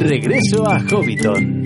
Regreso 0.00 0.66
a 0.68 0.80
Hobbiton. 0.88 1.64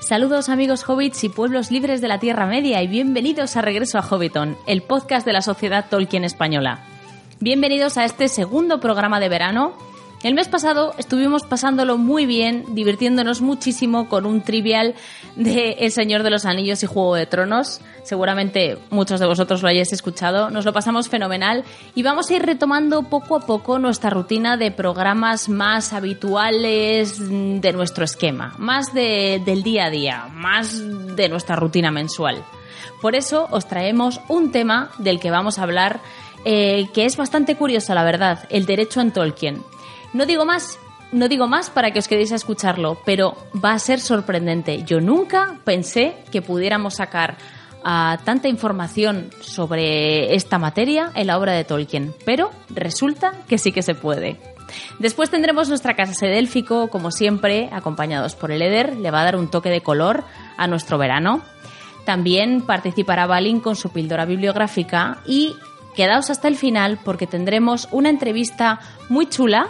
Saludos 0.00 0.48
amigos 0.48 0.84
hobbits 0.88 1.24
y 1.24 1.28
pueblos 1.28 1.70
libres 1.70 2.00
de 2.00 2.08
la 2.08 2.18
Tierra 2.18 2.46
Media 2.46 2.82
y 2.82 2.86
bienvenidos 2.88 3.56
a 3.56 3.62
Regreso 3.62 3.98
a 3.98 4.02
Hobbiton, 4.02 4.56
el 4.66 4.82
podcast 4.82 5.26
de 5.26 5.32
la 5.32 5.42
Sociedad 5.42 5.86
Tolkien 5.90 6.24
Española. 6.24 6.80
Bienvenidos 7.40 7.98
a 7.98 8.04
este 8.04 8.28
segundo 8.28 8.80
programa 8.80 9.20
de 9.20 9.28
verano 9.28 9.87
el 10.24 10.34
mes 10.34 10.48
pasado 10.48 10.94
estuvimos 10.98 11.44
pasándolo 11.44 11.96
muy 11.96 12.26
bien, 12.26 12.64
divirtiéndonos 12.74 13.40
muchísimo 13.40 14.08
con 14.08 14.26
un 14.26 14.42
trivial 14.42 14.94
de 15.36 15.76
El 15.78 15.92
Señor 15.92 16.24
de 16.24 16.30
los 16.30 16.44
Anillos 16.44 16.82
y 16.82 16.86
Juego 16.86 17.14
de 17.14 17.26
Tronos. 17.26 17.80
Seguramente 18.02 18.78
muchos 18.90 19.20
de 19.20 19.26
vosotros 19.26 19.62
lo 19.62 19.68
hayáis 19.68 19.92
escuchado. 19.92 20.50
Nos 20.50 20.64
lo 20.64 20.72
pasamos 20.72 21.08
fenomenal 21.08 21.64
y 21.94 22.02
vamos 22.02 22.30
a 22.30 22.34
ir 22.34 22.42
retomando 22.44 23.04
poco 23.04 23.36
a 23.36 23.40
poco 23.40 23.78
nuestra 23.78 24.10
rutina 24.10 24.56
de 24.56 24.72
programas 24.72 25.48
más 25.48 25.92
habituales 25.92 27.18
de 27.20 27.72
nuestro 27.72 28.04
esquema, 28.04 28.54
más 28.58 28.92
del 28.92 29.62
día 29.62 29.84
a 29.84 29.90
día, 29.90 30.28
más 30.32 30.82
de 31.14 31.28
nuestra 31.28 31.54
rutina 31.54 31.92
mensual. 31.92 32.44
Por 33.00 33.14
eso 33.14 33.46
os 33.50 33.68
traemos 33.68 34.20
un 34.28 34.50
tema 34.50 34.90
del 34.98 35.20
que 35.20 35.30
vamos 35.30 35.60
a 35.60 35.62
hablar 35.62 36.00
eh, 36.44 36.88
que 36.92 37.04
es 37.04 37.16
bastante 37.16 37.56
curioso, 37.56 37.94
la 37.94 38.04
verdad, 38.04 38.46
el 38.50 38.66
derecho 38.66 39.00
en 39.00 39.12
Tolkien. 39.12 39.62
No 40.12 40.26
digo 40.26 40.44
más, 40.44 40.78
no 41.12 41.28
digo 41.28 41.46
más 41.46 41.70
para 41.70 41.90
que 41.90 41.98
os 41.98 42.08
quedéis 42.08 42.32
a 42.32 42.36
escucharlo, 42.36 42.98
pero 43.04 43.36
va 43.62 43.72
a 43.72 43.78
ser 43.78 44.00
sorprendente. 44.00 44.82
Yo 44.84 45.00
nunca 45.00 45.58
pensé 45.64 46.16
que 46.30 46.42
pudiéramos 46.42 46.94
sacar 46.94 47.36
ah, 47.84 48.18
tanta 48.24 48.48
información 48.48 49.30
sobre 49.40 50.34
esta 50.34 50.58
materia 50.58 51.10
en 51.14 51.26
la 51.26 51.38
obra 51.38 51.52
de 51.52 51.64
Tolkien, 51.64 52.14
pero 52.24 52.50
resulta 52.70 53.32
que 53.48 53.58
sí 53.58 53.72
que 53.72 53.82
se 53.82 53.94
puede. 53.94 54.38
Después 54.98 55.30
tendremos 55.30 55.68
nuestra 55.68 55.94
casa 55.94 56.14
sede 56.14 56.46
como 56.90 57.10
siempre, 57.10 57.68
acompañados 57.72 58.34
por 58.34 58.50
el 58.50 58.62
Eder, 58.62 58.96
le 58.96 59.10
va 59.10 59.22
a 59.22 59.24
dar 59.24 59.36
un 59.36 59.48
toque 59.48 59.70
de 59.70 59.80
color 59.80 60.24
a 60.56 60.66
nuestro 60.66 60.98
verano. 60.98 61.42
También 62.04 62.62
participará 62.62 63.26
Balin 63.26 63.60
con 63.60 63.76
su 63.76 63.90
píldora 63.90 64.24
bibliográfica 64.24 65.18
y 65.26 65.54
quedaos 65.94 66.30
hasta 66.30 66.48
el 66.48 66.56
final 66.56 66.98
porque 67.04 67.26
tendremos 67.26 67.88
una 67.90 68.08
entrevista 68.08 68.80
muy 69.08 69.28
chula 69.28 69.68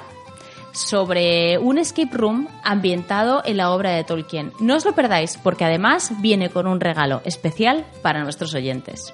sobre 0.79 1.59
un 1.59 1.79
escape 1.79 2.17
room 2.17 2.49
ambientado 2.63 3.43
en 3.45 3.57
la 3.57 3.71
obra 3.71 3.91
de 3.91 4.05
Tolkien. 4.05 4.53
No 4.61 4.77
os 4.77 4.85
lo 4.85 4.95
perdáis 4.95 5.39
porque 5.43 5.65
además 5.65 6.13
viene 6.21 6.51
con 6.51 6.67
un 6.67 6.81
regalo 6.81 7.21
especial 7.25 7.85
para 8.03 8.23
nuestros 8.23 8.55
oyentes. 8.55 9.13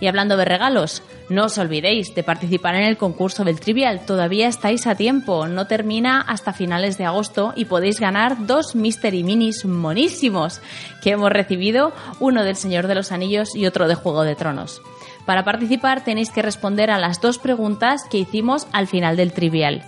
Y 0.00 0.06
hablando 0.06 0.36
de 0.36 0.44
regalos, 0.44 1.02
no 1.28 1.44
os 1.44 1.58
olvidéis 1.58 2.14
de 2.14 2.22
participar 2.22 2.76
en 2.76 2.84
el 2.84 2.96
concurso 2.96 3.44
del 3.44 3.60
Trivial. 3.60 4.04
Todavía 4.06 4.48
estáis 4.48 4.86
a 4.86 4.94
tiempo, 4.94 5.46
no 5.48 5.66
termina 5.66 6.20
hasta 6.20 6.52
finales 6.52 6.98
de 6.98 7.04
agosto 7.04 7.52
y 7.56 7.64
podéis 7.64 8.00
ganar 8.00 8.46
dos 8.46 8.74
Mystery 8.74 9.22
Minis 9.22 9.64
monísimos 9.64 10.60
que 11.02 11.10
hemos 11.10 11.30
recibido, 11.30 11.92
uno 12.20 12.44
del 12.44 12.56
Señor 12.56 12.86
de 12.86 12.94
los 12.94 13.12
Anillos 13.12 13.54
y 13.54 13.66
otro 13.66 13.88
de 13.88 13.94
Juego 13.94 14.22
de 14.22 14.36
Tronos. 14.36 14.82
Para 15.24 15.44
participar 15.44 16.04
tenéis 16.04 16.30
que 16.30 16.42
responder 16.42 16.90
a 16.90 16.98
las 16.98 17.20
dos 17.20 17.38
preguntas 17.38 18.02
que 18.08 18.18
hicimos 18.18 18.68
al 18.72 18.86
final 18.86 19.16
del 19.16 19.32
Trivial 19.32 19.84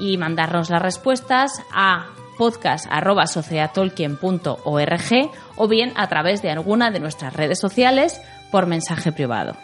y 0.00 0.16
mandarnos 0.16 0.70
las 0.70 0.82
respuestas 0.82 1.62
a 1.72 2.06
podcast.sociatolkien.org 2.38 5.30
o 5.56 5.68
bien 5.68 5.92
a 5.94 6.08
través 6.08 6.42
de 6.42 6.50
alguna 6.50 6.90
de 6.90 6.98
nuestras 7.00 7.34
redes 7.34 7.60
sociales 7.60 8.22
por 8.50 8.66
mensaje 8.66 9.12
privado. 9.12 9.54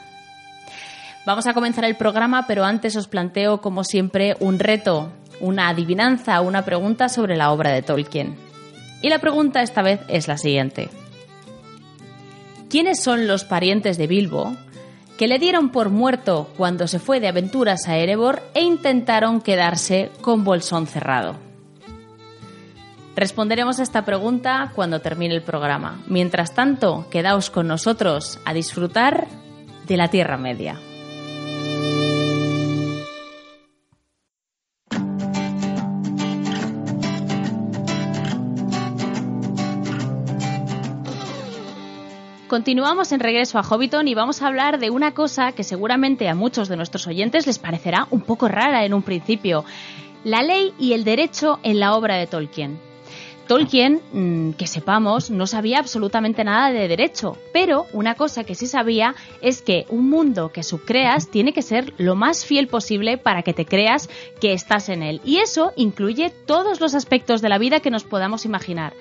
Vamos 1.25 1.47
a 1.47 1.55
comenzar 1.55 1.84
el 1.84 1.97
programa, 1.97 2.47
pero 2.47 2.65
antes 2.65 2.94
os 2.94 3.09
planteo, 3.09 3.62
como 3.62 3.83
siempre, 3.83 4.37
un 4.38 4.59
reto, 4.59 5.10
una 5.41 5.69
adivinanza, 5.69 6.43
una 6.43 6.65
pregunta 6.65 7.09
sobre 7.09 7.37
la 7.37 7.50
obra 7.50 7.72
de 7.72 7.83
Tolkien. 7.83 8.37
Y 9.03 9.09
la 9.09 9.19
pregunta 9.19 9.62
esta 9.62 9.83
vez 9.83 10.00
es 10.09 10.28
la 10.28 10.39
siguiente. 10.39 10.89
¿Quiénes 12.69 13.03
son 13.03 13.27
los 13.27 13.44
parientes 13.44 13.97
de 13.97 14.06
Bilbo 14.06 14.55
que 15.16 15.28
le 15.28 15.38
dieron 15.38 15.71
por 15.71 15.91
muerto 15.91 16.50
cuando 16.56 16.87
se 16.87 16.99
fue 16.99 17.21
de 17.21 17.28
aventuras 17.28 17.88
a 17.88 17.97
Erebor 17.97 18.43
e 18.54 18.62
intentaron 18.62 19.41
quedarse 19.41 20.10
con 20.21 20.44
bolsón 20.44 20.87
cerrado. 20.87 21.37
Responderemos 23.15 23.78
a 23.78 23.82
esta 23.82 24.04
pregunta 24.04 24.72
cuando 24.75 25.00
termine 25.00 25.34
el 25.34 25.43
programa. 25.43 26.03
Mientras 26.06 26.54
tanto, 26.54 27.06
quedaos 27.10 27.49
con 27.49 27.66
nosotros 27.66 28.38
a 28.44 28.53
disfrutar 28.53 29.27
de 29.87 29.97
la 29.97 30.09
Tierra 30.09 30.37
Media. 30.37 30.78
Continuamos 42.49 43.11
en 43.11 43.19
regreso 43.19 43.59
a 43.59 43.62
Hobbiton 43.62 44.07
y 44.07 44.15
vamos 44.15 44.41
a 44.41 44.47
hablar 44.47 44.79
de 44.79 44.91
una 44.91 45.15
cosa 45.15 45.51
que 45.51 45.65
seguramente 45.65 46.29
a 46.29 46.37
muchos 46.37 46.69
de 46.69 46.77
nuestros 46.77 47.09
oyentes 47.09 47.45
les 47.45 47.59
parecerá 47.59 48.07
un 48.12 48.21
poco 48.21 48.47
rara 48.47 48.84
en 48.84 48.95
un 48.95 49.03
principio. 49.03 49.65
La 50.23 50.45
ley 50.45 50.73
y 50.79 50.93
el 50.93 51.03
derecho 51.03 51.59
en 51.65 51.81
la 51.81 51.97
obra 51.97 52.15
de 52.15 52.29
Tolkien. 52.29 52.79
Tolkien, 53.49 54.01
mm, 54.12 54.53
que 54.53 54.69
sepamos, 54.69 55.29
no 55.29 55.49
sabía 55.49 55.81
absolutamente 55.81 56.45
nada 56.45 56.71
de 56.71 56.87
derecho, 56.87 57.37
pero 57.53 57.87
una 57.93 58.15
cosa 58.15 58.45
que 58.45 58.55
sí 58.55 58.69
sabía 58.69 59.17
es 59.41 59.61
que 59.61 59.84
un 59.89 60.09
mundo 60.09 60.53
que 60.53 60.63
subcreas 60.63 61.28
tiene 61.28 61.53
que 61.53 61.63
ser 61.63 61.95
lo 61.99 62.15
más 62.15 62.45
fiel 62.45 62.69
posible 62.69 63.19
para 63.19 63.43
que 63.43 63.55
te 63.55 63.67
creas 63.67 64.09
que 64.41 64.53
estás 64.53 64.89
en 64.89 65.03
él. 65.03 65.21
Y 65.25 65.39
eso 65.39 65.73
incluye 65.75 66.31
todos 66.31 66.81
los 66.81 66.95
aspectos 66.95 67.43
de 67.43 67.49
la 67.49 67.59
vida 67.59 67.81
que 67.81 67.91
nos 67.91 68.05
podamos 68.05 68.45
imaginar. 68.45 68.93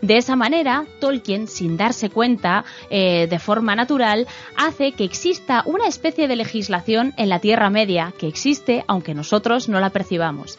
De 0.00 0.16
esa 0.16 0.36
manera, 0.36 0.86
Tolkien, 1.00 1.48
sin 1.48 1.76
darse 1.76 2.08
cuenta, 2.08 2.64
eh, 2.88 3.26
de 3.28 3.38
forma 3.38 3.74
natural, 3.74 4.26
hace 4.56 4.92
que 4.92 5.04
exista 5.04 5.62
una 5.66 5.88
especie 5.88 6.28
de 6.28 6.36
legislación 6.36 7.14
en 7.16 7.28
la 7.28 7.40
Tierra 7.40 7.68
Media, 7.68 8.12
que 8.16 8.28
existe 8.28 8.84
aunque 8.86 9.14
nosotros 9.14 9.68
no 9.68 9.80
la 9.80 9.90
percibamos. 9.90 10.58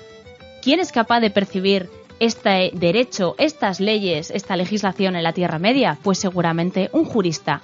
¿Quién 0.61 0.81
es 0.81 0.91
capaz 0.91 1.21
de 1.21 1.29
percibir 1.29 1.89
este 2.19 2.71
derecho, 2.73 3.35
estas 3.37 3.79
leyes, 3.79 4.29
esta 4.29 4.57
legislación 4.57 5.15
en 5.15 5.23
la 5.23 5.31
Tierra 5.31 5.57
Media? 5.57 5.97
Pues 6.03 6.19
seguramente 6.19 6.89
un 6.91 7.05
jurista. 7.05 7.61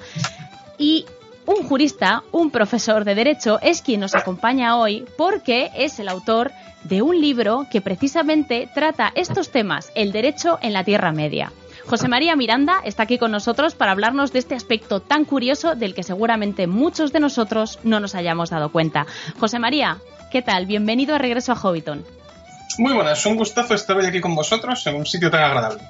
Y 0.77 1.05
un 1.45 1.67
jurista, 1.67 2.23
un 2.31 2.51
profesor 2.51 3.03
de 3.03 3.15
derecho, 3.15 3.59
es 3.61 3.81
quien 3.81 3.99
nos 3.99 4.15
acompaña 4.15 4.77
hoy 4.77 5.05
porque 5.17 5.71
es 5.75 5.99
el 5.99 6.07
autor 6.07 6.51
de 6.85 7.01
un 7.01 7.19
libro 7.19 7.67
que 7.69 7.81
precisamente 7.81 8.69
trata 8.73 9.11
estos 9.15 9.49
temas, 9.49 9.91
el 9.95 10.11
derecho 10.11 10.57
en 10.61 10.73
la 10.73 10.83
Tierra 10.83 11.11
Media. 11.11 11.51
José 11.87 12.07
María 12.07 12.35
Miranda 12.35 12.81
está 12.83 13.03
aquí 13.03 13.19
con 13.19 13.31
nosotros 13.31 13.75
para 13.75 13.91
hablarnos 13.91 14.33
de 14.33 14.39
este 14.39 14.55
aspecto 14.55 15.01
tan 15.01 15.23
curioso 15.23 15.75
del 15.75 15.93
que 15.93 16.01
seguramente 16.01 16.65
muchos 16.65 17.13
de 17.13 17.19
nosotros 17.19 17.79
no 17.83 17.99
nos 17.99 18.15
hayamos 18.15 18.49
dado 18.49 18.71
cuenta. 18.71 19.05
José 19.39 19.59
María, 19.59 19.99
¿qué 20.31 20.41
tal? 20.41 20.65
Bienvenido 20.65 21.13
a 21.13 21.19
Regreso 21.19 21.51
a 21.51 21.55
Hobbiton. 21.55 22.03
Muy 22.79 22.93
buenas, 22.93 23.23
un 23.27 23.35
gustazo 23.35 23.75
estar 23.75 23.95
hoy 23.95 24.07
aquí 24.07 24.19
con 24.19 24.35
vosotros 24.35 24.85
en 24.87 24.95
un 24.95 25.05
sitio 25.05 25.29
tan 25.29 25.43
agradable. 25.43 25.81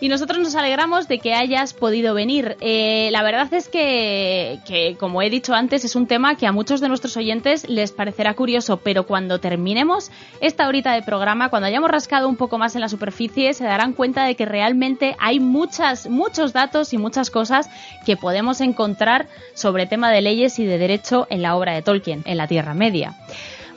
Y 0.00 0.08
nosotros 0.08 0.38
nos 0.38 0.54
alegramos 0.54 1.08
de 1.08 1.18
que 1.18 1.34
hayas 1.34 1.74
podido 1.74 2.14
venir. 2.14 2.56
Eh, 2.60 3.08
la 3.12 3.22
verdad 3.22 3.52
es 3.52 3.68
que, 3.68 4.60
que, 4.66 4.96
como 4.98 5.22
he 5.22 5.30
dicho 5.30 5.54
antes, 5.54 5.84
es 5.84 5.96
un 5.96 6.06
tema 6.06 6.36
que 6.36 6.46
a 6.46 6.52
muchos 6.52 6.80
de 6.80 6.88
nuestros 6.88 7.16
oyentes 7.16 7.68
les 7.68 7.92
parecerá 7.92 8.34
curioso, 8.34 8.78
pero 8.78 9.06
cuando 9.06 9.40
terminemos 9.40 10.10
esta 10.40 10.68
horita 10.68 10.92
de 10.92 11.02
programa, 11.02 11.48
cuando 11.48 11.66
hayamos 11.66 11.90
rascado 11.90 12.28
un 12.28 12.36
poco 12.36 12.58
más 12.58 12.74
en 12.74 12.80
la 12.80 12.88
superficie, 12.88 13.54
se 13.54 13.64
darán 13.64 13.92
cuenta 13.92 14.24
de 14.24 14.34
que 14.34 14.44
realmente 14.44 15.16
hay 15.18 15.40
muchas, 15.40 16.08
muchos 16.08 16.52
datos 16.52 16.92
y 16.92 16.98
muchas 16.98 17.30
cosas 17.30 17.68
que 18.06 18.16
podemos 18.16 18.60
encontrar 18.60 19.26
sobre 19.54 19.86
tema 19.86 20.10
de 20.10 20.22
leyes 20.22 20.58
y 20.58 20.64
de 20.64 20.78
derecho 20.78 21.26
en 21.30 21.42
la 21.42 21.56
obra 21.56 21.74
de 21.74 21.82
Tolkien, 21.82 22.22
en 22.24 22.36
la 22.36 22.46
Tierra 22.46 22.74
Media. 22.74 23.16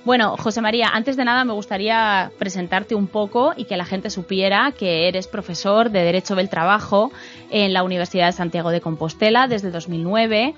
Bueno, 0.03 0.35
José 0.35 0.61
María, 0.61 0.89
antes 0.91 1.15
de 1.15 1.25
nada 1.25 1.45
me 1.45 1.53
gustaría 1.53 2.31
presentarte 2.39 2.95
un 2.95 3.05
poco 3.05 3.53
y 3.55 3.65
que 3.65 3.77
la 3.77 3.85
gente 3.85 4.09
supiera 4.09 4.71
que 4.71 5.07
eres 5.07 5.27
profesor 5.27 5.91
de 5.91 6.01
Derecho 6.03 6.35
del 6.35 6.49
Trabajo 6.49 7.11
en 7.51 7.71
la 7.71 7.83
Universidad 7.83 8.25
de 8.25 8.31
Santiago 8.31 8.71
de 8.71 8.81
Compostela 8.81 9.47
desde 9.47 9.69
2009 9.69 10.55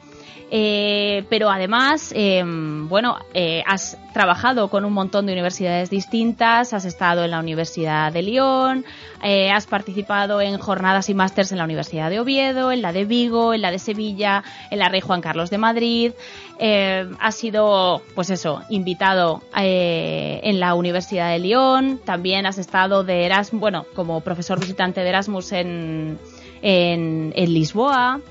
Eh, 0.55 1.23
pero 1.29 1.49
además, 1.49 2.13
em, 2.15 2.87
bueno, 2.87 3.17
eh, 3.33 3.63
has 3.65 3.97
trabajado 4.13 4.67
con 4.67 4.85
un 4.85 4.93
montón 4.93 5.25
de 5.25 5.33
universidades 5.33 5.89
distintas, 5.89 6.73
has 6.73 6.85
estado 6.85 7.23
en 7.23 7.31
la 7.31 7.39
Universidad 7.39 8.13
de 8.13 8.21
Lyon, 8.21 8.85
eh, 9.23 9.49
has 9.49 9.65
participado 9.65 10.41
en 10.41 10.59
jornadas 10.59 11.09
y 11.09 11.15
másters 11.15 11.51
en 11.51 11.57
la 11.57 11.63
Universidad 11.63 12.11
de 12.11 12.19
Oviedo, 12.19 12.71
en 12.71 12.83
la 12.83 12.93
de 12.93 13.05
Vigo, 13.05 13.55
en 13.55 13.63
la 13.63 13.71
de 13.71 13.79
Sevilla, 13.79 14.43
en 14.69 14.77
la 14.77 14.89
Rey 14.89 15.01
Juan 15.01 15.21
Carlos 15.21 15.49
de 15.49 15.57
Madrid. 15.57 16.11
has 17.19 17.35
sido, 17.35 18.03
pues 18.13 18.29
eso, 18.29 18.61
invitado 18.69 19.41
en 19.55 20.59
la 20.59 20.75
Universidad 20.75 21.31
de 21.31 21.39
Lyon. 21.39 21.99
También 22.05 22.45
has 22.45 22.59
estado 22.59 23.03
de 23.03 23.25
Erasmus, 23.25 23.59
bueno, 23.59 23.85
como 23.95 24.21
profesor 24.21 24.59
visitante 24.59 25.01
de 25.01 25.09
Erasmus 25.09 25.51
en, 25.51 26.19
en 26.61 27.53
Lisboa 27.53 28.21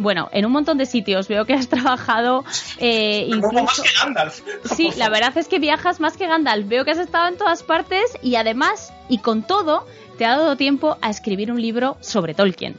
bueno, 0.00 0.30
en 0.32 0.46
un 0.46 0.52
montón 0.52 0.78
de 0.78 0.86
sitios. 0.86 1.28
Veo 1.28 1.44
que 1.44 1.54
has 1.54 1.68
trabajado 1.68 2.44
eh, 2.78 3.26
incluso... 3.28 3.64
más 3.64 3.80
que 3.80 3.88
Gandalf. 3.98 4.40
Sí, 4.74 4.90
la 4.96 5.08
verdad 5.08 5.36
es 5.36 5.46
que 5.46 5.58
viajas 5.58 6.00
más 6.00 6.16
que 6.16 6.26
Gandalf. 6.26 6.66
Veo 6.66 6.84
que 6.84 6.90
has 6.90 6.98
estado 6.98 7.28
en 7.28 7.36
todas 7.36 7.62
partes 7.62 8.04
y 8.22 8.34
además, 8.36 8.92
y 9.08 9.18
con 9.18 9.42
todo, 9.42 9.86
te 10.18 10.24
ha 10.24 10.30
dado 10.30 10.56
tiempo 10.56 10.96
a 11.00 11.10
escribir 11.10 11.52
un 11.52 11.60
libro 11.60 11.98
sobre 12.00 12.34
Tolkien. 12.34 12.76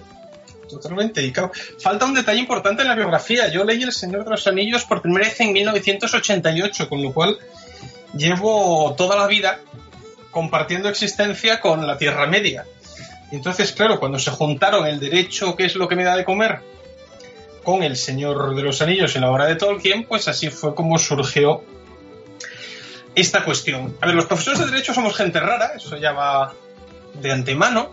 Totalmente. 0.67 1.21
Y 1.23 1.31
claro, 1.31 1.51
falta 1.79 2.05
un 2.05 2.13
detalle 2.13 2.39
importante 2.39 2.81
en 2.81 2.87
la 2.87 2.95
biografía. 2.95 3.49
Yo 3.49 3.63
leí 3.63 3.83
El 3.83 3.91
Señor 3.91 4.23
de 4.23 4.31
los 4.31 4.47
Anillos 4.47 4.85
por 4.85 5.01
primera 5.01 5.27
vez 5.27 5.39
en 5.41 5.53
1988, 5.53 6.89
con 6.89 7.03
lo 7.03 7.13
cual 7.13 7.37
llevo 8.15 8.95
toda 8.97 9.15
la 9.15 9.27
vida 9.27 9.59
compartiendo 10.31 10.89
existencia 10.89 11.59
con 11.59 11.85
la 11.85 11.97
Tierra 11.97 12.25
Media. 12.25 12.65
Entonces, 13.31 13.71
claro, 13.73 13.99
cuando 13.99 14.17
se 14.17 14.31
juntaron 14.31 14.87
el 14.87 14.99
derecho, 14.99 15.55
que 15.55 15.65
es 15.65 15.75
lo 15.75 15.87
que 15.87 15.95
me 15.95 16.03
da 16.03 16.15
de 16.15 16.25
comer, 16.25 16.59
con 17.63 17.83
El 17.83 17.95
Señor 17.95 18.55
de 18.55 18.63
los 18.63 18.81
Anillos 18.81 19.15
en 19.15 19.21
la 19.21 19.31
obra 19.31 19.45
de 19.45 19.55
Tolkien, 19.55 20.05
pues 20.05 20.27
así 20.27 20.49
fue 20.49 20.73
como 20.73 20.97
surgió 20.97 21.63
esta 23.15 23.43
cuestión. 23.43 23.95
A 24.01 24.07
ver, 24.07 24.15
los 24.15 24.25
profesores 24.25 24.59
de 24.59 24.67
Derecho 24.67 24.93
somos 24.93 25.15
gente 25.15 25.39
rara, 25.39 25.73
eso 25.75 25.97
ya 25.97 26.13
va 26.13 26.53
de 27.13 27.31
antemano, 27.31 27.91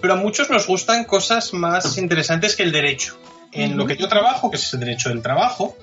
pero 0.00 0.14
a 0.14 0.16
muchos 0.16 0.50
nos 0.50 0.66
gustan 0.66 1.04
cosas 1.04 1.52
más 1.52 1.98
interesantes 1.98 2.56
que 2.56 2.62
el 2.62 2.72
derecho. 2.72 3.18
En 3.52 3.76
lo 3.76 3.86
que 3.86 3.96
yo 3.96 4.08
trabajo, 4.08 4.50
que 4.50 4.56
es 4.56 4.74
el 4.74 4.80
derecho 4.80 5.08
del 5.08 5.22
trabajo, 5.22 5.76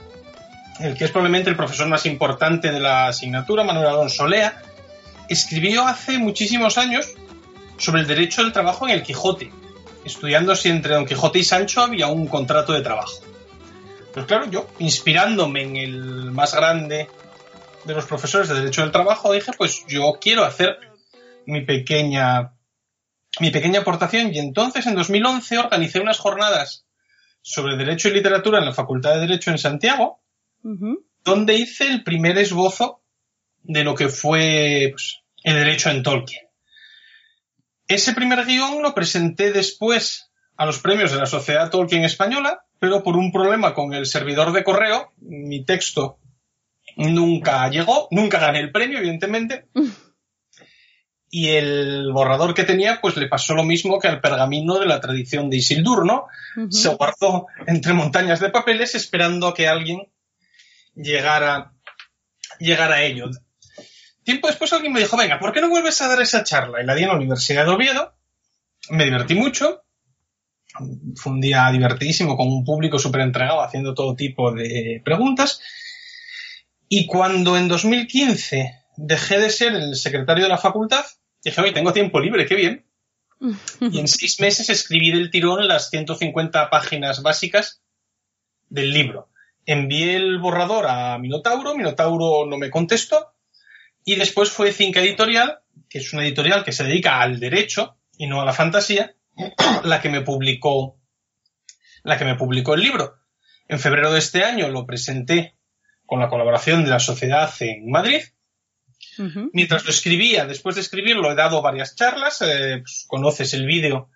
el 0.80 0.96
que 0.96 1.06
es 1.06 1.12
probablemente 1.12 1.50
el 1.50 1.56
profesor 1.56 1.88
más 1.88 2.06
importante 2.06 2.72
de 2.72 2.80
la 2.80 3.08
asignatura, 3.08 3.64
Manuel 3.64 3.88
Alonso 3.88 4.28
Lea, 4.28 4.62
escribió 5.28 5.88
hace 5.88 6.20
muchísimos 6.20 6.78
años 6.78 7.08
sobre 7.78 8.02
el 8.02 8.08
derecho 8.08 8.44
del 8.44 8.54
trabajo 8.54 8.88
en 8.88 8.94
el 8.94 9.04
Quijote, 9.04 9.52
estudiando 10.06 10.56
si 10.56 10.70
entre 10.70 10.96
Don 10.96 11.06
Quijote 11.06 11.40
y 11.40 11.44
Sancho 11.44 11.82
había 11.82 12.08
un 12.08 12.28
contrato 12.28 12.74
de 12.74 12.82
trabajo. 12.82 13.22
Pues 14.14 14.26
claro, 14.26 14.50
yo, 14.50 14.68
inspirándome 14.80 15.64
en 15.64 15.76
el 15.76 16.32
más 16.32 16.54
grande 16.54 17.10
de 17.86 17.94
los 17.94 18.06
profesores 18.06 18.48
de 18.48 18.56
Derecho 18.56 18.82
del 18.82 18.92
Trabajo, 18.92 19.34
dije, 19.34 19.52
pues 19.58 19.86
yo 19.88 20.20
quiero 20.22 20.44
hacer 20.44 20.78
mi 21.46 21.62
pequeña, 21.62 22.54
mi 23.40 23.50
pequeña 23.50 23.82
aportación 23.82 24.34
y 24.34 24.40
entonces 24.40 24.86
en 24.86 24.96
2011 24.96 25.58
organicé 25.58 26.00
unas 26.00 26.20
jornadas 26.20 26.86
sobre 27.42 27.76
Derecho 27.76 28.08
y 28.08 28.14
Literatura 28.14 28.60
en 28.60 28.66
la 28.66 28.74
Facultad 28.74 29.16
de 29.16 29.22
Derecho 29.22 29.52
en 29.52 29.58
Santiago, 29.58 30.22
donde 31.24 31.56
hice 31.56 31.88
el 31.88 32.04
primer 32.04 32.38
esbozo 32.38 33.02
de 33.64 33.84
lo 33.84 33.96
que 33.96 34.10
fue 34.10 34.90
pues, 34.92 35.24
el 35.44 35.56
derecho 35.56 35.90
en 35.90 36.04
Tolkien. 36.04 36.43
Ese 37.88 38.14
primer 38.14 38.46
guion 38.46 38.82
lo 38.82 38.94
presenté 38.94 39.52
después 39.52 40.32
a 40.56 40.66
los 40.66 40.80
premios 40.80 41.12
de 41.12 41.18
la 41.18 41.26
Sociedad 41.26 41.70
Tolkien 41.70 42.04
Española, 42.04 42.66
pero 42.80 43.04
por 43.04 43.18
un 43.18 43.32
problema 43.32 43.74
con 43.74 43.94
el 43.94 44.06
servidor 44.06 44.52
de 44.54 44.64
correo, 44.64 45.14
mi 45.18 45.66
texto 45.66 46.20
nunca 46.98 47.70
llegó, 47.70 48.08
nunca 48.12 48.40
gané 48.40 48.60
el 48.60 48.72
premio, 48.72 49.00
evidentemente. 49.00 49.68
Y 51.36 51.50
el 51.50 52.12
borrador 52.14 52.54
que 52.54 52.64
tenía, 52.64 53.02
pues 53.02 53.18
le 53.18 53.28
pasó 53.28 53.56
lo 53.56 53.64
mismo 53.64 53.98
que 53.98 54.08
al 54.08 54.22
pergamino 54.22 54.78
de 54.78 54.86
la 54.86 55.02
tradición 55.02 55.50
de 55.50 55.58
Isildur, 55.58 56.06
¿no? 56.06 56.28
Se 56.70 56.90
guardó 56.90 57.48
entre 57.66 57.94
montañas 57.94 58.40
de 58.40 58.52
papeles 58.52 58.94
esperando 58.94 59.48
a 59.48 59.56
que 59.56 59.68
alguien 59.68 60.12
llegara, 60.94 61.74
llegara 62.60 62.98
a 62.98 63.02
ello. 63.02 63.32
Tiempo 64.24 64.48
después 64.48 64.72
alguien 64.74 64.94
me 64.94 65.00
dijo, 65.00 65.18
venga, 65.18 65.40
¿por 65.40 65.52
qué 65.52 65.62
no 65.62 65.70
vuelves 65.70 66.02
a 66.02 66.08
dar 66.08 66.22
esa 66.22 66.44
charla? 66.44 66.82
Y 66.82 66.86
la 66.86 66.96
di 66.96 67.04
en 67.04 67.10
la 67.10 67.16
Universidad 67.16 67.66
de 67.66 67.72
Oviedo. 67.72 68.14
Me 68.90 69.06
divertí 69.06 69.36
mucho. 69.36 69.84
Fue 71.16 71.34
un 71.34 71.42
día 71.42 71.70
divertidísimo 71.72 72.36
con 72.36 72.48
un 72.48 72.64
público 72.64 72.98
súper 72.98 73.22
entregado 73.22 73.62
haciendo 73.62 73.94
todo 73.94 74.16
tipo 74.16 74.52
de 74.52 75.02
preguntas. 75.04 75.62
Y 76.88 77.06
cuando 77.06 77.58
en 77.58 77.68
2015 77.68 78.72
dejé 78.98 79.40
de 79.40 79.50
ser 79.50 79.74
el 79.74 79.96
secretario 79.96 80.44
de 80.44 80.50
la 80.50 80.58
facultad, 80.58 81.04
dije, 81.44 81.62
oye, 81.62 81.72
tengo 81.72 81.94
tiempo 81.94 82.20
libre, 82.20 82.46
qué 82.46 82.56
bien. 82.56 82.86
Y 83.82 84.00
en 84.00 84.08
seis 84.08 84.40
meses 84.40 84.70
escribí 84.70 85.12
del 85.12 85.30
tirón 85.30 85.68
las 85.68 85.90
150 85.90 86.70
páginas 86.70 87.22
básicas 87.22 87.82
del 88.70 88.92
libro. 88.92 89.30
Envié 89.66 90.16
el 90.16 90.40
borrador 90.40 90.88
a 90.88 91.18
Minotauro, 91.18 91.76
Minotauro 91.76 92.46
no 92.46 92.58
me 92.58 92.70
contestó, 92.70 93.33
y 94.06 94.16
después 94.16 94.50
fue 94.50 94.72
Cinca 94.72 95.02
Editorial, 95.02 95.60
que 95.90 96.00
es 96.00 96.14
una 96.14 96.24
editorial 96.24 96.64
que 96.64 96.72
se 96.72 96.84
dedica 96.84 97.22
al 97.22 97.40
derecho 97.40 97.98
y 98.18 98.28
no 98.28 98.42
a 98.42 98.46
la 98.46 98.54
fantasía, 98.54 99.16
la 99.84 100.02
que 100.02 100.10
me 100.10 100.22
publicó, 100.22 100.98
la 102.04 102.18
que 102.18 102.26
me 102.26 102.36
publicó 102.36 102.74
el 102.74 102.82
libro. 102.82 103.16
En 103.68 103.80
febrero 103.80 104.12
de 104.12 104.20
este 104.20 104.44
año 104.44 104.70
lo 104.70 104.86
presenté 104.86 105.56
con 106.06 106.20
la 106.20 106.30
colaboración 106.30 106.84
de 106.84 106.90
la 106.90 107.00
sociedad 107.00 107.52
en 107.60 107.90
Madrid. 107.90 108.22
Mientras 109.54 109.86
lo 109.86 109.92
escribía, 109.92 110.46
después 110.46 110.76
de 110.76 110.82
escribirlo, 110.82 111.32
he 111.32 111.36
dado 111.36 111.62
varias 111.62 111.96
charlas. 111.96 112.42
Eh, 112.42 112.80
pues, 112.80 113.06
conoces 113.08 113.54
el 113.54 113.66
vídeo 113.66 114.10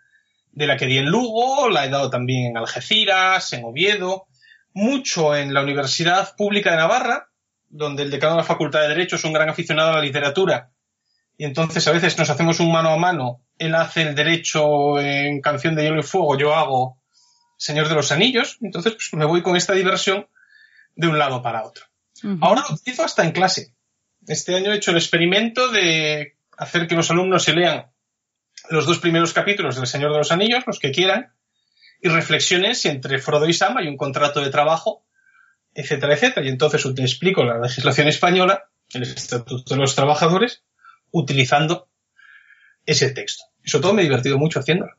de 0.51 0.65
la 0.65 0.75
que 0.75 0.87
di 0.87 0.97
en 0.97 1.05
Lugo, 1.05 1.69
la 1.69 1.85
he 1.85 1.89
dado 1.89 2.09
también 2.09 2.47
en 2.47 2.57
Algeciras, 2.57 3.53
en 3.53 3.63
Oviedo, 3.63 4.27
mucho 4.73 5.35
en 5.35 5.53
la 5.53 5.61
Universidad 5.61 6.35
Pública 6.35 6.71
de 6.71 6.77
Navarra, 6.77 7.29
donde 7.69 8.03
el 8.03 8.11
decano 8.11 8.33
de 8.33 8.41
la 8.41 8.43
Facultad 8.43 8.81
de 8.81 8.89
Derecho 8.89 9.15
es 9.15 9.23
un 9.23 9.33
gran 9.33 9.49
aficionado 9.49 9.91
a 9.91 9.95
la 9.95 10.01
literatura. 10.01 10.71
Y 11.37 11.45
entonces 11.45 11.87
a 11.87 11.91
veces 11.91 12.17
nos 12.17 12.29
hacemos 12.29 12.59
un 12.59 12.71
mano 12.71 12.89
a 12.89 12.97
mano. 12.97 13.43
Él 13.57 13.75
hace 13.75 14.01
el 14.01 14.15
derecho 14.15 14.99
en 14.99 15.41
Canción 15.41 15.75
de 15.75 15.83
Hielo 15.83 15.99
y 15.99 16.03
Fuego, 16.03 16.37
yo 16.37 16.55
hago 16.55 16.99
Señor 17.57 17.89
de 17.89 17.95
los 17.95 18.11
Anillos. 18.11 18.57
Entonces 18.61 18.93
pues, 18.93 19.13
me 19.13 19.25
voy 19.25 19.41
con 19.43 19.55
esta 19.55 19.73
diversión 19.73 20.27
de 20.95 21.07
un 21.07 21.19
lado 21.19 21.41
para 21.41 21.63
otro. 21.63 21.85
Ahora 22.41 22.63
lo 22.67 22.75
utilizo 22.75 23.03
hasta 23.03 23.23
en 23.23 23.31
clase. 23.31 23.75
Este 24.25 24.55
año 24.55 24.71
he 24.71 24.77
hecho 24.77 24.91
el 24.91 24.97
experimento 24.97 25.69
de 25.69 26.35
hacer 26.57 26.87
que 26.87 26.95
los 26.95 27.11
alumnos 27.11 27.43
se 27.43 27.53
lean 27.53 27.91
los 28.69 28.85
dos 28.85 28.99
primeros 28.99 29.33
capítulos 29.33 29.75
del 29.75 29.87
Señor 29.87 30.11
de 30.11 30.17
los 30.17 30.31
Anillos, 30.31 30.63
los 30.65 30.79
que 30.79 30.91
quieran, 30.91 31.33
y 32.01 32.09
reflexionen 32.09 32.75
si 32.75 32.89
entre 32.89 33.19
Frodo 33.19 33.47
y 33.47 33.53
Sam 33.53 33.77
hay 33.77 33.87
un 33.87 33.97
contrato 33.97 34.41
de 34.41 34.49
trabajo 34.49 35.06
etcétera, 35.77 36.15
etcétera. 36.15 36.45
Y 36.45 36.49
entonces 36.49 36.83
te 36.95 37.01
explico 37.03 37.43
la 37.43 37.59
legislación 37.59 38.07
española, 38.07 38.63
el 38.93 39.03
Estatuto 39.03 39.75
de 39.75 39.79
los 39.79 39.95
Trabajadores, 39.95 40.63
utilizando 41.11 41.87
ese 42.85 43.11
texto. 43.11 43.43
Y 43.63 43.69
sobre 43.69 43.83
todo 43.83 43.93
me 43.93 44.01
he 44.01 44.05
divertido 44.05 44.39
mucho 44.39 44.59
haciéndolo. 44.59 44.93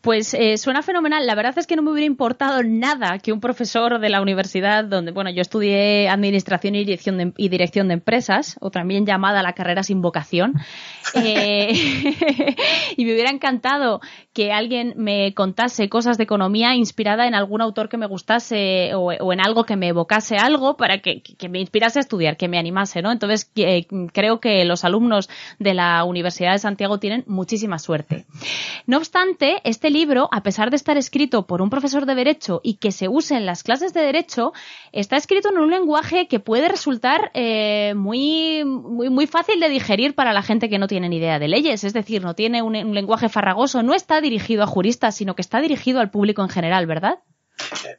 Pues 0.00 0.34
eh, 0.34 0.56
suena 0.56 0.82
fenomenal. 0.82 1.26
La 1.26 1.34
verdad 1.34 1.58
es 1.58 1.66
que 1.66 1.74
no 1.74 1.82
me 1.82 1.90
hubiera 1.90 2.06
importado 2.06 2.62
nada 2.62 3.18
que 3.18 3.32
un 3.32 3.40
profesor 3.40 3.98
de 3.98 4.08
la 4.08 4.22
universidad, 4.22 4.84
donde, 4.84 5.10
bueno, 5.10 5.30
yo 5.30 5.42
estudié 5.42 6.08
Administración 6.08 6.76
y 6.76 6.84
Dirección 6.84 7.18
de, 7.18 7.32
y 7.36 7.48
dirección 7.48 7.88
de 7.88 7.94
Empresas, 7.94 8.56
o 8.60 8.70
también 8.70 9.04
llamada 9.04 9.42
la 9.42 9.52
carrera 9.52 9.82
sin 9.82 10.00
vocación, 10.00 10.54
eh, 11.14 11.72
y 12.96 13.04
me 13.04 13.12
hubiera 13.12 13.30
encantado 13.30 14.00
que 14.36 14.52
alguien 14.52 14.92
me 14.98 15.32
contase 15.32 15.88
cosas 15.88 16.18
de 16.18 16.24
economía 16.24 16.74
inspirada 16.74 17.26
en 17.26 17.34
algún 17.34 17.62
autor 17.62 17.88
que 17.88 17.96
me 17.96 18.04
gustase 18.04 18.94
o, 18.94 19.32
en 19.32 19.40
algo 19.40 19.64
que 19.64 19.76
me 19.76 19.88
evocase 19.88 20.36
algo 20.36 20.76
para 20.76 20.98
que, 20.98 21.22
me 21.48 21.58
inspirase 21.58 22.00
a 22.00 22.02
estudiar, 22.02 22.36
que 22.36 22.46
me 22.46 22.58
animase, 22.58 23.00
¿no? 23.00 23.10
Entonces, 23.10 23.50
eh, 23.56 23.86
creo 24.12 24.38
que 24.38 24.62
los 24.66 24.84
alumnos 24.84 25.30
de 25.58 25.72
la 25.72 26.04
Universidad 26.04 26.52
de 26.52 26.58
Santiago 26.58 26.98
tienen 26.98 27.24
muchísima 27.26 27.78
suerte. 27.78 28.26
No 28.86 28.98
obstante, 28.98 29.62
este 29.64 29.88
libro, 29.88 30.28
a 30.30 30.42
pesar 30.42 30.68
de 30.68 30.76
estar 30.76 30.98
escrito 30.98 31.46
por 31.46 31.62
un 31.62 31.70
profesor 31.70 32.04
de 32.04 32.14
Derecho 32.14 32.60
y 32.62 32.74
que 32.74 32.92
se 32.92 33.08
use 33.08 33.36
en 33.36 33.46
las 33.46 33.62
clases 33.62 33.94
de 33.94 34.02
Derecho, 34.02 34.52
está 34.92 35.16
escrito 35.16 35.48
en 35.48 35.56
un 35.56 35.70
lenguaje 35.70 36.28
que 36.28 36.40
puede 36.40 36.68
resultar 36.68 37.30
eh, 37.32 37.94
muy, 37.96 38.66
muy, 38.66 39.08
muy 39.08 39.26
fácil 39.26 39.60
de 39.60 39.70
digerir 39.70 40.14
para 40.14 40.34
la 40.34 40.42
gente 40.42 40.68
que 40.68 40.78
no 40.78 40.88
tiene 40.88 41.08
ni 41.08 41.16
idea 41.16 41.38
de 41.38 41.48
leyes. 41.48 41.84
Es 41.84 41.94
decir, 41.94 42.22
no 42.22 42.34
tiene 42.34 42.60
un, 42.60 42.76
un 42.76 42.94
lenguaje 42.94 43.30
farragoso, 43.30 43.82
no 43.82 43.94
está 43.94 44.20
dirigido 44.26 44.62
a 44.62 44.66
juristas, 44.66 45.14
sino 45.14 45.34
que 45.34 45.42
está 45.42 45.60
dirigido 45.60 46.00
al 46.00 46.10
público 46.10 46.42
en 46.42 46.48
general, 46.48 46.86
¿verdad? 46.86 47.18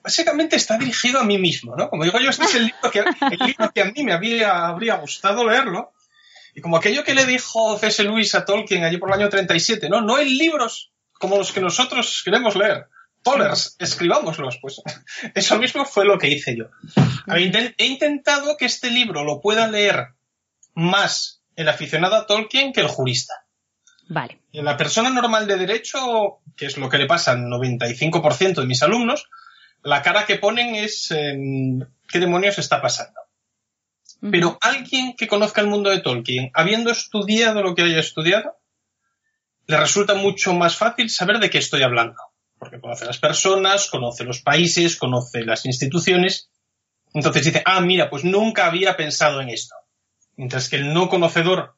Básicamente 0.04 0.56
está 0.56 0.78
dirigido 0.78 1.20
a 1.20 1.24
mí 1.24 1.38
mismo, 1.38 1.76
¿no? 1.76 1.90
Como 1.90 2.04
digo 2.04 2.20
yo, 2.20 2.30
este 2.30 2.46
es 2.46 2.56
el 2.56 2.66
libro 2.66 2.92
que, 2.92 3.82
a 3.82 3.86
mí 3.86 4.04
me 4.04 4.14
había, 4.14 4.68
habría 4.68 4.96
gustado 4.96 5.48
leerlo. 5.48 5.94
Y 6.54 6.62
como 6.62 6.78
aquello 6.78 7.04
que 7.04 7.16
le 7.16 7.26
dijo 7.26 7.78
C.S. 7.78 8.04
Lewis 8.04 8.36
a 8.36 8.46
Tolkien 8.46 8.84
allí 8.84 8.98
por 8.98 9.10
el 9.10 9.20
año 9.20 9.30
37, 9.30 9.90
¿no? 9.90 10.02
No 10.02 10.16
hay 10.16 10.38
libros 10.38 10.92
como 11.14 11.38
los 11.38 11.52
que 11.52 11.62
nosotros 11.62 12.22
queremos 12.24 12.56
leer. 12.56 12.88
Pollers, 13.24 13.76
escribámoslos. 13.80 14.60
Pues 14.62 14.82
eso 15.36 15.58
mismo 15.58 15.86
fue 15.86 16.06
lo 16.06 16.18
que 16.18 16.30
hice 16.30 16.56
yo. 16.56 16.66
He 17.28 17.86
intentado 17.86 18.58
que 18.58 18.66
este 18.66 18.92
libro 18.92 19.24
lo 19.24 19.42
pueda 19.42 19.68
leer 19.68 20.10
más 20.74 21.42
el 21.56 21.68
aficionado 21.70 22.16
a 22.16 22.28
Tolkien 22.28 22.72
que 22.72 22.82
el 22.82 22.88
jurista. 22.88 23.34
Vale. 24.08 24.40
En 24.58 24.66
la 24.66 24.76
persona 24.76 25.12
normal 25.12 25.46
de 25.46 25.56
derecho, 25.56 26.40
que 26.56 26.66
es 26.66 26.78
lo 26.78 26.90
que 26.90 26.98
le 26.98 27.06
pasa 27.06 27.34
al 27.34 27.46
95% 27.46 28.56
de 28.56 28.66
mis 28.66 28.82
alumnos, 28.82 29.30
la 29.84 30.02
cara 30.02 30.26
que 30.26 30.38
ponen 30.38 30.74
es 30.74 31.10
¿qué 31.10 32.20
demonios 32.20 32.58
está 32.58 32.82
pasando? 32.82 33.20
Pero 34.32 34.58
alguien 34.62 35.16
que 35.16 35.28
conozca 35.28 35.62
el 35.62 35.68
mundo 35.68 35.92
de 35.92 36.00
Tolkien, 36.00 36.50
habiendo 36.56 36.90
estudiado 36.90 37.62
lo 37.62 37.76
que 37.76 37.84
haya 37.84 38.00
estudiado, 38.00 38.58
le 39.68 39.78
resulta 39.78 40.16
mucho 40.16 40.56
más 40.56 40.76
fácil 40.76 41.12
saber 41.12 41.38
de 41.38 41.52
qué 41.52 41.60
estoy 41.60 41.84
hablando. 41.84 42.20
Porque 42.58 42.80
conoce 42.80 43.06
las 43.06 43.20
personas, 43.20 43.92
conoce 43.92 44.24
los 44.24 44.42
países, 44.42 44.96
conoce 44.96 45.46
las 45.46 45.68
instituciones. 45.68 46.50
Entonces 47.14 47.46
dice, 47.46 47.62
ah, 47.64 47.80
mira, 47.82 48.10
pues 48.10 48.24
nunca 48.24 48.66
había 48.66 48.98
pensado 48.98 49.40
en 49.40 49.50
esto. 49.50 49.76
Mientras 50.36 50.68
que 50.68 50.78
el 50.78 50.96
no 50.96 51.10
conocedor 51.10 51.76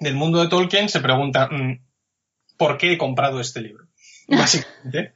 del 0.00 0.14
mundo 0.14 0.40
de 0.40 0.48
Tolkien 0.48 0.88
se 0.88 1.00
pregunta, 1.00 1.48
mm, 1.50 1.89
¿por 2.60 2.76
qué 2.76 2.92
he 2.92 2.98
comprado 2.98 3.40
este 3.40 3.62
libro? 3.62 3.86
Básicamente. 4.28 5.14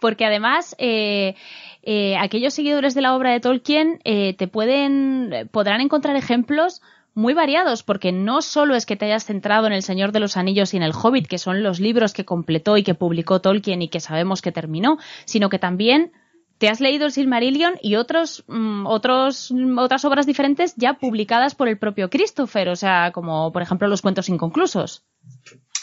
Porque 0.00 0.24
además, 0.24 0.74
eh, 0.78 1.34
eh, 1.82 2.16
aquellos 2.16 2.54
seguidores 2.54 2.94
de 2.94 3.02
la 3.02 3.14
obra 3.14 3.30
de 3.30 3.40
Tolkien 3.40 4.00
eh, 4.04 4.32
te 4.32 4.48
pueden, 4.48 5.50
podrán 5.52 5.82
encontrar 5.82 6.16
ejemplos 6.16 6.80
muy 7.12 7.34
variados, 7.34 7.82
porque 7.82 8.10
no 8.10 8.40
solo 8.40 8.74
es 8.74 8.86
que 8.86 8.96
te 8.96 9.04
hayas 9.04 9.26
centrado 9.26 9.66
en 9.66 9.74
El 9.74 9.82
Señor 9.82 10.12
de 10.12 10.20
los 10.20 10.38
Anillos 10.38 10.72
y 10.72 10.78
en 10.78 10.82
El 10.82 10.92
Hobbit, 10.94 11.26
que 11.26 11.36
son 11.36 11.62
los 11.62 11.78
libros 11.78 12.14
que 12.14 12.24
completó 12.24 12.78
y 12.78 12.84
que 12.84 12.94
publicó 12.94 13.40
Tolkien 13.42 13.82
y 13.82 13.88
que 13.88 14.00
sabemos 14.00 14.40
que 14.40 14.52
terminó, 14.52 14.98
sino 15.26 15.50
que 15.50 15.58
también 15.58 16.12
te 16.58 16.68
has 16.68 16.80
leído 16.80 17.06
el 17.06 17.12
Silmarillion 17.12 17.74
y 17.82 17.96
otros, 17.96 18.44
mm, 18.48 18.86
otros, 18.86 19.52
otras 19.76 20.04
obras 20.04 20.26
diferentes 20.26 20.74
ya 20.76 20.94
publicadas 20.94 21.54
por 21.54 21.68
el 21.68 21.78
propio 21.78 22.08
Christopher, 22.08 22.68
o 22.68 22.76
sea, 22.76 23.12
como 23.12 23.52
por 23.52 23.62
ejemplo 23.62 23.88
los 23.88 24.02
cuentos 24.02 24.28
inconclusos. 24.28 25.04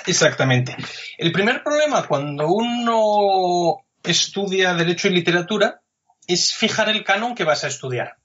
Exactamente. 0.05 0.75
El 1.17 1.31
primer 1.31 1.63
problema 1.63 2.07
cuando 2.07 2.47
uno 2.47 3.85
estudia 4.03 4.73
Derecho 4.73 5.07
y 5.07 5.11
Literatura 5.11 5.81
es 6.27 6.53
fijar 6.53 6.89
el 6.89 7.03
canon 7.03 7.35
que 7.35 7.43
vas 7.43 7.63
a 7.63 7.67
estudiar. 7.67 8.17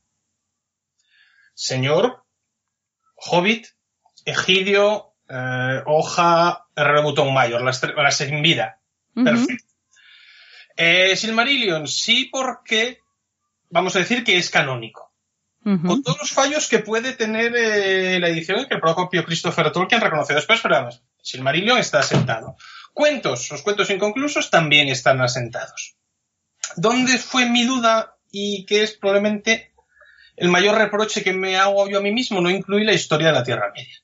Señor, 1.54 2.24
Hobbit, 3.14 3.66
Egidio, 4.24 5.14
eh, 5.28 5.82
Hoja, 5.86 6.66
Rebutón 6.74 7.32
Mayor, 7.32 7.62
las, 7.62 7.82
las 7.82 8.20
en 8.22 8.42
vida. 8.42 8.80
Perfecto. 9.14 9.64
Eh, 10.76 11.14
Silmarillion, 11.16 11.86
sí, 11.86 12.30
porque 12.32 13.00
vamos 13.68 13.94
a 13.96 13.98
decir 13.98 14.24
que 14.24 14.38
es 14.38 14.50
canónico. 14.50 15.09
Con 15.62 16.02
todos 16.02 16.18
los 16.18 16.30
fallos 16.30 16.68
que 16.68 16.78
puede 16.78 17.12
tener 17.12 17.54
eh, 17.54 18.18
la 18.18 18.28
edición 18.28 18.66
que 18.66 18.74
el 18.74 18.80
propio 18.80 19.24
Christopher 19.24 19.70
Tolkien 19.70 20.00
reconoció 20.00 20.34
después, 20.34 20.58
pero 20.62 20.76
además, 20.76 21.02
Silmarillion 21.22 21.76
está 21.76 21.98
asentado. 21.98 22.56
Cuentos, 22.94 23.50
los 23.50 23.60
cuentos 23.60 23.90
inconclusos 23.90 24.50
también 24.50 24.88
están 24.88 25.20
asentados. 25.20 25.96
¿Dónde 26.76 27.18
fue 27.18 27.46
mi 27.46 27.64
duda 27.64 28.16
y 28.30 28.64
qué 28.64 28.82
es 28.82 28.96
probablemente 28.96 29.74
el 30.36 30.48
mayor 30.48 30.78
reproche 30.78 31.22
que 31.22 31.34
me 31.34 31.56
hago 31.56 31.88
yo 31.90 31.98
a 31.98 32.02
mí 32.02 32.12
mismo? 32.12 32.40
No 32.40 32.48
incluir 32.48 32.86
la 32.86 32.94
historia 32.94 33.28
de 33.28 33.34
la 33.34 33.44
Tierra 33.44 33.70
Media. 33.74 33.98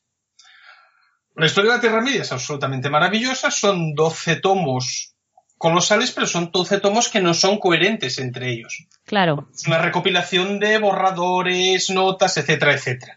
La 1.37 1.47
historia 1.47 1.71
de 1.71 1.77
la 1.77 1.81
Tierra 1.81 2.01
Media 2.03 2.23
es 2.23 2.33
absolutamente 2.33 2.91
maravillosa, 2.91 3.51
son 3.51 3.95
12 3.95 4.37
tomos 4.37 5.15
colosales, 5.57 6.13
pero 6.13 6.27
son 6.27 6.51
12 6.53 6.81
tomos 6.81 7.09
que 7.09 7.21
no 7.21 7.33
son 7.33 7.59
coherentes 7.59 8.19
entre 8.19 8.51
ellos. 8.51 8.87
Claro. 9.07 9.49
Una 9.67 9.79
recopilación 9.79 10.59
de 10.59 10.79
borradores, 10.79 11.91
notas, 11.91 12.37
etcétera, 12.37 12.75
etcétera. 12.75 13.17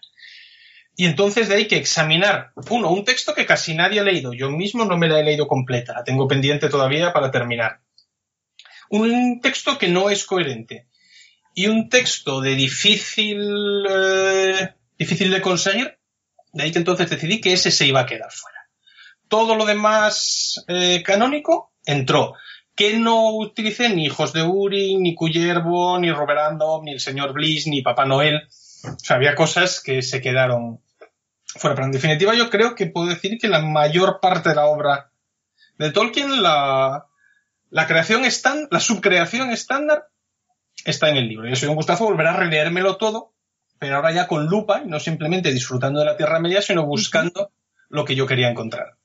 Y 0.95 1.05
entonces 1.05 1.49
de 1.49 1.55
ahí 1.55 1.67
que 1.67 1.77
examinar, 1.77 2.51
uno, 2.69 2.91
un 2.91 3.05
texto 3.05 3.33
que 3.33 3.45
casi 3.45 3.73
nadie 3.73 3.99
ha 3.99 4.03
leído. 4.03 4.33
Yo 4.33 4.51
mismo 4.51 4.85
no 4.85 4.97
me 4.97 5.07
la 5.07 5.19
he 5.19 5.23
leído 5.23 5.47
completa, 5.47 5.93
la 5.93 6.03
tengo 6.03 6.27
pendiente 6.27 6.69
todavía 6.69 7.11
para 7.11 7.31
terminar. 7.31 7.79
Un 8.89 9.39
texto 9.41 9.77
que 9.77 9.87
no 9.87 10.09
es 10.09 10.25
coherente. 10.25 10.87
Y 11.55 11.67
un 11.67 11.89
texto 11.89 12.41
de 12.41 12.55
difícil, 12.55 13.39
eh, 13.89 14.73
difícil 14.97 15.31
de 15.31 15.41
conseguir. 15.41 15.97
De 16.53 16.63
ahí 16.63 16.71
que 16.71 16.79
entonces 16.79 17.09
decidí 17.09 17.41
que 17.41 17.53
ese 17.53 17.71
se 17.71 17.87
iba 17.87 18.01
a 18.01 18.05
quedar 18.05 18.31
fuera. 18.31 18.69
Todo 19.27 19.55
lo 19.55 19.65
demás 19.65 20.63
eh, 20.67 21.01
canónico 21.03 21.71
entró. 21.85 22.35
Que 22.79 22.97
no 22.97 23.35
utilicé 23.35 23.89
ni 23.89 24.05
Hijos 24.05 24.31
de 24.31 24.41
Uri, 24.41 24.95
ni 24.95 25.13
Cuyervo, 25.13 25.99
ni 25.99 26.13
Roberando, 26.13 26.79
ni 26.81 26.93
el 26.93 27.01
señor 27.01 27.33
Bliss, 27.33 27.67
ni 27.67 27.81
Papá 27.81 28.05
Noel. 28.05 28.47
O 28.85 28.99
sea, 28.99 29.17
había 29.17 29.35
cosas 29.35 29.81
que 29.81 30.01
se 30.01 30.21
quedaron 30.21 30.79
fuera. 31.43 31.75
Pero 31.75 31.87
en 31.87 31.91
definitiva 31.91 32.33
yo 32.35 32.49
creo 32.49 32.75
que 32.75 32.85
puedo 32.85 33.09
decir 33.09 33.37
que 33.37 33.49
la 33.49 33.59
mayor 33.59 34.21
parte 34.21 34.47
de 34.47 34.55
la 34.55 34.67
obra 34.67 35.11
de 35.77 35.91
Tolkien, 35.91 36.41
la, 36.41 37.07
la 37.69 37.85
creación 37.85 38.23
estándar, 38.23 38.69
la 38.71 38.79
subcreación 38.79 39.51
estándar, 39.51 40.05
está 40.85 41.09
en 41.09 41.17
el 41.17 41.27
libro. 41.27 41.49
Y 41.49 41.57
soy 41.57 41.67
un 41.67 41.75
gustazo 41.75 42.05
volver 42.05 42.27
a 42.27 42.37
releérmelo 42.37 42.95
todo, 42.95 43.33
pero 43.77 43.97
ahora 43.97 44.13
ya 44.13 44.25
con 44.25 44.45
lupa 44.45 44.83
y 44.85 44.87
no 44.87 45.01
simplemente 45.01 45.51
disfrutando 45.51 45.99
de 45.99 46.05
la 46.05 46.15
Tierra 46.15 46.39
Media, 46.39 46.61
sino 46.61 46.85
buscando 46.85 47.51
lo 47.89 48.05
que 48.05 48.15
yo 48.15 48.25
quería 48.25 48.49
encontrar. 48.49 48.95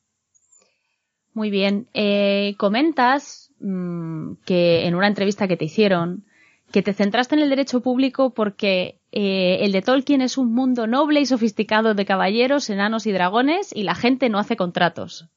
Muy 1.33 1.51
bien. 1.51 1.89
Eh, 1.93 2.55
comentas 2.57 3.44
mm, 3.61 4.35
que 4.45 4.87
en 4.87 4.95
una 4.95 5.09
entrevista 5.09 5.49
que 5.49 5.57
te 5.57 5.65
hicieron, 5.65 6.25
que 6.73 6.83
te 6.83 6.95
centraste 6.95 7.37
en 7.37 7.43
el 7.43 7.51
derecho 7.51 7.81
público 7.81 8.35
porque 8.35 8.99
eh, 9.13 9.59
el 9.61 9.73
de 9.73 9.83
Tolkien 9.83 10.21
es 10.21 10.39
un 10.39 10.53
mundo 10.53 10.87
noble 10.87 11.21
y 11.21 11.27
sofisticado 11.27 11.95
de 11.95 12.05
caballeros, 12.05 12.69
enanos 12.69 13.07
y 13.07 13.13
dragones 13.13 13.71
y 13.73 13.85
la 13.85 13.95
gente 13.95 14.29
no 14.29 14.39
hace 14.39 14.57
contratos. 14.57 15.29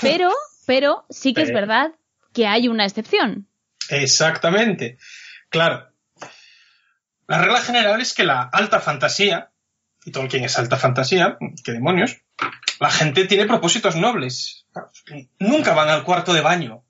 Pero, 0.00 0.30
pero 0.66 1.04
sí 1.10 1.34
que 1.34 1.42
es 1.42 1.52
verdad 1.52 1.92
que 2.32 2.46
hay 2.46 2.68
una 2.68 2.84
excepción. 2.84 3.48
Exactamente. 3.88 4.98
Claro. 5.48 5.88
La 7.26 7.42
regla 7.42 7.60
general 7.60 8.00
es 8.00 8.14
que 8.14 8.24
la 8.24 8.42
alta 8.42 8.80
fantasía, 8.80 9.50
y 10.04 10.12
Tolkien 10.12 10.44
es 10.44 10.58
alta 10.58 10.76
fantasía, 10.76 11.38
¿qué 11.64 11.72
demonios? 11.72 12.18
La 12.78 12.90
gente 12.90 13.24
tiene 13.24 13.46
propósitos 13.46 13.96
nobles. 13.96 14.65
Nunca 15.38 15.74
van 15.74 15.88
al 15.88 16.04
cuarto 16.04 16.32
de 16.32 16.40
baño. 16.40 16.84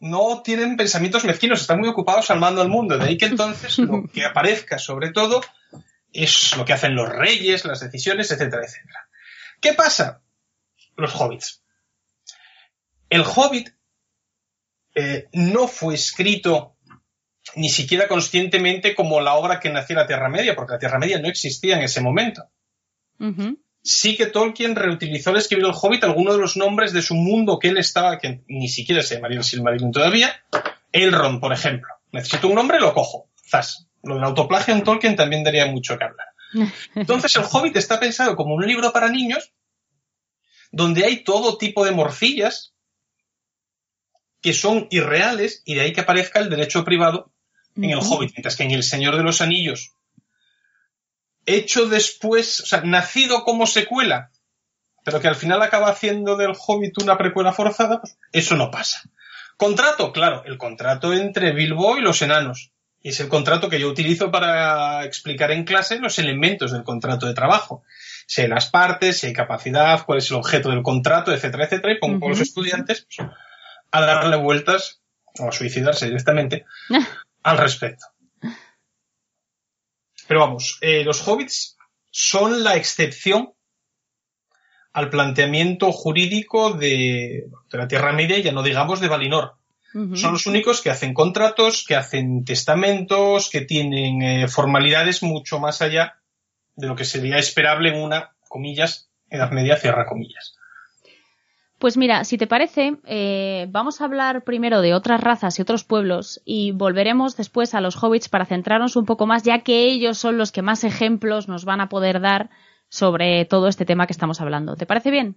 No 0.00 0.42
tienen 0.42 0.76
pensamientos 0.76 1.24
mezquinos, 1.24 1.60
están 1.60 1.80
muy 1.80 1.88
ocupados 1.88 2.30
al 2.30 2.38
mando 2.38 2.60
del 2.60 2.70
mundo. 2.70 2.96
De 2.96 3.04
ahí 3.04 3.18
que 3.18 3.26
entonces 3.26 3.78
lo 3.78 4.06
que 4.06 4.24
aparezca 4.24 4.78
sobre 4.78 5.10
todo 5.10 5.40
es 6.12 6.56
lo 6.56 6.64
que 6.64 6.72
hacen 6.72 6.94
los 6.94 7.08
reyes, 7.08 7.64
las 7.64 7.80
decisiones, 7.80 8.30
etcétera, 8.30 8.64
etcétera. 8.64 9.08
¿Qué 9.60 9.74
pasa? 9.74 10.22
Los 10.96 11.14
hobbits. 11.14 11.62
El 13.10 13.22
hobbit 13.22 13.70
eh, 14.94 15.28
no 15.32 15.66
fue 15.66 15.94
escrito 15.94 16.76
ni 17.56 17.70
siquiera 17.70 18.08
conscientemente 18.08 18.94
como 18.94 19.20
la 19.20 19.34
obra 19.34 19.58
que 19.58 19.70
nació 19.70 19.94
en 19.94 20.00
la 20.00 20.06
Tierra 20.06 20.28
Media, 20.28 20.54
porque 20.54 20.74
la 20.74 20.78
Tierra 20.78 20.98
Media 20.98 21.18
no 21.18 21.28
existía 21.28 21.76
en 21.76 21.82
ese 21.82 22.00
momento 22.00 22.50
sí 23.88 24.16
que 24.16 24.26
Tolkien 24.26 24.76
reutilizó 24.76 25.30
al 25.30 25.38
escribir 25.38 25.64
el 25.64 25.72
Hobbit 25.74 26.04
algunos 26.04 26.34
de 26.34 26.40
los 26.40 26.56
nombres 26.58 26.92
de 26.92 27.00
su 27.00 27.14
mundo 27.14 27.58
que 27.58 27.68
él 27.68 27.78
estaba, 27.78 28.18
que 28.18 28.42
ni 28.46 28.68
siquiera 28.68 29.02
se 29.02 29.14
llamaría 29.14 29.38
el 29.38 29.44
Silmarillion 29.44 29.92
todavía. 29.92 30.44
Elrond, 30.92 31.40
por 31.40 31.54
ejemplo. 31.54 31.88
Necesito 32.12 32.48
un 32.48 32.54
nombre, 32.54 32.80
lo 32.80 32.92
cojo. 32.92 33.30
Zas. 33.48 33.86
Lo 34.02 34.16
del 34.16 34.24
autoplagio 34.24 34.74
en 34.74 34.84
Tolkien 34.84 35.16
también 35.16 35.42
daría 35.42 35.66
mucho 35.66 35.96
que 35.96 36.04
hablar. 36.04 36.28
Entonces 36.94 37.34
el 37.36 37.44
Hobbit 37.50 37.76
está 37.76 37.98
pensado 37.98 38.36
como 38.36 38.54
un 38.54 38.66
libro 38.66 38.92
para 38.92 39.08
niños 39.08 39.52
donde 40.70 41.04
hay 41.04 41.24
todo 41.24 41.56
tipo 41.56 41.84
de 41.84 41.92
morcillas 41.92 42.74
que 44.42 44.52
son 44.52 44.86
irreales 44.90 45.62
y 45.64 45.74
de 45.74 45.80
ahí 45.80 45.92
que 45.92 46.02
aparezca 46.02 46.40
el 46.40 46.50
derecho 46.50 46.84
privado 46.84 47.32
en 47.74 47.90
el 47.90 47.98
Hobbit, 47.98 48.32
mientras 48.34 48.56
que 48.56 48.64
en 48.64 48.70
El 48.72 48.82
Señor 48.82 49.16
de 49.16 49.22
los 49.22 49.40
Anillos 49.40 49.92
hecho 51.56 51.86
después, 51.86 52.60
o 52.60 52.66
sea, 52.66 52.82
nacido 52.82 53.44
como 53.44 53.66
secuela, 53.66 54.30
pero 55.04 55.20
que 55.20 55.28
al 55.28 55.36
final 55.36 55.62
acaba 55.62 55.88
haciendo 55.88 56.36
del 56.36 56.54
Hobbit 56.56 57.02
una 57.02 57.16
precuela 57.16 57.52
forzada, 57.52 58.00
pues 58.00 58.18
eso 58.32 58.56
no 58.56 58.70
pasa. 58.70 59.02
Contrato, 59.56 60.12
claro, 60.12 60.44
el 60.44 60.58
contrato 60.58 61.12
entre 61.12 61.52
Bilbo 61.52 61.96
y 61.96 62.00
los 62.00 62.22
enanos. 62.22 62.70
Y 63.00 63.10
es 63.10 63.20
el 63.20 63.28
contrato 63.28 63.68
que 63.68 63.80
yo 63.80 63.88
utilizo 63.88 64.30
para 64.30 65.04
explicar 65.04 65.50
en 65.50 65.64
clase 65.64 65.98
los 65.98 66.18
elementos 66.18 66.72
del 66.72 66.84
contrato 66.84 67.26
de 67.26 67.34
trabajo. 67.34 67.82
Si 68.26 68.42
hay 68.42 68.48
las 68.48 68.70
partes, 68.70 69.18
si 69.18 69.28
hay 69.28 69.32
capacidad, 69.32 70.04
cuál 70.04 70.18
es 70.18 70.30
el 70.30 70.36
objeto 70.36 70.70
del 70.70 70.82
contrato, 70.82 71.32
etcétera, 71.32 71.64
etcétera, 71.64 71.94
y 71.94 71.98
pongo 71.98 72.26
a 72.26 72.30
los 72.30 72.40
estudiantes 72.40 73.06
pues, 73.06 73.28
a 73.90 74.00
darle 74.00 74.36
vueltas 74.36 75.00
o 75.38 75.48
a 75.48 75.52
suicidarse 75.52 76.06
directamente 76.06 76.66
al 77.42 77.58
respecto. 77.58 78.06
Pero 80.28 80.40
vamos, 80.40 80.78
eh, 80.82 81.02
los 81.04 81.26
hobbits 81.26 81.76
son 82.10 82.62
la 82.62 82.76
excepción 82.76 83.54
al 84.92 85.10
planteamiento 85.10 85.90
jurídico 85.90 86.72
de, 86.72 87.48
de 87.70 87.78
la 87.78 87.88
Tierra 87.88 88.12
Media, 88.12 88.38
ya 88.38 88.52
no 88.52 88.62
digamos 88.62 89.00
de 89.00 89.08
Valinor. 89.08 89.54
Son 90.14 90.32
los 90.32 90.46
únicos 90.46 90.82
que 90.82 90.90
hacen 90.90 91.14
contratos, 91.14 91.84
que 91.88 91.96
hacen 91.96 92.44
testamentos, 92.44 93.48
que 93.50 93.62
tienen 93.62 94.22
eh, 94.22 94.46
formalidades 94.46 95.22
mucho 95.22 95.58
más 95.58 95.80
allá 95.80 96.20
de 96.76 96.86
lo 96.86 96.94
que 96.94 97.06
sería 97.06 97.38
esperable 97.38 97.88
en 97.88 98.02
una, 98.02 98.32
comillas, 98.48 99.08
Edad 99.30 99.50
Media, 99.50 99.76
cierra 99.76 100.06
comillas. 100.06 100.57
Pues 101.78 101.96
mira, 101.96 102.24
si 102.24 102.38
te 102.38 102.48
parece, 102.48 102.96
eh, 103.04 103.66
vamos 103.70 104.00
a 104.00 104.04
hablar 104.04 104.42
primero 104.42 104.80
de 104.80 104.94
otras 104.94 105.20
razas 105.20 105.58
y 105.58 105.62
otros 105.62 105.84
pueblos 105.84 106.40
y 106.44 106.72
volveremos 106.72 107.36
después 107.36 107.72
a 107.74 107.80
los 107.80 108.02
hobbits 108.02 108.28
para 108.28 108.46
centrarnos 108.46 108.96
un 108.96 109.06
poco 109.06 109.26
más, 109.26 109.44
ya 109.44 109.60
que 109.60 109.84
ellos 109.84 110.18
son 110.18 110.38
los 110.38 110.50
que 110.50 110.62
más 110.62 110.82
ejemplos 110.82 111.46
nos 111.46 111.64
van 111.64 111.80
a 111.80 111.88
poder 111.88 112.20
dar 112.20 112.50
sobre 112.88 113.44
todo 113.44 113.68
este 113.68 113.84
tema 113.84 114.06
que 114.06 114.12
estamos 114.12 114.40
hablando. 114.40 114.74
¿Te 114.74 114.86
parece 114.86 115.12
bien? 115.12 115.36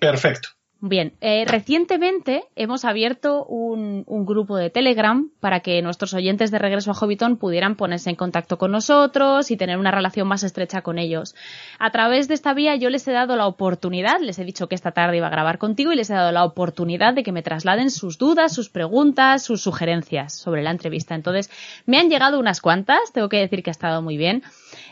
perfecto. 0.00 0.50
Bien, 0.80 1.14
eh, 1.22 1.46
recientemente 1.46 2.44
hemos 2.54 2.84
abierto 2.84 3.46
un, 3.46 4.04
grupo 4.26 4.58
de 4.58 4.68
Telegram 4.68 5.30
para 5.40 5.60
que 5.60 5.80
nuestros 5.80 6.12
oyentes 6.12 6.50
de 6.50 6.58
Regreso 6.58 6.90
a 6.90 6.94
Hobbiton 6.94 7.38
pudieran 7.38 7.76
ponerse 7.76 8.10
en 8.10 8.16
contacto 8.16 8.58
con 8.58 8.72
nosotros 8.72 9.50
y 9.50 9.56
tener 9.56 9.78
una 9.78 9.90
relación 9.90 10.28
más 10.28 10.42
estrecha 10.42 10.82
con 10.82 10.98
ellos. 10.98 11.34
A 11.78 11.92
través 11.92 12.28
de 12.28 12.34
esta 12.34 12.52
vía 12.52 12.76
yo 12.76 12.90
les 12.90 13.08
he 13.08 13.12
dado 13.12 13.36
la 13.36 13.46
oportunidad, 13.46 14.20
les 14.20 14.38
he 14.38 14.44
dicho 14.44 14.68
que 14.68 14.74
esta 14.74 14.92
tarde 14.92 15.16
iba 15.16 15.28
a 15.28 15.30
grabar 15.30 15.56
contigo 15.56 15.92
y 15.92 15.96
les 15.96 16.10
he 16.10 16.14
dado 16.14 16.30
la 16.30 16.44
oportunidad 16.44 17.14
de 17.14 17.22
que 17.22 17.32
me 17.32 17.42
trasladen 17.42 17.90
sus 17.90 18.18
dudas, 18.18 18.54
sus 18.54 18.68
preguntas, 18.68 19.42
sus 19.42 19.62
sugerencias 19.62 20.34
sobre 20.34 20.62
la 20.62 20.72
entrevista. 20.72 21.14
Entonces, 21.14 21.50
me 21.86 21.98
han 21.98 22.10
llegado 22.10 22.38
unas 22.38 22.60
cuantas, 22.60 23.12
tengo 23.14 23.30
que 23.30 23.38
decir 23.38 23.62
que 23.62 23.70
ha 23.70 23.72
estado 23.72 24.02
muy 24.02 24.18
bien. 24.18 24.42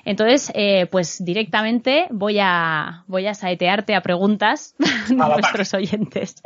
Entonces, 0.04 0.50
eh, 0.54 0.86
pues 0.86 1.24
directamente 1.24 2.06
voy 2.10 2.38
a, 2.40 3.04
voy 3.06 3.26
a 3.26 3.34
saetearte 3.34 3.94
a 3.94 4.02
preguntas 4.02 4.74
de 5.08 5.14
nuestros 5.14 5.74
oyentes. 5.74 6.42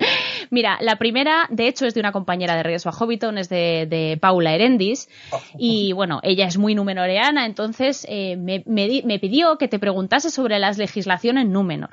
Mira, 0.50 0.78
la 0.80 0.96
primera, 0.96 1.46
de 1.50 1.68
hecho, 1.68 1.86
es 1.86 1.94
de 1.94 2.00
una 2.00 2.12
compañera 2.12 2.56
de 2.56 2.62
Regreso 2.62 2.88
a 2.88 2.92
Hobbiton, 2.92 3.38
es 3.38 3.48
de, 3.48 4.18
Paula 4.20 4.54
Erendis. 4.54 5.08
Y 5.58 5.92
bueno, 5.92 6.20
ella 6.22 6.46
es 6.46 6.58
muy 6.58 6.74
numenoreana, 6.74 7.46
entonces 7.46 8.06
eh, 8.08 8.36
me, 8.36 8.62
me, 8.66 9.18
pidió 9.18 9.58
que 9.58 9.68
te 9.68 9.78
preguntase 9.78 10.30
sobre 10.30 10.58
las 10.58 10.78
legislaciones 10.78 11.44
en 11.44 11.52
Númenor. 11.52 11.90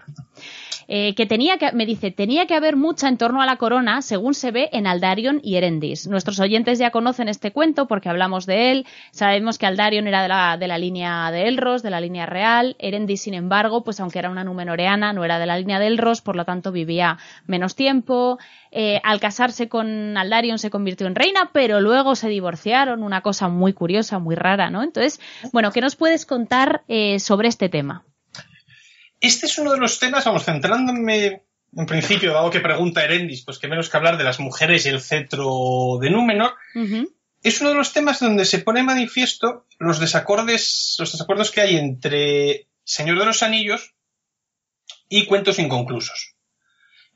Eh, 0.88 1.16
que 1.16 1.26
tenía 1.26 1.58
que, 1.58 1.72
me 1.72 1.86
dice, 1.86 2.12
tenía 2.12 2.46
que 2.46 2.54
haber 2.54 2.76
mucha 2.76 3.08
en 3.08 3.18
torno 3.18 3.42
a 3.42 3.46
la 3.46 3.58
corona, 3.58 4.02
según 4.02 4.34
se 4.34 4.52
ve 4.52 4.70
en 4.72 4.88
Aldarion 4.88 5.40
y 5.44 5.56
Erendis. 5.56 6.08
Nuestros 6.08 6.40
oyentes 6.40 6.80
ya 6.80 6.92
conocen 6.92 7.28
este 7.28 7.52
cuento 7.52 7.88
porque 7.88 8.10
hablamos 8.10 8.46
de 8.46 8.72
él. 8.72 8.86
Sabemos 9.12 9.58
que 9.58 9.66
Aldarion 9.66 10.08
era 10.08 10.22
de 10.22 10.28
la, 10.28 10.58
de 10.58 10.68
la 10.68 10.78
línea 10.78 11.32
de 11.32 11.48
Elros, 11.48 11.84
de 11.84 11.90
la 11.90 12.02
línea 12.02 12.26
real. 12.26 12.76
Erendis, 12.80 13.22
sin 13.22 13.34
embargo, 13.34 13.84
pues 13.84 14.00
aunque 14.00 14.20
era 14.20 14.30
una 14.30 14.44
numenoreana, 14.44 15.14
no 15.14 15.26
era 15.26 15.40
de 15.40 15.46
la 15.46 15.58
línea 15.58 15.80
de 15.80 15.88
Elros, 15.88 16.22
por 16.22 16.36
lo 16.36 16.46
tanto 16.46 16.72
vivía 16.72 17.18
menos 17.48 17.76
tiempo. 17.76 18.38
Eh, 18.72 19.00
al 19.04 19.20
casarse 19.20 19.70
con 19.70 20.18
Aldarion 20.18 20.60
se 20.60 20.70
convirtió 20.70 21.08
en 21.08 21.16
reina, 21.16 21.50
pero 21.54 21.80
luego 21.82 22.16
se 22.16 22.28
divorciaron, 22.28 23.04
una 23.04 23.22
cosa 23.22 23.48
muy 23.48 23.74
curiosa, 23.74 24.20
muy 24.20 24.36
rara, 24.36 24.70
¿no? 24.70 24.84
Entonces, 24.84 25.20
bueno, 25.54 25.72
¿qué 25.72 25.82
nos 25.82 25.96
puedes 25.96 26.26
contar 26.26 26.84
eh, 26.88 27.20
sobre 27.20 27.48
este 27.48 27.70
tema? 27.70 28.04
Este 29.26 29.48
es 29.48 29.58
uno 29.58 29.72
de 29.72 29.80
los 29.80 30.00
temas, 30.00 30.26
vamos, 30.26 30.46
centrándome 30.46 31.44
en 31.76 31.86
principio, 31.86 32.32
dado 32.34 32.52
que 32.52 32.62
pregunta 32.62 33.04
Erendis, 33.04 33.44
pues 33.44 33.60
que 33.60 33.68
menos 33.68 33.90
que 33.90 33.98
hablar 33.98 34.18
de 34.18 34.24
las 34.24 34.40
mujeres 34.40 34.86
y 34.86 34.90
el 34.90 35.02
cetro 35.02 35.98
de 36.00 36.10
Númenor, 36.10 36.54
es 37.44 37.62
uno 37.62 37.72
de 37.72 37.76
los 37.76 37.92
temas 37.92 38.20
donde 38.20 38.46
se 38.46 38.60
pone 38.60 38.82
manifiesto 38.82 39.66
los 39.78 40.00
desacordes, 40.00 40.96
los 41.00 41.12
desacuerdos 41.12 41.52
que 41.52 41.62
hay 41.62 41.76
entre 41.76 42.68
Señor 42.84 43.20
de 43.20 43.26
los 43.26 43.44
Anillos 43.44 43.94
y 45.10 45.26
cuentos 45.26 45.60
inconclusos. 45.60 46.36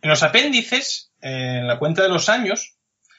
En 0.01 0.09
los 0.09 0.23
apéndices, 0.23 1.11
en 1.21 1.67
la 1.67 1.79
cuenta 1.79 2.03
de 2.03 2.09
los 2.09 2.27
años, 2.27 2.75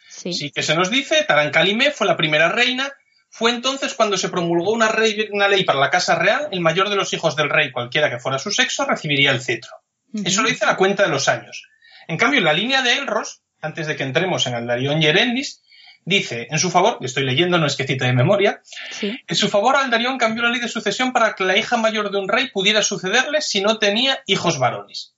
sí, 0.09 0.50
que 0.50 0.62
se 0.62 0.75
nos 0.75 0.90
dice, 0.90 1.25
Tarancalimé 1.25 1.90
fue 1.90 2.06
la 2.06 2.16
primera 2.16 2.50
reina 2.50 2.92
fue 3.30 3.52
entonces 3.52 3.94
cuando 3.94 4.16
se 4.16 4.28
promulgó 4.28 4.72
una, 4.72 4.90
ley 4.90 5.64
para 5.64 5.78
la 5.78 5.88
Casa 5.88 6.16
Real, 6.16 6.49
el 6.50 6.60
mayor 6.60 6.90
de 6.90 6.96
los 6.96 7.12
hijos 7.12 7.37
del 7.37 7.49
rey, 7.49 7.70
cualquiera 7.70 8.10
que 8.10 8.18
fuera 8.18 8.40
su 8.40 8.50
sexo, 8.50 8.84
recibiría 8.84 9.30
el 9.30 9.40
cetro. 9.40 9.70
Eso 10.12 10.42
lo 10.42 10.49
dice 10.49 10.66
la 10.66 10.76
cuenta 10.76 11.04
de 11.04 11.10
los 11.10 11.28
años. 11.28 11.68
En 12.08 12.16
cambio, 12.16 12.38
en 12.38 12.44
la 12.44 12.52
línea 12.52 12.82
de 12.82 12.94
Elros, 12.94 13.42
antes 13.60 13.87
de 13.87 13.94
que 13.94 14.02
entremos 14.02 14.46
en 14.49 14.54
Aldarion 14.54 15.00
y 15.00 15.06
Erendis, 15.06 15.62
dice, 16.04 16.49
en 16.50 16.58
su 16.58 16.70
favor, 16.72 16.99
estoy 17.02 17.22
leyendo, 17.22 17.56
no 17.56 17.66
es 17.66 17.76
que 17.76 17.87
cita 17.87 18.04
de 18.04 18.12
memoria, 18.12 18.62
en 19.00 19.37
su 19.37 19.49
favor 19.49 19.76
Aldarion 19.76 20.18
cambió 20.18 20.42
la 20.42 20.50
ley 20.50 20.60
de 20.60 20.68
sucesión 20.68 21.12
para 21.12 21.37
que 21.37 21.44
la 21.44 21.56
hija 21.56 21.76
mayor 21.76 22.10
de 22.10 22.18
un 22.18 22.28
rey 22.28 22.50
pudiera 22.50 22.82
sucederle 22.82 23.40
si 23.42 23.60
no 23.60 23.78
tenía 23.78 24.25
hijos 24.26 24.58
varones. 24.58 25.14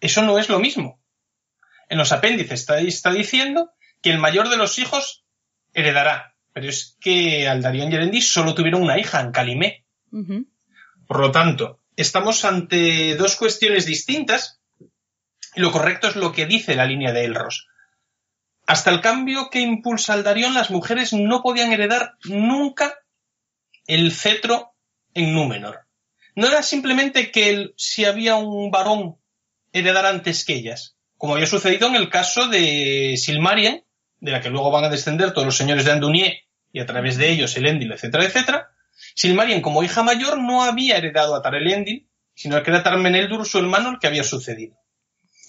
Eso 0.00 0.22
no 0.22 0.36
es 0.40 0.48
lo 0.48 0.58
mismo. 0.58 1.00
En 1.88 1.98
los 1.98 2.10
apéndices 2.10 2.60
está, 2.60 2.80
está 2.80 3.12
diciendo 3.12 3.70
que 4.02 4.10
el 4.10 4.18
mayor 4.18 4.48
de 4.48 4.56
los 4.56 4.80
hijos 4.80 5.24
heredará, 5.74 6.31
pero 6.52 6.68
es 6.68 6.96
que 7.00 7.48
Aldarion 7.48 7.90
y 7.90 7.94
Erendis 7.94 8.32
solo 8.32 8.54
tuvieron 8.54 8.82
una 8.82 8.98
hija, 8.98 9.20
en 9.20 9.32
Calimé. 9.32 9.84
Por 11.06 11.20
lo 11.20 11.30
tanto, 11.30 11.80
estamos 11.96 12.44
ante 12.44 13.16
dos 13.16 13.36
cuestiones 13.36 13.86
distintas 13.86 14.60
y 15.54 15.60
lo 15.60 15.72
correcto 15.72 16.08
es 16.08 16.16
lo 16.16 16.32
que 16.32 16.46
dice 16.46 16.74
la 16.74 16.86
línea 16.86 17.12
de 17.12 17.24
Elros. 17.24 17.68
Hasta 18.66 18.90
el 18.90 19.00
cambio 19.00 19.50
que 19.50 19.60
impulsa 19.60 20.12
Aldarion, 20.12 20.54
las 20.54 20.70
mujeres 20.70 21.12
no 21.12 21.42
podían 21.42 21.72
heredar 21.72 22.16
nunca 22.24 22.98
el 23.86 24.12
cetro 24.12 24.74
en 25.14 25.34
Númenor. 25.34 25.80
No 26.34 26.46
era 26.46 26.62
simplemente 26.62 27.30
que 27.30 27.72
si 27.76 28.04
había 28.04 28.36
un 28.36 28.70
varón 28.70 29.18
heredara 29.72 30.08
antes 30.08 30.44
que 30.44 30.54
ellas, 30.54 30.96
como 31.18 31.34
había 31.34 31.46
sucedido 31.46 31.88
en 31.88 31.96
el 31.96 32.08
caso 32.08 32.48
de 32.48 33.14
Silmarien, 33.16 33.84
de 34.22 34.30
la 34.30 34.40
que 34.40 34.50
luego 34.50 34.70
van 34.70 34.84
a 34.84 34.88
descender 34.88 35.32
todos 35.32 35.44
los 35.44 35.56
señores 35.56 35.84
de 35.84 35.90
Andunier 35.90 36.32
y 36.72 36.78
a 36.78 36.86
través 36.86 37.16
de 37.16 37.28
ellos 37.28 37.56
Elendil, 37.56 37.90
etcétera, 37.90 38.24
etcétera, 38.24 38.70
Silmarien 39.16 39.60
como 39.60 39.82
hija 39.82 40.04
mayor 40.04 40.38
no 40.38 40.62
había 40.62 40.96
heredado 40.96 41.34
a 41.34 41.42
Tarelendil, 41.42 42.08
sino 42.32 42.62
que 42.62 42.70
era 42.70 42.84
Tarmeneldur, 42.84 43.44
su 43.44 43.58
hermano, 43.58 43.90
el 43.90 43.98
que 43.98 44.06
había 44.06 44.22
sucedido. 44.22 44.76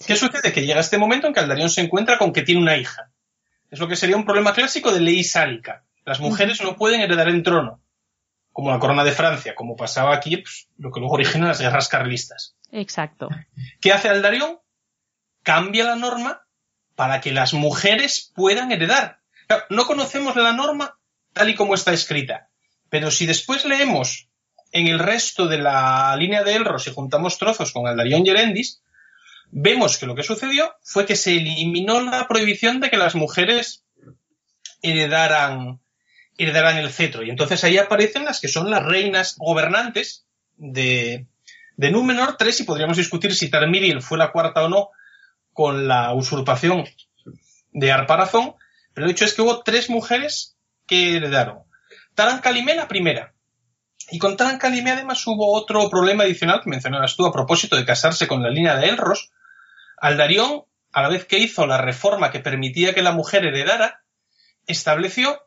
¿Qué 0.04 0.16
sucede? 0.16 0.52
Que 0.52 0.66
llega 0.66 0.80
este 0.80 0.98
momento 0.98 1.28
en 1.28 1.34
que 1.34 1.40
Aldarion 1.40 1.70
se 1.70 1.82
encuentra 1.82 2.18
con 2.18 2.32
que 2.32 2.42
tiene 2.42 2.60
una 2.60 2.76
hija. 2.76 3.12
Es 3.70 3.78
lo 3.78 3.86
que 3.86 3.94
sería 3.94 4.16
un 4.16 4.24
problema 4.24 4.52
clásico 4.52 4.92
de 4.92 5.00
ley 5.00 5.22
sálica. 5.22 5.84
Las 6.04 6.18
mujeres 6.18 6.60
no 6.60 6.76
pueden 6.76 7.00
heredar 7.00 7.28
el 7.28 7.44
trono, 7.44 7.80
como 8.52 8.72
la 8.72 8.80
corona 8.80 9.04
de 9.04 9.12
Francia, 9.12 9.54
como 9.54 9.76
pasaba 9.76 10.16
aquí, 10.16 10.38
pues, 10.38 10.68
lo 10.78 10.90
que 10.90 10.98
luego 10.98 11.14
origina 11.14 11.46
las 11.46 11.60
guerras 11.60 11.88
carlistas. 11.88 12.56
Exacto. 12.72 13.28
¿Qué 13.80 13.92
hace 13.92 14.08
Aldarion? 14.08 14.58
Cambia 15.44 15.84
la 15.84 15.94
norma 15.94 16.43
para 16.96 17.20
que 17.20 17.32
las 17.32 17.54
mujeres 17.54 18.32
puedan 18.34 18.72
heredar. 18.72 19.20
no 19.70 19.86
conocemos 19.86 20.36
la 20.36 20.52
norma 20.52 20.98
tal 21.32 21.50
y 21.50 21.54
como 21.54 21.74
está 21.74 21.92
escrita, 21.92 22.48
pero 22.88 23.10
si 23.10 23.26
después 23.26 23.64
leemos 23.64 24.28
en 24.70 24.88
el 24.88 24.98
resto 24.98 25.46
de 25.46 25.58
la 25.58 26.14
línea 26.16 26.42
de 26.42 26.54
Elros 26.54 26.86
y 26.86 26.92
juntamos 26.92 27.38
trozos 27.38 27.72
con 27.72 27.86
Aldarion 27.86 28.26
y 28.26 28.30
Erendis, 28.30 28.82
vemos 29.50 29.98
que 29.98 30.06
lo 30.06 30.14
que 30.14 30.22
sucedió 30.22 30.74
fue 30.82 31.06
que 31.06 31.16
se 31.16 31.36
eliminó 31.36 32.00
la 32.00 32.26
prohibición 32.26 32.80
de 32.80 32.90
que 32.90 32.96
las 32.96 33.14
mujeres 33.14 33.84
heredaran, 34.82 35.80
heredaran 36.36 36.76
el 36.78 36.90
cetro. 36.90 37.22
Y 37.22 37.30
entonces 37.30 37.62
ahí 37.64 37.78
aparecen 37.78 38.24
las 38.24 38.40
que 38.40 38.48
son 38.48 38.70
las 38.70 38.84
reinas 38.84 39.36
gobernantes 39.38 40.26
de, 40.56 41.26
de 41.76 41.90
Númenor, 41.90 42.36
tres, 42.36 42.60
y 42.60 42.64
podríamos 42.64 42.96
discutir 42.96 43.34
si 43.34 43.50
Tarmiriel 43.50 44.02
fue 44.02 44.18
la 44.18 44.32
cuarta 44.32 44.64
o 44.64 44.68
no, 44.68 44.90
con 45.54 45.88
la 45.88 46.12
usurpación 46.12 46.84
de 47.72 47.92
Arparazón, 47.92 48.54
pero 48.92 49.06
el 49.06 49.12
hecho 49.12 49.24
es 49.24 49.32
que 49.32 49.42
hubo 49.42 49.62
tres 49.62 49.88
mujeres 49.88 50.56
que 50.86 51.16
heredaron. 51.16 51.60
Taran 52.14 52.40
Kalimé 52.40 52.74
la 52.74 52.88
primera. 52.88 53.32
Y 54.10 54.18
con 54.18 54.36
Taran 54.36 54.58
Kalimé 54.58 54.90
además 54.90 55.26
hubo 55.26 55.52
otro 55.52 55.88
problema 55.88 56.24
adicional 56.24 56.60
que 56.62 56.68
mencionabas 56.68 57.16
tú 57.16 57.24
a 57.24 57.32
propósito 57.32 57.76
de 57.76 57.86
casarse 57.86 58.28
con 58.28 58.42
la 58.42 58.50
línea 58.50 58.76
de 58.76 58.88
Elros. 58.88 59.32
Aldarión, 59.96 60.64
a 60.92 61.02
la 61.02 61.08
vez 61.08 61.24
que 61.24 61.38
hizo 61.38 61.66
la 61.66 61.78
reforma 61.78 62.30
que 62.30 62.40
permitía 62.40 62.94
que 62.94 63.02
la 63.02 63.12
mujer 63.12 63.46
heredara, 63.46 64.02
estableció 64.66 65.40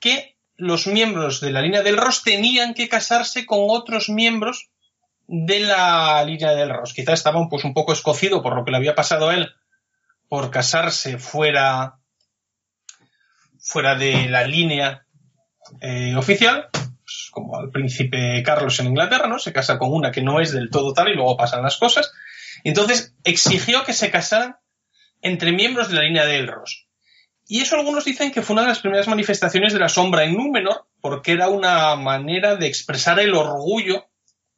que 0.00 0.36
los 0.56 0.86
miembros 0.86 1.40
de 1.40 1.52
la 1.52 1.62
línea 1.62 1.82
del 1.82 1.96
Ros 1.96 2.22
tenían 2.24 2.74
que 2.74 2.88
casarse 2.88 3.46
con 3.46 3.60
otros 3.68 4.08
miembros 4.08 4.70
de 5.26 5.60
la 5.60 6.22
línea 6.24 6.52
del 6.54 6.70
Ros. 6.70 6.92
Quizá 6.92 7.12
estaba 7.12 7.46
pues, 7.48 7.64
un 7.64 7.74
poco 7.74 7.92
escocido 7.92 8.42
por 8.42 8.56
lo 8.56 8.64
que 8.64 8.70
le 8.70 8.76
había 8.76 8.94
pasado 8.94 9.28
a 9.28 9.34
él 9.34 9.50
por 10.28 10.50
casarse 10.50 11.18
fuera, 11.18 11.98
fuera 13.58 13.94
de 13.96 14.28
la 14.28 14.46
línea 14.46 15.06
eh, 15.80 16.14
oficial, 16.16 16.68
pues, 16.72 17.28
como 17.30 17.58
al 17.58 17.70
príncipe 17.70 18.42
Carlos 18.42 18.80
en 18.80 18.86
Inglaterra, 18.86 19.28
¿no? 19.28 19.38
Se 19.38 19.52
casa 19.52 19.78
con 19.78 19.92
una 19.92 20.10
que 20.10 20.22
no 20.22 20.40
es 20.40 20.52
del 20.52 20.70
todo 20.70 20.94
tal 20.94 21.08
y 21.08 21.14
luego 21.14 21.36
pasan 21.36 21.62
las 21.62 21.76
cosas. 21.76 22.12
Entonces 22.64 23.14
exigió 23.24 23.84
que 23.84 23.92
se 23.92 24.10
casaran 24.10 24.56
entre 25.20 25.52
miembros 25.52 25.88
de 25.88 25.96
la 25.96 26.02
línea 26.02 26.24
de 26.24 26.38
Elros. 26.38 26.88
Y 27.46 27.60
eso 27.60 27.76
algunos 27.76 28.04
dicen 28.04 28.32
que 28.32 28.42
fue 28.42 28.54
una 28.54 28.62
de 28.62 28.68
las 28.68 28.80
primeras 28.80 29.08
manifestaciones 29.08 29.72
de 29.72 29.78
la 29.78 29.88
sombra 29.88 30.24
en 30.24 30.34
Númenor, 30.34 30.86
porque 31.00 31.32
era 31.32 31.48
una 31.48 31.94
manera 31.96 32.56
de 32.56 32.66
expresar 32.66 33.20
el 33.20 33.34
orgullo 33.34 34.06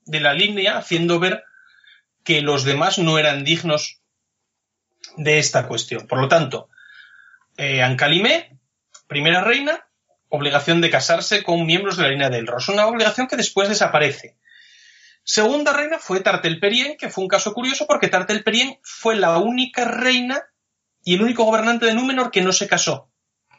de 0.06 0.20
la 0.20 0.34
línea 0.34 0.76
haciendo 0.76 1.18
ver 1.18 1.44
que 2.22 2.40
los 2.40 2.64
demás 2.64 2.98
no 2.98 3.18
eran 3.18 3.44
dignos 3.44 4.00
de 5.16 5.38
esta 5.38 5.66
cuestión. 5.68 6.06
Por 6.06 6.20
lo 6.20 6.28
tanto, 6.28 6.68
eh, 7.56 7.82
Ancalimé, 7.82 8.58
primera 9.06 9.42
reina, 9.42 9.86
obligación 10.28 10.80
de 10.80 10.90
casarse 10.90 11.42
con 11.42 11.66
miembros 11.66 11.96
de 11.96 12.02
la 12.04 12.08
línea 12.08 12.30
del 12.30 12.46
Ros. 12.46 12.68
Una 12.68 12.86
obligación 12.86 13.28
que 13.28 13.36
después 13.36 13.68
desaparece. 13.68 14.36
Segunda 15.22 15.72
reina 15.72 15.98
fue 15.98 16.20
Tartelperien, 16.20 16.96
que 16.96 17.08
fue 17.08 17.22
un 17.22 17.28
caso 17.28 17.54
curioso 17.54 17.86
porque 17.86 18.08
Tartelperien 18.08 18.78
fue 18.82 19.16
la 19.16 19.38
única 19.38 19.84
reina 19.84 20.42
y 21.02 21.14
el 21.14 21.22
único 21.22 21.44
gobernante 21.44 21.86
de 21.86 21.94
Númenor 21.94 22.30
que 22.30 22.42
no 22.42 22.52
se 22.52 22.68
casó. 22.68 23.10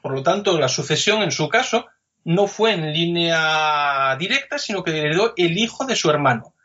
Por 0.01 0.13
lo 0.13 0.21
tanto, 0.21 0.59
la 0.59 0.67
sucesión 0.67 1.23
en 1.23 1.31
su 1.31 1.49
caso 1.49 1.87
no 2.25 2.47
fue 2.47 2.73
en 2.73 2.91
línea 2.91 4.15
directa, 4.17 4.57
sino 4.57 4.83
que 4.83 4.97
heredó 4.97 5.33
el 5.37 5.57
hijo 5.57 5.85
de 5.85 5.95
su 5.95 6.09
hermano. 6.09 6.55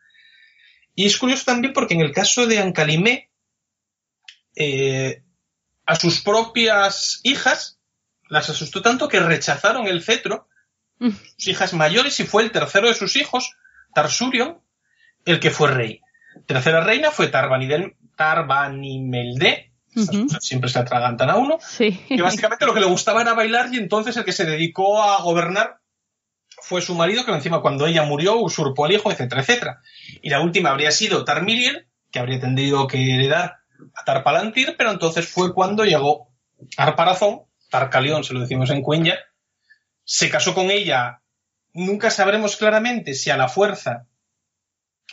Y 0.94 1.06
es 1.06 1.16
curioso 1.16 1.44
también 1.44 1.72
porque 1.72 1.94
en 1.94 2.00
el 2.00 2.12
caso 2.12 2.46
de 2.46 2.58
Ancalimé, 2.58 3.30
eh, 4.56 5.22
a 5.86 5.94
sus 5.94 6.20
propias 6.20 7.20
hijas 7.22 7.78
las 8.28 8.48
asustó 8.48 8.82
tanto 8.82 9.08
que 9.08 9.20
rechazaron 9.20 9.86
el 9.86 10.02
cetro, 10.02 10.48
mm. 10.98 11.10
sus 11.36 11.48
hijas 11.48 11.74
mayores, 11.74 12.18
y 12.20 12.24
fue 12.24 12.42
el 12.42 12.52
tercero 12.52 12.88
de 12.88 12.94
sus 12.94 13.16
hijos, 13.16 13.56
Tarsurion, 13.94 14.60
el 15.24 15.40
que 15.40 15.50
fue 15.50 15.70
rey. 15.70 16.00
Tercera 16.46 16.80
reina 16.80 17.10
fue 17.10 17.28
Tarbanimelde, 17.28 19.69
siempre 20.40 20.70
se 20.70 20.78
atragantan 20.78 21.30
a 21.30 21.36
uno, 21.36 21.58
que 21.78 22.22
básicamente 22.22 22.66
lo 22.66 22.74
que 22.74 22.80
le 22.80 22.86
gustaba 22.86 23.22
era 23.22 23.34
bailar 23.34 23.72
y 23.72 23.78
entonces 23.78 24.16
el 24.16 24.24
que 24.24 24.32
se 24.32 24.44
dedicó 24.44 25.02
a 25.02 25.20
gobernar 25.22 25.80
fue 26.62 26.82
su 26.82 26.94
marido, 26.94 27.24
que 27.24 27.32
encima 27.32 27.62
cuando 27.62 27.86
ella 27.86 28.04
murió 28.04 28.36
usurpó 28.36 28.84
al 28.84 28.92
hijo, 28.92 29.10
etcétera, 29.10 29.40
etcétera. 29.40 29.80
Y 30.22 30.30
la 30.30 30.40
última 30.40 30.70
habría 30.70 30.90
sido 30.90 31.24
Tarmiriel, 31.24 31.88
que 32.10 32.18
habría 32.18 32.40
tenido 32.40 32.86
que 32.86 33.14
heredar 33.14 33.58
a 33.94 34.04
Tarpalantir, 34.04 34.74
pero 34.76 34.90
entonces 34.90 35.26
fue 35.26 35.54
cuando 35.54 35.84
llegó 35.84 36.28
Arparazón, 36.76 37.42
Tarcalión, 37.70 38.24
se 38.24 38.34
lo 38.34 38.40
decimos 38.40 38.70
en 38.70 38.82
Cuenya, 38.82 39.18
se 40.04 40.28
casó 40.28 40.54
con 40.54 40.70
ella, 40.70 41.22
nunca 41.72 42.10
sabremos 42.10 42.56
claramente 42.56 43.14
si 43.14 43.30
a 43.30 43.36
la 43.36 43.48
fuerza 43.48 44.06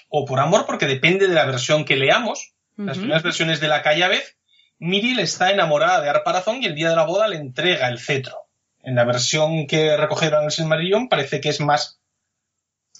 o 0.09 0.25
por 0.25 0.39
amor, 0.39 0.65
porque 0.65 0.85
depende 0.85 1.27
de 1.27 1.35
la 1.35 1.45
versión 1.45 1.85
que 1.85 1.95
leamos. 1.95 2.53
Las 2.75 2.99
primeras 2.99 3.23
versiones 3.23 3.59
de 3.59 3.67
la 3.67 3.81
vez 3.81 4.36
Miriel 4.79 5.19
está 5.19 5.51
enamorada 5.51 6.01
de 6.01 6.09
Arparazón 6.09 6.61
y 6.61 6.65
el 6.65 6.75
día 6.75 6.89
de 6.89 6.95
la 6.95 7.05
boda 7.05 7.27
le 7.27 7.37
entrega 7.37 7.87
el 7.87 7.99
cetro. 7.99 8.47
En 8.83 8.95
la 8.95 9.05
versión 9.05 9.67
que 9.67 9.97
recogieron 9.97 10.45
el 10.45 10.51
Silmarillion 10.51 11.09
parece 11.09 11.41
que 11.41 11.49
es 11.49 11.59
más 11.59 11.99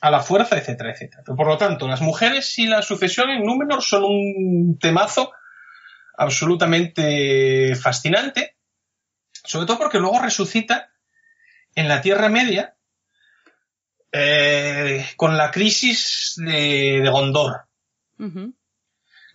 a 0.02 0.12
la 0.12 0.22
fuerza, 0.22 0.58
etcétera, 0.58 0.92
etcétera. 0.92 1.24
Pero 1.26 1.36
por 1.36 1.48
lo 1.48 1.58
tanto, 1.58 1.88
las 1.88 2.02
mujeres 2.02 2.58
y 2.60 2.68
la 2.68 2.82
sucesión 2.82 3.30
en 3.30 3.44
Númenor 3.44 3.82
son 3.82 4.04
un 4.04 4.78
temazo 4.80 5.32
absolutamente 6.18 7.76
fascinante, 7.76 8.58
sobre 9.44 9.66
todo 9.66 9.78
porque 9.78 10.00
luego 10.00 10.20
resucita 10.20 10.90
en 11.76 11.88
la 11.88 12.02
Tierra 12.02 12.28
Media 12.28 12.76
eh, 14.12 15.06
con 15.16 15.38
la 15.38 15.52
crisis 15.52 16.34
de, 16.38 17.08
Gondor. 17.10 17.68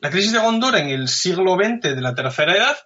La 0.03 0.11
crisis 0.11 0.33
de 0.33 0.41
Gondor 0.41 0.75
en 0.75 0.89
el 0.89 1.07
siglo 1.07 1.55
XX 1.55 1.95
de 1.95 2.01
la 2.01 2.17
Tercera 2.17 2.57
Edad 2.57 2.77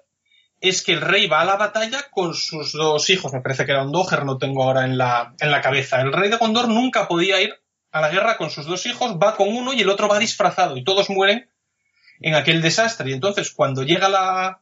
es 0.60 0.82
que 0.82 0.92
el 0.92 1.00
rey 1.00 1.26
va 1.26 1.40
a 1.40 1.46
la 1.46 1.56
batalla 1.56 2.10
con 2.10 2.34
sus 2.34 2.74
dos 2.74 3.08
hijos, 3.08 3.32
me 3.32 3.40
parece 3.40 3.64
que 3.64 3.72
era 3.72 3.86
Doger, 3.86 4.26
no 4.26 4.36
tengo 4.36 4.62
ahora 4.62 4.84
en 4.84 4.98
la, 4.98 5.34
en 5.40 5.50
la 5.50 5.62
cabeza. 5.62 5.98
El 6.02 6.12
rey 6.12 6.28
de 6.28 6.36
Gondor 6.36 6.68
nunca 6.68 7.08
podía 7.08 7.40
ir 7.40 7.54
a 7.90 8.02
la 8.02 8.10
guerra 8.10 8.36
con 8.36 8.50
sus 8.50 8.66
dos 8.66 8.84
hijos, 8.84 9.16
va 9.16 9.34
con 9.34 9.48
uno 9.48 9.72
y 9.72 9.80
el 9.80 9.88
otro 9.88 10.08
va 10.08 10.18
disfrazado 10.18 10.76
y 10.76 10.84
todos 10.84 11.08
mueren 11.08 11.50
en 12.20 12.34
aquel 12.34 12.60
desastre. 12.60 13.08
Y 13.08 13.14
entonces, 13.14 13.50
cuando 13.50 13.82
llega 13.82 14.10
la 14.10 14.60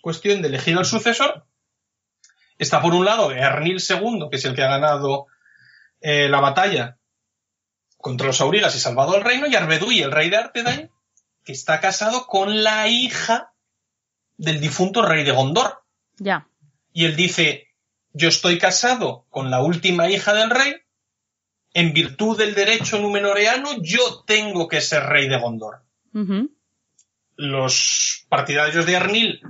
cuestión 0.00 0.42
de 0.42 0.48
elegir 0.48 0.76
al 0.76 0.84
sucesor, 0.84 1.46
está 2.58 2.82
por 2.82 2.94
un 2.94 3.04
lado 3.04 3.30
Ernil 3.30 3.80
II, 3.80 4.26
que 4.28 4.38
es 4.38 4.44
el 4.44 4.56
que 4.56 4.64
ha 4.64 4.70
ganado 4.70 5.26
eh, 6.00 6.28
la 6.28 6.40
batalla 6.40 6.98
contra 7.96 8.26
los 8.26 8.40
aurigas 8.40 8.74
y 8.74 8.80
salvado 8.80 9.14
al 9.14 9.22
reino, 9.22 9.46
y 9.46 9.54
Arbedui, 9.54 10.02
el 10.02 10.10
rey 10.10 10.30
de 10.30 10.38
Artedain, 10.38 10.91
que 11.44 11.52
está 11.52 11.80
casado 11.80 12.26
con 12.26 12.62
la 12.62 12.88
hija 12.88 13.52
del 14.36 14.60
difunto 14.60 15.02
rey 15.02 15.24
de 15.24 15.32
Gondor. 15.32 15.82
Ya. 16.18 16.48
Y 16.92 17.04
él 17.04 17.16
dice, 17.16 17.68
yo 18.12 18.28
estoy 18.28 18.58
casado 18.58 19.26
con 19.30 19.50
la 19.50 19.62
última 19.62 20.10
hija 20.10 20.34
del 20.34 20.50
rey, 20.50 20.74
en 21.74 21.92
virtud 21.92 22.36
del 22.36 22.54
derecho 22.54 22.98
numenoreano, 22.98 23.82
yo 23.82 24.24
tengo 24.26 24.68
que 24.68 24.80
ser 24.80 25.04
rey 25.04 25.28
de 25.28 25.38
Gondor 25.38 25.82
los 27.36 28.26
partidarios 28.28 28.86
de 28.86 28.96
Arnil, 28.96 29.42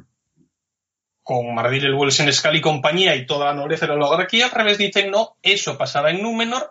con 1.23 1.55
Mardil 1.55 1.85
el 1.85 1.95
en 1.95 2.29
Escal 2.29 2.57
y 2.57 2.61
compañía 2.61 3.15
y 3.15 3.27
toda 3.27 3.47
la 3.47 3.55
nobleza 3.55 3.87
de 3.87 3.97
la 3.97 4.07
oligarquía, 4.07 4.47
al 4.47 4.53
revés 4.53 4.79
dicen 4.79 5.11
no, 5.11 5.37
eso 5.43 5.79
pasaba 5.79 6.11
en 6.11 6.23
Númenor, 6.23 6.71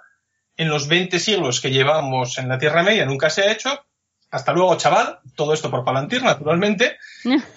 en 0.58 0.70
los 0.70 0.88
20 0.88 1.20
siglos 1.20 1.62
que 1.62 1.72
llevamos 1.72 2.38
en 2.38 2.50
la 2.50 2.58
Tierra 2.58 2.84
Media 2.84 3.06
nunca 3.06 3.30
se 3.30 3.44
ha 3.44 3.52
hecho, 3.52 3.86
hasta 4.32 4.54
luego, 4.54 4.76
chaval, 4.78 5.20
todo 5.36 5.54
esto 5.54 5.70
por 5.70 5.84
Palantir, 5.84 6.24
naturalmente, 6.24 6.98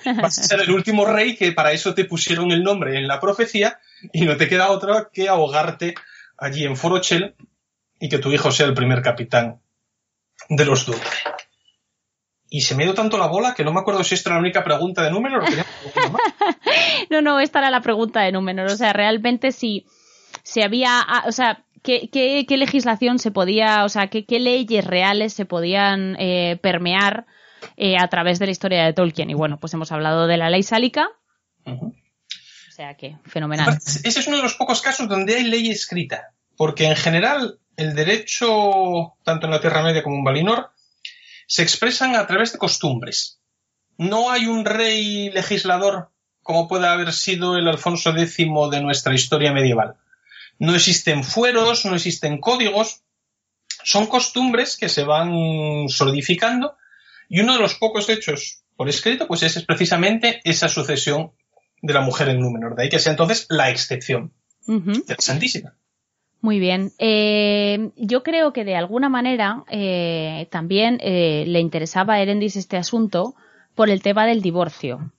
vas 0.04 0.38
a 0.38 0.42
ser 0.42 0.60
el 0.60 0.70
último 0.70 1.06
rey 1.06 1.36
que 1.36 1.52
para 1.52 1.72
eso 1.72 1.94
te 1.94 2.04
pusieron 2.04 2.50
el 2.50 2.62
nombre 2.62 2.98
en 2.98 3.06
la 3.06 3.20
profecía 3.20 3.78
y 4.12 4.24
no 4.26 4.36
te 4.36 4.48
queda 4.48 4.70
otra 4.70 5.08
que 5.12 5.28
ahogarte 5.28 5.94
allí 6.36 6.64
en 6.64 6.76
Forochel 6.76 7.34
y 8.00 8.08
que 8.08 8.18
tu 8.18 8.32
hijo 8.32 8.50
sea 8.50 8.66
el 8.66 8.74
primer 8.74 9.02
capitán 9.02 9.60
de 10.48 10.64
los 10.64 10.84
Duque 10.84 11.08
y 12.54 12.60
se 12.60 12.76
me 12.76 12.84
dio 12.84 12.94
tanto 12.94 13.18
la 13.18 13.26
bola 13.26 13.52
que 13.52 13.64
no 13.64 13.72
me 13.72 13.80
acuerdo 13.80 14.04
si 14.04 14.14
esta 14.14 14.30
era 14.30 14.36
la 14.36 14.42
única 14.42 14.62
pregunta 14.62 15.02
de 15.02 15.10
número 15.10 15.42
o 15.42 15.46
no, 17.10 17.20
no, 17.20 17.40
esta 17.40 17.58
era 17.58 17.68
la 17.68 17.80
pregunta 17.80 18.20
de 18.20 18.30
número. 18.30 18.64
O 18.66 18.76
sea, 18.76 18.92
realmente 18.92 19.50
si, 19.50 19.86
si 20.44 20.62
había, 20.62 21.00
ah, 21.00 21.24
o 21.26 21.32
sea, 21.32 21.64
¿qué, 21.84 22.08
qué, 22.48 22.56
legislación 22.56 23.18
se 23.18 23.30
podía, 23.30 23.84
o 23.84 23.88
sea, 23.88 24.08
qué, 24.08 24.24
qué 24.24 24.40
leyes 24.40 24.84
reales 24.84 25.34
se 25.34 25.44
podían 25.44 26.16
eh, 26.18 26.58
permear 26.60 27.26
eh, 27.76 27.96
a 27.98 28.08
través 28.08 28.38
de 28.38 28.46
la 28.46 28.52
historia 28.52 28.84
de 28.84 28.92
Tolkien? 28.92 29.30
Y 29.30 29.34
bueno, 29.34 29.60
pues 29.60 29.72
hemos 29.74 29.92
hablado 29.92 30.26
de 30.26 30.38
la 30.38 30.50
ley 30.50 30.62
sálica. 30.62 31.08
O 31.66 31.92
sea 32.70 32.96
que, 32.96 33.18
fenomenal. 33.26 33.78
Ese 33.78 34.08
es 34.08 34.26
uno 34.26 34.38
de 34.38 34.42
los 34.42 34.54
pocos 34.54 34.80
casos 34.80 35.08
donde 35.08 35.36
hay 35.36 35.44
ley 35.44 35.70
escrita. 35.70 36.32
Porque 36.56 36.86
en 36.86 36.96
general, 36.96 37.58
el 37.76 37.94
derecho, 37.94 39.14
tanto 39.22 39.46
en 39.46 39.52
la 39.52 39.60
Tierra 39.60 39.82
Media 39.82 40.02
como 40.02 40.16
en 40.16 40.24
Valinor, 40.24 40.70
se 41.46 41.62
expresan 41.62 42.16
a 42.16 42.26
través 42.26 42.52
de 42.52 42.58
costumbres. 42.58 43.40
No 43.98 44.30
hay 44.30 44.46
un 44.46 44.64
rey 44.64 45.30
legislador 45.30 46.10
como 46.42 46.68
puede 46.68 46.86
haber 46.86 47.12
sido 47.12 47.56
el 47.56 47.68
Alfonso 47.68 48.10
X 48.10 48.36
de 48.70 48.82
nuestra 48.82 49.14
historia 49.14 49.52
medieval. 49.52 49.96
No 50.58 50.74
existen 50.74 51.24
fueros, 51.24 51.84
no 51.84 51.94
existen 51.94 52.40
códigos, 52.40 53.02
son 53.82 54.06
costumbres 54.06 54.76
que 54.76 54.88
se 54.88 55.04
van 55.04 55.88
solidificando 55.88 56.76
y 57.28 57.40
uno 57.40 57.54
de 57.54 57.60
los 57.60 57.74
pocos 57.74 58.08
hechos 58.08 58.62
por 58.76 58.88
escrito 58.88 59.26
pues 59.26 59.42
es, 59.42 59.62
precisamente 59.64 60.40
esa 60.44 60.68
sucesión 60.68 61.32
de 61.82 61.94
la 61.94 62.00
mujer 62.00 62.28
en 62.28 62.40
Númenor. 62.40 62.76
De 62.76 62.84
ahí 62.84 62.88
que 62.88 62.98
sea 62.98 63.12
entonces 63.12 63.46
la 63.50 63.70
excepción. 63.70 64.32
Interesantísima. 64.66 65.74
Muy 66.40 66.58
bien. 66.58 66.92
Eh, 66.98 67.90
yo 67.96 68.22
creo 68.22 68.52
que 68.52 68.64
de 68.64 68.76
alguna 68.76 69.08
manera 69.08 69.64
eh, 69.70 70.46
también 70.50 70.98
eh, 71.00 71.44
le 71.46 71.60
interesaba 71.60 72.14
a 72.14 72.20
Erendis 72.20 72.56
este 72.56 72.76
asunto 72.76 73.34
por 73.74 73.88
el 73.88 74.02
tema 74.02 74.26
del 74.26 74.42
divorcio. 74.42 75.10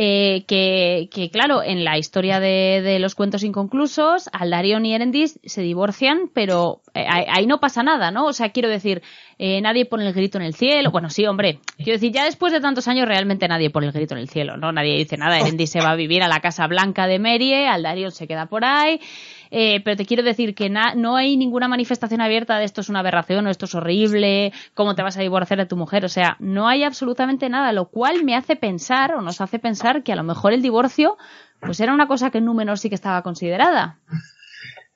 Eh, 0.00 0.44
que, 0.46 1.08
que, 1.10 1.28
claro, 1.28 1.60
en 1.60 1.82
la 1.82 1.98
historia 1.98 2.38
de, 2.38 2.82
de, 2.84 3.00
los 3.00 3.16
cuentos 3.16 3.42
inconclusos, 3.42 4.30
Aldarion 4.32 4.86
y 4.86 4.94
Erendis 4.94 5.40
se 5.42 5.60
divorcian, 5.60 6.30
pero 6.32 6.82
eh, 6.94 7.04
ahí 7.08 7.48
no 7.48 7.58
pasa 7.58 7.82
nada, 7.82 8.12
¿no? 8.12 8.26
O 8.26 8.32
sea, 8.32 8.50
quiero 8.50 8.68
decir, 8.68 9.02
eh, 9.38 9.60
nadie 9.60 9.86
pone 9.86 10.06
el 10.06 10.12
grito 10.12 10.38
en 10.38 10.44
el 10.44 10.54
cielo. 10.54 10.92
Bueno, 10.92 11.10
sí, 11.10 11.26
hombre. 11.26 11.58
Quiero 11.78 11.94
decir, 11.94 12.12
ya 12.12 12.24
después 12.24 12.52
de 12.52 12.60
tantos 12.60 12.86
años 12.86 13.08
realmente 13.08 13.48
nadie 13.48 13.70
pone 13.70 13.88
el 13.88 13.92
grito 13.92 14.14
en 14.14 14.20
el 14.20 14.28
cielo, 14.28 14.56
¿no? 14.56 14.70
Nadie 14.70 14.96
dice 14.96 15.16
nada. 15.16 15.40
Erendis 15.40 15.70
se 15.70 15.80
va 15.80 15.90
a 15.90 15.96
vivir 15.96 16.22
a 16.22 16.28
la 16.28 16.38
Casa 16.38 16.68
Blanca 16.68 17.08
de 17.08 17.18
Merie, 17.18 17.66
Aldarion 17.66 18.12
se 18.12 18.28
queda 18.28 18.46
por 18.46 18.64
ahí. 18.64 19.00
Eh, 19.50 19.80
pero 19.84 19.96
te 19.96 20.06
quiero 20.06 20.22
decir 20.22 20.54
que 20.54 20.68
no 20.70 21.16
hay 21.16 21.36
ninguna 21.36 21.68
manifestación 21.68 22.20
abierta 22.20 22.58
de 22.58 22.64
esto 22.64 22.80
es 22.80 22.88
una 22.88 23.00
aberración 23.00 23.46
o 23.46 23.50
esto 23.50 23.66
es 23.66 23.74
horrible, 23.74 24.52
cómo 24.74 24.94
te 24.94 25.02
vas 25.02 25.16
a 25.16 25.22
divorciar 25.22 25.58
de 25.58 25.66
tu 25.66 25.76
mujer. 25.76 26.04
O 26.04 26.08
sea, 26.08 26.36
no 26.38 26.68
hay 26.68 26.84
absolutamente 26.84 27.48
nada, 27.48 27.72
lo 27.72 27.88
cual 27.88 28.24
me 28.24 28.36
hace 28.36 28.56
pensar 28.56 29.14
o 29.14 29.20
nos 29.20 29.40
hace 29.40 29.58
pensar 29.58 30.02
que 30.02 30.12
a 30.12 30.16
lo 30.16 30.24
mejor 30.24 30.52
el 30.52 30.62
divorcio 30.62 31.16
pues 31.60 31.80
era 31.80 31.92
una 31.92 32.06
cosa 32.06 32.30
que 32.30 32.38
en 32.38 32.44
Númenor 32.44 32.78
sí 32.78 32.88
que 32.88 32.94
estaba 32.94 33.22
considerada. 33.22 33.98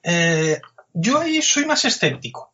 Eh, 0.03 0.61
yo 0.93 1.21
ahí 1.21 1.43
soy 1.43 1.65
más 1.65 1.85
escéptico. 1.85 2.53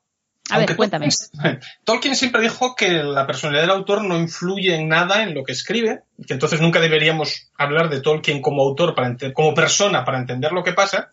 A 0.50 0.58
ver, 0.58 0.76
cuéntame. 0.76 1.08
Tolkien, 1.84 2.16
siempre 2.16 2.40
dijo 2.40 2.74
que 2.74 2.90
la 2.90 3.26
personalidad 3.26 3.62
del 3.62 3.76
autor 3.76 4.04
no 4.04 4.18
influye 4.18 4.74
en 4.74 4.88
nada 4.88 5.22
en 5.22 5.34
lo 5.34 5.44
que 5.44 5.52
escribe, 5.52 6.04
que 6.26 6.32
entonces 6.32 6.60
nunca 6.60 6.80
deberíamos 6.80 7.50
hablar 7.58 7.90
de 7.90 8.00
Tolkien 8.00 8.40
como 8.40 8.62
autor, 8.62 8.94
para 8.94 9.14
como 9.34 9.54
persona, 9.54 10.04
para 10.06 10.18
entender 10.18 10.52
lo 10.52 10.64
que 10.64 10.72
pasa, 10.72 11.10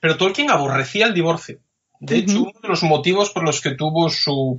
pero 0.00 0.16
Tolkien 0.16 0.50
aborrecía 0.50 1.06
el 1.06 1.14
divorcio. 1.14 1.60
De 2.00 2.16
hecho, 2.16 2.40
uno 2.40 2.52
de 2.62 2.68
los 2.68 2.82
motivos 2.82 3.30
por 3.30 3.44
los 3.44 3.60
que 3.60 3.74
tuvo 3.74 4.08
su, 4.08 4.58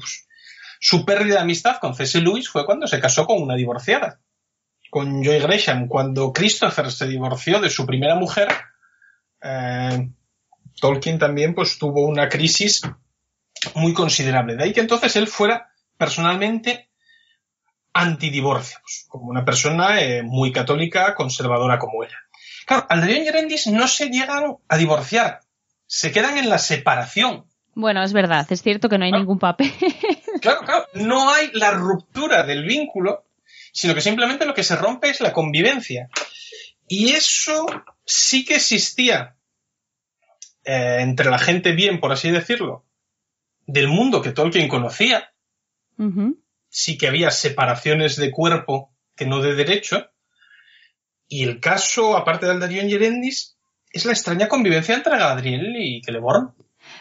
su 0.80 1.04
pérdida 1.06 1.36
de 1.36 1.42
amistad 1.42 1.78
con 1.82 1.96
C.S. 1.96 2.22
Lewis 2.22 2.48
fue 2.48 2.66
cuando 2.66 2.86
se 2.86 3.00
casó 3.00 3.26
con 3.26 3.42
una 3.42 3.56
divorciada, 3.56 4.22
con 4.92 5.24
Joy 5.24 5.40
Gresham. 5.40 5.88
Cuando 5.88 6.32
Christopher 6.32 6.92
se 6.92 7.08
divorció 7.08 7.60
de 7.60 7.72
su 7.72 7.88
primera 7.88 8.16
mujer, 8.16 8.50
eh, 9.42 10.12
Tolkien 10.80 11.18
también 11.18 11.56
pues 11.56 11.80
tuvo 11.80 12.06
una 12.06 12.30
crisis 12.30 12.82
muy 13.74 13.94
considerable. 13.94 14.56
De 14.56 14.64
ahí 14.64 14.74
que 14.74 14.82
entonces 14.82 15.16
él 15.16 15.28
fuera 15.28 15.72
personalmente 15.98 16.90
antidivorcio, 17.94 18.78
pues, 18.82 19.06
como 19.08 19.26
una 19.30 19.44
persona 19.44 20.02
eh, 20.02 20.22
muy 20.24 20.52
católica, 20.52 21.16
conservadora 21.16 21.80
como 21.80 22.04
ella. 22.04 22.18
Claro, 22.66 22.86
Alderion 22.90 23.26
y 23.26 23.28
Erendis 23.28 23.68
no 23.68 23.88
se 23.88 24.10
llegan 24.10 24.58
a 24.68 24.78
divorciar, 24.78 25.42
se 25.86 26.12
quedan 26.12 26.38
en 26.38 26.50
la 26.50 26.58
separación. 26.58 27.46
Bueno, 27.74 28.04
es 28.04 28.14
verdad, 28.14 28.46
es 28.50 28.62
cierto 28.62 28.90
que 28.90 28.98
no 28.98 29.06
hay 29.06 29.12
ningún 29.12 29.40
papel. 29.40 29.72
Claro, 30.42 30.62
claro, 30.62 30.88
no 30.94 31.32
hay 31.32 31.52
la 31.54 31.70
ruptura 31.70 32.44
del 32.44 32.66
vínculo, 32.66 33.26
sino 33.72 33.94
que 33.94 34.02
simplemente 34.02 34.48
lo 34.48 34.56
que 34.56 34.64
se 34.64 34.76
rompe 34.76 35.10
es 35.10 35.22
la 35.22 35.34
convivencia. 35.34 36.10
Y 36.88 37.12
eso 37.12 37.68
sí 38.06 38.44
que 38.44 38.56
existía 38.56 39.36
eh, 40.64 40.98
entre 41.00 41.30
la 41.30 41.40
gente 41.40 41.72
bien, 41.72 42.00
por 42.00 42.12
así 42.12 42.32
decirlo, 42.32 42.86
del 43.66 43.88
mundo 43.88 44.22
que 44.22 44.32
Tolkien 44.32 44.68
conocía. 44.68 45.34
Sí 46.70 46.98
que 46.98 47.08
había 47.08 47.30
separaciones 47.30 48.16
de 48.16 48.32
cuerpo 48.32 48.92
que 49.16 49.26
no 49.26 49.42
de 49.42 49.54
derecho. 49.54 50.10
Y 51.32 51.44
el 51.44 51.62
caso, 51.62 52.18
aparte 52.18 52.46
de 52.46 52.52
Aldarion 52.52 52.90
y 52.90 52.94
Erendis, 52.94 53.56
es 53.94 54.04
la 54.04 54.12
extraña 54.12 54.50
convivencia 54.50 54.94
entre 54.94 55.18
Galadriel 55.18 55.78
y 55.78 56.02
Celeborn. 56.04 56.54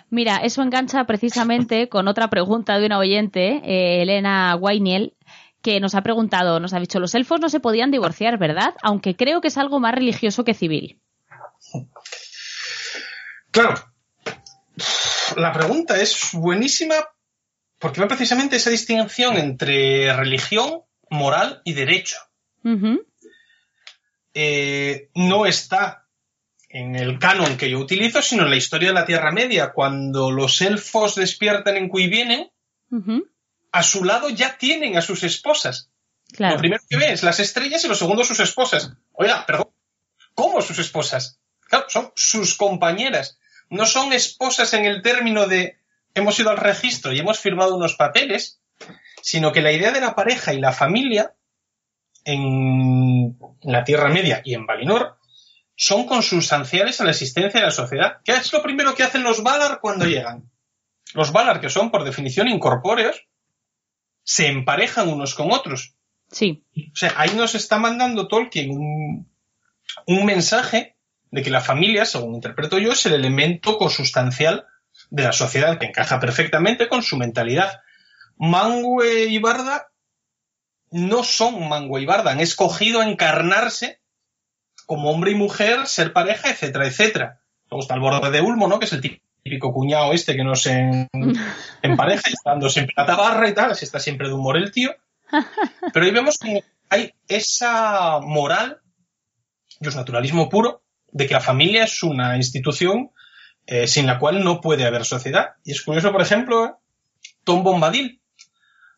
Mira, 0.08 0.36
eso 0.36 0.62
engancha 0.62 1.02
precisamente 1.04 1.88
con 1.90 2.06
otra 2.06 2.30
pregunta 2.30 2.78
de 2.78 2.86
una 2.86 2.98
oyente, 2.98 3.60
eh, 3.64 4.02
Elena 4.02 4.54
Wainiel, 4.54 5.14
que 5.62 5.80
nos 5.80 5.96
ha 5.96 6.02
preguntado, 6.02 6.60
nos 6.60 6.72
ha 6.74 6.78
dicho, 6.78 7.00
los 7.00 7.16
elfos 7.16 7.40
no 7.40 7.48
se 7.48 7.58
podían 7.58 7.90
divorciar, 7.90 8.38
¿verdad? 8.38 8.72
Aunque 8.82 9.16
creo 9.16 9.40
que 9.40 9.48
es 9.48 9.58
algo 9.58 9.80
más 9.80 9.96
religioso 9.96 10.44
que 10.44 10.54
civil. 10.54 11.00
Claro, 13.50 13.74
la 15.36 15.52
pregunta 15.52 16.00
es 16.00 16.30
buenísima 16.34 16.94
porque 17.80 18.00
va 18.00 18.06
precisamente 18.06 18.54
esa 18.54 18.70
distinción 18.70 19.36
entre 19.36 20.14
religión, 20.14 20.82
moral 21.10 21.62
y 21.64 21.72
derecho. 21.72 22.16
Eh, 24.34 25.10
no 25.14 25.46
está 25.46 26.06
en 26.68 26.94
el 26.94 27.18
canon 27.18 27.56
que 27.56 27.68
yo 27.68 27.78
utilizo, 27.78 28.22
sino 28.22 28.44
en 28.44 28.50
la 28.50 28.56
historia 28.56 28.88
de 28.88 28.94
la 28.94 29.04
Tierra 29.04 29.32
Media. 29.32 29.72
Cuando 29.72 30.30
los 30.30 30.60
elfos 30.60 31.16
despiertan 31.16 31.76
en 31.76 31.88
Cui 31.88 32.08
vienen, 32.08 32.50
a 33.72 33.82
su 33.82 34.04
lado 34.04 34.28
ya 34.30 34.56
tienen 34.56 34.96
a 34.96 35.02
sus 35.02 35.24
esposas. 35.24 35.90
Lo 36.38 36.56
primero 36.58 36.82
que 36.88 36.96
ven 36.96 37.10
es 37.10 37.24
las 37.24 37.40
estrellas 37.40 37.84
y 37.84 37.88
lo 37.88 37.94
segundo 37.96 38.24
sus 38.24 38.38
esposas. 38.38 38.92
Oiga, 39.12 39.44
perdón, 39.46 39.70
¿cómo 40.34 40.62
sus 40.62 40.78
esposas? 40.78 41.40
Claro, 41.62 41.86
son 41.88 42.12
sus 42.14 42.56
compañeras. 42.56 43.38
No 43.68 43.84
son 43.84 44.12
esposas 44.12 44.72
en 44.74 44.84
el 44.84 45.02
término 45.02 45.48
de 45.48 45.78
hemos 46.14 46.38
ido 46.38 46.50
al 46.50 46.56
registro 46.56 47.12
y 47.12 47.18
hemos 47.18 47.38
firmado 47.38 47.76
unos 47.76 47.94
papeles, 47.94 48.60
sino 49.22 49.52
que 49.52 49.62
la 49.62 49.72
idea 49.72 49.90
de 49.90 50.00
la 50.00 50.14
pareja 50.14 50.52
y 50.52 50.60
la 50.60 50.72
familia 50.72 51.34
en 52.24 53.38
la 53.62 53.84
Tierra 53.84 54.08
Media 54.08 54.42
y 54.44 54.54
en 54.54 54.66
Valinor 54.66 55.18
son 55.76 56.06
consustanciales 56.06 57.00
a 57.00 57.04
la 57.04 57.10
existencia 57.10 57.60
de 57.60 57.66
la 57.66 57.72
sociedad. 57.72 58.18
¿Qué 58.24 58.32
es 58.32 58.52
lo 58.52 58.62
primero 58.62 58.94
que 58.94 59.02
hacen 59.02 59.22
los 59.22 59.42
Valar 59.42 59.80
cuando 59.80 60.04
llegan? 60.04 60.50
Los 61.14 61.32
Valar, 61.32 61.60
que 61.60 61.70
son 61.70 61.90
por 61.90 62.04
definición 62.04 62.48
incorpóreos, 62.48 63.26
se 64.22 64.48
emparejan 64.48 65.08
unos 65.08 65.34
con 65.34 65.50
otros. 65.50 65.94
Sí. 66.30 66.64
O 66.76 66.96
sea, 66.96 67.14
ahí 67.16 67.30
nos 67.34 67.54
está 67.54 67.78
mandando 67.78 68.28
Tolkien 68.28 68.70
un, 68.70 69.32
un 70.06 70.26
mensaje 70.26 70.96
de 71.30 71.42
que 71.42 71.50
la 71.50 71.60
familia, 71.60 72.04
según 72.04 72.34
interpreto 72.34 72.78
yo, 72.78 72.92
es 72.92 73.06
el 73.06 73.14
elemento 73.14 73.78
consustancial 73.78 74.66
de 75.10 75.22
la 75.22 75.32
sociedad 75.32 75.78
que 75.78 75.86
encaja 75.86 76.20
perfectamente 76.20 76.88
con 76.88 77.02
su 77.02 77.16
mentalidad. 77.16 77.80
Mangue 78.36 79.26
y 79.26 79.38
Barda 79.38 79.89
no 80.90 81.22
son 81.22 81.68
Mangue 81.68 82.00
y 82.00 82.06
Barda, 82.06 82.32
han 82.32 82.40
escogido 82.40 83.02
encarnarse 83.02 84.00
como 84.86 85.10
hombre 85.10 85.32
y 85.32 85.34
mujer, 85.34 85.86
ser 85.86 86.12
pareja, 86.12 86.50
etcétera, 86.50 86.86
etcétera. 86.86 87.40
Luego 87.70 87.82
está 87.82 87.94
el 87.94 88.00
borde 88.00 88.30
de 88.30 88.40
Ulmo, 88.40 88.66
¿no? 88.66 88.78
Que 88.78 88.86
es 88.86 88.92
el 88.92 89.00
típico 89.00 89.72
cuñado 89.72 90.12
este 90.12 90.34
que 90.34 90.42
no 90.42 90.56
se 90.56 91.08
empareja 91.82 92.22
y 92.28 92.32
está 92.32 92.50
dando 92.50 92.68
siempre 92.68 92.94
la 92.96 93.06
tabarra 93.06 93.48
y 93.48 93.54
tal, 93.54 93.70
así 93.70 93.84
está 93.84 94.00
siempre 94.00 94.28
de 94.28 94.34
humor 94.34 94.56
el 94.56 94.72
tío. 94.72 94.90
Pero 95.92 96.04
ahí 96.04 96.10
vemos 96.10 96.38
que 96.38 96.64
hay 96.88 97.14
esa 97.28 98.18
moral, 98.20 98.80
y 99.80 99.86
es 99.86 99.94
naturalismo 99.94 100.48
puro, 100.48 100.82
de 101.12 101.26
que 101.26 101.34
la 101.34 101.40
familia 101.40 101.84
es 101.84 102.02
una 102.02 102.36
institución 102.36 103.12
eh, 103.66 103.86
sin 103.86 104.06
la 104.06 104.18
cual 104.18 104.42
no 104.42 104.60
puede 104.60 104.84
haber 104.84 105.04
sociedad. 105.04 105.50
Y 105.64 105.72
es 105.72 105.82
curioso, 105.82 106.10
por 106.10 106.22
ejemplo, 106.22 106.80
Tom 107.44 107.62
Bombadil. 107.62 108.19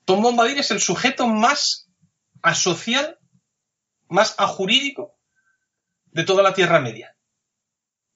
Tom 0.05 0.23
Bombadil 0.23 0.59
es 0.59 0.71
el 0.71 0.81
sujeto 0.81 1.27
más 1.29 1.89
asocial, 2.43 3.19
más 4.09 4.35
ajurídico 4.39 5.17
de 6.07 6.25
toda 6.25 6.43
la 6.43 6.55
Tierra 6.55 6.81
Media. 6.81 7.17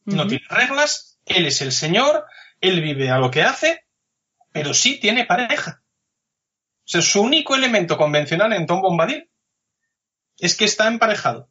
No 0.05 0.27
tiene 0.27 0.45
reglas, 0.49 1.19
él 1.25 1.47
es 1.47 1.61
el 1.63 1.73
señor, 1.73 2.27
él 2.61 2.81
vive 2.81 3.11
a 3.11 3.19
lo 3.19 3.31
que 3.31 3.43
hace, 3.43 3.87
pero 4.53 4.73
sí 4.73 5.01
tiene 5.01 5.27
pareja. 5.27 5.83
O 5.83 6.89
sea, 6.89 7.03
su 7.03 7.23
único 7.23 7.57
elemento 7.57 7.97
convencional 7.97 8.53
en 8.53 8.67
Tom 8.67 8.81
Bombadil 8.81 9.29
es 10.39 10.57
que 10.57 10.65
está 10.65 10.87
emparejado. 10.87 11.51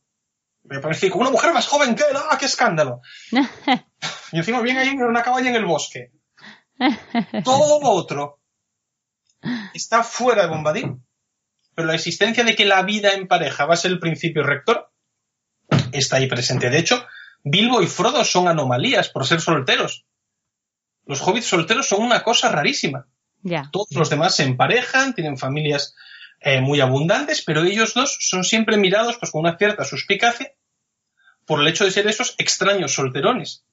Me 0.63 0.79
parece 0.79 1.11
que 1.11 1.17
una 1.17 1.29
mujer 1.29 1.53
más 1.53 1.67
joven 1.67 1.95
que 1.95 2.03
él, 2.03 2.15
¡ah, 2.15 2.37
qué 2.39 2.45
escándalo! 2.45 3.01
y 4.31 4.37
encima 4.37 4.61
viene 4.61 4.79
ahí 4.79 4.89
en 4.89 5.03
una 5.03 5.21
cabaña 5.21 5.49
en 5.49 5.55
el 5.55 5.65
bosque. 5.65 6.11
Todo 7.43 7.81
lo 7.81 7.89
otro 7.89 8.39
está 9.73 10.03
fuera 10.03 10.43
de 10.43 10.49
Bombadil. 10.49 10.97
Pero 11.73 11.87
la 11.87 11.95
existencia 11.95 12.43
de 12.43 12.55
que 12.55 12.65
la 12.65 12.83
vida 12.83 13.13
en 13.13 13.27
pareja 13.27 13.65
va 13.65 13.73
a 13.73 13.77
ser 13.77 13.91
el 13.91 13.99
principio 13.99 14.43
rector 14.43 14.91
está 15.91 16.17
ahí 16.17 16.27
presente. 16.27 16.69
De 16.69 16.77
hecho, 16.77 17.05
Bilbo 17.43 17.81
y 17.81 17.87
Frodo 17.87 18.23
son 18.23 18.47
anomalías 18.47 19.09
por 19.09 19.25
ser 19.25 19.41
solteros. 19.41 20.05
Los 21.05 21.21
hobbits 21.21 21.47
solteros 21.47 21.87
son 21.87 22.01
una 22.01 22.23
cosa 22.23 22.49
rarísima. 22.49 23.07
Todos 23.71 23.91
los 23.91 24.09
demás 24.09 24.35
se 24.35 24.43
emparejan, 24.43 25.13
tienen 25.13 25.37
familias 25.37 25.95
eh, 26.39 26.61
muy 26.61 26.81
abundantes, 26.81 27.43
pero 27.45 27.63
ellos 27.63 27.93
dos 27.93 28.17
son 28.19 28.43
siempre 28.43 28.77
mirados 28.77 29.17
pues, 29.17 29.31
con 29.31 29.41
una 29.41 29.57
cierta 29.57 29.83
suspicacia 29.83 30.53
por 31.45 31.61
el 31.61 31.67
hecho 31.67 31.85
de 31.85 31.91
ser 31.91 32.07
esos 32.07 32.33
extraños 32.39 32.93
solterones. 32.93 33.63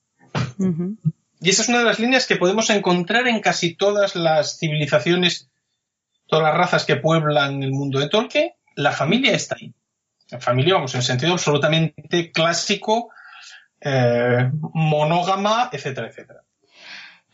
Y 1.40 1.50
esa 1.50 1.62
es 1.62 1.68
una 1.68 1.78
de 1.78 1.85
las 1.85 1.98
líneas 1.98 2.26
que 2.26 2.37
podemos 2.37 2.68
encontrar 2.70 3.26
en 3.28 3.40
casi 3.40 3.74
todas 3.74 4.14
las 4.14 4.58
civilizaciones, 4.58 5.50
todas 6.32 6.46
las 6.46 6.56
razas 6.56 6.86
que 6.86 6.96
pueblan 6.96 7.62
el 7.62 7.72
mundo 7.72 8.00
de 8.00 8.08
Tolkien. 8.08 8.52
La 8.74 8.92
familia 8.92 9.32
está 9.32 9.54
ahí. 9.60 9.70
La 10.30 10.40
familia, 10.40 10.76
vamos, 10.76 10.94
en 10.94 11.02
sentido 11.02 11.34
absolutamente 11.34 12.32
clásico, 12.32 13.10
eh, 13.78 14.50
monógama, 14.72 15.68
etcétera, 15.70 16.06
etcétera. 16.06 16.40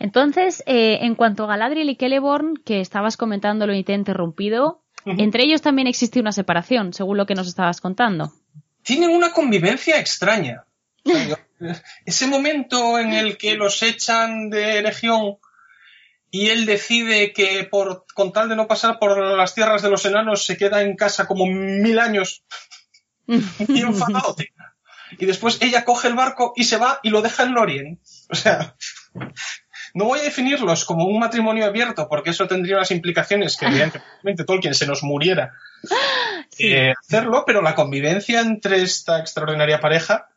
Entonces, 0.00 0.64
eh, 0.66 0.98
en 1.02 1.14
cuanto 1.14 1.44
a 1.44 1.46
Galadriel 1.46 1.90
y 1.90 1.94
Celeborn, 1.94 2.56
que 2.56 2.80
estabas 2.80 3.16
comentándolo 3.16 3.72
y 3.72 3.84
te 3.84 3.92
he 3.92 3.94
interrumpido, 3.94 4.82
entre 5.04 5.44
ellos 5.44 5.62
también 5.62 5.86
existe 5.86 6.18
una 6.18 6.32
separación, 6.32 6.92
según 6.92 7.18
lo 7.18 7.26
que 7.26 7.36
nos 7.36 7.46
estabas 7.46 7.80
contando. 7.80 8.32
Tienen 8.82 9.10
una 9.10 9.30
convivencia 9.30 10.00
extraña. 10.00 10.64
Ese 12.04 12.26
momento 12.26 12.98
en 12.98 13.12
el 13.12 13.38
que 13.38 13.54
los 13.54 13.80
echan 13.84 14.50
de 14.50 14.82
legión 14.82 15.38
y 16.30 16.48
él 16.48 16.66
decide 16.66 17.32
que 17.32 17.64
por, 17.64 18.04
con 18.14 18.32
tal 18.32 18.48
de 18.48 18.56
no 18.56 18.66
pasar 18.66 18.98
por 18.98 19.18
las 19.18 19.54
tierras 19.54 19.82
de 19.82 19.90
los 19.90 20.04
enanos 20.04 20.44
se 20.44 20.56
queda 20.56 20.82
en 20.82 20.96
casa 20.96 21.26
como 21.26 21.46
mil 21.46 21.98
años 21.98 22.42
y 23.26 23.80
enfadado. 23.80 24.36
Y 25.18 25.24
después 25.24 25.58
ella 25.62 25.84
coge 25.84 26.08
el 26.08 26.14
barco 26.14 26.52
y 26.54 26.64
se 26.64 26.76
va 26.76 27.00
y 27.02 27.10
lo 27.10 27.22
deja 27.22 27.44
en 27.44 27.54
Lorien. 27.54 28.00
O 28.30 28.34
sea, 28.34 28.76
no 29.94 30.04
voy 30.04 30.20
a 30.20 30.24
definirlos 30.24 30.84
como 30.84 31.06
un 31.06 31.18
matrimonio 31.18 31.64
abierto, 31.64 32.08
porque 32.08 32.30
eso 32.30 32.46
tendría 32.46 32.76
unas 32.76 32.90
implicaciones 32.90 33.56
que 33.56 33.66
evidentemente 33.66 34.44
Tolkien 34.46 34.74
se 34.74 34.86
nos 34.86 35.02
muriera 35.02 35.54
eh, 36.58 36.92
hacerlo, 37.00 37.44
pero 37.46 37.62
la 37.62 37.74
convivencia 37.74 38.40
entre 38.40 38.82
esta 38.82 39.18
extraordinaria 39.18 39.80
pareja 39.80 40.28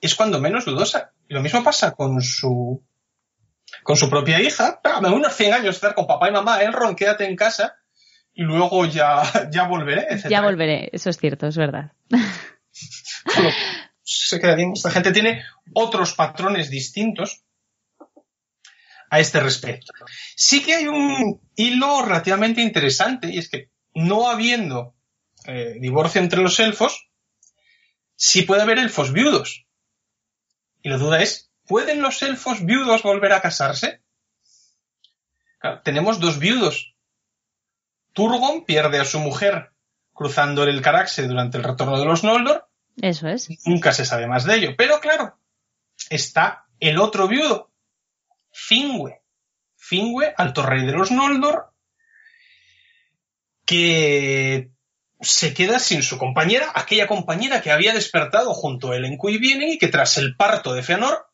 es 0.00 0.16
cuando 0.16 0.40
menos 0.40 0.64
dudosa. 0.64 1.12
Y 1.28 1.34
lo 1.34 1.42
mismo 1.42 1.62
pasa 1.62 1.92
con 1.92 2.20
su 2.20 2.82
con 3.90 3.96
su 3.96 4.08
propia 4.08 4.40
hija. 4.40 4.80
Dame 4.84 5.08
unos 5.08 5.34
100 5.34 5.52
años 5.52 5.74
estar 5.74 5.96
con 5.96 6.06
papá 6.06 6.28
y 6.28 6.32
mamá, 6.32 6.62
Elrond, 6.62 6.96
quédate 6.96 7.24
en 7.24 7.34
casa 7.34 7.74
y 8.32 8.42
luego 8.42 8.86
ya, 8.86 9.20
ya 9.50 9.66
volveré. 9.66 10.06
Ya 10.28 10.42
volveré, 10.42 10.90
eso 10.92 11.10
es 11.10 11.18
cierto, 11.18 11.48
es 11.48 11.56
verdad. 11.56 11.90
se 14.02 14.38
queda 14.38 14.54
bien. 14.54 14.72
Esta 14.74 14.92
gente 14.92 15.10
tiene 15.10 15.42
otros 15.74 16.14
patrones 16.14 16.70
distintos 16.70 17.42
a 19.10 19.18
este 19.18 19.40
respecto. 19.40 19.92
Sí 20.36 20.62
que 20.62 20.76
hay 20.76 20.86
un 20.86 21.40
hilo 21.56 22.02
relativamente 22.04 22.62
interesante 22.62 23.28
y 23.28 23.38
es 23.38 23.48
que 23.48 23.70
no 23.92 24.30
habiendo 24.30 24.94
eh, 25.46 25.78
divorcio 25.80 26.20
entre 26.20 26.40
los 26.40 26.60
elfos, 26.60 27.10
sí 28.14 28.42
puede 28.42 28.62
haber 28.62 28.78
elfos 28.78 29.12
viudos. 29.12 29.66
Y 30.80 30.90
la 30.90 30.96
duda 30.96 31.20
es, 31.20 31.49
¿pueden 31.70 32.02
los 32.02 32.20
elfos 32.22 32.64
viudos 32.64 33.04
volver 33.04 33.32
a 33.32 33.40
casarse? 33.40 34.02
tenemos 35.84 36.18
dos 36.18 36.40
viudos. 36.40 36.96
Turgon 38.12 38.64
pierde 38.64 38.98
a 38.98 39.04
su 39.04 39.20
mujer 39.20 39.70
cruzando 40.12 40.64
el 40.64 40.82
Caraxe 40.82 41.28
durante 41.28 41.58
el 41.58 41.62
retorno 41.62 41.96
de 41.96 42.06
los 42.06 42.24
Noldor. 42.24 42.68
Eso 43.00 43.28
es. 43.28 43.48
Nunca 43.66 43.92
se 43.92 44.04
sabe 44.04 44.26
más 44.26 44.44
de 44.46 44.56
ello. 44.56 44.70
Pero 44.76 44.98
claro, 44.98 45.38
está 46.08 46.66
el 46.80 46.98
otro 46.98 47.28
viudo, 47.28 47.70
Fingüe. 48.50 49.22
Fingüe, 49.76 50.34
alto 50.36 50.66
rey 50.66 50.84
de 50.84 50.92
los 50.92 51.12
Noldor, 51.12 51.72
que 53.64 54.72
se 55.20 55.54
queda 55.54 55.78
sin 55.78 56.02
su 56.02 56.18
compañera, 56.18 56.72
aquella 56.74 57.06
compañera 57.06 57.62
que 57.62 57.70
había 57.70 57.94
despertado 57.94 58.54
junto 58.54 58.90
a 58.90 58.96
él 58.96 59.04
en 59.04 59.18
viene 59.18 59.74
y 59.74 59.78
que 59.78 59.86
tras 59.86 60.18
el 60.18 60.34
parto 60.34 60.72
de 60.74 60.82
Feanor, 60.82 61.29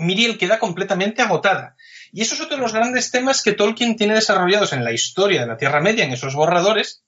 Miriel 0.00 0.38
queda 0.38 0.58
completamente 0.58 1.22
agotada. 1.22 1.76
Y 2.12 2.22
eso 2.22 2.34
es 2.34 2.40
otro 2.40 2.56
de 2.56 2.62
los 2.62 2.72
grandes 2.72 3.10
temas 3.10 3.42
que 3.42 3.52
Tolkien 3.52 3.96
tiene 3.96 4.14
desarrollados 4.14 4.72
en 4.72 4.84
la 4.84 4.92
historia 4.92 5.42
de 5.42 5.46
la 5.46 5.56
Tierra 5.56 5.80
Media, 5.80 6.04
en 6.04 6.12
esos 6.12 6.34
borradores, 6.34 7.02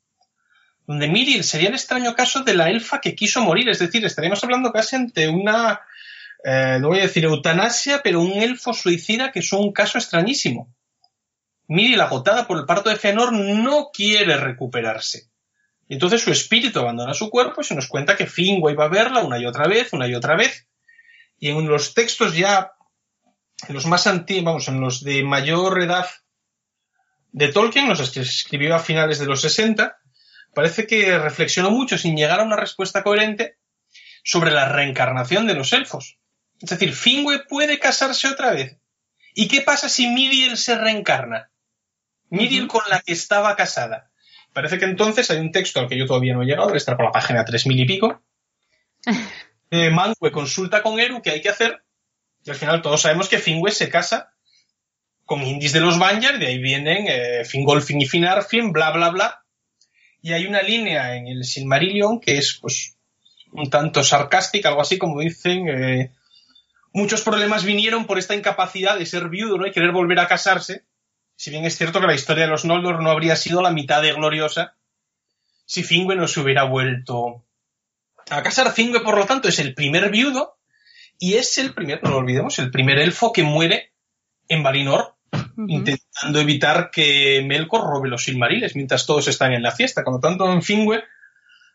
donde 0.87 1.09
Miriel 1.09 1.45
sería 1.45 1.69
el 1.69 1.75
extraño 1.75 2.15
caso 2.15 2.43
de 2.43 2.55
la 2.55 2.71
elfa 2.71 3.01
que 3.01 3.15
quiso 3.15 3.41
morir. 3.41 3.69
Es 3.69 3.79
decir, 3.79 4.05
estaríamos 4.05 4.43
hablando 4.45 4.73
casi 4.73 4.97
ante 4.97 5.29
una, 5.29 5.81
eh, 6.45 6.79
no 6.81 6.89
voy 6.89 6.99
a 6.99 7.03
decir 7.03 7.25
eutanasia, 7.25 8.01
pero 8.03 8.21
un 8.21 8.33
elfo 8.33 8.73
suicida 8.73 9.33
que 9.33 9.41
es 9.41 9.53
un 9.53 9.73
caso 9.73 9.99
extrañísimo. 9.99 10.73
Miriel, 11.69 12.01
agotada 12.01 12.47
por 12.47 12.59
el 12.59 12.67
parto 12.67 12.91
de 12.91 12.97
Fëanor, 12.97 13.33
no 13.33 13.91
quiere 13.93 14.37
recuperarse. 14.37 15.31
Y 15.89 15.95
entonces 15.95 16.23
su 16.23 16.31
espíritu 16.31 16.81
abandona 16.81 17.15
su 17.15 17.31
cuerpo 17.31 17.61
y 17.61 17.65
se 17.65 17.75
nos 17.75 17.87
cuenta 17.87 18.17
que 18.17 18.27
Finwë 18.27 18.79
va 18.79 18.87
a 18.87 18.89
verla 18.89 19.21
una 19.21 19.39
y 19.39 19.47
otra 19.47 19.67
vez, 19.67 19.93
una 19.93 20.07
y 20.07 20.15
otra 20.15 20.37
vez. 20.37 20.67
Y 21.39 21.49
en 21.49 21.67
los 21.67 21.95
textos 21.95 22.37
ya, 22.37 22.73
en 23.69 23.75
los 23.75 23.87
más 23.87 24.07
antiguos, 24.07 24.45
vamos, 24.45 24.69
en 24.69 24.81
los 24.81 25.03
de 25.05 25.23
mayor 25.23 25.83
edad 25.83 26.07
de 27.33 27.49
Tolkien, 27.49 27.89
los 27.89 28.11
que 28.11 28.21
escribió 28.21 28.75
a 28.75 28.79
finales 28.79 29.19
de 29.19 29.27
los 29.27 29.41
60, 29.41 29.99
parece 30.55 30.87
que 30.87 31.19
reflexionó 31.19 31.71
mucho 31.71 31.97
sin 31.97 32.17
llegar 32.17 32.41
a 32.41 32.45
una 32.45 32.57
respuesta 32.57 33.03
coherente 33.03 33.57
sobre 34.23 34.51
la 34.51 34.69
reencarnación 34.69 35.47
de 35.47 35.55
los 35.55 35.73
elfos. 35.73 36.19
Es 36.61 36.71
decir, 36.71 36.95
Finwë 36.95 37.47
puede 37.49 37.79
casarse 37.79 38.29
otra 38.29 38.53
vez. 38.53 38.79
¿Y 39.35 39.49
qué 39.49 39.63
pasa 39.63 39.89
si 39.89 40.07
Miriel 40.07 40.57
se 40.57 40.77
reencarna? 40.77 41.51
Miriel 42.29 42.69
con 42.69 42.83
la 42.89 43.01
que 43.01 43.13
estaba 43.13 43.57
casada. 43.57 44.11
Parece 44.53 44.79
que 44.79 44.85
entonces 44.85 45.31
hay 45.31 45.39
un 45.39 45.53
texto 45.53 45.81
al 45.81 45.89
que 45.89 45.99
yo 45.99 46.07
todavía 46.07 46.35
no 46.35 46.43
he 46.43 46.47
llegado, 46.47 46.67
debe 46.67 46.79
estar 46.79 46.97
por 46.97 47.07
la 47.07 47.13
página 47.13 47.45
tres 47.45 47.67
mil 47.67 47.81
y 47.81 47.87
pico. 47.87 48.23
Eh, 49.75 49.89
Mangue 49.89 50.31
consulta 50.31 50.83
con 50.83 51.01
Eru 51.01 51.23
qué 51.23 51.31
hay 51.31 51.41
que 51.41 51.49
hacer, 51.49 51.83
y 52.45 52.51
al 52.51 52.57
final 52.57 52.83
todos 52.83 53.03
sabemos 53.03 53.29
que 53.29 53.39
Finwë 53.39 53.71
se 53.71 53.89
casa 53.89 54.33
con 55.25 55.43
Indis 55.43 55.73
de 55.73 55.81
los 55.81 55.99
Banjar, 55.99 56.39
de 56.39 56.47
ahí 56.47 56.59
vienen 56.59 57.07
eh, 57.09 57.45
Fingolfin 57.45 58.01
y 58.01 58.07
Finarfin, 58.07 58.73
bla, 58.73 58.91
bla, 58.91 59.11
bla. 59.11 59.45
Y 60.21 60.33
hay 60.33 60.47
una 60.47 60.63
línea 60.63 61.17
en 61.17 61.27
el 61.29 61.45
Silmarillion 61.45 62.21
que 62.21 62.39
es, 62.39 62.59
pues, 62.61 62.97
un 63.53 63.71
tanto 63.71 64.03
sarcástica, 64.03 64.69
algo 64.69 64.81
así 64.81 64.99
como 64.99 65.21
dicen, 65.21 65.69
eh, 65.69 66.13
muchos 66.93 67.23
problemas 67.23 67.65
vinieron 67.65 68.07
por 68.07 68.19
esta 68.19 68.35
incapacidad 68.35 68.99
de 68.99 69.07
ser 69.07 69.29
viudo 69.29 69.59
¿no? 69.59 69.67
y 69.67 69.73
querer 69.73 69.93
volver 69.93 70.19
a 70.21 70.29
casarse, 70.29 70.85
si 71.37 71.51
bien 71.51 71.65
es 71.65 71.77
cierto 71.77 72.01
que 72.01 72.07
la 72.07 72.15
historia 72.15 72.45
de 72.45 72.51
los 72.51 72.65
Noldor 72.65 73.03
no 73.03 73.11
habría 73.11 73.37
sido 73.37 73.63
la 73.63 73.71
mitad 73.71 74.03
de 74.03 74.13
gloriosa 74.13 74.75
si 75.65 75.83
Fingüe 75.83 76.17
no 76.17 76.29
se 76.29 76.41
hubiera 76.41 76.65
vuelto 76.65 77.45
a 78.29 78.43
casar. 78.43 78.73
Fingüe, 78.73 79.01
por 79.01 79.17
lo 79.17 79.27
tanto, 79.27 79.49
es 79.49 79.59
el 79.59 79.75
primer 79.75 80.11
viudo 80.11 80.59
y 81.23 81.35
es 81.35 81.57
el 81.59 81.73
primer, 81.73 82.03
no 82.03 82.11
lo 82.11 82.17
olvidemos, 82.17 82.59
el 82.59 82.73
primer 82.73 82.99
elfo 82.99 83.33
que 83.33 83.45
muere 83.45 83.93
en 84.49 84.65
Valinor 84.65 85.15
intentando 85.69 86.41
evitar 86.41 86.91
que 86.91 87.45
Melkor 87.47 87.83
robe 87.83 88.09
los 88.09 88.25
Silmariles 88.25 88.75
mientras 88.75 89.07
todos 89.07 89.29
están 89.29 89.53
en 89.53 89.63
la 89.63 89.71
fiesta. 89.71 90.03
Por 90.03 90.15
lo 90.15 90.19
tanto, 90.19 90.53
en 90.53 90.63
Fingüe 90.63 91.05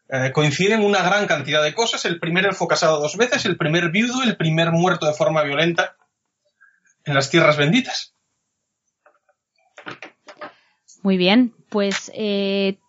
eh, 0.09 0.31
coinciden 0.33 0.83
una 0.83 1.01
gran 1.01 1.27
cantidad 1.27 1.63
de 1.63 1.73
cosas. 1.73 2.03
El 2.03 2.19
primer 2.19 2.45
elfo 2.45 2.67
casado 2.67 2.99
dos 2.99 3.15
veces, 3.15 3.45
el 3.45 3.55
primer 3.55 3.89
viudo, 3.89 4.21
el 4.21 4.35
primer 4.35 4.73
muerto 4.73 5.05
de 5.05 5.13
forma 5.13 5.43
violenta 5.43 5.95
en 7.05 7.13
las 7.13 7.29
tierras 7.29 7.55
benditas. 7.55 8.15
Muy 11.03 11.15
bien, 11.15 11.53
pues 11.69 12.11
eh, 12.13 12.79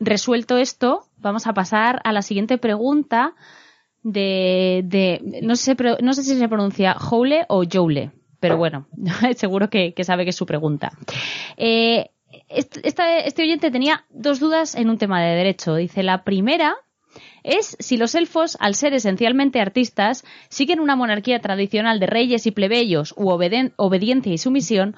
resuelto 0.00 0.58
esto, 0.58 1.06
vamos 1.18 1.46
a 1.46 1.54
pasar 1.54 2.00
a 2.02 2.10
la 2.10 2.22
siguiente 2.22 2.58
pregunta 2.58 3.36
de, 4.02 5.20
no, 5.42 5.56
sé, 5.56 5.76
no 6.00 6.12
sé 6.14 6.22
si 6.22 6.36
se 6.36 6.48
pronuncia 6.48 6.94
Joule 6.94 7.44
o 7.48 7.64
Joule, 7.64 8.10
pero 8.40 8.56
bueno, 8.56 8.86
seguro 9.36 9.70
que, 9.70 9.94
sabe 10.02 10.24
que 10.24 10.30
es 10.30 10.36
su 10.36 10.46
pregunta. 10.46 10.92
Eh, 11.56 12.10
este 12.48 13.42
oyente 13.42 13.70
tenía 13.70 14.04
dos 14.10 14.40
dudas 14.40 14.74
en 14.74 14.90
un 14.90 14.98
tema 14.98 15.22
de 15.22 15.36
derecho. 15.36 15.76
Dice, 15.76 16.02
la 16.02 16.24
primera 16.24 16.76
es 17.42 17.76
si 17.78 17.96
los 17.96 18.14
elfos, 18.14 18.56
al 18.60 18.74
ser 18.74 18.94
esencialmente 18.94 19.60
artistas, 19.60 20.24
siguen 20.48 20.80
una 20.80 20.96
monarquía 20.96 21.40
tradicional 21.40 22.00
de 22.00 22.06
reyes 22.06 22.46
y 22.46 22.50
plebeyos 22.50 23.14
u 23.16 23.30
obediencia 23.30 24.32
y 24.32 24.38
sumisión, 24.38 24.96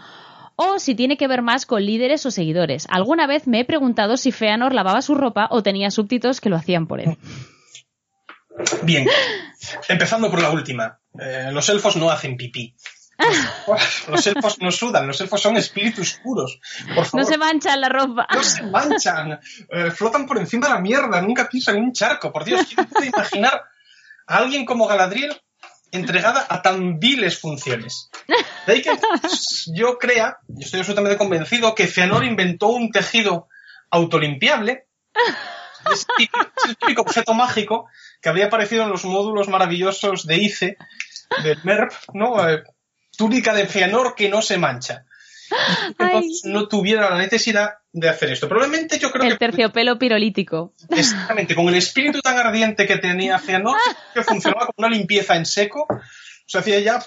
o 0.57 0.79
si 0.79 0.95
tiene 0.95 1.17
que 1.17 1.27
ver 1.27 1.43
más 1.43 1.67
con 1.67 1.85
líderes 1.85 2.25
o 2.27 2.31
seguidores. 2.31 2.87
Alguna 2.91 3.27
vez 3.27 3.47
me 3.47 3.61
he 3.61 3.65
preguntado 3.65 4.17
si 4.17 4.31
Feanor 4.31 4.73
lavaba 4.73 5.03
su 5.03 5.15
ropa 5.15 5.49
o 5.51 5.63
tenía 5.63 5.91
súbditos 5.91 6.41
que 6.41 6.49
lo 6.49 6.57
hacían 6.57 6.87
por 6.87 7.01
él. 7.01 7.17
Bien, 8.83 9.07
empezando 9.89 10.31
por 10.31 10.41
la 10.41 10.51
última. 10.51 10.99
Eh, 11.19 11.51
los 11.53 11.69
elfos 11.69 11.97
no 11.97 12.11
hacen 12.11 12.37
pipí. 12.37 12.75
Los 14.09 14.27
elfos 14.27 14.59
no 14.61 14.73
sudan, 14.73 15.07
los 15.07 15.21
elfos 15.21 15.41
son 15.41 15.57
espíritus 15.57 16.15
puros. 16.15 16.59
no 17.13 17.25
se 17.25 17.39
manchan 17.39 17.81
la 17.81 17.89
ropa. 17.89 18.27
No 18.29 18.43
se 18.43 18.65
manchan. 18.65 19.39
Eh, 19.71 19.93
flotan 19.93 20.27
por 20.27 20.37
encima 20.39 20.67
de 20.67 20.75
la 20.75 20.81
mierda, 20.81 21.23
nunca 21.23 21.49
pisan 21.49 21.77
un 21.77 21.93
charco. 21.93 22.33
Por 22.33 22.45
Dios, 22.45 22.67
¿quién 22.67 22.89
puede 22.89 23.07
imaginar 23.07 23.63
a 24.27 24.37
alguien 24.37 24.67
como 24.67 24.89
Galadriel 24.89 25.41
entregada 25.95 26.45
a 26.49 26.61
tan 26.61 26.99
viles 26.99 27.39
funciones. 27.39 28.11
De 28.67 28.73
ahí 28.73 28.83
que 28.83 28.91
yo 29.73 29.97
crea, 29.97 30.39
yo 30.49 30.65
estoy 30.65 30.81
absolutamente 30.81 31.17
convencido, 31.17 31.75
que 31.75 31.87
Feanor 31.87 32.25
inventó 32.25 32.69
un 32.69 32.91
tejido 32.91 33.49
autolimpiable. 33.91 34.89
Es, 35.93 36.07
el 36.67 36.77
típico 36.77 37.03
objeto 37.03 37.35
mágico 37.35 37.89
que 38.25 38.31
había 38.31 38.47
aparecido 38.47 38.85
en 38.85 38.89
los 38.89 39.05
módulos 39.05 39.49
maravillosos 39.49 40.27
de 40.27 40.39
ICE, 40.39 40.79
del 41.43 41.59
MERP, 41.63 41.93
¿no? 42.15 42.49
Eh, 42.49 42.63
túnica 43.19 43.53
de 43.53 43.67
Feanor 43.67 44.15
que 44.15 44.31
no 44.31 44.41
se 44.41 44.57
mancha. 44.57 45.05
entonces 45.99 46.41
no 46.47 46.67
tuviera 46.67 47.11
la 47.11 47.19
necesidad 47.19 47.75
de 47.93 48.09
hacer 48.09 48.33
esto. 48.33 48.49
Probablemente 48.49 48.99
yo 48.99 49.11
creo 49.11 49.25
que... 49.25 49.29
El 49.29 49.39
terciopelo 49.39 49.99
pirolítico. 49.99 50.73
Exactamente, 50.89 51.55
con 51.55 51.69
el 51.69 51.75
espíritu 51.75 52.23
tan 52.23 52.39
ardiente 52.39 52.87
que 52.87 52.97
tenía 52.97 53.39
Feanor, 53.39 53.77
que 54.15 54.23
funcionaba 54.23 54.69
como 54.69 54.87
una 54.87 54.97
limpieza 54.97 55.37
en 55.37 55.45
seco, 55.45 55.87
se 56.47 56.57
hacía 56.57 56.81
ya 56.81 57.05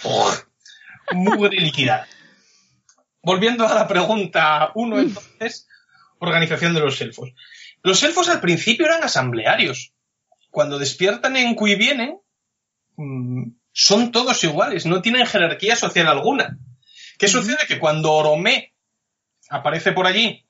mugre 1.14 1.60
líquida. 1.60 2.08
Volviendo 3.24 3.68
a 3.68 3.74
la 3.74 3.88
pregunta 3.88 4.70
uno, 4.76 5.00
entonces, 5.00 5.68
organización 6.20 6.76
de 6.76 6.82
los 6.82 7.02
elfos. 7.02 7.34
Los 7.82 8.04
elfos 8.04 8.30
al 8.30 8.40
principio 8.40 8.86
eran 8.86 9.04
asamblearios. 9.04 9.94
Cuando 10.58 10.80
despiertan 10.80 11.38
en 11.38 11.54
Cui 11.54 11.76
vienen, 11.76 12.20
mm, 12.96 13.44
son 13.72 14.12
todos 14.12 14.44
iguales, 14.44 14.88
no 14.88 15.04
tienen 15.04 15.28
jerarquía 15.28 15.76
social 15.76 16.08
alguna. 16.08 16.58
¿Qué 17.20 17.28
sucede? 17.28 17.68
Que 17.68 17.78
cuando 17.78 18.12
Oromé 18.12 18.74
aparece 19.52 19.92
por 19.92 20.08
allí 20.08 20.48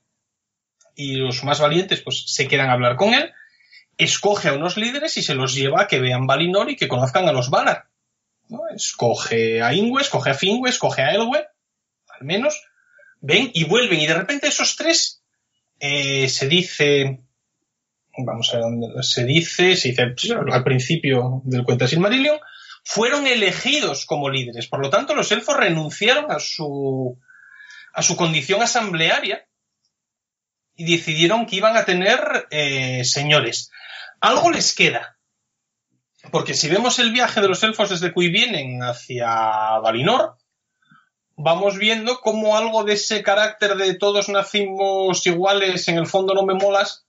y 0.96 1.16
los 1.16 1.44
más 1.44 1.60
valientes 1.60 2.00
pues 2.00 2.24
se 2.26 2.48
quedan 2.48 2.70
a 2.70 2.72
hablar 2.76 2.96
con 2.96 3.14
él, 3.14 3.34
escoge 3.98 4.48
a 4.48 4.54
unos 4.54 4.78
líderes 4.78 5.18
y 5.18 5.24
se 5.24 5.36
los 5.36 5.54
lleva 5.54 5.82
a 5.82 5.88
que 5.88 6.00
vean 6.00 6.26
Valinor 6.26 6.70
y 6.70 6.78
que 6.78 6.88
conozcan 6.88 7.28
a 7.28 7.34
los 7.34 7.50
Valar. 7.50 7.90
Escoge 8.74 9.62
a 9.62 9.74
Ingwe, 9.74 10.04
escoge 10.04 10.30
a 10.30 10.36
Fingwe, 10.36 10.70
escoge 10.70 11.02
a 11.02 11.12
Elwe, 11.12 11.50
al 12.08 12.26
menos, 12.26 12.64
ven 13.20 13.52
y 13.54 13.66
vuelven. 13.66 14.00
Y 14.00 14.08
de 14.08 14.16
repente 14.16 14.48
esos 14.48 14.78
tres 14.78 15.22
eh, 15.82 16.30
se 16.30 16.48
dice, 16.48 17.27
vamos 18.18 18.50
a 18.50 18.58
ver 18.58 18.64
dónde 18.64 19.04
se 19.04 19.24
dice, 19.26 19.76
se 19.76 19.90
dice 19.90 20.04
al 20.52 20.64
principio 20.64 21.42
del 21.46 21.64
cuento 21.64 21.88
Silmarillion, 21.88 22.40
fueron 22.84 23.28
elegidos 23.28 24.06
como 24.06 24.30
líderes. 24.30 24.68
Por 24.68 24.82
lo 24.82 24.90
tanto, 24.90 25.14
los 25.14 25.32
elfos 25.32 25.58
renunciaron 25.58 26.32
a 26.32 26.40
su, 26.40 27.20
a 27.94 28.02
su 28.02 28.16
condición 28.16 28.62
asamblearia 28.62 29.46
y 30.76 30.96
decidieron 30.96 31.46
que 31.46 31.58
iban 31.58 31.76
a 31.76 31.86
tener 31.86 32.48
eh, 32.50 33.04
señores. 33.04 33.72
Algo 34.22 34.52
les 34.52 34.74
queda. 34.74 35.18
Porque 36.32 36.54
si 36.54 36.68
vemos 36.70 37.00
el 37.00 37.12
viaje 37.12 37.42
de 37.42 37.48
los 37.48 37.64
elfos 37.64 37.90
desde 37.90 38.14
Cui 38.14 38.30
vienen 38.30 38.84
hacia 38.84 39.28
Valinor, 39.80 40.38
vamos 41.36 41.78
viendo 41.78 42.20
cómo 42.22 42.58
algo 42.58 42.84
de 42.84 42.94
ese 42.94 43.24
carácter 43.24 43.76
de 43.76 43.96
todos 43.96 44.30
nacimos 44.30 45.26
iguales, 45.26 45.88
en 45.88 45.98
el 45.98 46.08
fondo 46.08 46.34
no 46.34 46.44
me 46.44 46.54
molas, 46.54 47.07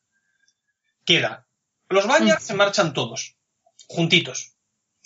queda. 1.08 1.46
Los 1.88 2.06
Banyar 2.06 2.38
se 2.38 2.52
marchan 2.52 2.92
todos, 2.92 3.38
juntitos. 3.86 4.52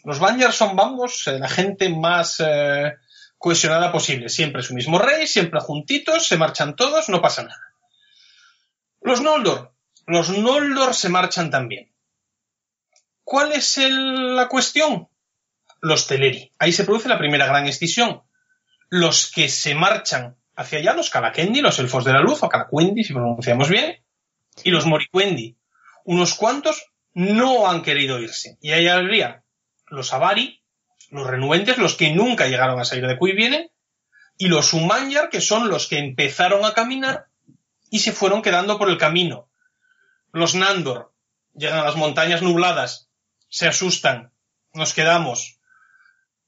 Los 0.03 0.19
Banyar 0.19 0.53
son, 0.53 0.75
vamos, 0.75 1.29
eh, 1.29 1.39
la 1.39 1.49
gente 1.49 1.89
más 1.91 2.43
eh, 2.45 2.95
cohesionada 3.39 3.93
posible. 3.93 4.29
Siempre 4.29 4.65
su 4.65 4.75
mismo 4.75 4.99
rey, 4.99 5.29
siempre 5.29 5.61
juntitos, 5.61 6.27
se 6.27 6.37
marchan 6.37 6.75
todos, 6.75 7.09
no 7.09 7.23
pasa 7.23 7.45
nada. 7.45 7.75
Los 9.01 9.21
Noldor. 9.21 9.77
Los 10.09 10.31
Noldor 10.31 10.93
se 10.93 11.09
marchan 11.09 11.53
también. 11.53 11.93
¿Cuál 13.23 13.53
es 13.53 13.79
la 13.79 14.49
cuestión? 14.49 15.09
Los 15.81 16.09
Teleri. 16.09 16.51
Ahí 16.59 16.73
se 16.73 16.83
produce 16.83 17.09
la 17.09 17.19
primera 17.19 17.47
gran 17.47 17.69
escisión. 17.69 18.23
Los 18.89 19.31
que 19.31 19.49
se 19.49 19.77
marchan 19.77 20.37
hacia 20.57 20.81
allá, 20.81 20.95
los 20.95 21.11
Calakendi, 21.11 21.61
los 21.61 21.79
Elfos 21.79 22.05
de 22.05 22.13
la 22.13 22.21
Luz, 22.21 22.43
o 22.43 22.49
Calacuendi, 22.49 23.05
si 23.05 23.13
pronunciamos 23.13 23.69
bien, 23.69 24.03
y 24.65 24.71
los 24.71 24.85
Moricuendi. 24.85 25.57
Unos 26.05 26.35
cuantos 26.35 26.85
no 27.15 27.69
han 27.69 27.83
querido 27.83 28.19
irse. 28.21 28.59
Y 28.61 28.73
ahí 28.73 28.89
habría 28.89 29.45
los 29.87 30.13
Avari, 30.13 30.63
los 31.11 31.27
renuentes, 31.27 31.79
los 31.79 31.95
que 31.95 32.13
nunca 32.13 32.47
llegaron 32.47 32.81
a 32.81 32.85
salir 32.85 33.07
de 33.07 33.19
Cui 33.19 33.33
vienen, 33.33 33.71
y 34.39 34.49
los 34.49 34.73
Umanyar, 34.73 35.29
que 35.29 35.41
son 35.41 35.69
los 35.69 35.87
que 35.87 35.99
empezaron 35.99 36.65
a 36.65 36.73
caminar 36.73 37.27
y 37.91 37.99
se 37.99 38.13
fueron 38.13 38.43
quedando 38.43 38.79
por 38.79 38.89
el 38.89 38.97
camino. 38.97 39.51
Los 40.33 40.55
Nandor 40.55 41.13
llegan 41.55 41.81
a 41.81 41.85
las 41.85 41.97
montañas 41.97 42.41
nubladas, 42.41 43.11
se 43.49 43.69
asustan, 43.69 44.33
nos 44.73 44.95
quedamos. 44.95 45.61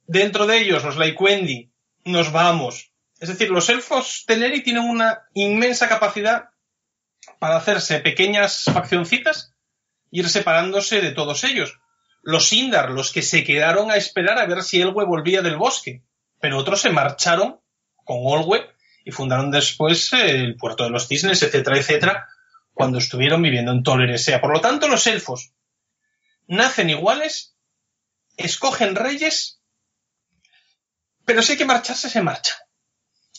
Dentro 0.06 0.46
de 0.46 0.58
ellos, 0.58 0.82
los 0.82 0.96
Laikwendi, 0.96 1.70
nos 2.04 2.32
vamos. 2.32 2.92
Es 3.20 3.28
decir, 3.28 3.50
los 3.50 3.68
elfos 3.68 4.24
Teleri 4.26 4.62
tienen 4.62 4.84
una 4.84 5.22
inmensa 5.34 5.88
capacidad 5.88 6.48
para 7.38 7.56
hacerse 7.56 8.00
pequeñas 8.00 8.64
faccioncitas 8.64 9.54
ir 10.10 10.28
separándose 10.28 11.00
de 11.00 11.10
todos 11.10 11.44
ellos. 11.44 11.78
Los 12.22 12.48
Sindar, 12.48 12.90
los 12.90 13.12
que 13.12 13.22
se 13.22 13.44
quedaron 13.44 13.90
a 13.90 13.96
esperar 13.96 14.38
a 14.38 14.46
ver 14.46 14.62
si 14.62 14.80
Elwe 14.80 15.04
volvía 15.04 15.42
del 15.42 15.56
bosque, 15.56 16.02
pero 16.40 16.58
otros 16.58 16.80
se 16.80 16.90
marcharon 16.90 17.60
con 18.04 18.18
Olwe 18.20 18.70
y 19.04 19.10
fundaron 19.10 19.50
después 19.50 20.12
el 20.12 20.56
puerto 20.56 20.84
de 20.84 20.90
los 20.90 21.08
cisnes, 21.08 21.42
etcétera, 21.42 21.78
etcétera, 21.78 22.28
cuando 22.72 22.98
estuvieron 22.98 23.42
viviendo 23.42 23.72
en 23.72 23.82
Toleresea. 23.82 24.40
Por 24.40 24.52
lo 24.52 24.60
tanto, 24.60 24.88
los 24.88 25.06
elfos 25.06 25.52
nacen 26.46 26.90
iguales, 26.90 27.56
escogen 28.36 28.94
reyes, 28.94 29.60
pero 31.24 31.42
si 31.42 31.52
hay 31.52 31.58
que 31.58 31.64
marcharse, 31.64 32.08
se 32.08 32.22
marchan. 32.22 32.56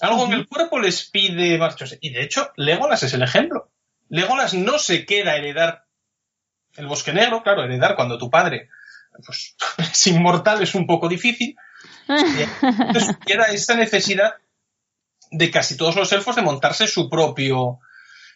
Algo 0.01 0.25
en 0.25 0.33
el 0.33 0.47
cuerpo 0.47 0.79
les 0.79 1.09
pide 1.09 1.57
marcharse. 1.57 1.97
Y 2.01 2.09
de 2.11 2.23
hecho, 2.23 2.51
Legolas 2.57 3.03
es 3.03 3.13
el 3.13 3.21
ejemplo. 3.21 3.64
Legolas 4.09 4.53
no 4.53 4.79
se 4.79 5.05
queda 5.05 5.31
a 5.31 5.37
heredar 5.37 5.85
el 6.75 6.87
bosque 6.87 7.13
negro, 7.13 7.41
claro, 7.43 7.63
heredar 7.63 7.95
cuando 7.95 8.17
tu 8.17 8.29
padre 8.29 8.69
pues, 9.23 9.55
es 9.77 10.07
inmortal 10.07 10.61
es 10.61 10.75
un 10.75 10.87
poco 10.87 11.07
difícil. 11.07 11.55
Entonces, 12.07 13.15
era 13.27 13.45
esa 13.45 13.75
necesidad 13.75 14.35
de 15.31 15.51
casi 15.51 15.77
todos 15.77 15.95
los 15.95 16.11
elfos 16.11 16.35
de 16.35 16.41
montarse 16.41 16.87
su 16.87 17.09
propio 17.09 17.79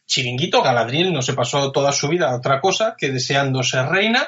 chiringuito. 0.05 0.61
Galadriel 0.61 1.13
no 1.13 1.22
se 1.22 1.34
pasó 1.34 1.72
toda 1.72 1.91
su 1.91 2.07
vida 2.07 2.30
a 2.30 2.36
otra 2.36 2.61
cosa 2.61 2.95
que 2.97 3.11
deseando 3.11 3.63
ser 3.63 3.88
reina. 3.88 4.28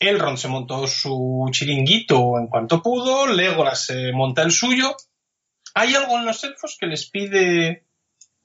Elrond 0.00 0.38
se 0.38 0.48
montó 0.48 0.86
su 0.86 1.48
chiringuito 1.50 2.38
en 2.38 2.46
cuanto 2.46 2.82
pudo. 2.82 3.26
Legolas 3.26 3.86
se 3.86 4.12
monta 4.12 4.42
el 4.42 4.52
suyo. 4.52 4.96
Hay 5.74 5.94
algo 5.94 6.16
en 6.18 6.24
los 6.24 6.42
elfos 6.44 6.76
que 6.80 6.86
les 6.86 7.10
pide 7.10 7.84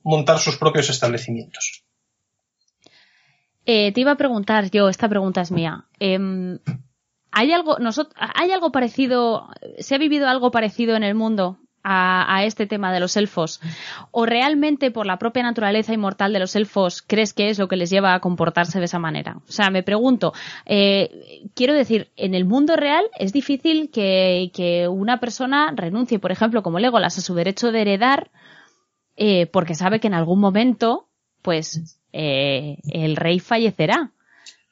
montar 0.02 0.40
sus 0.40 0.58
propios 0.58 0.90
establecimientos. 0.90 1.86
Eh, 3.66 3.92
te 3.94 4.02
iba 4.02 4.12
a 4.12 4.18
preguntar 4.18 4.70
yo, 4.72 4.90
esta 4.90 5.08
pregunta 5.08 5.42
es 5.42 5.52
mía. 5.52 5.86
Em, 6.00 6.60
¿hay, 7.32 7.52
algo, 7.52 7.78
¿Hay 8.36 8.52
algo 8.52 8.72
parecido, 8.72 9.50
se 9.80 9.96
ha 9.96 9.98
vivido 9.98 10.28
algo 10.28 10.52
parecido 10.52 10.96
en 10.96 11.04
el 11.04 11.16
mundo 11.16 11.60
a, 11.84 12.44
este 12.46 12.66
tema 12.66 12.92
de 12.94 13.00
los 13.00 13.16
elfos? 13.18 13.62
¿O 14.12 14.26
realmente 14.26 14.92
por 14.92 15.06
la 15.06 15.18
propia 15.18 15.44
naturaleza 15.44 15.94
inmortal 15.94 16.34
de 16.34 16.40
los 16.40 16.56
elfos 16.56 17.02
crees 17.02 17.34
que 17.34 17.50
es 17.50 17.60
lo 17.60 17.68
que 17.68 17.76
les 17.76 17.90
lleva 17.90 18.14
a 18.14 18.20
comportarse 18.20 18.80
de 18.80 18.86
esa 18.86 19.00
manera? 19.00 19.38
O 19.48 19.52
sea, 19.52 19.70
me 19.70 19.84
pregunto, 19.84 20.34
eh, 20.66 21.48
quiero 21.54 21.74
decir, 21.74 22.12
en 22.16 22.36
el 22.36 22.46
mundo 22.46 22.76
real 22.76 23.06
es 23.18 23.34
difícil 23.34 23.92
que, 23.92 24.88
una 24.90 25.20
persona 25.20 25.74
renuncie, 25.76 26.20
por 26.20 26.32
ejemplo, 26.32 26.64
como 26.64 26.80
Legolas, 26.80 27.18
a 27.18 27.22
su 27.22 27.34
derecho 27.34 27.72
de 27.72 27.82
heredar 27.82 28.32
eh, 29.16 29.46
porque 29.48 29.76
sabe 29.76 30.00
que 30.00 30.08
en 30.08 30.16
algún 30.16 30.40
momento, 30.40 31.08
pues, 31.42 32.02
eh, 32.14 32.78
el 32.90 33.16
rey 33.16 33.40
fallecerá. 33.40 34.12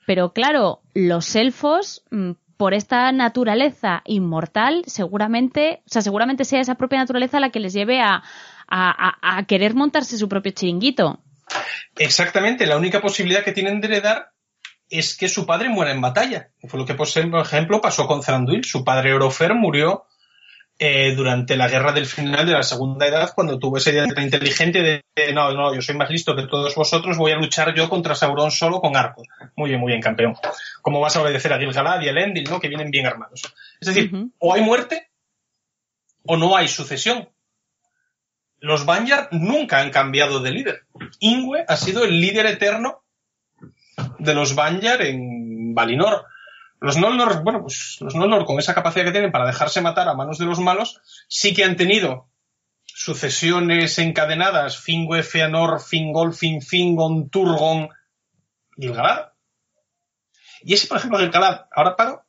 Pero 0.05 0.33
claro, 0.33 0.81
los 0.93 1.35
elfos 1.35 2.03
mm, 2.11 2.31
por 2.61 2.75
esta 2.75 3.11
naturaleza 3.11 4.03
inmortal, 4.05 4.83
seguramente, 4.85 5.81
o 5.87 5.89
sea, 5.89 6.03
seguramente 6.03 6.45
sea 6.45 6.61
esa 6.61 6.75
propia 6.75 6.99
naturaleza 6.99 7.39
la 7.39 7.49
que 7.49 7.59
les 7.59 7.73
lleve 7.73 8.01
a, 8.01 8.21
querer 9.47 9.73
montarse 9.73 10.17
su 10.17 10.29
propio 10.29 10.51
chiringuito. 10.51 11.19
Exactamente, 11.97 12.67
la 12.67 12.77
única 12.77 13.01
posibilidad 13.01 13.43
que 13.43 13.51
tienen 13.51 13.81
de 13.81 13.87
heredar 13.87 14.31
es 14.89 15.17
que 15.17 15.27
su 15.27 15.47
padre 15.47 15.69
muera 15.69 15.91
en 15.91 16.01
batalla. 16.01 16.49
Fue 16.67 16.79
lo 16.79 16.85
que, 16.85 16.93
por 16.93 17.07
ejemplo, 17.07 17.81
pasó 17.81 18.05
con 18.05 18.21
Thranduil. 18.21 18.63
Su 18.63 18.83
padre 18.83 19.13
Orofer 19.13 19.55
murió 19.55 20.03
eh, 20.83 21.13
durante 21.15 21.55
la 21.55 21.67
guerra 21.67 21.91
del 21.91 22.07
final 22.07 22.43
de 22.43 22.53
la 22.53 22.63
Segunda 22.63 23.05
Edad, 23.05 23.33
cuando 23.35 23.59
tuvo 23.59 23.77
esa 23.77 23.91
idea 23.91 24.03
inteligente 24.17 24.81
de 24.81 25.31
no, 25.31 25.53
no, 25.53 25.75
yo 25.75 25.81
soy 25.83 25.93
más 25.93 26.09
listo 26.09 26.35
que 26.35 26.47
todos 26.47 26.73
vosotros, 26.73 27.19
voy 27.19 27.33
a 27.33 27.35
luchar 27.35 27.75
yo 27.75 27.87
contra 27.87 28.15
Sauron 28.15 28.49
solo 28.49 28.81
con 28.81 28.97
arcos. 28.97 29.27
Muy 29.55 29.69
bien, 29.69 29.79
muy 29.79 29.91
bien, 29.91 30.01
campeón. 30.01 30.33
¿Cómo 30.81 30.99
vas 30.99 31.15
a 31.15 31.21
obedecer 31.21 31.53
a 31.53 31.59
Gilgalad 31.59 32.01
y 32.01 32.07
a 32.07 32.09
Elendil, 32.09 32.49
¿no? 32.49 32.59
que 32.59 32.67
vienen 32.67 32.89
bien 32.89 33.05
armados? 33.05 33.43
Es 33.79 33.89
decir, 33.89 34.11
o 34.39 34.55
hay 34.55 34.63
muerte 34.63 35.11
o 36.25 36.35
no 36.35 36.57
hay 36.57 36.67
sucesión. 36.67 37.29
Los 38.57 38.83
Banyar 38.83 39.27
nunca 39.29 39.81
han 39.81 39.91
cambiado 39.91 40.39
de 40.39 40.49
líder. 40.49 40.81
Ingwe 41.19 41.63
ha 41.67 41.77
sido 41.77 42.05
el 42.05 42.19
líder 42.19 42.47
eterno 42.47 43.03
de 44.17 44.33
los 44.33 44.55
Banyar 44.55 45.03
en 45.03 45.75
Valinor. 45.75 46.25
Los 46.81 46.97
Noldor, 46.97 47.43
bueno, 47.43 47.61
pues 47.61 47.97
los 48.01 48.15
Noldor 48.15 48.43
con 48.45 48.57
esa 48.57 48.73
capacidad 48.73 49.05
que 49.05 49.11
tienen 49.11 49.31
para 49.31 49.45
dejarse 49.45 49.81
matar 49.81 50.09
a 50.09 50.15
manos 50.15 50.39
de 50.39 50.45
los 50.45 50.59
malos, 50.59 50.99
sí 51.27 51.53
que 51.53 51.63
han 51.63 51.77
tenido 51.77 52.27
sucesiones 52.83 53.99
encadenadas, 53.99 54.79
Fingüe, 54.79 55.21
Feanor, 55.21 55.79
Fingolfin, 55.79 56.59
Fingon, 56.59 57.29
Turgon, 57.29 57.89
Gilgalad. 58.75 59.27
Y 60.63 60.73
ese, 60.73 60.87
por 60.87 60.97
ejemplo, 60.97 61.19
Gilgalad, 61.19 61.67
ahora 61.71 61.95
paro 61.95 62.25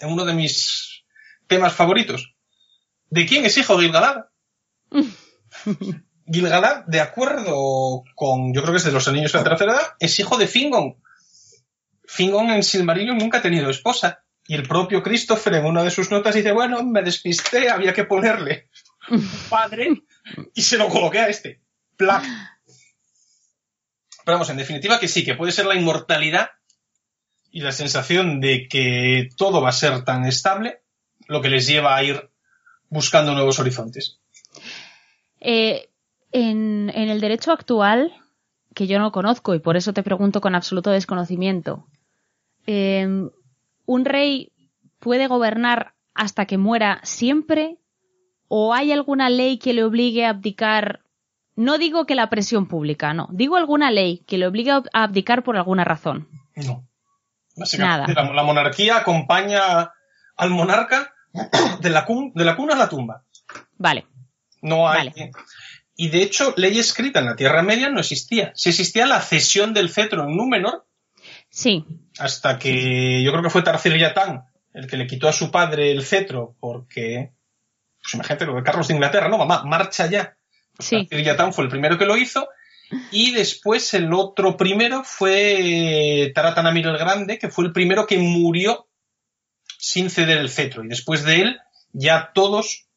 en 0.00 0.12
uno 0.12 0.24
de 0.24 0.34
mis 0.34 1.04
temas 1.46 1.72
favoritos. 1.72 2.34
¿De 3.08 3.24
quién 3.24 3.44
es 3.44 3.56
hijo 3.56 3.78
Gilgalad? 3.78 4.24
Gilgalad, 6.26 6.86
de 6.86 7.00
acuerdo 7.00 8.02
con, 8.16 8.52
yo 8.52 8.62
creo 8.62 8.72
que 8.72 8.78
es 8.78 8.84
de 8.84 8.90
los 8.90 9.06
anillos 9.06 9.30
de 9.30 9.38
la 9.38 9.44
tercera 9.44 9.72
edad, 9.74 9.92
es 10.00 10.18
hijo 10.18 10.38
de 10.38 10.48
Fingon, 10.48 10.96
Fingon 12.06 12.50
en 12.50 12.62
Silmarillion 12.62 13.18
nunca 13.18 13.38
ha 13.38 13.42
tenido 13.42 13.70
esposa. 13.70 14.24
Y 14.46 14.54
el 14.54 14.68
propio 14.68 15.02
Christopher 15.02 15.54
en 15.54 15.64
una 15.64 15.82
de 15.82 15.90
sus 15.90 16.10
notas 16.10 16.34
dice, 16.34 16.52
bueno, 16.52 16.82
me 16.82 17.02
despisté, 17.02 17.70
había 17.70 17.94
que 17.94 18.04
ponerle 18.04 18.68
padre 19.48 20.02
y 20.54 20.62
se 20.62 20.76
lo 20.76 20.88
coloqué 20.88 21.18
a 21.20 21.28
este. 21.28 21.62
Pero 21.96 22.20
vamos, 24.26 24.50
en 24.50 24.56
definitiva 24.56 24.98
que 24.98 25.08
sí, 25.08 25.24
que 25.24 25.34
puede 25.34 25.52
ser 25.52 25.66
la 25.66 25.74
inmortalidad 25.74 26.50
y 27.50 27.60
la 27.60 27.72
sensación 27.72 28.40
de 28.40 28.68
que 28.68 29.28
todo 29.36 29.62
va 29.62 29.70
a 29.70 29.72
ser 29.72 30.04
tan 30.04 30.26
estable 30.26 30.82
lo 31.26 31.40
que 31.40 31.48
les 31.48 31.66
lleva 31.66 31.96
a 31.96 32.02
ir 32.02 32.30
buscando 32.88 33.32
nuevos 33.32 33.58
horizontes. 33.58 34.20
Eh, 35.40 35.88
en, 36.32 36.90
en 36.94 37.08
el 37.08 37.20
derecho 37.20 37.52
actual, 37.52 38.12
que 38.74 38.86
yo 38.86 38.98
no 38.98 39.12
conozco 39.12 39.54
y 39.54 39.60
por 39.60 39.76
eso 39.76 39.92
te 39.92 40.02
pregunto 40.02 40.40
con 40.40 40.54
absoluto 40.54 40.90
desconocimiento, 40.90 41.86
Em, 42.66 43.30
¿un 43.86 44.04
rey 44.04 44.52
puede 44.98 45.26
gobernar 45.26 45.94
hasta 46.14 46.46
que 46.46 46.58
muera 46.58 47.00
siempre? 47.02 47.78
¿O 48.48 48.74
hay 48.74 48.92
alguna 48.92 49.30
ley 49.30 49.58
que 49.58 49.72
le 49.72 49.84
obligue 49.84 50.24
a 50.24 50.30
abdicar? 50.30 51.00
No 51.56 51.78
digo 51.78 52.06
que 52.06 52.14
la 52.14 52.30
presión 52.30 52.66
pública, 52.66 53.14
no. 53.14 53.28
Digo 53.30 53.56
alguna 53.56 53.90
ley 53.90 54.24
que 54.26 54.38
le 54.38 54.46
obligue 54.46 54.72
a 54.72 54.82
abdicar 54.92 55.42
por 55.42 55.56
alguna 55.56 55.84
razón. 55.84 56.28
No. 56.56 56.86
Básicamente, 57.56 58.14
La, 58.14 58.42
monarquía 58.42 58.96
acompaña 58.96 59.92
al 60.36 60.50
monarca 60.50 61.14
de 61.80 61.90
la, 61.90 62.04
de 62.34 62.44
la 62.44 62.56
cuna 62.56 62.74
a 62.74 62.78
la 62.78 62.88
tumba. 62.88 63.22
Vale. 63.78 64.06
No 64.60 64.88
hay. 64.88 65.12
Y 65.96 66.08
de 66.08 66.22
hecho, 66.22 66.54
ley 66.56 66.78
escrita 66.78 67.20
en 67.20 67.26
la 67.26 67.36
Tierra 67.36 67.62
Media 67.62 67.88
no 67.88 68.00
existía. 68.00 68.52
Si 68.54 68.70
existía 68.70 69.06
la 69.06 69.20
cesión 69.20 69.74
del 69.74 69.90
cetro 69.90 70.24
en 70.24 70.36
Númenor, 70.36 70.84
Sí. 71.54 71.84
Hasta 72.18 72.58
que 72.58 73.22
yo 73.22 73.30
creo 73.30 73.44
que 73.44 73.50
fue 73.50 73.62
Tarzil 73.62 73.96
Yatán 73.96 74.44
el 74.72 74.88
que 74.88 74.96
le 74.96 75.06
quitó 75.06 75.28
a 75.28 75.32
su 75.32 75.52
padre 75.52 75.92
el 75.92 76.04
cetro 76.04 76.56
porque 76.58 77.32
pues 78.02 78.14
imagínate 78.14 78.44
lo 78.44 78.56
de 78.56 78.64
Carlos 78.64 78.88
de 78.88 78.94
Inglaterra, 78.94 79.28
¿no? 79.28 79.38
Mamá, 79.38 79.62
marcha 79.64 80.06
ya. 80.10 80.36
Pues 80.76 80.88
Sí. 80.88 81.08
Yatán 81.10 81.52
fue 81.52 81.64
el 81.64 81.70
primero 81.70 81.96
que 81.96 82.06
lo 82.06 82.16
hizo. 82.16 82.48
Y 83.12 83.30
después 83.30 83.94
el 83.94 84.12
otro 84.12 84.56
primero 84.56 85.04
fue 85.04 86.32
Taratanamir 86.34 86.86
el 86.88 86.98
Grande, 86.98 87.38
que 87.38 87.48
fue 87.48 87.64
el 87.64 87.72
primero 87.72 88.06
que 88.06 88.18
murió 88.18 88.88
sin 89.78 90.10
ceder 90.10 90.38
el 90.38 90.50
cetro. 90.50 90.84
Y 90.84 90.88
después 90.88 91.24
de 91.24 91.40
él, 91.40 91.60
ya 91.92 92.32
todos 92.34 92.88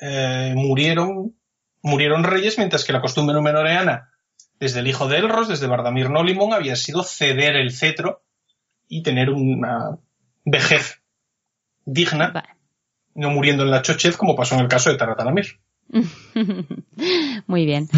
eh, 0.00 0.54
murieron, 0.56 1.36
murieron 1.82 2.24
reyes, 2.24 2.58
mientras 2.58 2.84
que 2.84 2.92
la 2.92 3.00
costumbre 3.00 3.34
numenoreana, 3.34 4.10
desde 4.58 4.80
el 4.80 4.86
hijo 4.86 5.08
de 5.08 5.18
Elros, 5.18 5.48
desde 5.48 5.66
Bardamir 5.66 6.10
Nolimón, 6.10 6.52
había 6.52 6.76
sido 6.76 7.02
ceder 7.02 7.56
el 7.56 7.72
cetro 7.72 8.22
y 8.88 9.02
tener 9.02 9.30
una 9.30 9.98
vejez 10.44 11.02
digna, 11.84 12.30
Vale. 12.30 12.48
no 13.14 13.30
muriendo 13.30 13.62
en 13.62 13.70
la 13.70 13.82
chochez, 13.82 14.16
como 14.16 14.36
pasó 14.36 14.54
en 14.54 14.62
el 14.62 14.68
caso 14.68 14.90
de 14.90 14.96
Taratanamir. 14.96 15.60
Muy 17.46 17.64
bien. 17.64 17.88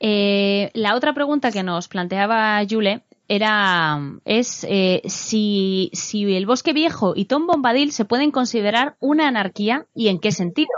Eh, 0.00 0.70
la 0.74 0.94
otra 0.94 1.14
pregunta 1.14 1.50
que 1.50 1.62
nos 1.62 1.88
planteaba 1.88 2.62
Yule 2.62 3.02
era 3.28 3.98
es 4.24 4.66
eh, 4.68 5.00
si, 5.06 5.90
si 5.94 6.36
el 6.36 6.46
Bosque 6.46 6.72
Viejo 6.72 7.14
y 7.16 7.24
Tom 7.24 7.46
Bombadil 7.46 7.92
se 7.92 8.04
pueden 8.04 8.30
considerar 8.30 8.96
una 9.00 9.28
anarquía 9.28 9.86
y 9.94 10.08
en 10.08 10.18
qué 10.18 10.30
sentido. 10.30 10.68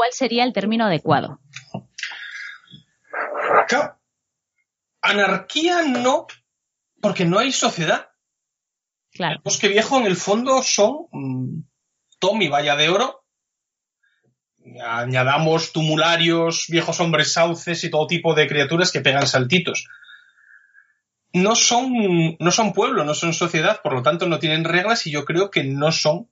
Cuál 0.00 0.14
sería 0.14 0.44
el 0.44 0.54
término 0.54 0.86
adecuado. 0.86 1.40
Claro, 3.68 3.98
Anarquía 5.02 5.82
no, 5.82 6.26
porque 7.02 7.26
no 7.26 7.38
hay 7.38 7.52
sociedad. 7.52 8.08
Claro. 9.12 9.34
El 9.34 9.42
bosque 9.44 9.68
viejo 9.68 9.98
en 9.98 10.06
el 10.06 10.16
fondo 10.16 10.62
son 10.62 11.06
mm, 11.12 11.64
Tom 12.18 12.40
y 12.40 12.48
Valla 12.48 12.76
de 12.76 12.88
Oro. 12.88 13.26
Añadamos 14.82 15.70
tumularios, 15.74 16.64
viejos 16.70 16.98
hombres 17.00 17.34
sauces 17.34 17.84
y 17.84 17.90
todo 17.90 18.06
tipo 18.06 18.32
de 18.32 18.46
criaturas 18.46 18.92
que 18.92 19.02
pegan 19.02 19.26
saltitos. 19.26 19.86
No 21.34 21.54
son, 21.56 22.38
no 22.38 22.50
son 22.50 22.72
pueblo, 22.72 23.04
no 23.04 23.12
son 23.12 23.34
sociedad, 23.34 23.82
por 23.82 23.92
lo 23.92 24.02
tanto 24.02 24.26
no 24.26 24.38
tienen 24.38 24.64
reglas 24.64 25.06
y 25.06 25.10
yo 25.10 25.26
creo 25.26 25.50
que 25.50 25.62
no 25.62 25.92
son 25.92 26.30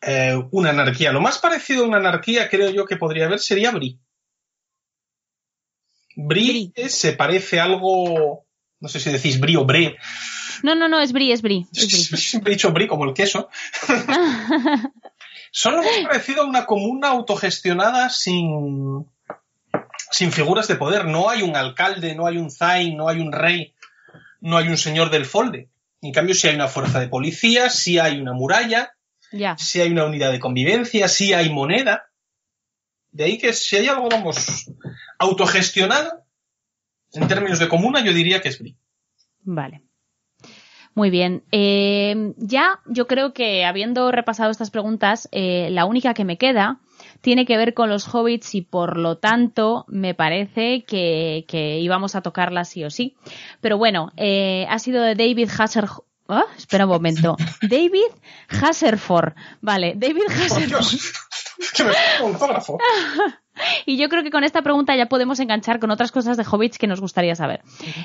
eh, 0.00 0.40
una 0.50 0.70
anarquía. 0.70 1.12
Lo 1.12 1.20
más 1.20 1.38
parecido 1.38 1.84
a 1.84 1.88
una 1.88 1.98
anarquía 1.98 2.48
creo 2.48 2.70
yo 2.70 2.84
que 2.84 2.96
podría 2.96 3.26
haber 3.26 3.40
sería 3.40 3.70
Bri. 3.70 3.98
Bri 6.16 6.72
Bri. 6.74 6.88
se 6.88 7.12
parece 7.12 7.60
algo, 7.60 8.46
no 8.80 8.88
sé 8.88 9.00
si 9.00 9.10
decís 9.10 9.38
Bri 9.40 9.56
o 9.56 9.64
Bre, 9.64 9.96
No, 10.62 10.74
no, 10.74 10.88
no, 10.88 11.00
es 11.00 11.12
Bri, 11.12 11.32
es 11.32 11.42
Bri. 11.42 11.66
es 11.72 11.86
Bri. 12.10 12.16
Siempre 12.18 12.52
he 12.52 12.56
dicho 12.56 12.72
brie 12.72 12.88
como 12.88 13.04
el 13.04 13.14
queso. 13.14 13.48
Son 15.50 15.74
lo 15.76 15.82
más 15.82 15.98
parecido 16.02 16.42
a 16.42 16.46
una 16.46 16.66
comuna 16.66 17.08
autogestionada 17.08 18.10
sin, 18.10 19.06
sin 20.10 20.30
figuras 20.30 20.68
de 20.68 20.76
poder. 20.76 21.06
No 21.06 21.30
hay 21.30 21.42
un 21.42 21.56
alcalde, 21.56 22.14
no 22.14 22.26
hay 22.26 22.36
un 22.36 22.50
zain, 22.50 22.96
no 22.96 23.08
hay 23.08 23.20
un 23.20 23.32
rey, 23.32 23.74
no 24.40 24.58
hay 24.58 24.68
un 24.68 24.76
señor 24.76 25.10
del 25.10 25.24
folde. 25.24 25.70
En 26.02 26.12
cambio, 26.12 26.34
sí 26.34 26.48
hay 26.48 26.54
una 26.54 26.68
fuerza 26.68 27.00
de 27.00 27.08
policía, 27.08 27.70
sí 27.70 27.98
hay 27.98 28.20
una 28.20 28.32
muralla, 28.32 28.94
ya. 29.32 29.56
sí 29.58 29.80
hay 29.80 29.90
una 29.90 30.04
unidad 30.04 30.32
de 30.32 30.40
convivencia, 30.40 31.08
sí 31.08 31.32
hay 31.32 31.50
moneda. 31.50 32.10
De 33.10 33.24
ahí 33.24 33.38
que 33.38 33.52
si 33.52 33.76
hay 33.76 33.88
algo, 33.88 34.08
vamos, 34.08 34.70
autogestionado, 35.18 36.24
en 37.12 37.26
términos 37.26 37.58
de 37.58 37.68
comuna, 37.68 38.04
yo 38.04 38.12
diría 38.12 38.40
que 38.40 38.48
es 38.48 38.58
Brie. 38.58 38.76
Vale. 39.42 39.82
Muy 40.94 41.10
bien. 41.10 41.44
Eh, 41.52 42.34
ya 42.38 42.80
yo 42.86 43.06
creo 43.06 43.32
que 43.32 43.64
habiendo 43.64 44.10
repasado 44.10 44.50
estas 44.50 44.70
preguntas, 44.70 45.28
eh, 45.30 45.68
la 45.70 45.84
única 45.84 46.12
que 46.12 46.24
me 46.24 46.38
queda 46.38 46.80
tiene 47.20 47.46
que 47.46 47.56
ver 47.56 47.72
con 47.72 47.88
los 47.88 48.12
hobbits 48.12 48.54
y 48.56 48.62
por 48.62 48.98
lo 48.98 49.16
tanto 49.16 49.84
me 49.86 50.14
parece 50.14 50.82
que, 50.82 51.44
que 51.46 51.78
íbamos 51.78 52.16
a 52.16 52.22
tocarla 52.22 52.64
sí 52.64 52.84
o 52.84 52.90
sí. 52.90 53.16
Pero 53.60 53.78
bueno, 53.78 54.12
eh, 54.16 54.66
ha 54.68 54.78
sido 54.80 55.02
de 55.02 55.14
David 55.14 55.48
Hasser. 55.56 55.86
Ah, 56.28 56.44
espera 56.56 56.84
un 56.84 56.90
momento. 56.92 57.36
David 57.62 58.10
Hasserford. 58.48 59.32
Vale, 59.62 59.94
David 59.96 60.22
Hasserford. 60.28 60.84
Y 63.86 63.96
yo 63.96 64.08
creo 64.08 64.22
que 64.22 64.30
con 64.30 64.44
esta 64.44 64.62
pregunta 64.62 64.94
ya 64.94 65.06
podemos 65.06 65.40
enganchar 65.40 65.80
con 65.80 65.90
otras 65.90 66.12
cosas 66.12 66.36
de 66.36 66.44
hobbits 66.48 66.78
que 66.78 66.86
nos 66.86 67.00
gustaría 67.00 67.34
saber. 67.34 67.62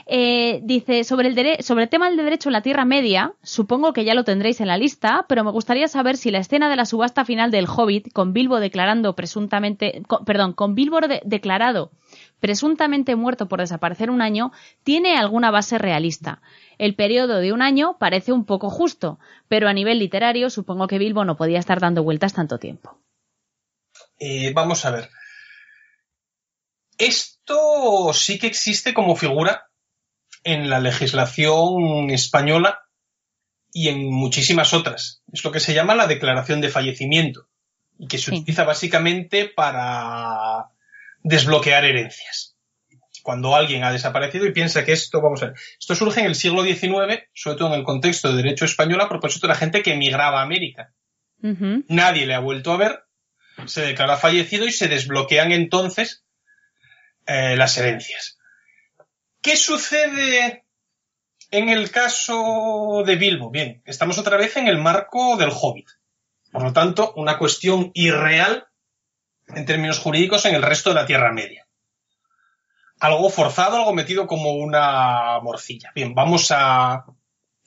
Eh, 0.07 0.61
dice, 0.63 1.03
sobre 1.03 1.27
el, 1.27 1.35
dere- 1.35 1.61
sobre 1.61 1.83
el 1.83 1.89
tema 1.89 2.07
del 2.09 2.17
derecho 2.17 2.49
en 2.49 2.53
la 2.53 2.61
Tierra 2.63 2.85
Media, 2.85 3.33
supongo 3.43 3.93
que 3.93 4.03
ya 4.03 4.15
lo 4.15 4.23
tendréis 4.23 4.59
en 4.61 4.67
la 4.69 4.77
lista, 4.77 5.25
pero 5.29 5.43
me 5.43 5.51
gustaría 5.51 5.87
saber 5.87 6.17
si 6.17 6.31
la 6.31 6.39
escena 6.39 6.69
de 6.69 6.75
la 6.75 6.85
subasta 6.85 7.23
final 7.23 7.51
del 7.51 7.67
Hobbit, 7.67 8.11
con 8.13 8.33
Bilbo 8.33 8.59
declarando 8.59 9.15
presuntamente, 9.15 10.01
con- 10.07 10.25
perdón, 10.25 10.53
con 10.53 10.73
Bilbo 10.73 10.99
de- 11.01 11.21
declarado 11.23 11.91
presuntamente 12.43 13.15
muerto 13.15 13.47
por 13.47 13.61
desaparecer 13.61 14.09
un 14.09 14.21
año, 14.21 14.51
tiene 14.83 15.15
alguna 15.15 15.49
base 15.49 15.77
realista. 15.77 16.41
El 16.77 16.93
periodo 16.93 17.39
de 17.39 17.53
un 17.53 17.61
año 17.61 17.95
parece 17.97 18.33
un 18.33 18.43
poco 18.43 18.69
justo, 18.69 19.17
pero 19.47 19.69
a 19.69 19.73
nivel 19.73 19.97
literario 19.97 20.49
supongo 20.49 20.87
que 20.87 20.97
Bilbo 20.97 21.23
no 21.23 21.37
podía 21.37 21.57
estar 21.57 21.79
dando 21.79 22.03
vueltas 22.03 22.33
tanto 22.33 22.57
tiempo. 22.57 22.99
Eh, 24.19 24.51
vamos 24.53 24.83
a 24.83 24.91
ver. 24.91 25.09
Esto 26.97 28.11
sí 28.11 28.37
que 28.39 28.47
existe 28.47 28.93
como 28.93 29.15
figura 29.15 29.69
en 30.43 30.69
la 30.69 30.81
legislación 30.81 32.09
española 32.09 32.81
y 33.71 33.87
en 33.87 34.11
muchísimas 34.11 34.73
otras. 34.73 35.23
Es 35.31 35.45
lo 35.45 35.53
que 35.53 35.61
se 35.61 35.73
llama 35.73 35.95
la 35.95 36.07
declaración 36.07 36.59
de 36.59 36.67
fallecimiento 36.67 37.47
y 37.97 38.07
que 38.07 38.17
se 38.17 38.31
Sí. 38.31 38.39
utiliza 38.39 38.65
básicamente 38.65 39.45
para 39.45 40.72
desbloquear 41.23 41.85
herencias. 41.85 42.55
Cuando 43.23 43.55
alguien 43.55 43.83
ha 43.83 43.91
desaparecido 43.91 44.45
y 44.45 44.51
piensa 44.51 44.83
que 44.83 44.91
esto, 44.91 45.21
vamos 45.21 45.41
a 45.41 45.47
ver, 45.47 45.55
esto 45.79 45.95
surge 45.95 46.19
en 46.19 46.25
el 46.25 46.35
siglo 46.35 46.63
XIX, 46.63 47.23
sobre 47.33 47.57
todo 47.57 47.67
en 47.69 47.79
el 47.79 47.83
contexto 47.83 48.29
de 48.29 48.43
derecho 48.43 48.65
español, 48.65 49.01
a 49.01 49.09
propósito 49.09 49.47
de 49.47 49.53
la 49.53 49.59
gente 49.59 49.81
que 49.81 49.93
emigraba 49.93 50.39
a 50.39 50.43
América 50.43 50.93
nadie 51.43 52.25
le 52.25 52.33
ha 52.33 52.39
vuelto 52.39 52.71
a 52.71 52.77
ver, 52.77 53.03
se 53.65 53.81
declara 53.81 54.17
fallecido 54.17 54.65
y 54.65 54.71
se 54.71 54.87
desbloquean 54.87 55.51
entonces 55.51 56.23
eh, 57.25 57.55
las 57.57 57.77
herencias. 57.77 58.39
¿Qué 59.41 59.57
sucede 59.57 60.65
en 61.51 61.69
el 61.69 61.91
caso 61.91 63.03
de 63.05 63.15
Bilbo? 63.17 63.49
Bien, 63.51 63.81
estamos 63.85 64.17
otra 64.17 64.37
vez 64.37 64.55
en 64.55 64.67
el 64.67 64.77
marco 64.77 65.35
del 65.35 65.51
Hobbit. 65.51 65.89
Por 66.51 66.63
lo 66.63 66.71
tanto, 66.71 67.13
una 67.15 67.37
cuestión 67.37 67.91
irreal 67.93 68.67
en 69.47 69.65
términos 69.65 69.99
jurídicos 69.99 70.45
en 70.45 70.55
el 70.55 70.61
resto 70.61 70.89
de 70.89 70.95
la 70.95 71.05
Tierra 71.05 71.31
Media. 71.31 71.67
Algo 72.99 73.29
forzado, 73.29 73.77
algo 73.77 73.93
metido 73.93 74.27
como 74.27 74.53
una 74.53 75.39
morcilla. 75.41 75.91
Bien, 75.93 76.15
vamos 76.15 76.51
a 76.51 77.05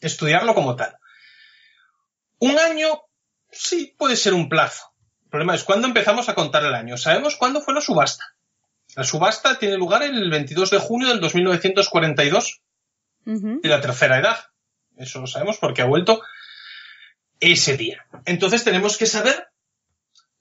estudiarlo 0.01 0.55
como 0.55 0.77
tal. 0.77 0.97
Un 2.39 2.59
año 2.59 3.03
sí 3.51 3.95
puede 3.99 4.17
ser 4.17 4.35
un 4.35 4.49
plazo. 4.49 4.93
El 5.25 5.31
problema 5.31 5.55
es 5.55 5.65
cuándo 5.65 5.87
empezamos 5.89 6.29
a 6.29 6.35
contar 6.35 6.65
el 6.65 6.75
año. 6.75 6.97
Sabemos 6.97 7.37
cuándo 7.37 7.61
fue 7.61 7.75
la 7.75 7.81
subasta. 7.81 8.25
La 8.95 9.05
subasta 9.05 9.59
tiene 9.59 9.77
lugar 9.77 10.03
el 10.03 10.31
22 10.31 10.71
de 10.71 10.79
junio 10.79 11.09
del 11.09 11.21
2942 11.21 12.63
Ujú. 13.27 13.61
de 13.61 13.69
la 13.69 13.81
tercera 13.81 14.19
edad. 14.19 14.39
Eso 14.97 15.21
lo 15.21 15.27
sabemos 15.27 15.59
porque 15.59 15.83
ha 15.83 15.87
vuelto 15.87 16.23
ese 17.41 17.77
día. 17.77 18.07
Entonces 18.25 18.65
tenemos 18.65 18.97
que 18.97 19.07
saber 19.07 19.49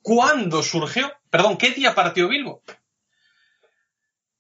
cuándo 0.02 0.64
surgió, 0.64 1.12
perdón, 1.36 1.58
qué 1.58 1.72
día 1.72 1.94
partió 1.94 2.30
Bilbo. 2.30 2.64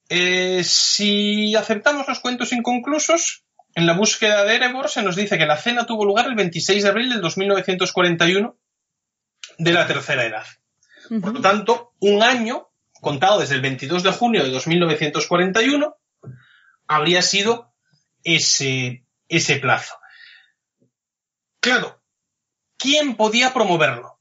Eh, 0.08 0.64
si 0.64 1.54
aceptamos 1.54 2.08
los 2.08 2.22
cuentos 2.22 2.54
inconclusos, 2.54 3.44
en 3.74 3.86
la 3.86 3.98
búsqueda 3.98 4.46
de 4.46 4.56
Erebor 4.56 4.88
se 4.88 5.04
nos 5.04 5.18
dice 5.18 5.38
que 5.38 5.46
la 5.46 5.58
cena 5.58 5.86
tuvo 5.86 6.06
lugar 6.06 6.28
el 6.28 6.36
26 6.36 6.84
de 6.84 6.90
abril 6.90 7.10
del 7.10 7.20
2941 7.20 8.58
de 9.58 9.74
la 9.74 9.86
tercera 9.88 10.26
edad. 10.26 10.46
Por 11.22 11.34
lo 11.34 11.42
tanto, 11.42 11.92
un 12.00 12.24
año, 12.24 12.70
contado 13.02 13.42
desde 13.42 13.56
el 13.56 13.62
22 13.62 14.02
de 14.02 14.12
junio 14.14 14.46
de 14.46 14.52
2941, 14.52 15.98
habría 16.88 17.22
sido 17.22 17.74
ese, 18.24 19.06
ese 19.28 19.58
plazo. 19.58 19.96
Claro, 21.60 22.02
¿quién 22.78 23.18
podía 23.18 23.54
promoverlo? 23.54 24.18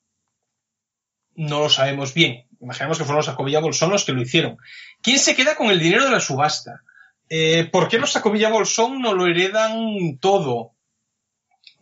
No 1.37 1.61
lo 1.61 1.69
sabemos 1.69 2.15
bien. 2.15 2.44
Imaginemos 2.65 2.97
que 2.97 3.05
fueron 3.05 3.19
los 3.19 3.27
Sacovilla 3.27 3.61
Bolsón 3.61 3.91
los 3.91 4.05
que 4.05 4.13
lo 4.13 4.23
hicieron. 4.23 4.57
¿Quién 5.03 5.19
se 5.19 5.37
queda 5.37 5.55
con 5.55 5.69
el 5.69 5.79
dinero 5.79 6.05
de 6.05 6.11
la 6.11 6.19
subasta? 6.19 6.83
Eh, 7.29 7.69
¿Por 7.71 7.89
qué 7.89 7.99
los 7.99 8.13
Sacovilla 8.13 8.49
Bolsón 8.49 9.03
no 9.03 9.13
lo 9.13 9.27
heredan 9.27 10.19
todo? 10.19 10.73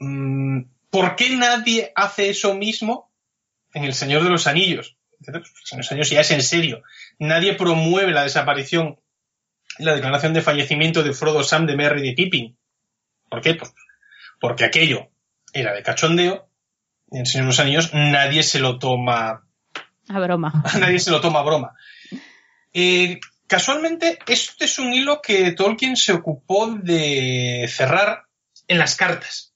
Mm, 0.01 0.63
¿Por 0.91 1.15
qué 1.15 1.37
nadie 1.37 1.93
hace 1.95 2.31
eso 2.31 2.55
mismo 2.55 3.13
en 3.73 3.85
El 3.85 3.95
Señor 3.95 4.25
de 4.25 4.31
los 4.31 4.49
Anillos? 4.49 4.97
En 5.25 5.79
los 5.79 5.93
Anillos 5.93 6.11
ya 6.11 6.21
es 6.21 6.31
en 6.33 6.43
serio. 6.43 6.83
Nadie 7.21 7.55
promueve 7.55 8.11
la 8.11 8.25
desaparición 8.25 8.99
y 9.79 9.85
la 9.85 9.95
declaración 9.95 10.35
de 10.35 10.43
fallecimiento 10.43 11.05
de 11.05 11.13
Frodo, 11.13 11.45
Sam, 11.45 11.67
de 11.67 11.77
Merry 11.77 12.01
y 12.01 12.09
de 12.09 12.15
Pippin. 12.15 12.59
¿Por 13.31 13.41
qué? 13.41 13.55
Pues 13.55 13.73
porque 14.41 14.65
aquello 14.65 15.11
era 15.53 15.73
de 15.73 15.85
cachondeo 15.85 16.49
en 17.13 17.21
El 17.21 17.27
Señor 17.27 17.45
de 17.45 17.51
los 17.51 17.61
Anillos 17.61 17.95
nadie 17.95 18.43
se 18.43 18.59
lo 18.59 18.81
toma 18.81 19.47
a 20.09 20.21
broma. 20.21 20.65
nadie 20.81 20.99
se 20.99 21.11
lo 21.11 21.21
toma 21.21 21.41
a 21.41 21.45
broma. 21.45 21.75
Eh, 22.73 23.21
casualmente, 23.47 24.19
este 24.27 24.65
es 24.65 24.79
un 24.79 24.93
hilo 24.93 25.21
que 25.23 25.53
Tolkien 25.53 25.97
se 25.97 26.13
ocupó 26.13 26.69
de 26.69 27.69
cerrar 27.69 28.25
en 28.69 28.79
las 28.79 28.97
cartas. 28.97 29.53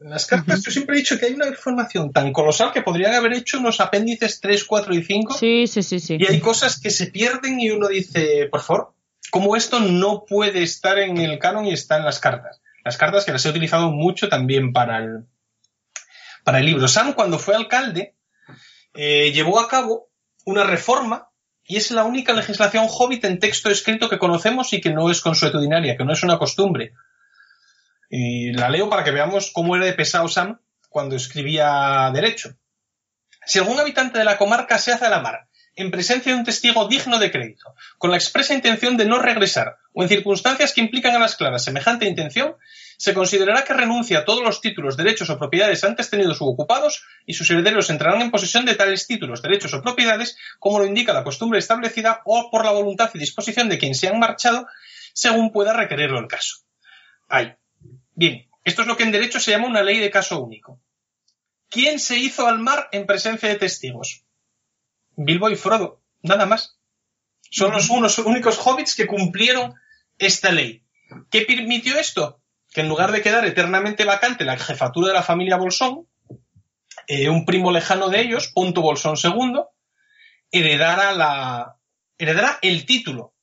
En 0.00 0.08
las 0.08 0.24
cartas 0.24 0.62
yo 0.62 0.70
siempre 0.70 0.96
he 0.96 1.00
dicho 1.00 1.18
que 1.18 1.26
hay 1.26 1.34
una 1.34 1.48
información 1.48 2.10
tan 2.10 2.32
colosal 2.32 2.72
que 2.72 2.80
podrían 2.80 3.12
haber 3.12 3.34
hecho 3.34 3.58
unos 3.58 3.80
apéndices 3.80 4.40
3, 4.40 4.64
4 4.64 4.94
y 4.94 5.04
5. 5.04 5.34
Sí, 5.34 5.66
sí, 5.66 5.82
sí, 5.82 6.00
sí. 6.00 6.16
Y 6.18 6.26
hay 6.26 6.40
cosas 6.40 6.80
que 6.80 6.90
se 6.90 7.08
pierden 7.08 7.60
y 7.60 7.70
uno 7.70 7.88
dice, 7.88 8.48
por 8.50 8.62
favor, 8.62 8.94
¿cómo 9.30 9.56
esto 9.56 9.78
no 9.78 10.24
puede 10.24 10.62
estar 10.62 10.98
en 10.98 11.18
el 11.18 11.38
canon 11.38 11.66
y 11.66 11.72
está 11.72 11.98
en 11.98 12.06
las 12.06 12.18
cartas? 12.18 12.62
Las 12.82 12.96
cartas 12.96 13.26
que 13.26 13.32
las 13.32 13.44
he 13.44 13.50
utilizado 13.50 13.90
mucho 13.90 14.30
también 14.30 14.72
para 14.72 14.98
el, 14.98 15.26
para 16.44 16.60
el 16.60 16.66
libro. 16.66 16.88
Sam, 16.88 17.12
cuando 17.12 17.38
fue 17.38 17.54
alcalde, 17.54 18.14
eh, 18.94 19.32
llevó 19.32 19.60
a 19.60 19.68
cabo 19.68 20.10
una 20.44 20.64
reforma 20.64 21.30
y 21.64 21.76
es 21.76 21.90
la 21.90 22.04
única 22.04 22.32
legislación 22.32 22.86
hobbit 22.88 23.24
en 23.24 23.38
texto 23.38 23.70
escrito 23.70 24.08
que 24.08 24.18
conocemos 24.18 24.72
y 24.72 24.80
que 24.80 24.90
no 24.90 25.10
es 25.10 25.20
consuetudinaria, 25.20 25.96
que 25.96 26.04
no 26.04 26.12
es 26.12 26.22
una 26.22 26.38
costumbre. 26.38 26.94
Y 28.08 28.52
la 28.52 28.68
leo 28.68 28.90
para 28.90 29.04
que 29.04 29.12
veamos 29.12 29.52
cómo 29.52 29.76
era 29.76 29.84
de 29.84 29.92
pesado 29.92 30.26
Sam 30.26 30.60
cuando 30.88 31.14
escribía 31.14 32.10
derecho. 32.12 32.56
Si 33.46 33.58
algún 33.58 33.78
habitante 33.78 34.18
de 34.18 34.24
la 34.24 34.36
comarca 34.36 34.78
se 34.78 34.92
hace 34.92 35.06
a 35.06 35.10
la 35.10 35.20
mar, 35.20 35.48
en 35.76 35.90
presencia 35.90 36.32
de 36.32 36.38
un 36.38 36.44
testigo 36.44 36.88
digno 36.88 37.18
de 37.18 37.30
crédito, 37.30 37.74
con 37.98 38.10
la 38.10 38.16
expresa 38.16 38.54
intención 38.54 38.96
de 38.96 39.06
no 39.06 39.20
regresar, 39.20 39.76
o 39.92 40.02
en 40.02 40.08
circunstancias 40.08 40.72
que 40.72 40.80
implican 40.80 41.14
a 41.14 41.20
las 41.20 41.36
claras 41.36 41.64
semejante 41.64 42.06
intención, 42.06 42.56
se 43.00 43.14
considerará 43.14 43.64
que 43.64 43.72
renuncia 43.72 44.18
a 44.18 44.24
todos 44.26 44.44
los 44.44 44.60
títulos, 44.60 44.98
derechos 44.98 45.30
o 45.30 45.38
propiedades 45.38 45.82
antes 45.84 46.10
tenidos 46.10 46.40
u 46.42 46.44
ocupados, 46.44 47.02
y 47.24 47.32
sus 47.32 47.50
herederos 47.50 47.88
entrarán 47.88 48.20
en 48.20 48.30
posesión 48.30 48.66
de 48.66 48.74
tales 48.74 49.06
títulos, 49.06 49.40
derechos 49.40 49.72
o 49.72 49.80
propiedades, 49.80 50.36
como 50.58 50.78
lo 50.78 50.84
indica 50.84 51.14
la 51.14 51.24
costumbre 51.24 51.58
establecida 51.58 52.20
o 52.26 52.50
por 52.50 52.62
la 52.62 52.72
voluntad 52.72 53.10
y 53.14 53.18
disposición 53.18 53.70
de 53.70 53.78
quien 53.78 53.94
se 53.94 54.08
han 54.08 54.18
marchado, 54.18 54.66
según 55.14 55.50
pueda 55.50 55.72
requerirlo 55.72 56.20
el 56.20 56.28
caso. 56.28 56.56
Ay, 57.26 57.54
Bien, 58.20 58.50
esto 58.64 58.82
es 58.82 58.88
lo 58.88 58.98
que 58.98 59.04
en 59.04 59.12
derecho 59.12 59.40
se 59.40 59.50
llama 59.50 59.66
una 59.66 59.82
ley 59.82 59.98
de 59.98 60.10
caso 60.10 60.42
único. 60.42 60.78
¿Quién 61.70 61.98
se 61.98 62.18
hizo 62.18 62.46
al 62.46 62.58
mar 62.58 62.90
en 62.92 63.06
presencia 63.06 63.48
de 63.48 63.56
testigos? 63.56 64.26
Bilbo 65.16 65.48
y 65.48 65.56
Frodo, 65.56 66.02
nada 66.20 66.44
más. 66.44 66.78
Son 67.50 67.72
los 67.72 67.88
unos 67.88 68.18
únicos 68.18 68.58
hobbits 68.58 68.94
que 68.94 69.06
cumplieron 69.06 69.74
esta 70.18 70.52
ley. 70.52 70.84
¿Qué 71.30 71.46
permitió 71.46 71.96
esto? 71.96 72.39
Que 72.70 72.82
en 72.82 72.88
lugar 72.88 73.12
de 73.12 73.22
quedar 73.22 73.44
eternamente 73.44 74.04
vacante 74.04 74.44
la 74.44 74.56
jefatura 74.56 75.08
de 75.08 75.14
la 75.14 75.22
familia 75.22 75.56
Bolsón, 75.56 76.06
eh, 77.06 77.28
un 77.28 77.44
primo 77.44 77.72
lejano 77.72 78.08
de 78.08 78.20
ellos, 78.20 78.52
Punto 78.54 78.82
Bolsón 78.82 79.16
II, 79.22 79.62
heredara, 80.52 81.12
la, 81.12 81.76
heredara 82.18 82.58
el 82.62 82.86
título 82.86 83.34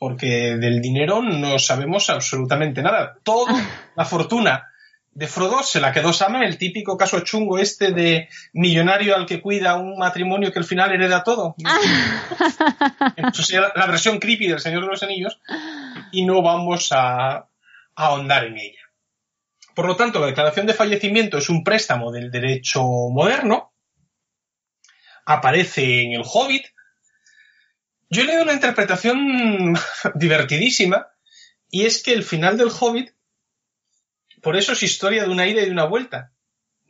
porque 0.00 0.56
del 0.56 0.80
dinero 0.80 1.20
no 1.22 1.58
sabemos 1.58 2.08
absolutamente 2.08 2.82
nada. 2.82 3.18
Toda 3.22 3.52
la 3.96 4.04
fortuna 4.06 4.66
de 5.12 5.26
Frodo 5.26 5.62
se 5.62 5.78
la 5.78 5.92
quedó 5.92 6.14
Sam, 6.14 6.36
el 6.36 6.56
típico 6.56 6.96
caso 6.96 7.20
chungo 7.20 7.58
este 7.58 7.92
de 7.92 8.30
millonario 8.54 9.14
al 9.14 9.26
que 9.26 9.42
cuida 9.42 9.76
un 9.76 9.98
matrimonio 9.98 10.50
que 10.50 10.58
al 10.58 10.64
final 10.64 10.90
hereda 10.90 11.22
todo. 11.22 11.54
Eso 13.16 13.42
sería 13.42 13.72
la 13.76 13.86
versión 13.86 14.18
creepy 14.18 14.48
del 14.48 14.60
Señor 14.60 14.84
de 14.84 14.88
los 14.88 15.02
Anillos 15.02 15.38
y 16.12 16.24
no 16.24 16.40
vamos 16.40 16.88
a 16.92 17.49
ahondar 18.06 18.44
en 18.44 18.58
ella. 18.58 18.80
Por 19.74 19.86
lo 19.86 19.96
tanto, 19.96 20.20
la 20.20 20.26
declaración 20.26 20.66
de 20.66 20.74
fallecimiento 20.74 21.38
es 21.38 21.48
un 21.48 21.64
préstamo 21.64 22.10
del 22.10 22.30
derecho 22.30 22.82
moderno, 22.82 23.72
aparece 25.24 26.02
en 26.02 26.12
el 26.12 26.22
Hobbit, 26.24 26.66
yo 28.12 28.22
he 28.22 28.24
leído 28.24 28.42
una 28.42 28.54
interpretación 28.54 29.74
divertidísima 30.16 31.08
y 31.70 31.86
es 31.86 32.02
que 32.02 32.12
el 32.12 32.24
final 32.24 32.58
del 32.58 32.70
Hobbit, 32.70 33.12
por 34.42 34.56
eso 34.56 34.72
es 34.72 34.82
historia 34.82 35.22
de 35.22 35.30
una 35.30 35.46
ida 35.46 35.62
y 35.62 35.66
de 35.66 35.70
una 35.70 35.84
vuelta. 35.84 36.32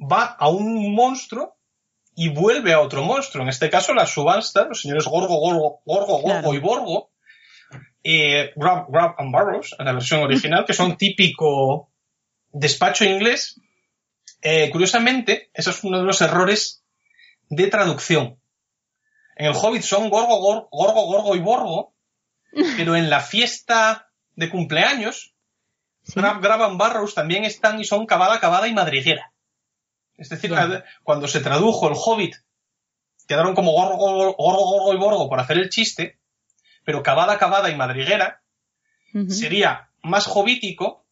Va 0.01 0.25
a 0.25 0.49
un 0.49 0.95
monstruo 0.95 1.59
y 2.15 2.31
vuelve 2.31 2.73
a 2.73 2.81
otro 2.81 3.03
monstruo. 3.03 3.43
En 3.43 3.51
este 3.51 3.69
caso, 3.69 3.93
la 3.93 4.07
subasta, 4.07 4.65
los 4.65 4.81
señores 4.81 5.05
Gorgo, 5.05 5.37
Gorgo, 5.37 5.83
Gorgo, 5.85 6.19
Gorgo 6.21 6.55
y 6.55 6.59
Borgo, 6.59 7.10
eh, 8.03 8.53
Grab, 8.57 8.87
Grab 8.89 9.15
and 9.19 9.33
Barrows, 9.33 9.75
en 9.79 9.85
la 9.87 9.93
versión 9.93 10.23
original, 10.23 10.65
que 10.65 10.73
son 10.73 10.97
típico 10.97 11.91
despacho 12.53 13.05
inglés. 13.05 13.61
Eh, 14.43 14.71
curiosamente, 14.71 15.51
eso 15.53 15.71
es 15.71 15.85
uno 15.85 15.99
de 15.99 16.05
los 16.05 16.21
errores 16.21 16.83
de 17.49 17.67
traducción. 17.67 18.39
En 19.37 19.47
el 19.47 19.55
Hobbit 19.55 19.83
son 19.83 20.11
Gorgo, 20.11 20.39
Gorgo, 20.71 21.07
Gorgo, 21.07 21.37
y 21.37 21.41
Borgo, 21.41 21.95
pero 22.77 22.97
en 22.97 23.11
la 23.11 23.21
fiesta 23.21 24.11
de 24.37 24.51
cumpleaños, 24.51 25.35
Grab, 26.15 26.41
Grab 26.41 26.77
Barrows 26.77 27.15
también 27.15 27.45
están 27.45 27.81
y 27.81 27.85
son 27.85 28.07
Cavada, 28.07 28.41
Cavada 28.41 28.69
y 28.69 28.75
Madriguera. 28.75 29.33
Es 30.17 30.29
decir, 30.29 30.55
cuando 31.03 31.29
se 31.29 31.41
tradujo 31.41 31.89
el 31.89 31.95
Hobbit, 31.97 32.37
quedaron 33.27 33.55
como 33.55 33.73
Gorgo, 33.73 33.97
Gorgo, 33.97 34.35
Gorgo 34.37 34.95
y 34.95 34.99
Borgo 34.99 35.29
por 35.29 35.41
hacer 35.41 35.57
el 35.59 35.71
chiste, 35.71 36.20
pero 36.91 37.05
Cavada, 37.05 37.39
Cavada 37.39 37.71
y 37.71 37.77
Madriguera 37.77 38.43
sería 39.29 39.91
más 40.03 40.27
hobbítico, 40.27 41.07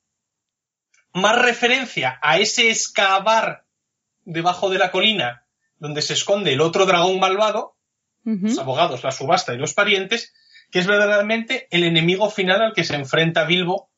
más 1.12 1.40
referencia 1.40 2.18
a 2.20 2.38
ese 2.38 2.68
excavar 2.68 3.64
debajo 4.24 4.70
de 4.70 4.78
la 4.78 4.90
colina 4.90 5.44
donde 5.78 6.02
se 6.02 6.14
esconde 6.14 6.52
el 6.52 6.62
otro 6.62 6.84
dragón 6.84 7.20
malvado, 7.20 7.76
los 8.24 8.58
abogados, 8.58 9.04
la 9.04 9.12
subasta 9.12 9.54
y 9.54 9.58
los 9.58 9.72
parientes, 9.72 10.34
que 10.72 10.80
es 10.80 10.88
verdaderamente 10.88 11.68
el 11.70 11.84
enemigo 11.84 12.28
final 12.28 12.60
al 12.60 12.72
que 12.72 12.82
se 12.82 12.96
enfrenta 12.96 13.44
Bilbo 13.44 13.88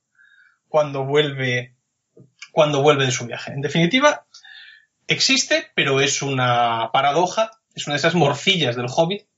cuando 0.68 1.06
vuelve, 1.06 1.76
cuando 2.52 2.82
vuelve 2.82 3.06
de 3.06 3.10
su 3.10 3.24
viaje. 3.24 3.52
En 3.52 3.62
definitiva, 3.62 4.26
existe, 5.06 5.70
pero 5.74 6.02
es 6.02 6.20
una 6.20 6.90
paradoja, 6.92 7.52
es 7.74 7.86
una 7.86 7.94
de 7.94 8.00
esas 8.00 8.14
morcillas 8.14 8.76
del 8.76 8.88
hobbit 8.94 9.29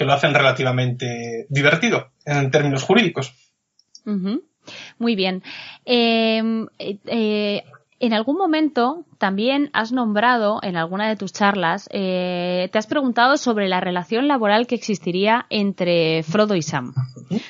que 0.00 0.06
lo 0.06 0.14
hacen 0.14 0.32
relativamente 0.32 1.44
divertido 1.50 2.12
en 2.24 2.50
términos 2.50 2.84
jurídicos. 2.84 3.34
Muy 4.98 5.14
bien. 5.14 5.42
Em, 5.84 6.68
eh, 6.78 6.96
eh, 7.04 7.64
en 7.98 8.14
algún 8.14 8.38
momento 8.38 9.04
también 9.18 9.68
has 9.74 9.92
nombrado 9.92 10.58
en 10.62 10.78
alguna 10.78 11.06
de 11.06 11.16
tus 11.16 11.34
charlas, 11.34 11.86
eh, 11.92 12.70
te 12.72 12.78
has 12.78 12.86
preguntado 12.86 13.36
sobre 13.36 13.68
la 13.68 13.80
relación 13.80 14.26
laboral 14.26 14.66
que 14.66 14.74
existiría 14.74 15.44
entre 15.50 16.22
Frodo 16.22 16.56
y 16.56 16.62
Sam. 16.62 16.94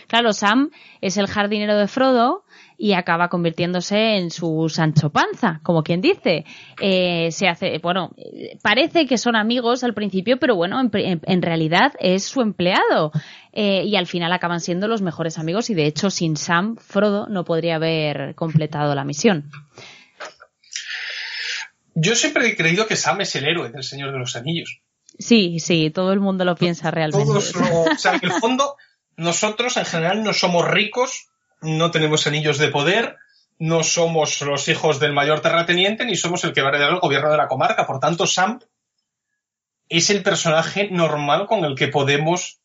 Claro, 0.09 0.32
Sam 0.32 0.70
es 1.01 1.18
el 1.18 1.28
jardinero 1.28 1.78
de 1.78 1.86
Frodo 1.86 2.42
y 2.82 2.94
acaba 2.94 3.28
convirtiéndose 3.28 4.16
en 4.16 4.30
su 4.30 4.70
Sancho 4.70 5.10
Panza, 5.10 5.60
como 5.62 5.82
quien 5.82 6.00
dice. 6.00 6.46
Eh, 6.80 7.30
se 7.30 7.46
hace, 7.46 7.78
bueno, 7.78 8.16
parece 8.62 9.06
que 9.06 9.18
son 9.18 9.36
amigos 9.36 9.84
al 9.84 9.92
principio, 9.92 10.38
pero 10.38 10.56
bueno, 10.56 10.80
en, 10.80 11.42
realidad 11.42 11.92
es 12.00 12.24
su 12.24 12.40
empleado. 12.40 13.12
Eh, 13.52 13.84
y 13.84 13.96
al 13.96 14.06
final 14.06 14.32
acaban 14.32 14.60
siendo 14.60 14.88
los 14.88 15.02
mejores 15.02 15.38
amigos 15.38 15.68
y 15.68 15.74
de 15.74 15.84
hecho 15.84 16.08
sin 16.08 16.38
Sam, 16.38 16.76
Frodo 16.76 17.26
no 17.28 17.44
podría 17.44 17.74
haber 17.74 18.34
completado 18.34 18.94
la 18.94 19.04
misión. 19.04 19.50
Yo 21.94 22.14
siempre 22.14 22.48
he 22.48 22.56
creído 22.56 22.86
que 22.86 22.96
Sam 22.96 23.20
es 23.20 23.36
el 23.36 23.46
héroe 23.46 23.68
del 23.70 23.82
Señor 23.82 24.10
de 24.10 24.20
los 24.20 24.36
Anillos. 24.36 24.80
Sí, 25.18 25.58
sí, 25.58 25.90
todo 25.90 26.14
el 26.14 26.20
mundo 26.20 26.46
lo 26.46 26.54
piensa 26.54 26.90
realmente. 26.90 27.26
Todos 27.26 27.54
o 27.54 27.98
sea, 27.98 28.14
en 28.14 28.24
el 28.24 28.32
fondo, 28.40 28.76
nosotros 29.16 29.76
en 29.76 29.84
general 29.84 30.24
no 30.24 30.32
somos 30.32 30.66
ricos, 30.66 31.29
no 31.62 31.90
tenemos 31.90 32.26
anillos 32.26 32.58
de 32.58 32.68
poder, 32.68 33.16
no 33.58 33.82
somos 33.82 34.40
los 34.40 34.68
hijos 34.68 35.00
del 35.00 35.12
mayor 35.12 35.40
terrateniente, 35.40 36.04
ni 36.04 36.16
somos 36.16 36.44
el 36.44 36.52
que 36.52 36.62
va 36.62 36.68
a 36.68 36.70
heredar 36.70 36.92
el 36.92 37.00
gobierno 37.00 37.30
de 37.30 37.36
la 37.36 37.48
comarca. 37.48 37.86
Por 37.86 38.00
tanto, 38.00 38.26
Sam 38.26 38.61
es 39.88 40.08
el 40.11 40.22
personaje 40.22 40.88
normal 40.90 41.46
con 41.46 41.64
el 41.64 41.74
que 41.74 41.88
podemos 41.88 42.61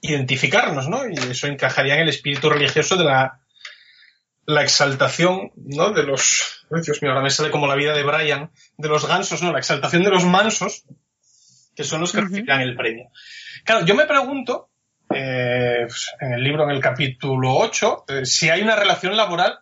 identificarnos, 0.00 0.88
¿no? 0.88 1.08
Y 1.08 1.14
eso 1.14 1.46
encajaría 1.46 1.94
en 1.94 2.02
el 2.02 2.08
espíritu 2.08 2.48
religioso 2.48 2.96
de 2.96 3.04
la, 3.04 3.40
la 4.46 4.62
exaltación, 4.62 5.52
¿no? 5.56 5.90
De 5.90 6.02
los, 6.04 6.66
Dios 6.70 7.02
mío, 7.02 7.12
ahora 7.12 7.22
me 7.22 7.30
sale 7.30 7.50
como 7.50 7.66
la 7.66 7.74
vida 7.74 7.92
de 7.92 8.02
Brian, 8.02 8.50
de 8.76 8.88
los 8.88 9.06
gansos, 9.06 9.42
¿no? 9.42 9.52
La 9.52 9.58
exaltación 9.58 10.02
de 10.02 10.10
los 10.10 10.24
mansos, 10.24 10.84
que 11.76 11.84
son 11.84 12.00
los 12.00 12.12
que 12.12 12.22
reciben 12.22 12.60
el 12.60 12.76
premio. 12.76 13.10
Claro, 13.64 13.84
yo 13.84 13.94
me 13.94 14.06
pregunto, 14.06 14.70
eh, 15.14 15.86
en 16.20 16.32
el 16.32 16.42
libro, 16.42 16.64
en 16.64 16.70
el 16.70 16.80
capítulo 16.80 17.54
8, 17.56 18.04
eh, 18.08 18.26
si 18.26 18.50
hay 18.50 18.62
una 18.62 18.76
relación 18.76 19.16
laboral 19.16 19.58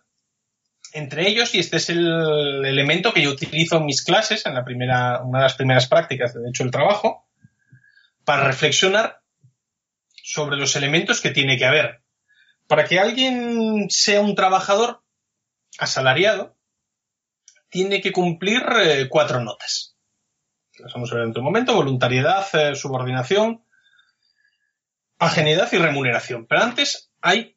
entre 0.93 1.27
ellos, 1.27 1.55
y 1.55 1.59
este 1.59 1.77
es 1.77 1.89
el 1.89 2.65
elemento 2.65 3.13
que 3.13 3.21
yo 3.21 3.31
utilizo 3.31 3.77
en 3.77 3.85
mis 3.85 4.03
clases, 4.03 4.45
en 4.45 4.53
la 4.53 4.65
primera, 4.65 5.21
una 5.23 5.39
de 5.39 5.43
las 5.43 5.55
primeras 5.55 5.87
prácticas 5.87 6.33
de 6.33 6.49
hecho 6.49 6.63
el 6.63 6.71
trabajo, 6.71 7.27
para 8.25 8.43
reflexionar 8.43 9.21
sobre 10.21 10.57
los 10.57 10.75
elementos 10.75 11.21
que 11.21 11.31
tiene 11.31 11.57
que 11.57 11.65
haber 11.65 12.01
para 12.71 12.85
que 12.85 13.01
alguien 13.01 13.89
sea 13.89 14.21
un 14.21 14.33
trabajador 14.33 15.03
asalariado, 15.77 16.55
tiene 17.67 17.99
que 17.99 18.13
cumplir 18.13 18.63
eh, 18.81 19.09
cuatro 19.09 19.41
notas. 19.41 19.97
Las 20.79 20.93
vamos 20.93 21.11
a 21.11 21.15
ver 21.15 21.25
en 21.25 21.31
otro 21.31 21.43
momento. 21.43 21.75
Voluntariedad, 21.75 22.45
subordinación, 22.75 23.65
ajenidad 25.21 25.71
y 25.71 25.77
remuneración. 25.77 26.47
Pero 26.47 26.61
antes 26.61 27.11
hay 27.21 27.55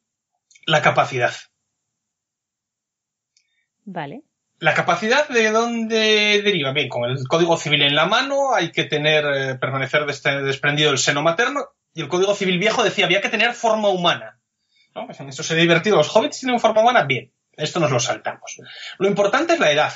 la 0.67 0.81
capacidad. 0.81 1.33
Vale. 3.83 4.21
La 4.59 4.73
capacidad 4.73 5.27
de 5.27 5.49
dónde 5.49 6.41
deriva. 6.43 6.71
Bien, 6.71 6.87
con 6.87 7.09
el 7.09 7.27
Código 7.27 7.57
Civil 7.57 7.81
en 7.81 7.95
la 7.95 8.05
mano 8.05 8.53
hay 8.53 8.71
que 8.71 8.85
tener, 8.85 9.25
eh, 9.25 9.55
permanecer 9.55 10.05
desprendido 10.05 10.91
del 10.91 10.99
seno 10.99 11.23
materno 11.23 11.69
y 11.93 12.01
el 12.01 12.07
Código 12.07 12.35
Civil 12.35 12.59
viejo 12.59 12.83
decía 12.83 13.05
había 13.05 13.21
que 13.21 13.29
tener 13.29 13.53
forma 13.53 13.89
humana. 13.89 14.39
¿No? 14.93 15.07
Pues 15.07 15.19
en 15.19 15.29
esto 15.29 15.43
se 15.43 15.55
divertido. 15.55 15.97
¿Los 15.97 16.15
hobbits 16.15 16.39
tienen 16.39 16.59
forma 16.59 16.81
humana? 16.81 17.03
Bien, 17.03 17.33
esto 17.53 17.79
nos 17.79 17.91
lo 17.91 17.99
saltamos. 17.99 18.57
Lo 18.99 19.07
importante 19.07 19.53
es 19.53 19.59
la 19.59 19.71
edad. 19.71 19.93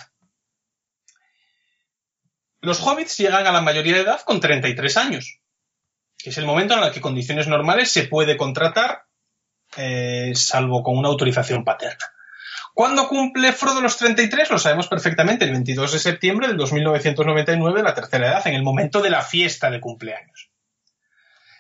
Los 2.61 2.86
hobbits 2.86 3.17
llegan 3.17 3.47
a 3.47 3.51
la 3.51 3.61
mayoría 3.61 3.93
de 3.93 4.01
edad 4.01 4.22
con 4.22 4.41
33 4.41 4.97
años, 4.97 5.39
que 6.20 6.30
es 6.30 6.38
el 6.38 6.45
momento 6.45 6.76
en 6.76 6.84
el 6.84 6.91
que 6.91 7.01
condiciones 7.01 7.47
normales 7.47 7.91
se 7.91 8.03
puede 8.03 8.38
contratar, 8.38 9.05
eh, 9.78 10.34
salvo 10.36 10.84
con 10.84 10.97
una 10.97 11.07
autorización 11.07 11.63
paterna. 11.63 12.05
¿Cuándo 12.74 13.07
cumple 13.07 13.53
Frodo 13.53 13.82
los 13.82 13.97
33? 13.97 14.51
Lo 14.51 14.59
sabemos 14.59 14.88
perfectamente, 14.88 15.45
el 15.45 15.51
22 15.51 15.93
de 15.93 15.99
septiembre 15.99 16.47
del 16.47 16.57
2999, 16.57 17.84
la 17.84 17.93
tercera 17.93 18.28
edad, 18.28 18.47
en 18.47 18.53
el 18.53 18.63
momento 18.63 19.01
de 19.01 19.09
la 19.09 19.22
fiesta 19.22 19.72
de 19.72 19.80
cumpleaños. 19.80 20.49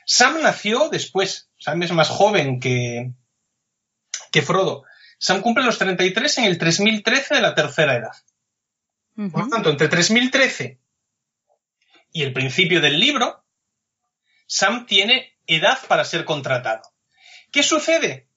Sam 0.05 0.41
nació 0.41 0.89
después. 0.89 1.49
Sam 1.57 1.83
es 1.83 1.91
más 1.91 2.09
joven 2.09 2.59
que, 2.59 3.11
que 4.31 4.41
Frodo. 4.41 4.83
Sam 5.19 5.41
cumple 5.41 5.63
los 5.63 5.77
33 5.77 6.39
en 6.39 6.45
el 6.45 6.57
3013 6.57 7.35
de 7.35 7.41
la 7.41 7.55
tercera 7.55 7.95
edad. 7.95 8.13
Por 9.31 9.43
lo 9.43 9.49
tanto, 9.49 9.69
entre 9.69 9.89
3013 9.89 10.79
y 12.13 12.23
el 12.23 12.31
principio 12.31 12.79
del 12.79 12.99
libro, 12.99 13.43
Sam 14.51 14.87
tiene 14.87 15.37
edad 15.45 15.77
para 15.87 16.03
ser 16.03 16.25
contratado. 16.25 16.81
¿Qué 17.51 17.61
sucede? 17.61 18.27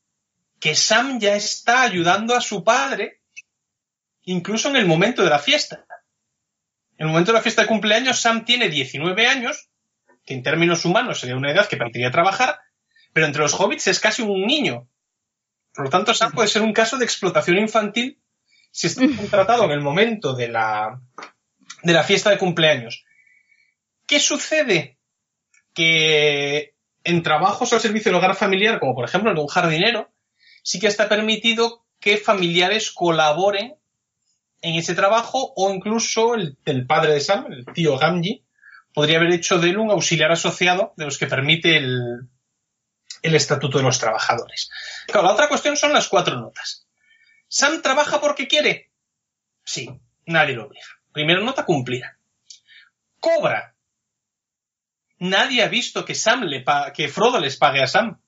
Que 0.60 0.74
Sam 0.74 1.18
ya 1.18 1.34
está 1.34 1.82
ayudando 1.82 2.36
a 2.36 2.42
su 2.42 2.62
padre 2.62 3.22
incluso 4.24 4.68
en 4.68 4.76
el 4.76 4.84
momento 4.84 5.24
de 5.24 5.30
la 5.30 5.38
fiesta. 5.38 5.86
En 6.98 7.06
el 7.06 7.08
momento 7.08 7.32
de 7.32 7.38
la 7.38 7.42
fiesta 7.42 7.62
de 7.62 7.68
cumpleaños, 7.68 8.20
Sam 8.20 8.44
tiene 8.44 8.68
19 8.68 9.26
años, 9.26 9.70
que 10.26 10.34
en 10.34 10.42
términos 10.42 10.84
humanos 10.84 11.18
sería 11.18 11.34
una 11.34 11.50
edad 11.50 11.66
que 11.66 11.78
permitiría 11.78 12.10
trabajar, 12.10 12.58
pero 13.14 13.24
entre 13.26 13.40
los 13.40 13.58
hobbits 13.58 13.86
es 13.86 13.98
casi 13.98 14.20
un 14.20 14.46
niño. 14.46 14.86
Por 15.74 15.86
lo 15.86 15.90
tanto, 15.90 16.12
Sam 16.12 16.32
puede 16.32 16.48
ser 16.48 16.60
un 16.60 16.74
caso 16.74 16.98
de 16.98 17.06
explotación 17.06 17.56
infantil 17.56 18.20
si 18.70 18.86
está 18.86 19.06
contratado 19.16 19.64
en 19.64 19.70
el 19.70 19.80
momento 19.80 20.34
de 20.34 20.48
la, 20.48 21.00
de 21.82 21.92
la 21.94 22.04
fiesta 22.04 22.28
de 22.28 22.38
cumpleaños. 22.38 23.02
¿Qué 24.06 24.20
sucede? 24.20 24.98
Que 25.74 26.74
en 27.04 27.22
trabajos 27.22 27.72
al 27.72 27.80
servicio 27.80 28.10
del 28.10 28.18
hogar 28.18 28.34
familiar, 28.34 28.78
como 28.78 28.94
por 28.94 29.04
ejemplo 29.04 29.32
de 29.34 29.40
un 29.40 29.46
jardinero, 29.46 30.10
sí 30.62 30.78
que 30.78 30.86
está 30.86 31.08
permitido 31.08 31.84
que 32.00 32.16
familiares 32.16 32.90
colaboren 32.90 33.76
en 34.60 34.74
ese 34.76 34.94
trabajo 34.94 35.52
o 35.56 35.72
incluso 35.72 36.34
el, 36.34 36.86
padre 36.86 37.14
de 37.14 37.20
Sam, 37.20 37.52
el 37.52 37.64
tío 37.66 37.98
Gamji, 37.98 38.44
podría 38.94 39.18
haber 39.18 39.32
hecho 39.32 39.58
de 39.58 39.70
él 39.70 39.78
un 39.78 39.90
auxiliar 39.90 40.30
asociado 40.30 40.94
de 40.96 41.04
los 41.04 41.18
que 41.18 41.26
permite 41.26 41.76
el, 41.76 42.28
el 43.22 43.34
Estatuto 43.34 43.78
de 43.78 43.84
los 43.84 43.98
Trabajadores. 43.98 44.70
Claro, 45.06 45.26
la 45.26 45.32
otra 45.32 45.48
cuestión 45.48 45.76
son 45.76 45.92
las 45.92 46.08
cuatro 46.08 46.38
notas. 46.38 46.86
¿Sam 47.48 47.82
trabaja 47.82 48.20
porque 48.20 48.46
quiere? 48.48 48.90
Sí, 49.64 49.88
nadie 50.26 50.54
lo 50.54 50.66
obliga. 50.66 50.86
Primera 51.12 51.40
nota 51.40 51.64
cumplida. 51.64 52.18
¿Cobra? 53.20 53.71
Nadie 55.22 55.62
ha 55.62 55.68
visto 55.68 56.04
que 56.04 56.16
Sam 56.16 56.42
le 56.42 56.64
que 56.92 57.06
Frodo 57.06 57.38
les 57.38 57.56
pague 57.56 57.80
a 57.80 57.86
Sam. 57.86 58.20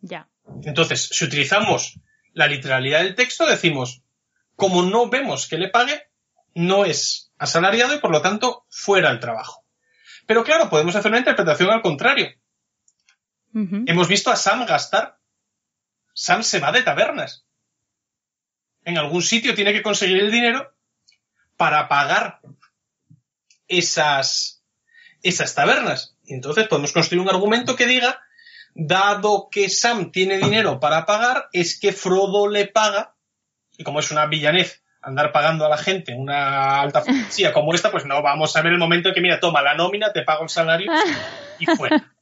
Ya. 0.00 0.30
Entonces, 0.64 1.10
si 1.12 1.26
utilizamos 1.26 2.00
la 2.32 2.46
literalidad 2.46 3.00
del 3.00 3.14
texto, 3.14 3.44
decimos, 3.44 4.00
como 4.56 4.82
no 4.82 5.10
vemos 5.10 5.46
que 5.46 5.58
le 5.58 5.68
pague, 5.68 6.08
no 6.54 6.86
es 6.86 7.30
asalariado 7.36 7.94
y 7.94 7.98
por 7.98 8.12
lo 8.12 8.22
tanto 8.22 8.64
fuera 8.70 9.10
el 9.10 9.20
trabajo. 9.20 9.62
Pero 10.26 10.42
claro, 10.42 10.70
podemos 10.70 10.96
hacer 10.96 11.10
una 11.10 11.18
interpretación 11.18 11.70
al 11.70 11.82
contrario. 11.82 12.30
Hemos 13.52 14.08
visto 14.08 14.30
a 14.30 14.36
Sam 14.36 14.64
gastar. 14.64 15.18
Sam 16.14 16.42
se 16.42 16.60
va 16.60 16.72
de 16.72 16.82
tabernas. 16.82 17.44
En 18.84 18.96
algún 18.96 19.20
sitio 19.20 19.54
tiene 19.54 19.74
que 19.74 19.82
conseguir 19.82 20.18
el 20.18 20.30
dinero 20.30 20.72
para 21.58 21.88
pagar 21.88 22.40
esas, 23.68 24.59
esas 25.22 25.54
tabernas. 25.54 26.16
Y 26.24 26.34
entonces 26.34 26.68
podemos 26.68 26.92
construir 26.92 27.20
un 27.20 27.28
argumento 27.28 27.76
que 27.76 27.86
diga, 27.86 28.20
dado 28.74 29.48
que 29.50 29.68
Sam 29.68 30.10
tiene 30.12 30.38
dinero 30.38 30.80
para 30.80 31.06
pagar, 31.06 31.48
es 31.52 31.78
que 31.78 31.92
Frodo 31.92 32.48
le 32.48 32.66
paga, 32.66 33.14
y 33.76 33.84
como 33.84 34.00
es 34.00 34.10
una 34.10 34.26
villanez 34.26 34.82
andar 35.02 35.32
pagando 35.32 35.64
a 35.64 35.68
la 35.68 35.78
gente 35.78 36.14
una 36.14 36.80
alta 36.80 37.02
fantasía 37.02 37.52
como 37.54 37.74
esta, 37.74 37.90
pues 37.90 38.04
no 38.04 38.22
vamos 38.22 38.54
a 38.56 38.62
ver 38.62 38.72
el 38.72 38.78
momento 38.78 39.08
en 39.08 39.14
que, 39.14 39.20
mira, 39.20 39.40
toma 39.40 39.62
la 39.62 39.74
nómina, 39.74 40.12
te 40.12 40.22
pago 40.22 40.44
el 40.44 40.48
salario 40.48 40.92
y 41.58 41.66
fuera. 41.66 42.12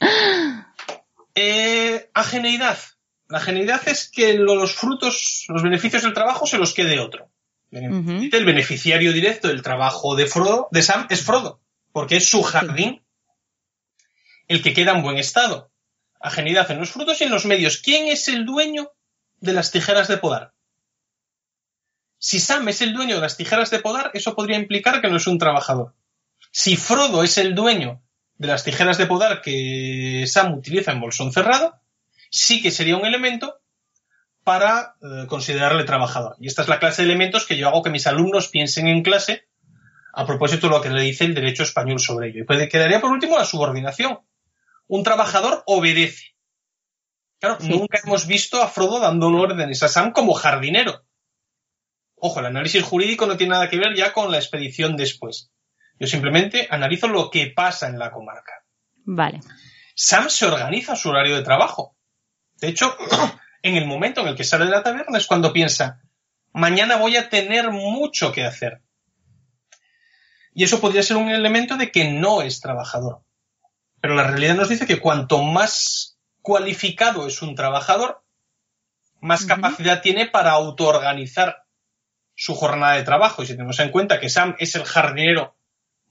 Eh, 1.38 2.08
ageneidad. 2.14 2.78
La 3.28 3.36
ageneidad 3.36 3.86
es 3.88 4.10
que 4.10 4.32
los 4.38 4.74
frutos, 4.74 5.44
los 5.48 5.62
beneficios 5.62 6.02
del 6.02 6.14
trabajo 6.14 6.46
se 6.46 6.56
los 6.56 6.72
quede 6.72 6.98
otro. 6.98 7.28
El 7.70 8.44
beneficiario 8.46 9.12
directo 9.12 9.48
del 9.48 9.60
trabajo 9.60 10.16
de 10.16 10.24
Frodo, 10.26 10.68
de 10.70 10.80
Sam, 10.80 11.06
es 11.10 11.22
Frodo, 11.22 11.60
porque 11.96 12.18
es 12.18 12.28
su 12.28 12.42
jardín 12.42 13.02
el 14.48 14.62
que 14.62 14.74
queda 14.74 14.92
en 14.92 15.02
buen 15.02 15.16
estado. 15.16 15.72
Ageneidad 16.20 16.70
en 16.70 16.78
los 16.78 16.90
frutos 16.90 17.18
y 17.22 17.24
en 17.24 17.30
los 17.30 17.46
medios. 17.46 17.78
¿Quién 17.78 18.08
es 18.08 18.28
el 18.28 18.44
dueño 18.44 18.92
de 19.40 19.54
las 19.54 19.70
tijeras 19.70 20.06
de 20.06 20.18
podar? 20.18 20.52
Si 22.18 22.38
Sam 22.38 22.68
es 22.68 22.82
el 22.82 22.92
dueño 22.92 23.14
de 23.14 23.22
las 23.22 23.38
tijeras 23.38 23.70
de 23.70 23.78
podar, 23.78 24.10
eso 24.12 24.36
podría 24.36 24.58
implicar 24.58 25.00
que 25.00 25.08
no 25.08 25.16
es 25.16 25.26
un 25.26 25.38
trabajador. 25.38 25.94
Si 26.50 26.76
Frodo 26.76 27.22
es 27.22 27.38
el 27.38 27.54
dueño 27.54 28.02
de 28.36 28.48
las 28.48 28.62
tijeras 28.62 28.98
de 28.98 29.06
podar 29.06 29.40
que 29.40 30.26
Sam 30.26 30.52
utiliza 30.52 30.92
en 30.92 31.00
bolsón 31.00 31.32
cerrado, 31.32 31.80
sí 32.28 32.60
que 32.60 32.72
sería 32.72 32.98
un 32.98 33.06
elemento 33.06 33.58
para 34.44 34.96
eh, 35.00 35.26
considerarle 35.28 35.84
trabajador. 35.84 36.36
Y 36.40 36.48
esta 36.48 36.60
es 36.60 36.68
la 36.68 36.78
clase 36.78 37.00
de 37.00 37.08
elementos 37.08 37.46
que 37.46 37.56
yo 37.56 37.68
hago 37.68 37.82
que 37.82 37.88
mis 37.88 38.06
alumnos 38.06 38.48
piensen 38.48 38.86
en 38.86 39.02
clase 39.02 39.48
a 40.18 40.24
propósito 40.24 40.68
de 40.68 40.74
lo 40.74 40.80
que 40.80 40.88
le 40.88 41.02
dice 41.02 41.24
el 41.24 41.34
derecho 41.34 41.62
español 41.62 42.00
sobre 42.00 42.28
ello. 42.28 42.40
Y 42.40 42.44
puede, 42.44 42.70
quedaría 42.70 43.02
por 43.02 43.10
último 43.10 43.36
la 43.36 43.44
subordinación. 43.44 44.18
Un 44.86 45.04
trabajador 45.04 45.62
obedece. 45.66 46.34
Claro, 47.38 47.58
nunca 47.60 48.00
hemos 48.02 48.26
visto 48.26 48.62
a 48.62 48.68
Frodo 48.68 48.98
dando 48.98 49.28
órdenes 49.28 49.82
a 49.82 49.88
Sam 49.88 50.12
como 50.12 50.32
jardinero. 50.32 51.04
Ojo, 52.14 52.40
el 52.40 52.46
análisis 52.46 52.82
jurídico 52.82 53.26
no 53.26 53.36
tiene 53.36 53.52
nada 53.52 53.68
que 53.68 53.76
ver 53.76 53.94
ya 53.94 54.14
con 54.14 54.32
la 54.32 54.38
expedición 54.38 54.96
después. 54.96 55.52
Yo 56.00 56.06
simplemente 56.06 56.66
analizo 56.70 57.08
lo 57.08 57.28
que 57.28 57.52
pasa 57.54 57.86
en 57.86 57.98
la 57.98 58.10
comarca. 58.10 58.64
Vale. 59.04 59.40
Sam 59.94 60.30
se 60.30 60.46
organiza 60.46 60.96
su 60.96 61.10
horario 61.10 61.36
de 61.36 61.42
trabajo. 61.42 61.94
De 62.54 62.68
hecho, 62.68 62.96
en 63.62 63.76
el 63.76 63.84
momento 63.84 64.22
en 64.22 64.28
el 64.28 64.34
que 64.34 64.44
sale 64.44 64.64
de 64.64 64.70
la 64.70 64.82
taberna 64.82 65.18
es 65.18 65.26
cuando 65.26 65.52
piensa, 65.52 66.00
mañana 66.54 66.96
voy 66.96 67.16
a 67.16 67.28
tener 67.28 67.70
mucho 67.70 68.32
que 68.32 68.46
hacer. 68.46 68.80
Y 70.56 70.64
eso 70.64 70.80
podría 70.80 71.02
ser 71.02 71.18
un 71.18 71.28
elemento 71.28 71.76
de 71.76 71.92
que 71.92 72.10
no 72.10 72.40
es 72.40 72.62
trabajador. 72.62 73.20
Pero 74.00 74.14
la 74.14 74.26
realidad 74.26 74.54
nos 74.54 74.70
dice 74.70 74.86
que 74.86 75.00
cuanto 75.00 75.42
más 75.42 76.18
cualificado 76.40 77.26
es 77.26 77.42
un 77.42 77.54
trabajador, 77.54 78.24
más 79.20 79.44
capacidad 79.44 80.00
tiene 80.00 80.24
para 80.24 80.52
autoorganizar 80.52 81.64
su 82.34 82.54
jornada 82.54 82.94
de 82.94 83.02
trabajo. 83.02 83.42
Y 83.42 83.46
si 83.46 83.52
tenemos 83.52 83.78
en 83.80 83.90
cuenta 83.90 84.18
que 84.18 84.30
Sam 84.30 84.56
es 84.58 84.74
el 84.76 84.84
jardinero 84.84 85.58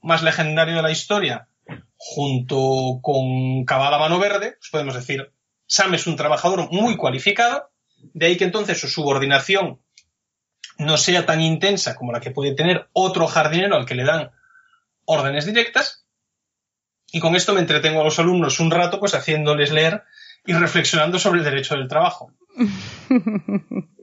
más 0.00 0.22
legendario 0.22 0.76
de 0.76 0.82
la 0.82 0.92
historia, 0.92 1.48
junto 1.96 3.00
con 3.02 3.64
Cavada 3.64 3.98
Mano 3.98 4.20
Verde, 4.20 4.58
pues 4.60 4.70
podemos 4.70 4.94
decir, 4.94 5.32
Sam 5.66 5.94
es 5.94 6.06
un 6.06 6.14
trabajador 6.14 6.70
muy 6.70 6.96
cualificado, 6.96 7.72
de 7.96 8.26
ahí 8.26 8.36
que 8.36 8.44
entonces 8.44 8.78
su 8.80 8.86
subordinación 8.86 9.80
no 10.78 10.96
sea 10.96 11.26
tan 11.26 11.40
intensa 11.40 11.94
como 11.94 12.12
la 12.12 12.20
que 12.20 12.30
puede 12.30 12.54
tener 12.54 12.88
otro 12.92 13.26
jardinero 13.26 13.76
al 13.76 13.86
que 13.86 13.94
le 13.94 14.04
dan 14.04 14.30
órdenes 15.04 15.46
directas. 15.46 16.04
Y 17.12 17.20
con 17.20 17.36
esto 17.36 17.54
me 17.54 17.60
entretengo 17.60 18.00
a 18.00 18.04
los 18.04 18.18
alumnos 18.18 18.60
un 18.60 18.70
rato, 18.70 18.98
pues 18.98 19.14
haciéndoles 19.14 19.72
leer 19.72 20.02
y 20.44 20.52
reflexionando 20.52 21.18
sobre 21.18 21.38
el 21.38 21.44
derecho 21.44 21.76
del 21.76 21.88
trabajo. 21.88 22.32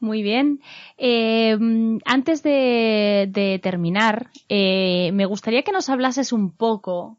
Muy 0.00 0.22
bien. 0.22 0.60
Eh, 0.98 1.58
antes 2.04 2.42
de, 2.42 3.60
terminar, 3.62 4.30
eh, 4.48 5.10
me 5.12 5.26
gustaría 5.26 5.62
que 5.62 5.72
nos 5.72 5.88
hablases 5.88 6.32
un 6.32 6.52
poco. 6.56 7.18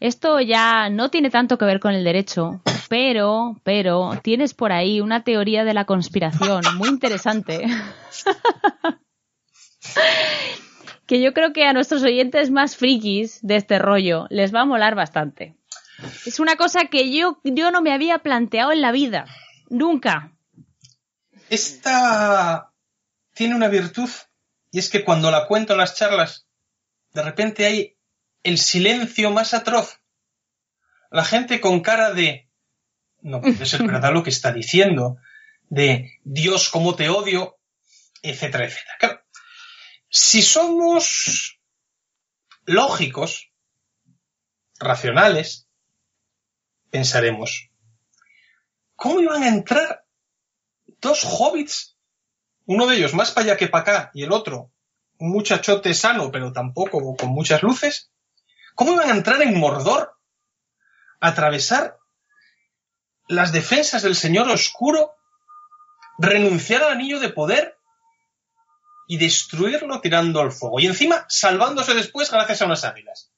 Esto 0.00 0.40
ya 0.40 0.90
no 0.90 1.10
tiene 1.10 1.30
tanto 1.30 1.58
que 1.58 1.64
ver 1.64 1.80
con 1.80 1.94
el 1.94 2.04
derecho, 2.04 2.60
pero, 2.88 3.60
pero 3.64 4.20
tienes 4.22 4.54
por 4.54 4.72
ahí 4.72 5.00
una 5.00 5.24
teoría 5.24 5.64
de 5.64 5.74
la 5.74 5.84
conspiración 5.84 6.62
muy 6.76 6.88
interesante. 6.88 7.66
que 11.06 11.20
yo 11.20 11.32
creo 11.34 11.52
que 11.52 11.64
a 11.64 11.72
nuestros 11.72 12.02
oyentes 12.02 12.50
más 12.50 12.76
frikis 12.76 13.40
de 13.42 13.56
este 13.56 13.78
rollo 13.78 14.26
les 14.30 14.54
va 14.54 14.62
a 14.62 14.66
molar 14.66 14.94
bastante. 14.94 15.56
Es 16.26 16.40
una 16.40 16.56
cosa 16.56 16.86
que 16.90 17.10
yo, 17.14 17.40
yo 17.44 17.70
no 17.70 17.82
me 17.82 17.92
había 17.92 18.18
planteado 18.18 18.72
en 18.72 18.80
la 18.80 18.92
vida. 18.92 19.26
Nunca. 19.68 20.32
Esta 21.50 22.72
tiene 23.34 23.54
una 23.54 23.68
virtud 23.68 24.08
y 24.70 24.78
es 24.78 24.88
que 24.88 25.04
cuando 25.04 25.30
la 25.30 25.46
cuento 25.46 25.74
en 25.74 25.78
las 25.78 25.94
charlas, 25.94 26.46
de 27.12 27.22
repente 27.22 27.66
hay 27.66 27.96
el 28.42 28.58
silencio 28.58 29.30
más 29.30 29.54
atroz. 29.54 30.00
La 31.10 31.24
gente 31.24 31.60
con 31.60 31.80
cara 31.80 32.12
de 32.12 32.50
no 33.24 33.40
puede 33.40 33.66
ser 33.66 33.82
verdad 33.82 34.12
lo 34.12 34.22
que 34.22 34.30
está 34.30 34.52
diciendo, 34.52 35.16
de 35.68 36.20
Dios, 36.22 36.68
cómo 36.68 36.94
te 36.94 37.08
odio, 37.08 37.58
etcétera, 38.22 38.66
etcétera. 38.66 38.96
Claro, 38.98 39.20
si 40.08 40.42
somos 40.42 41.58
lógicos, 42.64 43.50
racionales, 44.78 45.68
pensaremos, 46.90 47.70
¿cómo 48.94 49.20
iban 49.20 49.42
a 49.42 49.48
entrar 49.48 50.04
dos 51.00 51.24
hobbits? 51.24 51.96
Uno 52.66 52.86
de 52.86 52.96
ellos 52.96 53.14
más 53.14 53.32
para 53.32 53.46
allá 53.46 53.56
que 53.56 53.68
para 53.68 53.82
acá 53.82 54.10
y 54.14 54.22
el 54.22 54.32
otro 54.32 54.70
un 55.18 55.30
muchachote 55.30 55.94
sano, 55.94 56.30
pero 56.30 56.52
tampoco 56.52 57.16
con 57.16 57.30
muchas 57.30 57.62
luces. 57.62 58.10
¿Cómo 58.74 58.92
iban 58.92 59.10
a 59.10 59.14
entrar 59.14 59.40
en 59.42 59.58
Mordor? 59.58 60.14
atravesar 61.24 61.96
las 63.28 63.52
defensas 63.52 64.02
del 64.02 64.16
Señor 64.16 64.48
Oscuro, 64.48 65.14
renunciar 66.18 66.82
al 66.82 66.92
anillo 66.92 67.20
de 67.20 67.30
poder 67.30 67.78
y 69.06 69.18
destruirlo 69.18 70.00
tirando 70.00 70.40
al 70.40 70.52
fuego. 70.52 70.80
Y 70.80 70.86
encima 70.86 71.24
salvándose 71.28 71.94
después 71.94 72.30
gracias 72.30 72.62
a 72.62 72.66
unas 72.66 72.84
águilas. 72.84 73.30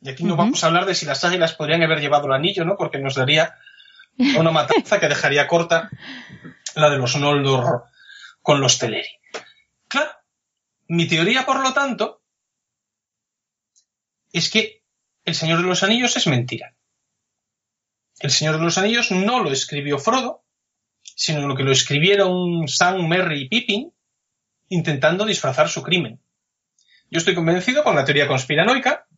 Y 0.00 0.10
aquí 0.10 0.24
no 0.24 0.36
vamos 0.36 0.62
a 0.62 0.66
hablar 0.66 0.86
de 0.86 0.94
si 0.94 1.06
las 1.06 1.22
águilas 1.24 1.54
podrían 1.54 1.82
haber 1.82 2.00
llevado 2.00 2.26
el 2.26 2.32
anillo, 2.32 2.64
¿no? 2.64 2.76
Porque 2.76 2.98
nos 2.98 3.14
daría 3.14 3.56
una 4.36 4.50
matanza 4.50 4.98
que 4.98 5.08
dejaría 5.08 5.46
corta 5.46 5.90
la 6.74 6.90
de 6.90 6.98
los 6.98 7.16
Noldor 7.16 7.84
con 8.40 8.60
los 8.60 8.78
Teleri. 8.78 9.20
Claro, 9.88 10.10
mi 10.88 11.06
teoría, 11.06 11.46
por 11.46 11.60
lo 11.60 11.72
tanto, 11.72 12.22
es 14.32 14.50
que 14.50 14.82
el 15.24 15.34
Señor 15.34 15.62
de 15.62 15.68
los 15.68 15.82
Anillos 15.82 16.16
es 16.16 16.26
mentira. 16.26 16.74
El 18.22 18.30
Señor 18.30 18.58
de 18.58 18.62
los 18.62 18.78
Anillos 18.78 19.10
no 19.10 19.42
lo 19.42 19.50
escribió 19.50 19.98
Frodo, 19.98 20.44
sino 21.02 21.48
lo 21.48 21.56
que 21.56 21.64
lo 21.64 21.72
escribieron 21.72 22.68
Sam, 22.68 23.08
Merry 23.08 23.42
y 23.42 23.48
Pippin, 23.48 23.92
intentando 24.68 25.24
disfrazar 25.24 25.68
su 25.68 25.82
crimen. 25.82 26.22
Yo 27.10 27.18
estoy 27.18 27.34
convencido 27.34 27.82
con 27.82 27.96
la 27.96 28.04
teoría 28.04 28.28
conspiranoica 28.28 29.08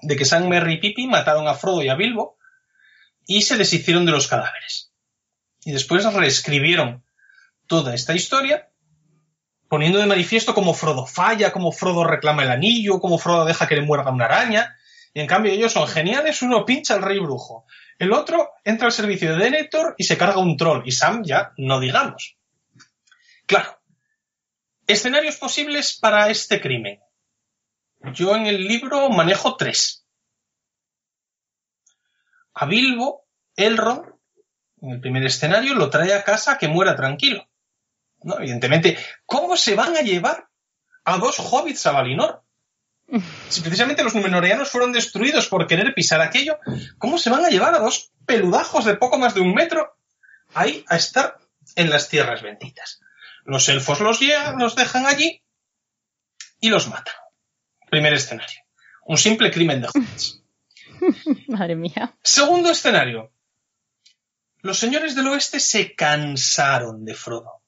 de 0.00 0.16
que 0.16 0.24
Sam, 0.24 0.48
Merry 0.48 0.74
y 0.74 0.78
Pippin 0.78 1.10
mataron 1.10 1.46
a 1.46 1.52
Frodo 1.54 1.82
y 1.82 1.90
a 1.90 1.94
Bilbo 1.94 2.38
y 3.26 3.42
se 3.42 3.58
deshicieron 3.58 4.06
de 4.06 4.12
los 4.12 4.28
cadáveres. 4.28 4.94
Y 5.66 5.72
después 5.72 6.10
reescribieron 6.10 7.04
toda 7.66 7.94
esta 7.94 8.14
historia 8.14 8.70
poniendo 9.68 9.98
de 9.98 10.06
manifiesto 10.06 10.54
cómo 10.54 10.72
Frodo 10.72 11.04
falla, 11.04 11.52
cómo 11.52 11.70
Frodo 11.70 12.04
reclama 12.04 12.44
el 12.44 12.50
anillo, 12.50 12.98
cómo 12.98 13.18
Frodo 13.18 13.44
deja 13.44 13.68
que 13.68 13.76
le 13.76 13.82
muerda 13.82 14.10
una 14.10 14.24
araña. 14.24 14.74
Y 15.14 15.20
en 15.20 15.26
cambio 15.26 15.52
ellos 15.52 15.72
son 15.72 15.86
geniales, 15.86 16.42
uno 16.42 16.64
pincha 16.64 16.94
al 16.94 17.02
rey 17.02 17.18
brujo, 17.18 17.66
el 17.98 18.12
otro 18.12 18.50
entra 18.64 18.86
al 18.86 18.92
servicio 18.92 19.30
de 19.30 19.44
Denethor 19.44 19.94
y 19.98 20.04
se 20.04 20.16
carga 20.16 20.38
un 20.38 20.56
troll, 20.56 20.82
y 20.84 20.92
Sam 20.92 21.22
ya 21.24 21.52
no 21.56 21.78
digamos. 21.78 22.36
Claro, 23.46 23.80
escenarios 24.86 25.36
posibles 25.36 25.98
para 26.00 26.30
este 26.30 26.60
crimen. 26.60 27.00
Yo 28.14 28.34
en 28.34 28.46
el 28.46 28.66
libro 28.66 29.08
manejo 29.10 29.56
tres. 29.56 30.04
A 32.54 32.66
Bilbo, 32.66 33.26
Elrond, 33.54 34.12
en 34.80 34.90
el 34.90 35.00
primer 35.00 35.24
escenario, 35.24 35.74
lo 35.74 35.88
trae 35.88 36.12
a 36.12 36.24
casa 36.24 36.58
que 36.58 36.68
muera 36.68 36.96
tranquilo. 36.96 37.48
¿No? 38.22 38.38
Evidentemente, 38.38 38.98
¿cómo 39.24 39.56
se 39.56 39.74
van 39.74 39.96
a 39.96 40.00
llevar 40.00 40.48
a 41.04 41.18
dos 41.18 41.38
hobbits 41.38 41.86
a 41.86 41.92
Valinor? 41.92 42.42
Si 43.48 43.60
precisamente 43.60 44.02
los 44.02 44.14
Númenóreanos 44.14 44.70
fueron 44.70 44.92
destruidos 44.92 45.48
por 45.48 45.66
querer 45.66 45.94
pisar 45.94 46.20
aquello, 46.20 46.58
¿cómo 46.98 47.18
se 47.18 47.30
van 47.30 47.44
a 47.44 47.48
llevar 47.48 47.74
a 47.74 47.78
dos 47.78 48.12
peludajos 48.26 48.84
de 48.84 48.96
poco 48.96 49.18
más 49.18 49.34
de 49.34 49.40
un 49.40 49.54
metro 49.54 49.96
ahí 50.54 50.84
a 50.88 50.96
estar 50.96 51.38
en 51.76 51.90
las 51.90 52.08
tierras 52.08 52.42
benditas? 52.42 53.00
Los 53.44 53.68
elfos 53.68 54.00
los, 54.00 54.20
llegan, 54.20 54.58
los 54.58 54.76
dejan 54.76 55.06
allí 55.06 55.42
y 56.60 56.70
los 56.70 56.88
matan. 56.88 57.14
Primer 57.90 58.14
escenario. 58.14 58.60
Un 59.04 59.18
simple 59.18 59.50
crimen 59.50 59.82
de 59.82 59.88
hobbits. 59.88 60.42
Madre 61.48 61.76
mía. 61.76 62.16
Segundo 62.22 62.70
escenario. 62.70 63.32
Los 64.60 64.78
señores 64.78 65.16
del 65.16 65.26
oeste 65.26 65.58
se 65.58 65.94
cansaron 65.94 67.04
de 67.04 67.14
Frodo. 67.14 67.61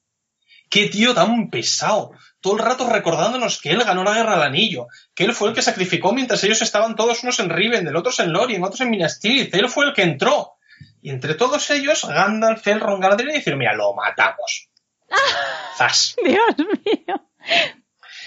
Qué 0.70 0.88
tío 0.88 1.14
tan 1.14 1.50
pesado. 1.50 2.12
Todo 2.40 2.54
el 2.54 2.64
rato 2.64 2.88
recordándonos 2.88 3.60
que 3.60 3.70
él 3.70 3.84
ganó 3.84 4.02
la 4.04 4.14
guerra 4.14 4.34
del 4.34 4.48
anillo, 4.48 4.88
que 5.14 5.24
él 5.24 5.34
fue 5.34 5.48
el 5.48 5.54
que 5.54 5.62
sacrificó 5.62 6.12
mientras 6.12 6.42
ellos 6.44 6.62
estaban 6.62 6.96
todos 6.96 7.22
unos 7.22 7.38
en 7.38 7.50
Rivendell, 7.50 7.96
otros 7.96 8.18
en 8.20 8.32
Lorien, 8.32 8.62
otros 8.62 8.80
en 8.80 8.90
Minas 8.90 9.20
Tirith. 9.20 9.54
Él 9.54 9.68
fue 9.68 9.86
el 9.86 9.94
que 9.94 10.02
entró. 10.02 10.54
Y 11.00 11.10
entre 11.10 11.34
todos 11.34 11.70
ellos, 11.70 12.04
Gandalf, 12.04 12.66
Elrond, 12.66 13.02
Galadriel, 13.02 13.34
dijeron, 13.34 13.58
mira, 13.58 13.74
lo 13.74 13.94
matamos. 13.94 14.68
¡Zas! 15.76 16.16
Dios 16.24 16.56
mío. 16.58 17.30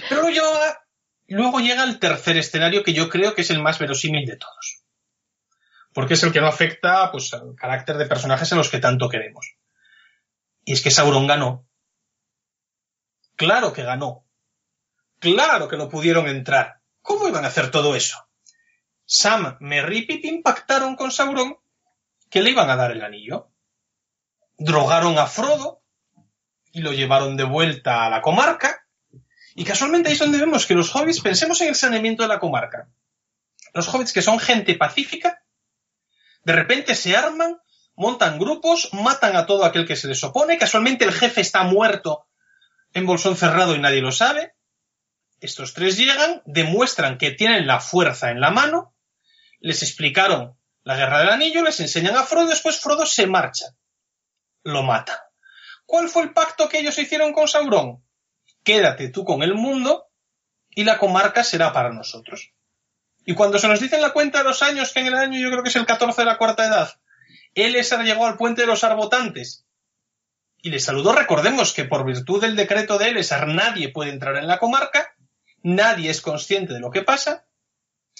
Pero 0.09 0.21
luego 0.21 0.29
llega, 0.29 0.83
luego 1.27 1.59
llega 1.59 1.83
el 1.83 1.99
tercer 1.99 2.37
escenario 2.37 2.83
que 2.83 2.93
yo 2.93 3.09
creo 3.09 3.33
que 3.33 3.41
es 3.41 3.49
el 3.49 3.61
más 3.61 3.79
verosímil 3.79 4.25
de 4.25 4.37
todos. 4.37 4.83
Porque 5.93 6.13
es 6.13 6.23
el 6.23 6.31
que 6.31 6.41
no 6.41 6.47
afecta 6.47 7.11
pues, 7.11 7.33
al 7.33 7.55
carácter 7.55 7.97
de 7.97 8.05
personajes 8.05 8.51
en 8.51 8.59
los 8.59 8.69
que 8.69 8.79
tanto 8.79 9.09
queremos. 9.09 9.55
Y 10.63 10.73
es 10.73 10.81
que 10.81 10.91
Sauron 10.91 11.27
ganó. 11.27 11.65
Claro 13.37 13.71
que 13.71 13.83
ganó. 13.83 14.25
Claro 15.19 15.69
que 15.69 15.77
no 15.77 15.87
pudieron 15.87 16.27
entrar. 16.27 16.81
¿Cómo 17.03 17.29
iban 17.29 17.45
a 17.45 17.49
hacer 17.49 17.69
todo 17.69 17.95
eso? 17.95 18.27
Sam, 19.05 19.57
Merry 19.59 19.99
y 19.99 20.01
Pippin 20.01 20.41
pactaron 20.41 20.95
con 20.95 21.11
Sauron 21.11 21.57
que 22.29 22.41
le 22.41 22.49
iban 22.49 22.69
a 22.69 22.75
dar 22.75 22.91
el 22.91 23.03
anillo. 23.03 23.51
Drogaron 24.57 25.17
a 25.19 25.27
Frodo 25.27 25.83
y 26.71 26.81
lo 26.81 26.91
llevaron 26.91 27.37
de 27.37 27.43
vuelta 27.43 28.05
a 28.05 28.09
la 28.09 28.21
comarca. 28.21 28.85
Y 29.53 29.63
casualmente 29.63 30.09
ahí 30.09 30.13
es 30.13 30.19
donde 30.19 30.39
vemos 30.39 30.65
que 30.65 30.73
los 30.73 30.93
hobbits, 30.93 31.21
pensemos 31.21 31.61
en 31.61 31.69
el 31.69 31.75
saneamiento 31.75 32.23
de 32.23 32.29
la 32.29 32.39
comarca. 32.39 32.89
Los 33.73 33.87
hobbits 33.93 34.13
que 34.13 34.23
son 34.23 34.39
gente 34.39 34.73
pacífica, 34.75 35.43
de 36.43 36.53
repente 36.53 36.95
se 36.95 37.15
arman, 37.15 37.59
montan 37.95 38.39
grupos, 38.39 38.89
matan 38.93 39.35
a 39.35 39.45
todo 39.45 39.63
aquel 39.63 39.85
que 39.85 39.95
se 39.95 40.07
les 40.07 40.23
opone, 40.23 40.57
casualmente 40.57 41.05
el 41.05 41.13
jefe 41.13 41.41
está 41.41 41.63
muerto 41.63 42.26
en 42.97 43.05
bolsón 43.05 43.37
cerrado 43.37 43.75
y 43.75 43.79
nadie 43.79 44.01
lo 44.01 44.11
sabe. 44.11 44.55
Estos 45.39 45.75
tres 45.75 45.97
llegan, 45.97 46.41
demuestran 46.45 47.19
que 47.19 47.29
tienen 47.29 47.67
la 47.67 47.79
fuerza 47.79 48.31
en 48.31 48.41
la 48.41 48.49
mano, 48.49 48.95
les 49.59 49.83
explicaron 49.83 50.57
la 50.83 50.95
guerra 50.95 51.19
del 51.19 51.29
anillo, 51.29 51.61
les 51.61 51.79
enseñan 51.79 52.15
a 52.15 52.23
Frodo, 52.23 52.47
después 52.47 52.79
Frodo 52.79 53.05
se 53.05 53.27
marcha. 53.27 53.67
Lo 54.63 54.81
mata. 54.81 55.29
¿Cuál 55.85 56.09
fue 56.09 56.23
el 56.23 56.33
pacto 56.33 56.67
que 56.67 56.79
ellos 56.79 56.97
hicieron 56.97 57.33
con 57.33 57.47
Sauron? 57.47 58.03
Quédate 58.63 59.09
tú 59.09 59.23
con 59.23 59.43
el 59.43 59.53
mundo 59.53 60.09
y 60.71 60.83
la 60.83 60.97
comarca 60.97 61.43
será 61.43 61.71
para 61.71 61.93
nosotros. 61.93 62.51
Y 63.25 63.35
cuando 63.35 63.59
se 63.59 63.67
nos 63.67 63.79
dice 63.79 63.97
en 63.97 64.01
la 64.01 64.11
cuenta 64.11 64.39
de 64.39 64.45
los 64.45 64.63
años, 64.63 64.91
que 64.91 65.01
en 65.01 65.07
el 65.07 65.15
año 65.15 65.39
yo 65.39 65.51
creo 65.51 65.61
que 65.61 65.69
es 65.69 65.75
el 65.75 65.85
14 65.85 66.21
de 66.21 66.25
la 66.25 66.39
cuarta 66.39 66.65
edad, 66.65 66.89
Elessar 67.53 68.03
llegó 68.03 68.25
al 68.25 68.37
puente 68.37 68.61
de 68.61 68.67
los 68.67 68.83
arbotantes 68.83 69.66
y 70.61 70.69
le 70.69 70.79
saludó, 70.79 71.13
recordemos 71.13 71.73
que 71.73 71.85
por 71.85 72.05
virtud 72.05 72.41
del 72.41 72.55
decreto 72.55 72.97
de 72.97 73.09
Elessar 73.09 73.47
nadie 73.47 73.89
puede 73.89 74.11
entrar 74.11 74.35
en 74.37 74.47
la 74.47 74.59
comarca, 74.59 75.15
nadie 75.61 76.09
es 76.09 76.21
consciente 76.21 76.73
de 76.73 76.79
lo 76.79 76.91
que 76.91 77.03
pasa, 77.03 77.45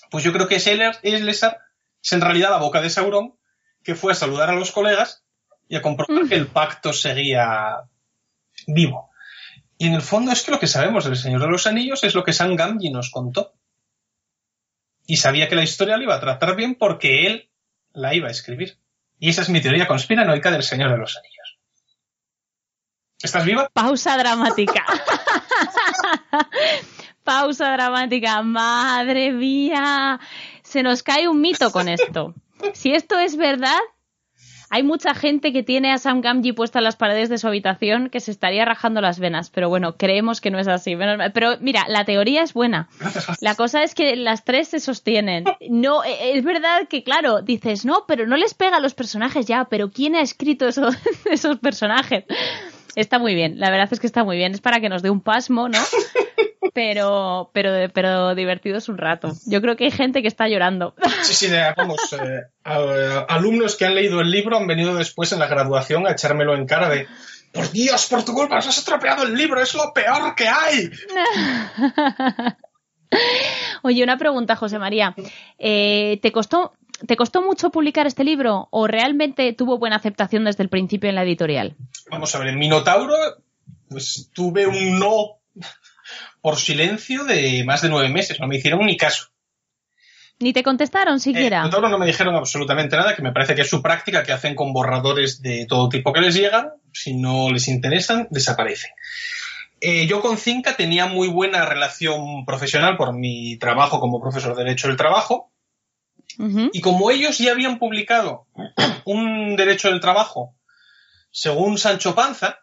pues 0.09 0.23
yo 0.23 0.31
creo 0.33 0.47
que 0.47 0.55
es 0.55 0.67
Elessar 0.67 1.59
es 2.03 2.13
en 2.13 2.21
realidad 2.21 2.51
la 2.51 2.57
boca 2.57 2.81
de 2.81 2.89
Sauron, 2.89 3.35
que 3.83 3.95
fue 3.95 4.11
a 4.11 4.15
saludar 4.15 4.49
a 4.49 4.55
los 4.55 4.71
colegas 4.71 5.23
y 5.67 5.75
a 5.75 5.81
comprobar 5.81 6.27
que 6.27 6.35
el 6.35 6.47
pacto 6.47 6.93
seguía 6.93 7.83
vivo. 8.67 9.09
Y 9.77 9.87
en 9.87 9.93
el 9.93 10.01
fondo 10.01 10.31
es 10.31 10.43
que 10.43 10.51
lo 10.51 10.59
que 10.59 10.67
sabemos 10.67 11.05
del 11.05 11.17
Señor 11.17 11.41
de 11.41 11.47
los 11.47 11.67
Anillos 11.67 12.03
es 12.03 12.15
lo 12.15 12.23
que 12.23 12.33
Sam 12.33 12.55
Gamgee 12.55 12.91
nos 12.91 13.11
contó. 13.11 13.53
Y 15.05 15.17
sabía 15.17 15.47
que 15.47 15.55
la 15.55 15.63
historia 15.63 15.97
la 15.97 16.03
iba 16.03 16.15
a 16.15 16.19
tratar 16.19 16.55
bien 16.55 16.75
porque 16.75 17.27
él 17.27 17.49
la 17.93 18.13
iba 18.13 18.27
a 18.27 18.31
escribir. 18.31 18.77
Y 19.19 19.29
esa 19.29 19.41
es 19.41 19.49
mi 19.49 19.61
teoría 19.61 19.87
conspiranoica 19.87 20.51
del 20.51 20.63
Señor 20.63 20.91
de 20.91 20.97
los 20.97 21.17
Anillos. 21.17 21.36
¿Estás 23.21 23.45
viva? 23.45 23.69
Pausa 23.73 24.17
dramática. 24.17 24.85
Pausa 27.23 27.71
dramática. 27.71 28.43
Madre 28.43 29.31
mía. 29.31 30.19
Se 30.61 30.83
nos 30.83 31.01
cae 31.01 31.27
un 31.27 31.41
mito 31.41 31.71
con 31.71 31.89
esto. 31.89 32.35
Si 32.73 32.93
esto 32.93 33.17
es 33.17 33.35
verdad, 33.35 33.79
hay 34.69 34.83
mucha 34.83 35.15
gente 35.15 35.51
que 35.51 35.63
tiene 35.63 35.91
a 35.93 35.97
Sam 35.97 36.21
Gamgee 36.21 36.53
puesta 36.53 36.79
en 36.79 36.83
las 36.83 36.95
paredes 36.95 37.29
de 37.29 37.39
su 37.39 37.47
habitación 37.47 38.09
que 38.09 38.19
se 38.19 38.29
estaría 38.29 38.65
rajando 38.65 39.01
las 39.01 39.17
venas, 39.17 39.49
pero 39.49 39.67
bueno, 39.69 39.97
creemos 39.97 40.39
que 40.39 40.51
no 40.51 40.59
es 40.59 40.67
así. 40.67 40.95
Pero 41.33 41.57
mira, 41.59 41.85
la 41.87 42.05
teoría 42.05 42.43
es 42.43 42.53
buena. 42.53 42.87
La 43.41 43.55
cosa 43.55 43.81
es 43.81 43.95
que 43.95 44.15
las 44.15 44.43
tres 44.43 44.67
se 44.67 44.79
sostienen. 44.79 45.45
No, 45.69 46.03
e, 46.03 46.37
es 46.37 46.43
verdad 46.43 46.87
que, 46.87 47.03
claro, 47.03 47.41
dices, 47.41 47.83
no, 47.83 48.05
pero 48.07 48.27
no 48.27 48.37
les 48.37 48.53
pega 48.53 48.77
a 48.77 48.81
los 48.81 48.93
personajes 48.93 49.47
ya, 49.47 49.65
pero 49.65 49.89
¿quién 49.89 50.15
ha 50.15 50.21
escrito 50.21 50.67
esos, 50.67 50.95
esos 51.25 51.57
personajes? 51.57 52.25
Está 52.97 53.19
muy 53.19 53.35
bien, 53.35 53.59
la 53.59 53.69
verdad 53.69 53.89
es 53.91 53.99
que 53.99 54.07
está 54.07 54.23
muy 54.23 54.37
bien. 54.37 54.55
Es 54.55 54.61
para 54.61 54.79
que 54.79 54.89
nos 54.89 55.03
dé 55.03 55.11
un 55.11 55.21
pasmo, 55.21 55.69
¿no? 55.69 55.77
pero, 56.73 57.51
pero, 57.53 57.93
pero 57.93 58.33
divertido 58.33 58.79
es 58.79 58.89
un 58.89 58.97
rato. 58.97 59.33
Yo 59.45 59.61
creo 59.61 59.75
que 59.75 59.83
hay 59.83 59.91
gente 59.91 60.23
que 60.23 60.27
está 60.27 60.47
llorando. 60.47 60.95
Sí, 61.21 61.35
sí, 61.35 61.47
vamos, 61.77 61.99
eh, 62.13 63.25
alumnos 63.29 63.75
que 63.75 63.85
han 63.85 63.93
leído 63.93 64.19
el 64.19 64.31
libro 64.31 64.57
han 64.57 64.65
venido 64.65 64.95
después 64.95 65.31
en 65.31 65.37
la 65.37 65.45
graduación 65.45 66.07
a 66.07 66.13
echármelo 66.13 66.55
en 66.55 66.65
cara 66.65 66.89
de 66.89 67.05
por 67.51 67.71
Dios, 67.71 68.07
por 68.07 68.25
tu 68.25 68.33
culpa, 68.33 68.55
nos 68.55 68.67
has 68.67 68.79
estropeado 68.79 69.25
el 69.25 69.35
libro, 69.35 69.61
es 69.61 69.75
lo 69.75 69.93
peor 69.93 70.33
que 70.33 70.47
hay. 70.47 70.89
Oye, 73.83 74.03
una 74.03 74.17
pregunta, 74.17 74.55
José 74.55 74.79
María. 74.79 75.15
Eh, 75.59 76.17
¿Te 76.23 76.31
costó 76.31 76.73
¿Te 77.05 77.15
costó 77.15 77.41
mucho 77.41 77.69
publicar 77.69 78.07
este 78.07 78.23
libro 78.23 78.67
o 78.71 78.87
realmente 78.87 79.53
tuvo 79.53 79.77
buena 79.77 79.97
aceptación 79.97 80.45
desde 80.45 80.63
el 80.63 80.69
principio 80.69 81.09
en 81.09 81.15
la 81.15 81.23
editorial? 81.23 81.75
Vamos 82.09 82.33
a 82.33 82.39
ver, 82.39 82.49
en 82.49 82.59
Minotauro 82.59 83.15
pues, 83.89 84.29
tuve 84.33 84.65
un 84.65 84.99
no 84.99 85.39
por 86.41 86.57
silencio 86.57 87.23
de 87.23 87.63
más 87.65 87.81
de 87.81 87.89
nueve 87.89 88.09
meses, 88.09 88.39
no 88.39 88.47
me 88.47 88.57
hicieron 88.57 88.85
ni 88.85 88.97
caso. 88.97 89.27
¿Ni 90.39 90.53
te 90.53 90.61
contestaron 90.63 91.19
siquiera? 91.19 91.65
Eh, 91.65 91.69
no 91.69 91.97
me 91.97 92.05
dijeron 92.05 92.35
absolutamente 92.35 92.95
nada, 92.95 93.15
que 93.15 93.23
me 93.23 93.31
parece 93.31 93.55
que 93.55 93.61
es 93.61 93.69
su 93.69 93.81
práctica 93.81 94.23
que 94.23 94.33
hacen 94.33 94.53
con 94.53 94.71
borradores 94.71 95.41
de 95.41 95.65
todo 95.67 95.89
tipo 95.89 96.13
que 96.13 96.21
les 96.21 96.35
llegan. 96.35 96.69
Si 96.93 97.15
no 97.15 97.49
les 97.49 97.67
interesan, 97.67 98.27
desaparecen. 98.29 98.91
Eh, 99.81 100.05
yo 100.05 100.21
con 100.21 100.37
Cinca 100.37 100.75
tenía 100.75 101.07
muy 101.07 101.27
buena 101.27 101.65
relación 101.65 102.45
profesional 102.45 102.97
por 102.97 103.13
mi 103.13 103.57
trabajo 103.57 103.99
como 103.99 104.21
profesor 104.21 104.55
de 104.55 104.63
Derecho 104.63 104.87
del 104.87 104.97
Trabajo. 104.97 105.51
Y 106.71 106.81
como 106.81 107.09
ellos 107.09 107.37
ya 107.39 107.51
habían 107.51 107.79
publicado 107.79 108.47
un 109.05 109.55
Derecho 109.55 109.89
del 109.89 109.99
Trabajo 109.99 110.55
según 111.31 111.77
Sancho 111.77 112.15
Panza, 112.15 112.59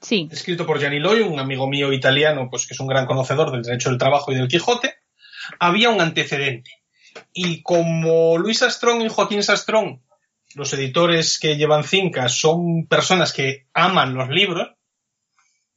Sí. 0.00 0.28
Escrito 0.30 0.66
por 0.66 0.80
Gianni 0.80 0.98
Loy, 0.98 1.20
un 1.20 1.38
amigo 1.38 1.68
mío 1.68 1.92
italiano, 1.92 2.48
pues 2.50 2.66
que 2.66 2.74
es 2.74 2.80
un 2.80 2.86
gran 2.86 3.06
conocedor 3.06 3.52
del 3.52 3.62
derecho 3.62 3.90
del 3.90 3.98
trabajo 3.98 4.32
y 4.32 4.34
del 4.34 4.48
Quijote. 4.48 4.94
Había 5.58 5.90
un 5.90 6.00
antecedente. 6.00 6.70
Y 7.32 7.62
como 7.62 8.38
Luis 8.38 8.58
Sastrón 8.58 9.02
y 9.02 9.08
Joaquín 9.08 9.42
Sastrón, 9.42 10.02
los 10.54 10.72
editores 10.72 11.38
que 11.38 11.56
llevan 11.56 11.84
Cinca, 11.84 12.28
son 12.28 12.86
personas 12.86 13.32
que 13.32 13.66
aman 13.74 14.14
los 14.14 14.30
libros, 14.30 14.70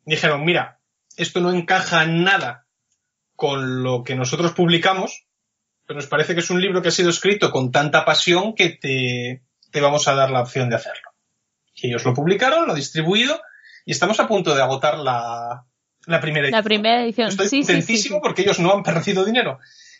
dijeron, 0.06 0.46
mira, 0.46 0.80
esto 1.18 1.42
no 1.42 1.52
encaja 1.52 2.06
nada 2.06 2.66
con 3.36 3.84
lo 3.84 4.04
que 4.04 4.16
nosotros 4.16 4.54
publicamos, 4.54 5.26
pero 5.86 6.00
nos 6.00 6.08
parece 6.08 6.34
que 6.34 6.40
es 6.40 6.50
un 6.50 6.62
libro 6.62 6.82
que 6.82 6.90
ha 6.90 6.92
sido 6.92 7.10
escrito 7.10 7.52
con 7.52 7.72
tanta 7.72 8.06
pasión 8.06 8.56
que 8.56 8.70
te, 8.70 9.44
te 9.72 9.82
vamos 9.82 10.08
a 10.08 10.16
dar 10.16 10.32
la 10.32 10.42
opción 10.42 10.70
de 10.70 10.76
hacerlo. 10.76 11.12
Y 11.76 11.88
ellos 11.88 12.06
lo 12.06 12.14
publicaron, 12.14 12.68
lo 12.68 12.76
distribuido, 12.76 13.42
y 13.86 13.92
estamos 13.92 14.20
a 14.20 14.28
punto 14.28 14.56
de 14.56 14.62
agotar 14.62 14.98
la, 14.98 15.66
primera 16.22 16.46
edición. 16.46 16.60
La 16.60 16.64
primera 16.64 17.04
edición. 17.04 17.30
Estoy 17.30 17.48
sí, 17.48 17.58
contentísimo 17.60 18.22
porque 18.22 18.44
ellos 18.44 18.60
no 18.60 18.72
han 18.72 18.84
perdido 18.84 19.26
dinero 19.26 19.60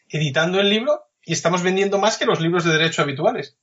editando 0.10 0.60
el 0.60 0.70
libro 0.70 1.06
y 1.24 1.34
estamos 1.34 1.64
vendiendo 1.64 1.98
más 1.98 2.18
que 2.18 2.26
los 2.26 2.40
libros 2.40 2.64
de 2.64 2.74
derecho 2.74 3.02
habituales. 3.02 3.58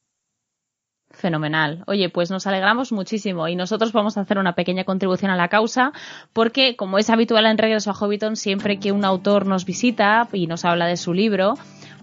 Fenomenal. 1.13 1.83
Oye, 1.87 2.09
pues 2.09 2.31
nos 2.31 2.47
alegramos 2.47 2.93
muchísimo 2.93 3.49
y 3.49 3.57
nosotros 3.57 3.93
vamos 3.93 4.17
a 4.17 4.21
hacer 4.21 4.39
una 4.39 4.55
pequeña 4.55 4.85
contribución 4.85 5.31
a 5.31 5.37
la 5.37 5.49
causa 5.49 5.93
porque, 6.33 6.77
como 6.77 6.99
es 6.99 7.11
habitual 7.11 7.47
en 7.47 7.59
Regreso 7.59 7.91
a 7.91 7.95
Hobbiton, 7.95 8.37
siempre 8.37 8.79
que 8.79 8.93
un 8.93 9.05
autor 9.05 9.47
nos 9.47 9.65
visita 9.65 10.29
y 10.33 10.47
nos 10.47 10.65
habla 10.65 10.87
de 10.87 10.97
su 10.97 11.13
libro, 11.13 11.55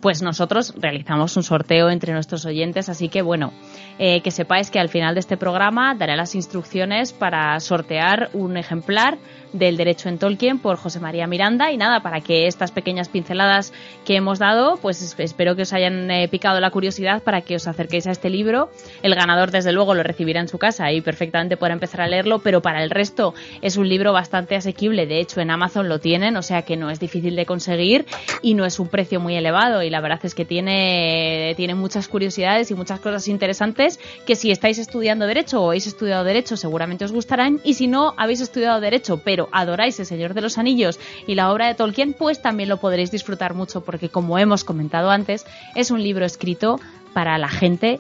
pues 0.08 0.22
nosotros 0.22 0.74
realizamos 0.78 1.36
un 1.36 1.44
sorteo 1.44 1.90
entre 1.90 2.14
nuestros 2.14 2.46
oyentes. 2.46 2.88
Así 2.88 3.10
que, 3.10 3.22
bueno, 3.22 3.52
eh, 4.00 4.22
que 4.22 4.32
sepáis 4.32 4.72
que 4.72 4.80
al 4.80 4.88
final 4.88 5.16
de 5.16 5.20
este 5.20 5.36
programa 5.36 5.96
daré 5.96 6.16
las 6.16 6.34
instrucciones 6.34 7.12
para 7.12 7.60
sortear 7.60 8.30
un 8.32 8.56
ejemplar 8.56 9.18
del 9.52 9.78
Derecho 9.78 10.10
en 10.10 10.18
Tolkien 10.18 10.60
por 10.60 10.78
José 10.78 11.00
María 11.00 11.28
Miranda. 11.28 11.72
Y 11.72 11.78
nada, 11.78 12.02
para 12.02 12.22
que 12.22 12.48
estas 12.48 12.72
pequeñas 12.72 13.10
pinceladas 13.10 13.74
que 14.06 14.16
hemos 14.16 14.40
dado, 14.40 14.78
pues 14.82 15.16
espero 15.18 15.56
que 15.56 15.64
os 15.64 15.74
hayan 15.74 16.10
eh, 16.12 16.28
picado 16.28 16.60
la 16.60 16.72
curiosidad 16.72 17.24
para 17.24 17.42
que 17.42 17.56
os 17.56 17.68
acerquéis 17.68 18.08
a 18.08 18.12
este 18.12 18.30
libro. 18.30 18.70
El 19.04 19.16
ganador, 19.16 19.52
desde 19.52 19.72
luego, 19.72 19.94
lo 19.94 20.04
recibirá 20.04 20.40
en 20.40 20.48
su 20.48 20.58
casa 20.58 20.92
y 20.92 21.02
perfectamente 21.02 21.58
podrá 21.58 21.74
empezar 21.74 22.02
a 22.02 22.08
leerlo, 22.08 22.40
pero 22.40 22.62
para 22.62 22.84
el 22.84 22.90
resto 22.90 23.34
es 23.62 23.78
un 23.78 23.90
libro 23.90 24.14
bastante 24.14 24.56
asequible. 24.56 25.06
De 25.06 25.20
hecho, 25.20 25.42
en 25.42 25.52
Amazon 25.52 25.90
lo 25.90 26.00
tienen, 26.00 26.38
o 26.38 26.42
sea 26.42 26.62
que 26.62 26.78
no 26.78 26.90
es 26.90 27.00
difícil 27.00 27.36
de 27.36 27.46
conseguir 27.46 28.06
y 28.42 28.54
no 28.54 28.66
es 28.66 28.80
un 28.80 28.88
precio 28.88 29.20
muy 29.20 29.36
elevado. 29.36 29.82
Verdad 30.02 30.20
es 30.24 30.36
que 30.36 30.46
tiene, 30.46 31.54
tiene 31.58 31.76
muchas 31.76 32.08
curiosidades 32.08 32.72
y 32.72 32.76
muchas 32.76 33.00
cosas 33.00 33.28
interesantes 33.28 34.00
que 34.26 34.36
si 34.36 34.52
estáis 34.52 34.78
estudiando 34.78 35.28
Derecho 35.28 35.62
o 35.62 35.68
habéis 35.68 35.88
estudiado 35.88 36.24
Derecho 36.24 36.58
seguramente 36.58 37.06
os 37.06 37.12
gustarán. 37.12 37.60
Y 37.64 37.76
si 37.76 37.88
no 37.88 38.14
habéis 38.18 38.42
estudiado 38.42 38.80
Derecho, 38.80 39.22
pero 39.24 39.50
adoráis 39.52 40.00
El 40.00 40.06
Señor 40.06 40.34
de 40.34 40.42
los 40.42 40.58
Anillos 40.58 41.00
y 41.26 41.36
la 41.36 41.52
obra 41.52 41.68
de 41.68 41.76
Tolkien, 41.76 42.14
pues 42.14 42.42
también 42.42 42.70
lo 42.70 42.78
podréis 42.78 43.12
disfrutar 43.12 43.54
mucho 43.54 43.82
porque, 43.82 44.10
como 44.10 44.38
hemos 44.40 44.64
comentado 44.64 45.10
antes, 45.10 45.46
es 45.76 45.92
un 45.92 46.02
libro 46.02 46.26
escrito 46.26 46.80
para 47.14 47.38
la 47.38 47.50
gente 47.50 48.00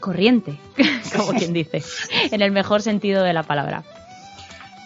corriente, 0.00 0.58
como 1.16 1.32
quien 1.32 1.52
dice, 1.52 1.82
en 2.30 2.42
el 2.42 2.50
mejor 2.50 2.82
sentido 2.82 3.22
de 3.22 3.32
la 3.32 3.42
palabra. 3.42 3.84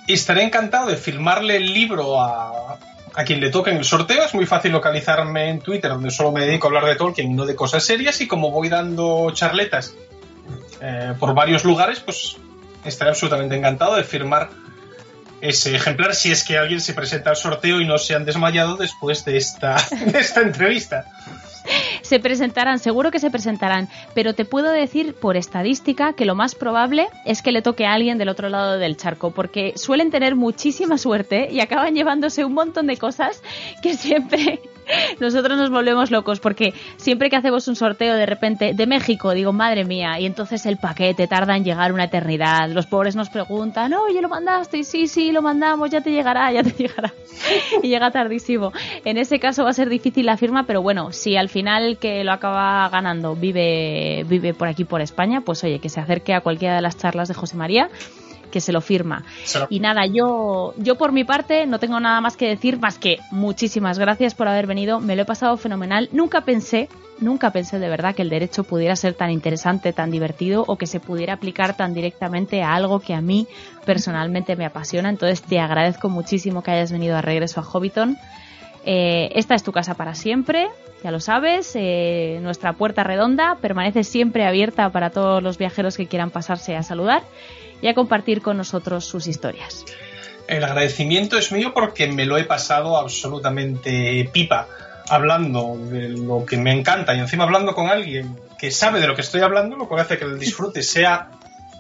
Y 0.07 0.15
estaré 0.15 0.43
encantado 0.43 0.89
de 0.89 0.97
filmarle 0.97 1.57
el 1.57 1.73
libro 1.73 2.21
a, 2.21 2.79
quien 3.25 3.41
le 3.41 3.51
toque 3.51 3.71
en 3.71 3.77
el 3.77 3.85
sorteo. 3.85 4.25
Es 4.25 4.35
muy 4.35 4.47
fácil 4.47 4.73
localizarme 4.73 5.49
en 5.51 5.61
Twitter, 5.61 5.91
donde 5.91 6.11
solo 6.11 6.33
me 6.33 6.47
dedico 6.47 6.67
a 6.67 6.69
hablar 6.69 6.87
de 6.87 6.97
Tolkien, 6.97 7.35
no 7.37 7.47
de 7.47 7.55
cosas 7.55 7.85
serias. 7.85 8.21
Y 8.21 8.27
como 8.27 8.51
voy 8.51 8.69
dando 8.69 9.31
charletas 9.33 9.95
eh, 10.81 11.15
por 11.19 11.35
varios 11.35 11.65
lugares, 11.65 12.01
pues 12.01 12.37
estaré 12.85 13.11
absolutamente 13.11 13.57
encantado 13.57 13.97
de 13.97 14.05
firmar 14.05 14.51
ese 15.41 15.75
ejemplar 15.75 16.15
si 16.15 16.31
es 16.31 16.45
que 16.45 16.57
alguien 16.57 16.81
se 16.81 16.95
presenta 16.95 17.31
al 17.31 17.37
sorteo 17.37 17.81
y 17.81 17.87
no 17.87 17.99
se 17.99 18.15
han 18.15 18.25
desmayado 18.25 18.77
después 18.77 19.25
de 19.25 19.37
esta, 19.37 19.77
de 20.07 20.19
esta 20.19 20.41
entrevista. 20.41 21.07
Se 22.13 22.21
presentarán, 22.21 22.79
seguro 22.79 23.11
que 23.11 23.19
se 23.19 23.31
presentarán, 23.31 23.89
pero 24.13 24.35
te 24.35 24.45
puedo 24.45 24.71
decir 24.71 25.15
por 25.15 25.39
estadística 25.39 26.13
que 26.13 26.27
lo 26.27 26.35
más 26.35 26.55
probable 26.55 27.09
es 27.25 27.41
que 27.41 27.53
le 27.53 27.63
toque 27.63 27.87
a 27.87 27.95
alguien 27.95 28.19
del 28.19 28.29
otro 28.29 28.51
lado 28.51 28.77
del 28.77 28.99
charco, 28.99 29.31
porque 29.31 29.73
suelen 29.77 30.11
tener 30.11 30.37
muchísima 30.37 30.99
suerte 30.99 31.49
y 31.51 31.61
acaban 31.61 31.95
llevándose 31.95 32.45
un 32.45 32.53
montón 32.53 32.87
de 32.87 32.99
cosas 32.99 33.43
que 33.83 33.95
siempre 33.95 34.61
nosotros 35.21 35.59
nos 35.59 35.71
volvemos 35.71 36.11
locos 36.11 36.41
porque 36.41 36.75
siempre 36.97 37.31
que 37.31 37.37
hacemos 37.37 37.69
un 37.69 37.77
sorteo 37.77 38.15
de 38.15 38.27
repente 38.27 38.75
de 38.75 38.87
México, 38.87 39.33
digo, 39.33 39.53
madre 39.53 39.85
mía, 39.85 40.19
y 40.19 40.27
entonces 40.27 40.67
el 40.67 40.77
paquete 40.77 41.27
tarda 41.27 41.57
en 41.57 41.65
llegar 41.65 41.93
una 41.93 42.05
eternidad. 42.05 42.69
Los 42.71 42.87
pobres 42.87 43.17
nos 43.17 43.31
preguntan, 43.31 43.95
oye, 43.95 44.21
lo 44.21 44.29
mandaste, 44.29 44.79
y 44.79 44.85
sí, 44.85 45.07
sí, 45.07 45.33
lo 45.33 45.43
mandamos, 45.43 45.91
ya 45.91 46.01
te 46.01 46.11
llegará, 46.11 46.53
ya 46.53 46.63
te 46.63 46.71
llegará. 46.79 47.13
y 47.83 47.89
llega 47.89 48.11
tardísimo. 48.11 48.73
En 49.05 49.17
ese 49.17 49.39
caso 49.39 49.65
va 49.65 49.71
a 49.71 49.75
ser 49.75 49.89
difícil 49.89 50.27
la 50.27 50.37
firma, 50.37 50.65
pero 50.67 50.83
bueno, 50.83 51.13
si 51.13 51.37
al 51.37 51.49
final 51.49 51.99
que 52.03 52.25
lo 52.25 52.33
acaba 52.33 52.89
ganando 52.89 53.37
vive, 53.37 54.25
vive 54.29 54.55
por 54.55 54.67
aquí, 54.67 54.85
por 54.85 55.01
España, 55.01 55.41
pues 55.41 55.63
oye, 55.63 55.79
que 55.79 55.89
se 55.89 56.01
acerque 56.01 56.35
a 56.35 56.41
cualquiera 56.41 56.75
de 56.75 56.83
las 56.83 56.99
charlas 56.99 57.29
de 57.29 57.35
José 57.35 57.57
María 57.57 57.89
que 58.51 58.61
se 58.61 58.73
lo 58.73 58.83
firma. 58.83 59.25
Y 59.71 59.81
nada, 59.81 60.05
yo, 60.05 60.75
yo 60.77 60.97
por 60.97 61.11
mi 61.11 61.25
parte 61.25 61.65
no 61.65 61.79
tengo 61.79 61.99
nada 62.01 62.21
más 62.21 62.37
que 62.37 62.49
decir, 62.49 62.79
más 62.79 62.99
que 62.99 63.19
muchísimas 63.31 63.99
gracias 63.99 64.35
por 64.35 64.47
haber 64.47 64.67
venido, 64.67 65.01
me 65.01 65.17
lo 65.17 65.23
he 65.23 65.25
pasado 65.25 65.57
fenomenal. 65.57 66.11
Nunca 66.13 66.43
pensé, 66.43 66.91
nunca 67.19 67.51
pensé 67.51 67.79
de 67.79 67.89
verdad 67.89 68.15
que 68.15 68.21
el 68.21 68.29
derecho 68.29 68.65
pudiera 68.65 68.95
ser 68.95 69.15
tan 69.15 69.31
interesante, 69.31 69.95
tan 69.95 70.11
divertido 70.11 70.65
o 70.67 70.77
que 70.77 70.87
se 70.87 71.01
pudiera 71.01 71.33
aplicar 71.33 71.79
tan 71.79 71.95
directamente 71.95 72.63
a 72.63 72.75
algo 72.75 73.01
que 73.01 73.15
a 73.15 73.23
mí 73.23 73.49
personalmente 73.87 74.55
me 74.55 74.67
apasiona. 74.67 75.09
Entonces 75.09 75.41
te 75.41 75.59
agradezco 75.59 76.11
muchísimo 76.11 76.63
que 76.63 76.73
hayas 76.73 76.93
venido 76.93 77.17
a 77.17 77.23
regreso 77.23 77.61
a 77.61 77.65
Hobbiton. 77.65 78.19
Eh, 78.85 79.31
esta 79.35 79.55
es 79.55 79.63
tu 79.63 79.73
casa 79.73 79.95
para 79.95 80.15
siempre, 80.15 80.69
ya 81.03 81.11
lo 81.11 81.21
sabes. 81.21 81.73
Eh, 81.75 82.41
nuestra 82.43 82.73
puerta 82.73 83.05
redonda 83.05 83.57
permanece 83.61 84.05
siempre 84.05 84.47
abierta 84.47 84.91
para 84.91 85.11
todos 85.11 85.43
los 85.43 85.59
viajeros 85.59 85.97
que 85.97 86.07
quieran 86.07 86.31
pasarse 86.31 86.77
a 86.77 86.83
saludar 86.83 87.23
y 87.81 87.89
a 87.89 87.95
compartir 87.95 88.43
con 88.43 88.57
nosotros 88.57 89.05
sus 89.05 89.27
historias. 89.27 89.85
El 90.49 90.65
agradecimiento 90.65 91.39
es 91.39 91.53
mío 91.53 91.73
porque 91.73 92.09
me 92.09 92.27
lo 92.27 92.37
he 92.37 92.45
pasado 92.45 92.97
absolutamente 92.97 94.29
pipa 94.33 94.67
hablando 95.09 95.77
de 95.79 96.11
lo 96.11 96.45
que 96.45 96.57
me 96.57 96.73
encanta 96.73 97.15
y 97.15 97.19
encima 97.19 97.45
hablando 97.45 97.75
con 97.75 97.89
alguien 97.89 98.39
que 98.59 98.71
sabe 98.71 99.01
de 99.01 99.07
lo 99.07 99.15
que 99.15 99.23
estoy 99.23 99.41
hablando, 99.41 99.77
lo 99.77 99.89
cual 99.89 100.01
hace 100.01 100.19
que 100.19 100.25
el 100.25 100.39
disfrute 100.39 100.83
sea 100.83 101.31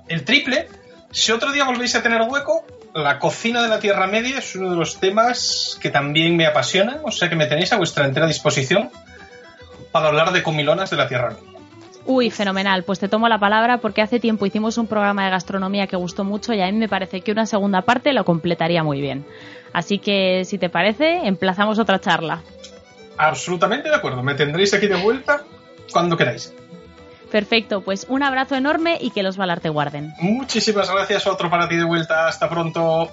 el 0.09 0.25
triple. 0.25 0.69
Si 1.11 1.33
otro 1.33 1.53
día 1.53 1.65
volvéis 1.65 1.95
a 1.95 2.03
tener 2.03 2.23
hueco, 2.23 2.65
la 2.95 3.19
cocina 3.19 3.63
de 3.63 3.69
la 3.69 3.81
Tierra 3.81 4.07
Media 4.07 4.39
es 4.39 4.55
uno 4.55 4.71
de 4.71 4.77
los 4.77 4.99
temas 4.99 5.79
que 5.81 5.91
también 5.91 6.37
me 6.37 6.47
apasiona, 6.47 7.01
o 7.05 7.11
sea 7.11 7.29
que 7.29 7.37
me 7.37 7.47
tenéis 7.47 7.73
a 7.73 7.77
vuestra 7.77 8.05
entera 8.05 8.27
disposición 8.27 8.91
para 9.91 10.09
hablar 10.09 10.33
de 10.33 10.43
comilonas 10.43 10.91
de 10.91 10.97
la 10.97 11.09
Tierra 11.09 11.31
Media. 11.31 11.53
Uy, 12.05 12.31
fenomenal. 12.31 12.83
Pues 12.83 12.99
te 12.99 13.09
tomo 13.09 13.29
la 13.29 13.39
palabra 13.39 13.79
porque 13.79 14.03
hace 14.03 14.19
tiempo 14.19 14.45
hicimos 14.45 14.77
un 14.77 14.89
programa 14.89 15.25
de 15.25 15.31
gastronomía 15.31 15.87
que 15.87 15.97
gustó 15.97 16.25
mucho 16.25 16.53
y 16.53 16.61
a 16.61 16.67
mí 16.67 16.73
me 16.73 16.89
parece 16.89 17.21
que 17.21 17.31
una 17.31 17.47
segunda 17.47 17.83
parte 17.83 18.13
lo 18.13 18.25
completaría 18.25 18.83
muy 18.83 19.01
bien. 19.01 19.25
Así 19.73 19.99
que, 19.99 20.45
si 20.45 20.59
te 20.59 20.69
parece, 20.69 21.27
emplazamos 21.27 21.79
otra 21.79 22.01
charla. 22.01 22.43
Absolutamente 23.17 23.89
de 23.89 23.95
acuerdo. 23.95 24.23
Me 24.23 24.35
tendréis 24.35 24.75
aquí 24.75 24.89
de 24.89 24.97
vuelta 24.97 25.45
cuando 25.93 26.17
queráis. 26.17 26.53
Perfecto, 27.33 27.81
pues 27.81 28.05
un 28.11 28.23
abrazo 28.23 28.57
enorme 28.57 28.99
y 29.01 29.11
que 29.11 29.23
los 29.23 29.39
Valar 29.39 29.61
te 29.61 29.71
guarden. 29.71 30.13
Muchísimas 30.21 30.91
gracias, 30.91 31.27
otro 31.27 31.49
para 31.49 31.67
ti 31.67 31.77
de 31.77 31.85
vuelta. 31.85 32.29
Hasta 32.29 32.47
pronto. 32.47 33.11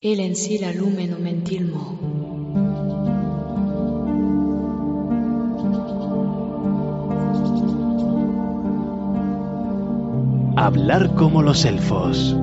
El 0.00 0.20
en 0.20 0.36
si 0.36 0.58
la 0.58 0.72
lumen 0.72 1.20
mentilmo. 1.20 1.98
Hablar 10.56 11.16
como 11.16 11.42
los 11.42 11.64
elfos. 11.64 12.36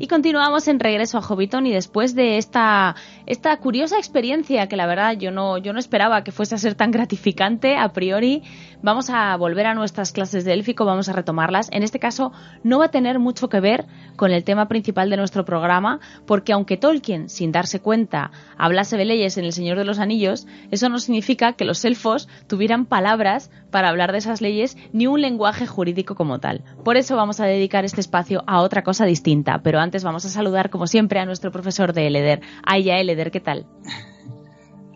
Y 0.00 0.06
continuamos 0.06 0.68
en 0.68 0.78
regreso 0.78 1.18
a 1.18 1.22
Hobbiton 1.22 1.66
y 1.66 1.72
después 1.72 2.14
de 2.14 2.38
esta, 2.38 2.94
esta 3.28 3.54
curiosa 3.58 3.98
experiencia 3.98 4.68
que 4.68 4.76
la 4.76 4.86
verdad 4.86 5.12
yo 5.12 5.30
no, 5.30 5.58
yo 5.58 5.74
no 5.74 5.78
esperaba 5.78 6.24
que 6.24 6.32
fuese 6.32 6.54
a 6.54 6.58
ser 6.58 6.74
tan 6.74 6.90
gratificante 6.90 7.76
a 7.76 7.92
priori, 7.92 8.42
vamos 8.82 9.10
a 9.10 9.36
volver 9.36 9.66
a 9.66 9.74
nuestras 9.74 10.12
clases 10.12 10.46
de 10.46 10.54
élfico, 10.54 10.86
vamos 10.86 11.10
a 11.10 11.12
retomarlas. 11.12 11.68
En 11.70 11.82
este 11.82 11.98
caso 11.98 12.32
no 12.62 12.78
va 12.78 12.86
a 12.86 12.90
tener 12.90 13.18
mucho 13.18 13.50
que 13.50 13.60
ver 13.60 13.84
con 14.16 14.30
el 14.30 14.44
tema 14.44 14.66
principal 14.66 15.10
de 15.10 15.18
nuestro 15.18 15.44
programa, 15.44 16.00
porque 16.24 16.54
aunque 16.54 16.78
Tolkien, 16.78 17.28
sin 17.28 17.52
darse 17.52 17.80
cuenta, 17.80 18.30
hablase 18.56 18.96
de 18.96 19.04
leyes 19.04 19.36
en 19.36 19.44
El 19.44 19.52
Señor 19.52 19.76
de 19.76 19.84
los 19.84 19.98
Anillos, 19.98 20.46
eso 20.70 20.88
no 20.88 20.98
significa 20.98 21.52
que 21.52 21.66
los 21.66 21.84
elfos 21.84 22.28
tuvieran 22.46 22.86
palabras 22.86 23.50
para 23.70 23.90
hablar 23.90 24.12
de 24.12 24.18
esas 24.18 24.40
leyes 24.40 24.78
ni 24.94 25.06
un 25.06 25.20
lenguaje 25.20 25.66
jurídico 25.66 26.14
como 26.14 26.38
tal. 26.38 26.62
Por 26.82 26.96
eso 26.96 27.14
vamos 27.16 27.40
a 27.40 27.44
dedicar 27.44 27.84
este 27.84 28.00
espacio 28.00 28.42
a 28.46 28.62
otra 28.62 28.82
cosa 28.82 29.04
distinta, 29.04 29.60
pero 29.62 29.80
antes 29.80 30.02
vamos 30.02 30.24
a 30.24 30.30
saludar 30.30 30.70
como 30.70 30.86
siempre 30.86 31.20
a 31.20 31.26
nuestro 31.26 31.52
profesor 31.52 31.92
de 31.92 32.06
Eleder. 32.06 32.40
Aya 32.64 32.98
Eleder, 32.98 33.17
¿qué 33.26 33.40
tal? 33.40 33.66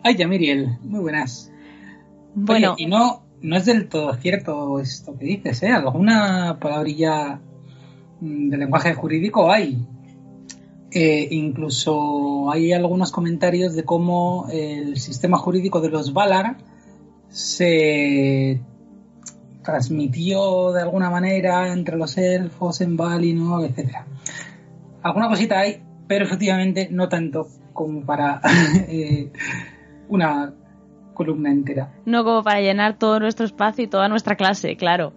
Ay, 0.03 0.15
ya 0.15 0.27
Miriel, 0.27 0.77
muy 0.81 1.01
buenas. 1.01 1.51
Bueno, 2.35 2.73
Oye, 2.73 2.83
y 2.83 2.87
no, 2.87 3.23
no 3.41 3.57
es 3.57 3.65
del 3.65 3.89
todo 3.89 4.13
cierto 4.15 4.79
esto 4.79 5.17
que 5.17 5.25
dices, 5.25 5.61
¿eh? 5.63 5.69
Alguna 5.69 6.57
palabrilla 6.59 7.39
mm, 8.21 8.49
de 8.49 8.57
lenguaje 8.57 8.93
jurídico 8.93 9.51
hay. 9.51 9.85
Eh, 10.91 11.27
incluso 11.31 12.51
hay 12.51 12.71
algunos 12.71 13.11
comentarios 13.11 13.75
de 13.75 13.83
cómo 13.83 14.47
el 14.51 14.97
sistema 14.97 15.37
jurídico 15.37 15.81
de 15.81 15.89
los 15.89 16.13
Valar 16.13 16.57
se 17.29 18.61
transmitió 19.63 20.71
de 20.71 20.81
alguna 20.81 21.09
manera 21.09 21.73
entre 21.73 21.97
los 21.97 22.17
elfos 22.17 22.81
en 22.81 22.95
Valinor, 22.95 23.65
etcétera. 23.65 24.05
Alguna 25.01 25.29
cosita 25.29 25.59
hay, 25.59 25.81
pero 26.07 26.25
efectivamente 26.25 26.89
no 26.91 27.09
tanto 27.09 27.47
como 27.73 28.05
para 28.05 28.39
eh, 28.87 29.31
una 30.09 30.53
columna 31.13 31.51
entera. 31.51 31.91
no 32.05 32.23
como 32.23 32.43
para 32.43 32.61
llenar 32.61 32.97
todo 32.97 33.19
nuestro 33.19 33.45
espacio 33.45 33.83
y 33.83 33.87
toda 33.87 34.07
nuestra 34.09 34.35
clase, 34.35 34.75
claro. 34.77 35.13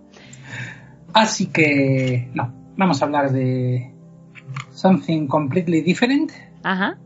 Así 1.15 1.47
que, 1.47 2.29
no, 2.35 2.53
vamos 2.77 3.01
a 3.01 3.07
hablar 3.07 3.33
de 3.33 3.95
something 4.73 5.27
completely 5.27 5.81
different. 5.81 6.33
Ajá. 6.63 6.99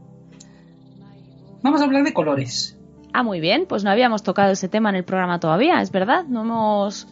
Vamos 1.62 1.80
a 1.80 1.84
hablar 1.84 2.02
de 2.04 2.12
colores. 2.12 2.76
Ah, 3.12 3.22
muy 3.22 3.38
bien, 3.40 3.66
pues 3.68 3.84
no 3.84 3.90
habíamos 3.90 4.22
tocado 4.22 4.50
ese 4.52 4.68
tema 4.68 4.88
en 4.90 4.96
el 4.96 5.04
programa 5.04 5.38
todavía, 5.40 5.80
es 5.82 5.92
verdad, 5.92 6.24
no 6.26 6.42
hemos, 6.42 7.06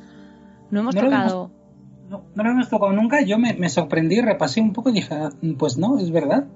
no 0.70 0.80
hemos 0.80 0.94
No 0.94 1.00
tocado. 1.02 1.50
No, 2.08 2.22
no 2.34 2.42
lo 2.42 2.50
hemos 2.50 2.68
tocado 2.70 2.92
nunca. 2.92 3.20
Yo 3.20 3.38
me, 3.38 3.52
me 3.54 3.68
sorprendí, 3.68 4.20
repasé 4.22 4.60
un 4.62 4.72
poco 4.72 4.88
y 4.88 4.94
dije, 4.94 5.14
"Ah, 5.14 5.30
pues 5.58 5.76
no, 5.76 5.98
es 5.98 6.10
verdad. 6.10 6.46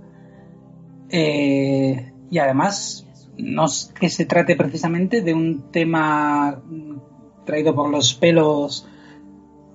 Eh, 1.12 2.12
y 2.30 2.38
además, 2.38 3.06
no 3.38 3.66
es 3.66 3.92
que 3.98 4.08
se 4.08 4.24
trate 4.24 4.56
precisamente 4.56 5.20
de 5.20 5.34
un 5.34 5.70
tema 5.70 6.60
traído 7.44 7.74
por 7.74 7.90
los 7.90 8.14
pelos 8.14 8.88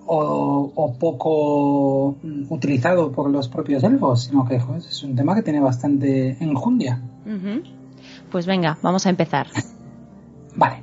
o, 0.08 0.72
o 0.74 0.94
poco 0.98 2.18
utilizado 2.50 3.12
por 3.12 3.30
los 3.30 3.50
propios 3.50 3.84
elfos, 3.84 4.24
sino 4.24 4.46
que 4.46 4.60
joder, 4.60 4.82
es 4.82 5.04
un 5.04 5.16
tema 5.16 5.36
que 5.36 5.44
tiene 5.44 5.60
bastante 5.60 6.38
enjundia. 6.44 7.02
Pues 8.32 8.46
venga, 8.46 8.78
vamos 8.82 9.06
a 9.06 9.10
empezar. 9.10 9.48
Vale. 10.56 10.82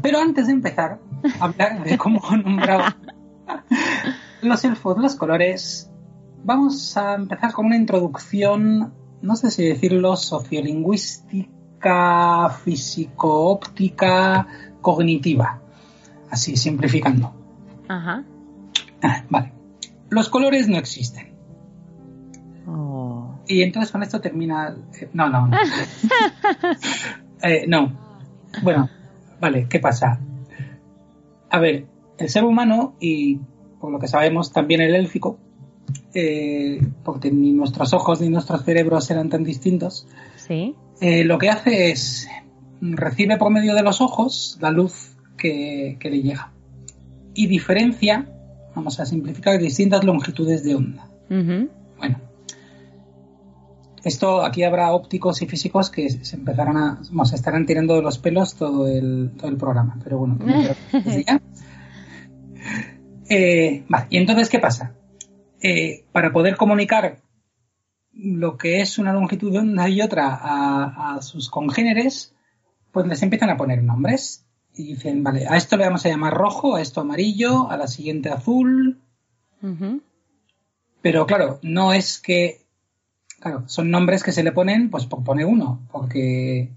Pero 0.00 0.20
antes 0.20 0.46
de 0.46 0.52
empezar 0.52 0.98
a 1.40 1.44
hablar 1.44 1.84
de 1.84 1.98
cómo 1.98 2.20
nombraba 2.44 2.96
los 4.40 4.64
elfos 4.64 4.98
los 4.98 5.16
colores, 5.16 5.90
vamos 6.44 6.96
a 6.96 7.14
empezar 7.14 7.52
con 7.52 7.66
una 7.66 7.76
introducción, 7.76 8.92
no 9.22 9.36
sé 9.36 9.50
si 9.50 9.64
decirlo, 9.64 10.16
sociolingüística, 10.16 12.50
físico-óptica, 12.64 14.46
cognitiva. 14.80 15.60
Así, 16.30 16.56
simplificando. 16.56 17.32
Ajá. 17.88 18.24
Ah, 19.02 19.24
Vale. 19.30 19.52
Los 20.10 20.28
colores 20.28 20.68
no 20.68 20.76
existen. 20.76 21.34
Oh. 22.66 23.34
Y 23.46 23.62
entonces 23.62 23.92
con 23.92 24.02
esto 24.02 24.20
termina. 24.20 24.76
eh, 25.00 25.08
No, 25.12 25.28
no, 25.28 25.46
no. 25.48 25.56
Eh, 27.42 27.66
no. 27.68 27.92
Bueno, 28.62 28.88
vale, 29.40 29.68
¿qué 29.68 29.78
pasa? 29.78 30.18
A 31.50 31.58
ver, 31.60 31.86
el 32.18 32.28
ser 32.30 32.44
humano 32.44 32.94
y 32.98 33.36
por 33.78 33.92
lo 33.92 33.98
que 33.98 34.08
sabemos 34.08 34.52
también 34.52 34.80
el 34.80 34.94
élfico, 34.94 35.38
eh, 36.18 36.80
porque 37.04 37.30
ni 37.30 37.52
nuestros 37.52 37.92
ojos 37.92 38.22
ni 38.22 38.30
nuestros 38.30 38.64
cerebros 38.64 39.10
eran 39.10 39.28
tan 39.28 39.44
distintos, 39.44 40.06
Sí. 40.36 40.74
eh, 41.02 41.24
lo 41.24 41.36
que 41.36 41.50
hace 41.50 41.90
es 41.90 42.26
recibe 42.80 43.36
por 43.36 43.50
medio 43.50 43.74
de 43.74 43.82
los 43.82 44.00
ojos 44.00 44.56
la 44.62 44.70
luz 44.70 45.14
que, 45.36 45.98
que 46.00 46.08
le 46.10 46.22
llega 46.22 46.52
y 47.34 47.46
diferencia, 47.48 48.26
vamos 48.74 48.98
a 48.98 49.04
simplificar, 49.04 49.58
distintas 49.60 50.04
longitudes 50.04 50.64
de 50.64 50.74
onda. 50.74 51.06
Ujú. 51.28 51.68
Bueno, 51.98 52.18
esto 54.04 54.42
aquí 54.42 54.62
habrá 54.62 54.92
ópticos 54.94 55.42
y 55.42 55.46
físicos 55.46 55.90
que 55.90 56.08
se 56.08 56.36
empezarán 56.36 56.78
a, 56.78 57.00
vamos, 57.10 57.28
se 57.28 57.36
estarán 57.36 57.66
tirando 57.66 57.94
de 57.94 58.00
los 58.02 58.16
pelos 58.18 58.54
todo 58.54 58.86
el, 58.88 59.32
todo 59.36 59.48
el 59.50 59.58
programa, 59.58 59.98
pero 60.02 60.16
bueno, 60.18 60.36
no 60.40 60.62
desde 61.04 61.24
ya. 61.24 61.42
Eh, 63.28 63.84
vale, 63.88 64.06
y 64.08 64.16
entonces, 64.16 64.48
¿qué 64.48 64.58
pasa? 64.60 64.92
Eh, 65.68 66.04
para 66.12 66.32
poder 66.32 66.56
comunicar 66.56 67.22
lo 68.12 68.56
que 68.56 68.82
es 68.82 68.98
una 68.98 69.12
longitud 69.12 69.50
de 69.50 69.58
onda 69.58 69.88
y 69.88 70.00
otra 70.00 70.28
a, 70.32 71.16
a 71.16 71.22
sus 71.22 71.50
congéneres, 71.50 72.32
pues 72.92 73.08
les 73.08 73.20
empiezan 73.24 73.50
a 73.50 73.56
poner 73.56 73.82
nombres. 73.82 74.46
Y 74.74 74.84
dicen, 74.84 75.24
vale, 75.24 75.48
a 75.48 75.56
esto 75.56 75.76
le 75.76 75.86
vamos 75.86 76.06
a 76.06 76.08
llamar 76.08 76.34
rojo, 76.34 76.76
a 76.76 76.82
esto 76.82 77.00
amarillo, 77.00 77.68
a 77.68 77.76
la 77.76 77.88
siguiente 77.88 78.28
azul, 78.28 79.00
pero 81.02 81.26
claro, 81.26 81.58
no 81.62 81.92
es 81.92 82.20
que. 82.20 82.60
Claro, 83.40 83.64
son 83.66 83.90
nombres 83.90 84.22
que 84.22 84.30
se 84.30 84.44
le 84.44 84.52
ponen, 84.52 84.88
pues 84.88 85.06
por 85.06 85.24
poner 85.24 85.46
uno, 85.46 85.84
porque 85.90 86.70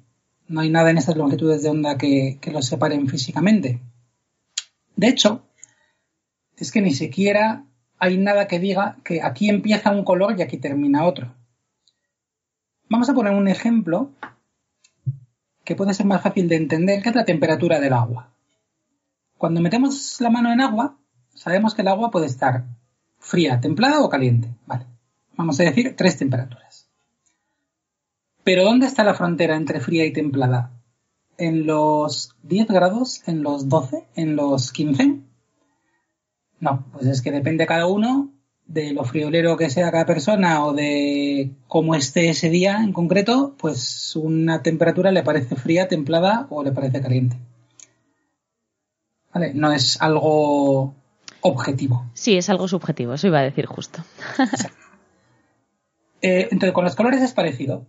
no 0.47 0.61
hay 0.61 0.71
nada 0.71 0.89
en 0.89 0.97
estas 0.97 1.15
longitudes 1.15 1.61
de 1.61 1.69
onda 1.69 1.95
que, 1.95 2.39
que 2.41 2.49
los 2.49 2.65
separen 2.65 3.07
físicamente. 3.07 3.81
De 4.95 5.09
hecho, 5.09 5.43
es 6.57 6.71
que 6.71 6.81
ni 6.81 6.91
siquiera 6.95 7.65
hay 7.99 8.17
nada 8.17 8.47
que 8.47 8.59
diga 8.59 8.97
que 9.03 9.21
aquí 9.21 9.49
empieza 9.49 9.91
un 9.91 10.03
color 10.03 10.37
y 10.37 10.41
aquí 10.41 10.57
termina 10.57 11.05
otro. 11.05 11.33
Vamos 12.89 13.09
a 13.09 13.13
poner 13.13 13.33
un 13.33 13.47
ejemplo 13.47 14.11
que 15.63 15.75
puede 15.75 15.93
ser 15.93 16.05
más 16.05 16.21
fácil 16.21 16.49
de 16.49 16.55
entender, 16.55 17.03
que 17.03 17.09
es 17.09 17.15
la 17.15 17.25
temperatura 17.25 17.79
del 17.79 17.93
agua. 17.93 18.31
Cuando 19.37 19.61
metemos 19.61 20.19
la 20.19 20.29
mano 20.29 20.51
en 20.51 20.61
agua, 20.61 20.97
sabemos 21.33 21.75
que 21.75 21.83
el 21.83 21.89
agua 21.89 22.09
puede 22.09 22.25
estar 22.25 22.63
fría, 23.19 23.59
templada 23.59 24.01
o 24.01 24.09
caliente. 24.09 24.49
Vale. 24.65 24.85
Vamos 25.37 25.59
a 25.59 25.63
decir 25.63 25.95
tres 25.95 26.17
temperaturas. 26.17 26.89
Pero 28.43 28.63
¿dónde 28.63 28.87
está 28.87 29.03
la 29.03 29.13
frontera 29.13 29.55
entre 29.55 29.79
fría 29.79 30.05
y 30.05 30.13
templada? 30.13 30.71
en 31.39 31.65
los 31.65 32.35
10 32.43 32.67
grados, 32.67 33.23
en 33.25 33.41
los 33.41 33.69
12, 33.69 34.05
en 34.15 34.35
los 34.35 34.71
15. 34.71 35.21
No, 36.59 36.85
pues 36.91 37.05
es 37.05 37.21
que 37.21 37.31
depende 37.31 37.65
cada 37.65 37.87
uno 37.87 38.31
de 38.69 38.93
lo 38.93 39.03
friolero 39.03 39.57
que 39.57 39.69
sea 39.69 39.91
cada 39.91 40.05
persona 40.05 40.63
o 40.63 40.73
de 40.73 41.51
cómo 41.67 41.95
esté 41.95 42.29
ese 42.29 42.49
día 42.49 42.77
en 42.83 42.93
concreto, 42.93 43.55
pues 43.57 44.15
una 44.15 44.61
temperatura 44.61 45.11
le 45.11 45.23
parece 45.23 45.55
fría, 45.55 45.87
templada 45.87 46.45
o 46.51 46.63
le 46.63 46.71
parece 46.71 47.01
caliente. 47.01 47.37
¿Vale? 49.33 49.53
No 49.55 49.71
es 49.71 49.99
algo 50.01 50.93
objetivo. 51.41 52.05
Sí, 52.13 52.37
es 52.37 52.49
algo 52.49 52.67
subjetivo, 52.67 53.15
eso 53.15 53.27
iba 53.27 53.39
a 53.39 53.43
decir 53.43 53.65
justo. 53.65 54.03
Eh, 56.21 56.49
entonces, 56.51 56.73
con 56.73 56.83
los 56.83 56.97
colores 56.97 57.21
es 57.21 57.31
parecido. 57.31 57.87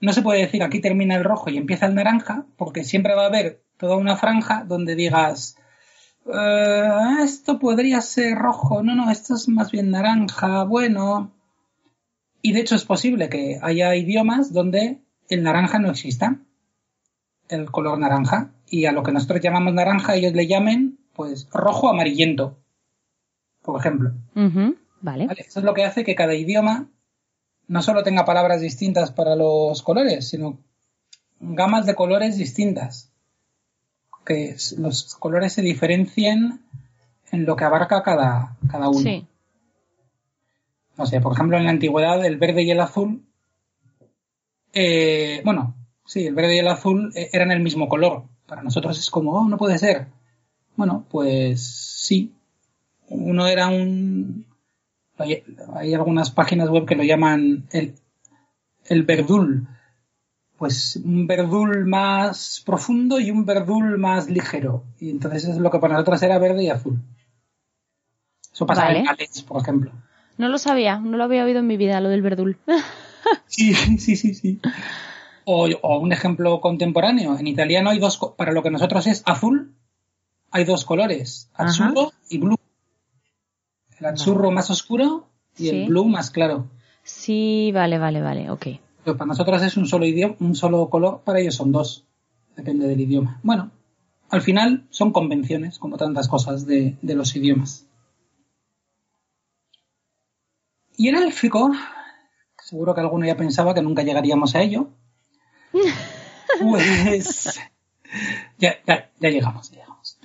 No 0.00 0.12
se 0.12 0.22
puede 0.22 0.40
decir 0.40 0.62
aquí 0.62 0.80
termina 0.80 1.16
el 1.16 1.24
rojo 1.24 1.50
y 1.50 1.56
empieza 1.56 1.86
el 1.86 1.96
naranja, 1.96 2.46
porque 2.56 2.84
siempre 2.84 3.16
va 3.16 3.24
a 3.24 3.26
haber 3.26 3.64
toda 3.76 3.96
una 3.96 4.16
franja 4.16 4.62
donde 4.62 4.94
digas, 4.94 5.56
eh, 6.32 6.88
esto 7.22 7.58
podría 7.58 8.00
ser 8.00 8.36
rojo, 8.36 8.82
no, 8.82 8.94
no, 8.94 9.10
esto 9.10 9.34
es 9.34 9.48
más 9.48 9.70
bien 9.70 9.90
naranja, 9.90 10.64
bueno. 10.64 11.32
Y 12.42 12.52
de 12.52 12.60
hecho 12.60 12.74
es 12.74 12.84
posible 12.84 13.28
que 13.28 13.58
haya 13.62 13.94
idiomas 13.94 14.52
donde 14.52 15.00
el 15.28 15.42
naranja 15.42 15.78
no 15.78 15.90
exista, 15.90 16.38
el 17.48 17.70
color 17.70 17.98
naranja, 17.98 18.50
y 18.68 18.86
a 18.86 18.92
lo 18.92 19.02
que 19.02 19.12
nosotros 19.12 19.40
llamamos 19.40 19.74
naranja 19.74 20.16
ellos 20.16 20.32
le 20.32 20.46
llamen, 20.46 20.98
pues, 21.14 21.48
rojo 21.52 21.88
amarillento, 21.88 22.58
por 23.62 23.80
ejemplo. 23.80 24.12
Vale. 24.34 25.26
¿Vale? 25.26 25.28
Eso 25.38 25.60
es 25.60 25.64
lo 25.64 25.74
que 25.74 25.84
hace 25.84 26.04
que 26.04 26.14
cada 26.14 26.34
idioma 26.34 26.88
no 27.68 27.82
solo 27.82 28.02
tenga 28.02 28.24
palabras 28.24 28.60
distintas 28.60 29.10
para 29.12 29.34
los 29.36 29.82
colores, 29.82 30.28
sino 30.28 30.58
gamas 31.40 31.86
de 31.86 31.94
colores 31.94 32.36
distintas. 32.36 33.05
Que 34.26 34.56
los 34.78 35.14
colores 35.14 35.52
se 35.52 35.62
diferencien 35.62 36.60
en 37.30 37.46
lo 37.46 37.56
que 37.56 37.64
abarca 37.64 38.02
cada, 38.02 38.56
cada 38.70 38.88
uno. 38.88 38.98
Sí. 38.98 39.26
No 40.96 41.06
sé, 41.06 41.20
por 41.20 41.32
ejemplo, 41.32 41.56
en 41.56 41.64
la 41.64 41.70
antigüedad 41.70 42.24
el 42.24 42.36
verde 42.36 42.62
y 42.62 42.70
el 42.70 42.80
azul, 42.80 43.22
eh, 44.72 45.42
bueno, 45.44 45.74
sí, 46.04 46.26
el 46.26 46.34
verde 46.34 46.56
y 46.56 46.58
el 46.58 46.68
azul 46.68 47.12
eh, 47.14 47.30
eran 47.32 47.50
el 47.50 47.60
mismo 47.60 47.88
color. 47.88 48.24
Para 48.46 48.62
nosotros 48.62 48.98
es 48.98 49.10
como, 49.10 49.32
oh, 49.32 49.48
no 49.48 49.56
puede 49.58 49.78
ser. 49.78 50.08
Bueno, 50.76 51.04
pues 51.10 51.62
sí. 51.62 52.34
Uno 53.08 53.46
era 53.46 53.68
un... 53.68 54.46
Hay, 55.18 55.42
hay 55.74 55.94
algunas 55.94 56.30
páginas 56.30 56.68
web 56.68 56.84
que 56.84 56.96
lo 56.96 57.02
llaman 57.02 57.66
el, 57.70 57.94
el 58.84 59.02
verdul. 59.04 59.68
Pues 60.58 60.96
un 60.96 61.26
verdul 61.26 61.84
más 61.86 62.62
profundo 62.64 63.20
y 63.20 63.30
un 63.30 63.44
verdul 63.44 63.98
más 63.98 64.28
ligero. 64.30 64.84
Y 64.98 65.10
entonces 65.10 65.44
es 65.44 65.58
lo 65.58 65.70
que 65.70 65.78
para 65.78 65.94
nosotros 65.94 66.22
era 66.22 66.38
verde 66.38 66.64
y 66.64 66.70
azul. 66.70 66.98
Eso 68.52 68.64
pasa 68.66 68.84
Vale. 68.84 69.00
en 69.00 69.04
galés, 69.04 69.42
por 69.42 69.60
ejemplo. 69.60 69.92
No 70.38 70.48
lo 70.48 70.56
sabía, 70.58 70.98
no 70.98 71.16
lo 71.16 71.24
había 71.24 71.44
oído 71.44 71.58
en 71.60 71.66
mi 71.66 71.76
vida, 71.76 72.00
lo 72.00 72.08
del 72.08 72.22
verdul. 72.22 72.58
Sí, 73.48 73.74
sí, 73.74 74.14
sí, 74.14 74.34
sí. 74.34 74.60
O, 75.44 75.66
o 75.82 75.98
un 75.98 76.12
ejemplo 76.12 76.60
contemporáneo. 76.60 77.36
En 77.36 77.48
italiano 77.48 77.90
hay 77.90 77.98
dos, 77.98 78.20
para 78.36 78.52
lo 78.52 78.62
que 78.62 78.70
nosotros 78.70 79.04
es 79.08 79.24
azul, 79.26 79.74
hay 80.52 80.64
dos 80.64 80.84
colores, 80.84 81.50
azzurro 81.54 82.12
y 82.28 82.38
blue. 82.38 82.56
El 83.98 84.06
azzurro 84.06 84.52
más 84.52 84.70
oscuro 84.70 85.26
y 85.58 85.68
Sí. 85.70 85.76
el 85.82 85.88
blue 85.88 86.04
más 86.04 86.30
claro. 86.30 86.68
Sí, 87.02 87.72
vale, 87.74 87.98
vale, 87.98 88.22
vale, 88.22 88.48
ok. 88.50 88.66
Pero 89.06 89.16
para 89.16 89.28
nosotros 89.28 89.62
es 89.62 89.76
un 89.76 89.86
solo 89.86 90.04
idioma, 90.04 90.34
un 90.40 90.56
solo 90.56 90.90
color, 90.90 91.22
para 91.22 91.38
ellos 91.38 91.54
son 91.54 91.70
dos. 91.70 92.04
Depende 92.56 92.88
del 92.88 93.00
idioma. 93.00 93.38
Bueno, 93.44 93.70
al 94.30 94.42
final 94.42 94.84
son 94.90 95.12
convenciones, 95.12 95.78
como 95.78 95.96
tantas 95.96 96.26
cosas 96.26 96.66
de, 96.66 96.96
de 97.00 97.14
los 97.14 97.36
idiomas. 97.36 97.86
Y 100.96 101.06
en 101.06 101.14
élfico, 101.14 101.70
seguro 102.58 102.96
que 102.96 103.00
alguno 103.00 103.24
ya 103.24 103.36
pensaba 103.36 103.74
que 103.74 103.82
nunca 103.82 104.02
llegaríamos 104.02 104.56
a 104.56 104.62
ello. 104.62 104.88
Pues 106.60 107.60
ya, 108.58 108.76
ya, 108.86 109.10
ya 109.20 109.30
llegamos, 109.30 109.70
ya 109.70 109.80
llegamos. 109.80 110.18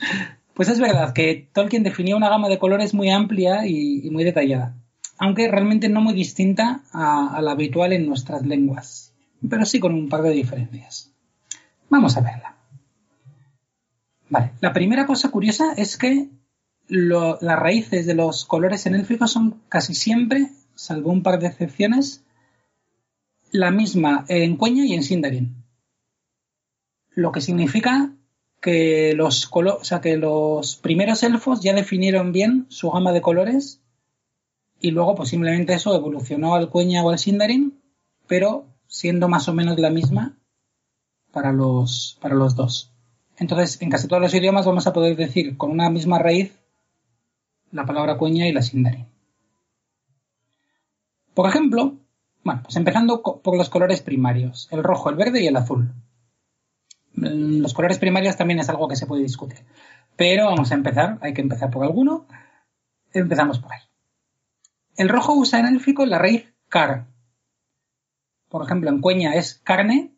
Pues 0.53 0.69
es 0.69 0.79
verdad 0.79 1.13
que 1.13 1.49
Tolkien 1.51 1.83
definía 1.83 2.15
una 2.15 2.29
gama 2.29 2.47
de 2.47 2.57
colores 2.57 2.93
muy 2.93 3.09
amplia 3.09 3.67
y, 3.67 4.07
y 4.07 4.09
muy 4.11 4.23
detallada, 4.23 4.75
aunque 5.21 5.47
realmente 5.47 5.87
no 5.87 6.01
muy 6.01 6.15
distinta 6.15 6.81
a, 6.91 7.39
la 7.43 7.51
habitual 7.51 7.93
en 7.93 8.07
nuestras 8.07 8.43
lenguas, 8.43 9.13
pero 9.47 9.67
sí 9.67 9.79
con 9.79 9.93
un 9.93 10.09
par 10.09 10.23
de 10.23 10.31
diferencias. 10.31 11.11
Vamos 11.91 12.17
a 12.17 12.21
verla. 12.21 12.55
Vale, 14.29 14.53
la 14.61 14.73
primera 14.73 15.05
cosa 15.05 15.29
curiosa 15.29 15.73
es 15.77 15.95
que 15.95 16.29
las 16.87 17.59
raíces 17.59 18.07
de 18.07 18.15
los 18.15 18.45
colores 18.45 18.87
en 18.87 18.95
élfico 18.95 19.27
son 19.27 19.61
casi 19.69 19.93
siempre, 19.93 20.49
salvo 20.73 21.11
un 21.11 21.21
par 21.21 21.37
de 21.37 21.47
excepciones, 21.47 22.23
la 23.51 23.69
misma 23.69 24.25
en 24.27 24.57
Cueña 24.57 24.87
y 24.87 24.95
en 24.95 25.03
Sindarin. 25.03 25.55
Lo 27.11 27.31
que 27.31 27.41
significa 27.41 28.11
que 28.59 29.13
los, 29.15 29.47
colo- 29.51 29.77
o 29.81 29.83
sea, 29.83 30.01
que 30.01 30.17
los 30.17 30.77
primeros 30.77 31.21
elfos 31.21 31.61
ya 31.61 31.73
definieron 31.75 32.31
bien 32.31 32.65
su 32.69 32.89
gama 32.89 33.11
de 33.13 33.21
colores 33.21 33.81
y 34.81 34.91
luego 34.91 35.15
posiblemente 35.15 35.73
eso 35.73 35.95
evolucionó 35.95 36.55
al 36.55 36.69
Cueña 36.69 37.03
o 37.03 37.09
al 37.11 37.19
Sindarin, 37.19 37.79
pero 38.27 38.65
siendo 38.87 39.29
más 39.29 39.47
o 39.47 39.53
menos 39.53 39.79
la 39.79 39.91
misma 39.91 40.37
para 41.31 41.51
los, 41.51 42.17
para 42.19 42.35
los 42.35 42.55
dos. 42.55 42.91
Entonces, 43.37 43.81
en 43.81 43.89
casi 43.89 44.07
todos 44.07 44.21
los 44.21 44.33
idiomas 44.33 44.65
vamos 44.65 44.87
a 44.87 44.93
poder 44.93 45.15
decir 45.15 45.55
con 45.55 45.71
una 45.71 45.89
misma 45.89 46.19
raíz 46.19 46.59
la 47.71 47.85
palabra 47.85 48.17
Cueña 48.17 48.47
y 48.47 48.53
la 48.53 48.61
Sindarin. 48.61 49.07
Por 51.33 51.47
ejemplo, 51.47 51.95
bueno, 52.43 52.61
pues 52.63 52.75
empezando 52.75 53.21
por 53.21 53.55
los 53.55 53.69
colores 53.69 54.01
primarios, 54.01 54.67
el 54.71 54.83
rojo, 54.83 55.09
el 55.09 55.15
verde 55.15 55.41
y 55.41 55.47
el 55.47 55.55
azul. 55.55 55.93
Mm, 57.13 57.61
Los 57.61 57.73
colores 57.73 57.99
primarios 57.99 58.35
también 58.35 58.59
es 58.59 58.69
algo 58.69 58.87
que 58.87 58.95
se 58.95 59.05
puede 59.05 59.21
discutir. 59.21 59.59
Pero 60.15 60.45
vamos 60.45 60.71
a 60.71 60.75
empezar, 60.75 61.17
hay 61.21 61.33
que 61.33 61.41
empezar 61.41 61.69
por 61.69 61.83
alguno. 61.83 62.25
Empezamos 63.13 63.59
por 63.59 63.73
ahí. 63.73 63.90
El 65.01 65.09
rojo 65.09 65.33
usa 65.33 65.57
en 65.57 65.65
élfico 65.65 66.05
la 66.05 66.19
raíz 66.19 66.53
car. 66.69 67.07
Por 68.49 68.63
ejemplo, 68.63 68.91
en 68.91 69.01
Cueña 69.01 69.33
es 69.33 69.55
carne 69.55 70.13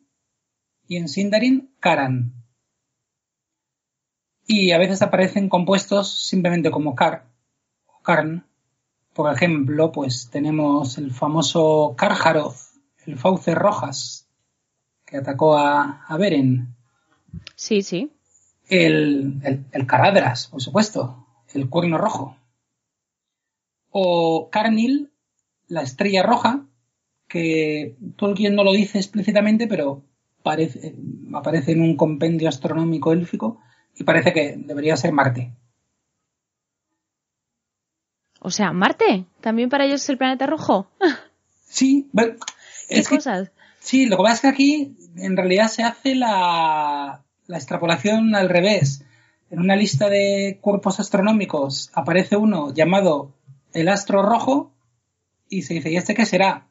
y 0.86 0.98
en 0.98 1.08
Sindarin 1.08 1.74
karan. 1.80 2.34
Y 4.44 4.72
a 4.72 4.78
veces 4.78 5.00
aparecen 5.00 5.48
compuestos 5.48 6.28
simplemente 6.28 6.70
como 6.70 6.94
car 6.94 7.30
o 7.86 8.02
carn. 8.02 8.46
Por 9.14 9.32
ejemplo, 9.32 9.90
pues 9.90 10.28
tenemos 10.28 10.98
el 10.98 11.12
famoso 11.12 11.94
Carjaroth, 11.96 12.76
el 13.06 13.16
fauce 13.16 13.54
rojas, 13.54 14.28
que 15.06 15.16
atacó 15.16 15.56
a, 15.56 16.04
a 16.06 16.16
Beren. 16.18 16.76
Sí, 17.56 17.80
sí. 17.80 18.12
El, 18.68 19.40
el, 19.44 19.64
el 19.72 19.86
Caradras, 19.86 20.48
por 20.48 20.60
supuesto, 20.60 21.26
el 21.54 21.70
cuerno 21.70 21.96
rojo. 21.96 22.36
O 23.96 24.50
Carnil, 24.50 25.12
la 25.68 25.82
estrella 25.82 26.24
roja, 26.24 26.66
que 27.28 27.94
Tolkien 28.16 28.56
no 28.56 28.64
lo 28.64 28.72
dice 28.72 28.98
explícitamente, 28.98 29.68
pero 29.68 30.02
parece, 30.42 30.96
aparece 31.32 31.70
en 31.72 31.80
un 31.80 31.96
compendio 31.96 32.48
astronómico 32.48 33.12
élfico 33.12 33.60
y 33.94 34.02
parece 34.02 34.32
que 34.32 34.56
debería 34.58 34.96
ser 34.96 35.12
Marte. 35.12 35.52
O 38.40 38.50
sea, 38.50 38.72
Marte, 38.72 39.26
también 39.40 39.68
para 39.68 39.84
ellos 39.84 40.02
es 40.02 40.08
el 40.08 40.18
planeta 40.18 40.46
rojo. 40.46 40.88
Sí, 41.66 42.08
bueno, 42.12 42.34
¿Qué 42.88 43.00
es 43.00 43.08
que 43.08 43.16
cosas? 43.16 43.50
Sí, 43.80 44.06
lo 44.06 44.16
que 44.16 44.22
pasa 44.22 44.34
es 44.34 44.40
que 44.40 44.48
aquí 44.48 44.96
en 45.16 45.36
realidad 45.36 45.66
se 45.68 45.82
hace 45.82 46.14
la, 46.14 47.24
la 47.46 47.56
extrapolación 47.56 48.34
al 48.34 48.48
revés. 48.48 49.04
En 49.50 49.60
una 49.60 49.76
lista 49.76 50.08
de 50.08 50.58
cuerpos 50.60 51.00
astronómicos 51.00 51.90
aparece 51.94 52.36
uno 52.36 52.72
llamado 52.72 53.34
el 53.74 53.88
astro 53.88 54.22
rojo 54.22 54.72
y 55.48 55.62
se 55.62 55.74
dice, 55.74 55.90
¿y 55.90 55.96
este 55.96 56.14
qué 56.14 56.24
será? 56.26 56.68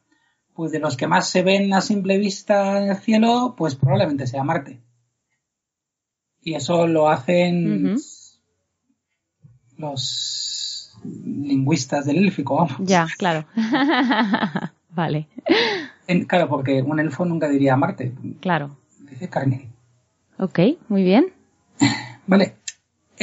Pues 0.53 0.71
de 0.71 0.79
los 0.79 0.97
que 0.97 1.07
más 1.07 1.27
se 1.29 1.41
ven 1.43 1.73
a 1.73 1.81
simple 1.81 2.17
vista 2.17 2.81
en 2.81 2.89
el 2.89 2.97
cielo, 2.97 3.55
pues 3.57 3.75
probablemente 3.75 4.27
sea 4.27 4.43
Marte. 4.43 4.79
Y 6.41 6.55
eso 6.55 6.87
lo 6.87 7.09
hacen 7.09 7.63
los 9.77 10.93
lingüistas 11.03 12.05
del 12.05 12.17
élfico, 12.17 12.55
vamos. 12.55 12.75
Ya, 12.79 13.07
claro. 13.17 13.45
vale, 14.89 15.27
En- 16.07 16.25
claro, 16.25 16.47
porque 16.49 16.81
un 16.81 16.99
elfo 16.99 17.25
nunca 17.25 17.47
diría 17.49 17.75
Marte, 17.75 18.13
claro. 18.41 18.77
dice 19.09 19.29
Carnel. 19.29 19.69
Ok, 20.37 20.59
muy 20.89 21.03
bien. 21.03 21.33
Vale. 22.27 22.55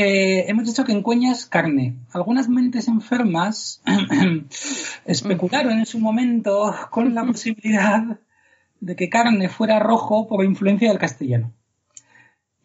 Eh, 0.02 0.46
hemos 0.48 0.64
dicho 0.64 0.82
que 0.84 0.92
en 0.92 1.02
Cueña 1.02 1.30
es 1.30 1.44
carne. 1.44 1.94
Algunas 2.12 2.48
mentes 2.48 2.88
enfermas 2.88 3.82
especularon 5.04 5.72
en 5.72 5.84
su 5.84 5.98
momento 5.98 6.74
con 6.90 7.14
la 7.14 7.22
posibilidad 7.26 8.18
de 8.80 8.96
que 8.96 9.10
carne 9.10 9.50
fuera 9.50 9.78
rojo 9.78 10.26
por 10.26 10.42
influencia 10.42 10.88
del 10.88 10.98
castellano. 10.98 11.52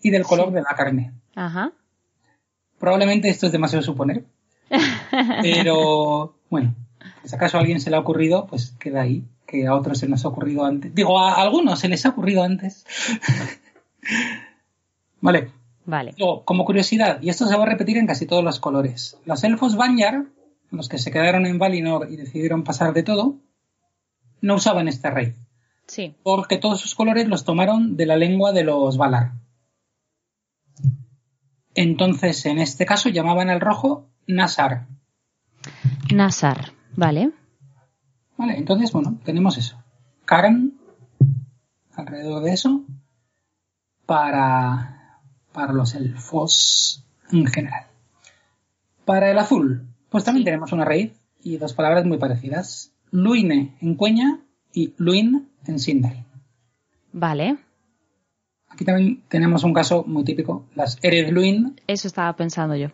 y 0.01 0.11
del 0.11 0.23
color 0.23 0.53
de 0.53 0.61
la 0.61 0.75
carne. 0.77 1.11
Ajá. 1.35 1.73
Probablemente 2.79 3.27
esto 3.27 3.47
es 3.47 3.51
demasiado 3.51 3.83
suponer, 3.83 4.23
pero 5.41 6.37
bueno, 6.49 6.73
si 7.25 7.35
acaso 7.35 7.57
a 7.57 7.59
alguien 7.59 7.81
se 7.81 7.89
le 7.89 7.97
ha 7.97 7.99
ocurrido, 7.99 8.47
pues 8.47 8.75
queda 8.79 9.01
ahí, 9.01 9.25
que 9.45 9.67
a 9.67 9.75
otros 9.75 9.99
se 9.99 10.07
nos 10.07 10.23
ha 10.23 10.29
ocurrido 10.29 10.63
antes. 10.63 10.95
Digo, 10.95 11.19
a 11.19 11.41
algunos 11.41 11.79
se 11.79 11.89
les 11.89 12.05
ha 12.05 12.09
ocurrido 12.09 12.43
antes. 12.43 12.85
vale. 15.19 15.64
Vale. 15.85 16.15
Como 16.45 16.65
curiosidad, 16.65 17.21
y 17.21 17.29
esto 17.29 17.45
se 17.45 17.55
va 17.55 17.63
a 17.63 17.67
repetir 17.67 17.97
en 17.97 18.07
casi 18.07 18.25
todos 18.25 18.43
los 18.43 18.59
colores, 18.59 19.17
los 19.25 19.43
elfos 19.43 19.75
Banyar, 19.75 20.25
los 20.71 20.89
que 20.89 20.97
se 20.97 21.11
quedaron 21.11 21.45
en 21.45 21.59
Valinor 21.59 22.07
y 22.11 22.15
decidieron 22.17 22.63
pasar 22.63 22.93
de 22.93 23.03
todo, 23.03 23.35
no 24.41 24.55
usaban 24.55 24.87
esta 24.87 25.11
raíz, 25.11 25.35
Sí. 25.87 26.15
porque 26.23 26.57
todos 26.57 26.79
sus 26.81 26.95
colores 26.95 27.27
los 27.27 27.45
tomaron 27.45 27.97
de 27.97 28.05
la 28.07 28.17
lengua 28.17 28.51
de 28.51 28.63
los 28.63 28.97
Valar. 28.97 29.33
Entonces, 31.75 32.45
en 32.45 32.57
este 32.59 32.85
caso, 32.85 33.09
llamaban 33.09 33.49
al 33.49 33.59
rojo 33.59 34.07
Nasar. 34.27 34.87
Nasar. 36.13 36.71
Vale. 36.95 37.31
Vale, 38.37 38.57
entonces, 38.57 38.91
bueno, 38.91 39.19
tenemos 39.23 39.57
eso. 39.57 39.77
Karan, 40.25 40.73
alrededor 41.95 42.43
de 42.43 42.53
eso, 42.53 42.83
para, 44.05 44.94
para 45.55 45.71
los 45.73 45.95
elfos 45.95 47.03
en 47.31 47.47
general. 47.47 47.87
Para 49.05 49.31
el 49.31 49.39
azul, 49.39 49.87
pues 50.09 50.23
también 50.23 50.43
tenemos 50.43 50.71
una 50.73 50.83
raíz 50.85 51.13
y 51.41 51.57
dos 51.57 51.73
palabras 51.73 52.05
muy 52.05 52.17
parecidas. 52.17 52.91
Luine 53.11 53.77
en 53.79 53.95
Cueña 53.95 54.41
y 54.73 54.93
Luin 54.97 55.49
en 55.65 55.79
Sindari. 55.79 56.23
Vale. 57.13 57.57
Aquí 58.67 58.83
también 58.83 59.23
tenemos 59.29 59.63
un 59.63 59.73
caso 59.73 60.03
muy 60.05 60.25
típico, 60.25 60.65
las 60.75 60.99
Ered 61.01 61.31
Luin, 61.31 61.79
Eso 61.87 62.07
estaba 62.09 62.35
pensando 62.35 62.75
yo. 62.75 62.89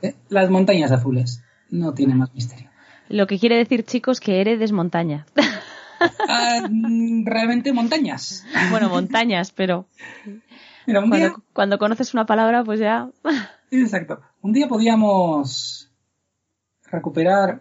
eh, 0.00 0.14
las 0.30 0.48
montañas 0.48 0.90
azules. 0.90 1.42
No 1.68 1.92
tiene 1.92 2.14
más 2.14 2.34
misterio. 2.34 2.70
Lo 3.08 3.26
que 3.26 3.38
quiere 3.38 3.56
decir, 3.56 3.84
chicos, 3.84 4.20
que 4.20 4.40
Ered 4.40 4.62
es 4.62 4.72
montaña. 4.72 5.26
Ah, 6.28 6.66
mm, 6.70 7.26
realmente 7.26 7.72
montañas. 7.72 8.44
bueno, 8.70 8.88
montañas, 8.88 9.52
pero 9.52 9.86
Mira, 10.86 11.00
un 11.00 11.10
día, 11.10 11.34
cuando, 11.52 11.78
conoces 11.78 12.14
una 12.14 12.26
palabra, 12.26 12.64
pues 12.64 12.80
ya. 12.80 13.08
exacto. 13.70 14.20
Un 14.40 14.52
día 14.52 14.68
podíamos 14.68 15.90
recuperar 16.90 17.60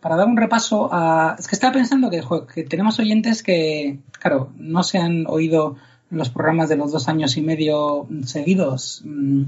para 0.00 0.16
dar 0.16 0.26
un 0.26 0.36
repaso 0.36 0.88
a. 0.92 1.36
Es 1.38 1.48
que 1.48 1.54
estaba 1.54 1.72
pensando 1.72 2.10
que, 2.10 2.22
jo, 2.22 2.46
que 2.46 2.64
tenemos 2.64 2.98
oyentes 2.98 3.42
que, 3.42 3.98
claro, 4.20 4.52
no 4.56 4.82
se 4.82 4.98
han 4.98 5.26
oído 5.26 5.76
los 6.10 6.30
programas 6.30 6.68
de 6.68 6.76
los 6.76 6.92
dos 6.92 7.08
años 7.08 7.36
y 7.36 7.42
medio 7.42 8.06
seguidos. 8.24 9.02
mm, 9.04 9.42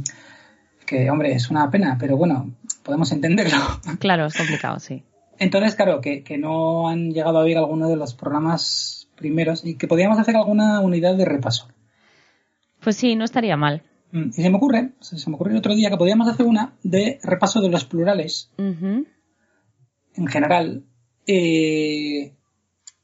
Que, 0.86 1.09
hombre, 1.10 1.32
es 1.32 1.51
una 1.51 1.70
pena, 1.70 1.97
pero 2.01 2.16
bueno, 2.16 2.51
podemos 2.82 3.12
entenderlo. 3.12 3.59
Claro, 4.01 4.26
es 4.26 4.36
complicado, 4.36 4.80
sí. 4.80 5.05
Entonces, 5.38 5.74
claro, 5.74 6.01
que, 6.01 6.22
que 6.22 6.36
no 6.36 6.88
han 6.88 7.12
llegado 7.12 7.38
a 7.38 7.42
oír 7.42 7.56
alguno 7.56 7.88
de 7.88 7.97
los 7.97 8.14
programas 8.14 9.09
primeros 9.16 9.64
y 9.64 9.76
que 9.76 9.86
podíamos 9.86 10.18
hacer 10.18 10.36
alguna 10.36 10.80
unidad 10.80 11.14
de 11.14 11.24
repaso. 11.24 11.68
Pues 12.82 12.97
sí, 12.97 13.15
no 13.15 13.24
estaría 13.24 13.57
mal. 13.57 13.82
Mm, 14.12 14.28
Y 14.28 14.32
se 14.43 14.51
me 14.51 14.57
ocurre, 14.57 14.93
se 15.01 15.31
me 15.31 15.36
ocurrió 15.36 15.52
el 15.52 15.59
otro 15.59 15.74
día 15.74 15.90
que 15.90 15.97
podíamos 15.97 16.28
hacer 16.28 16.47
una 16.47 16.74
de 16.82 17.19
repaso 17.23 17.61
de 17.61 17.69
los 17.69 17.85
plurales 17.85 18.51
en 18.59 20.27
general 20.27 20.85
eh, 21.27 22.35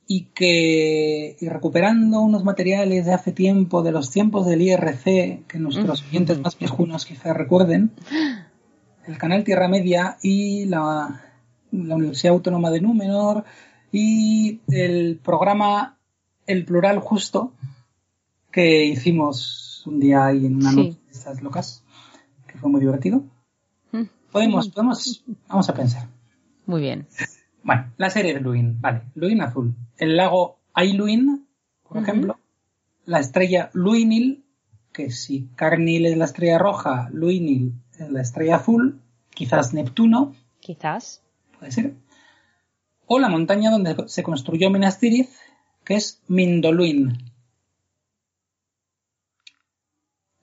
y 0.09 0.25
que 0.35 1.37
y 1.39 1.49
recuperando 1.49 2.21
unos 2.21 2.45
materiales 2.45 3.07
de 3.07 3.13
hace 3.13 3.33
tiempo, 3.33 3.83
de 3.83 3.93
los 3.93 4.11
tiempos 4.11 4.47
del 4.47 4.63
IRC, 4.63 5.47
que 5.47 5.59
nuestros 5.59 6.01
Ujú. 6.01 6.09
oyentes 6.09 6.41
más 6.41 6.59
viejunos 6.59 7.05
quizás 7.07 7.37
recuerden, 7.37 7.93
el 9.07 9.19
canal 9.19 9.45
Tierra 9.45 9.69
Media 9.69 10.17
y 10.23 10.65
la, 10.67 11.23
la 11.71 11.95
Universidad 11.95 12.33
Autónoma 12.35 12.71
de 12.71 12.81
Númenor 12.81 13.45
y 13.93 14.61
el 14.69 15.21
programa 15.23 15.99
El 16.47 16.65
Plural 16.65 16.99
Justo 16.99 17.53
que 18.51 18.85
hicimos 18.85 19.66
un 19.87 20.01
día 20.01 20.27
ahí 20.27 20.47
en 20.47 20.57
una 20.57 20.71
Sí. 20.71 20.77
noche 20.77 20.99
de 21.07 21.13
estas 21.13 21.43
locas, 21.43 21.85
que 22.47 22.59
fue 22.59 22.71
muy 22.71 22.81
divertido. 22.81 23.25
Mm. 23.93 24.03
Podemos, 24.33 24.69
podemos, 24.69 25.25
vamos 25.49 25.69
a 25.69 25.75
pensar. 25.75 26.09
Muy 26.67 26.81
bien. 26.81 27.07
Bueno, 27.63 27.93
la 27.97 28.11
serie 28.11 28.35
de 28.35 28.41
Luin, 28.41 28.81
vale, 28.81 29.03
Luin 29.15 29.41
azul. 29.41 29.75
El 29.99 30.17
lago 30.17 30.59
Ailuin, 30.75 31.47
por 31.89 31.99
ejemplo. 31.99 32.39
La 33.05 33.21
estrella 33.21 33.71
Luinil, 33.73 34.45
que 34.93 35.11
si 35.11 35.49
Carnil 35.55 36.07
es 36.07 36.17
la 36.17 36.25
estrella 36.25 36.59
roja, 36.59 37.09
Luinil 37.13 37.73
es 37.99 38.11
la 38.11 38.21
estrella 38.21 38.57
azul, 38.57 39.01
quizás 39.31 39.73
Neptuno, 39.75 40.35
Quizás. 40.61 41.23
puede 41.59 41.71
ser. 41.73 41.95
O 43.07 43.21
la 43.21 43.29
montaña 43.29 43.71
donde 43.71 43.97
se 44.09 44.23
construyó 44.25 44.71
Minas 44.71 44.99
Tirith, 44.99 45.31
que 45.85 45.95
es 45.95 46.21
Mindoluin. 46.27 47.11
Eh, 47.13 47.19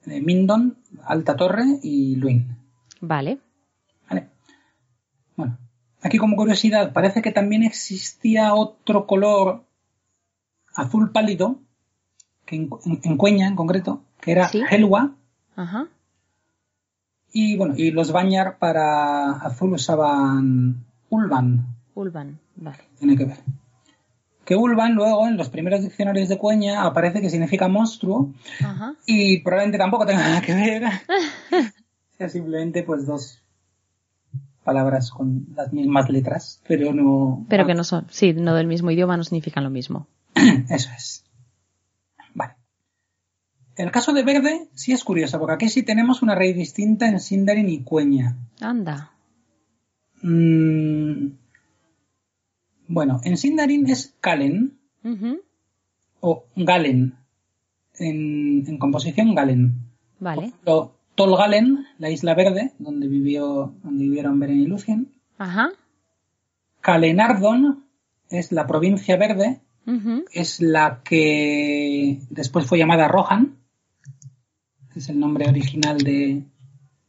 Mindon, 0.06 0.78
alta 1.06 1.36
torre, 1.36 1.64
y 1.82 2.16
Luin. 2.16 2.58
Vale. 3.02 3.40
Vale. 4.10 4.30
Bueno, 5.36 5.58
aquí 6.02 6.18
como 6.18 6.36
curiosidad, 6.36 6.94
parece 6.94 7.22
que 7.22 7.32
también 7.32 7.64
existía 7.64 8.54
otro 8.54 9.08
color 9.08 9.64
azul 10.76 11.12
pálido, 11.12 11.60
que 12.46 12.56
en, 12.58 12.70
en- 12.86 13.00
en 13.04 13.18
Cueña 13.18 13.48
en 13.48 13.56
concreto, 13.56 14.04
que 14.22 14.32
era 14.34 14.48
Sí. 14.50 14.62
Helwa, 14.70 15.16
Ajá. 15.56 15.88
y 17.32 17.58
bueno, 17.58 17.76
y 17.78 17.92
los 17.92 18.12
Bañar 18.12 18.58
para 18.60 19.32
azul 19.32 19.74
usaban 19.74 20.86
Ulvan, 21.10 21.66
Ulvan. 21.96 22.40
Vale. 22.56 22.78
tiene 23.00 23.16
que 23.18 23.26
ver. 23.26 23.38
Que 24.46 24.56
Ulvan 24.56 24.94
luego 24.94 25.28
en 25.28 25.38
los 25.38 25.50
primeros 25.50 25.82
diccionarios 25.82 26.28
de 26.30 26.38
Cueña 26.38 26.84
aparece 26.84 27.22
que 27.22 27.30
significa 27.30 27.68
monstruo 27.68 28.34
Ajá. 28.64 28.96
y 29.06 29.42
probablemente 29.42 29.78
tampoco 29.78 30.06
tenga 30.06 30.22
nada 30.22 30.42
que 30.42 30.54
ver. 30.54 30.84
sea 32.18 32.30
simplemente 32.30 32.84
pues 32.84 33.06
dos 33.06 33.42
palabras 34.64 35.12
con 35.12 35.48
las 35.56 35.74
mismas 35.74 36.10
letras, 36.10 36.62
pero 36.68 36.94
no... 36.94 37.46
Pero 37.50 37.66
que 37.66 37.74
no 37.74 37.84
son. 37.84 38.08
Sí, 38.10 38.34
no 38.34 38.56
del 38.56 38.68
mismo 38.68 38.92
idioma, 38.92 39.18
no 39.18 39.24
significan 39.24 39.64
lo 39.64 39.70
mismo. 39.70 40.08
Eso 40.70 40.90
es. 40.96 41.26
Vale. 42.34 42.54
El 43.76 43.92
caso 43.92 44.14
de 44.14 44.24
verde 44.24 44.70
sí 44.74 44.94
es 44.94 45.04
curioso, 45.04 45.40
porque 45.40 45.56
aquí 45.56 45.70
sí 45.70 45.84
tenemos 45.84 46.22
una 46.22 46.36
raíz 46.36 46.56
distinta 46.56 47.08
en 47.08 47.20
Sindarin 47.20 47.70
y 47.70 47.84
Cueña. 47.84 48.38
Anda. 48.62 49.12
Mm, 50.22 51.28
Bueno, 52.94 53.22
en 53.24 53.38
Sindarin 53.38 53.90
es 53.90 54.14
Kalen 54.22 54.78
o 56.20 56.46
Galen. 56.56 57.16
En, 57.98 58.66
en 58.68 58.78
composición 58.78 59.34
Galen. 59.34 59.74
Vale. 60.20 60.54
Lo, 60.64 60.94
Tolgalen, 61.16 61.86
la 61.98 62.12
isla 62.12 62.36
verde, 62.36 62.74
donde 62.78 63.08
vivió, 63.08 63.74
donde 63.84 64.04
vivieron 64.04 64.40
Beren 64.40 64.60
y 64.60 64.68
Lucien. 64.68 65.12
Ajá. 65.40 65.70
Kalenardon 66.82 67.84
es 68.30 68.52
la 68.52 68.68
provincia 68.68 69.18
verde, 69.18 69.62
es 70.32 70.62
la 70.62 71.02
que 71.04 72.20
después 72.30 72.68
fue 72.68 72.78
llamada 72.78 73.08
Rohan. 73.08 73.58
Es 74.96 75.10
el 75.10 75.20
nombre 75.20 75.50
original 75.50 75.98
de, 75.98 76.44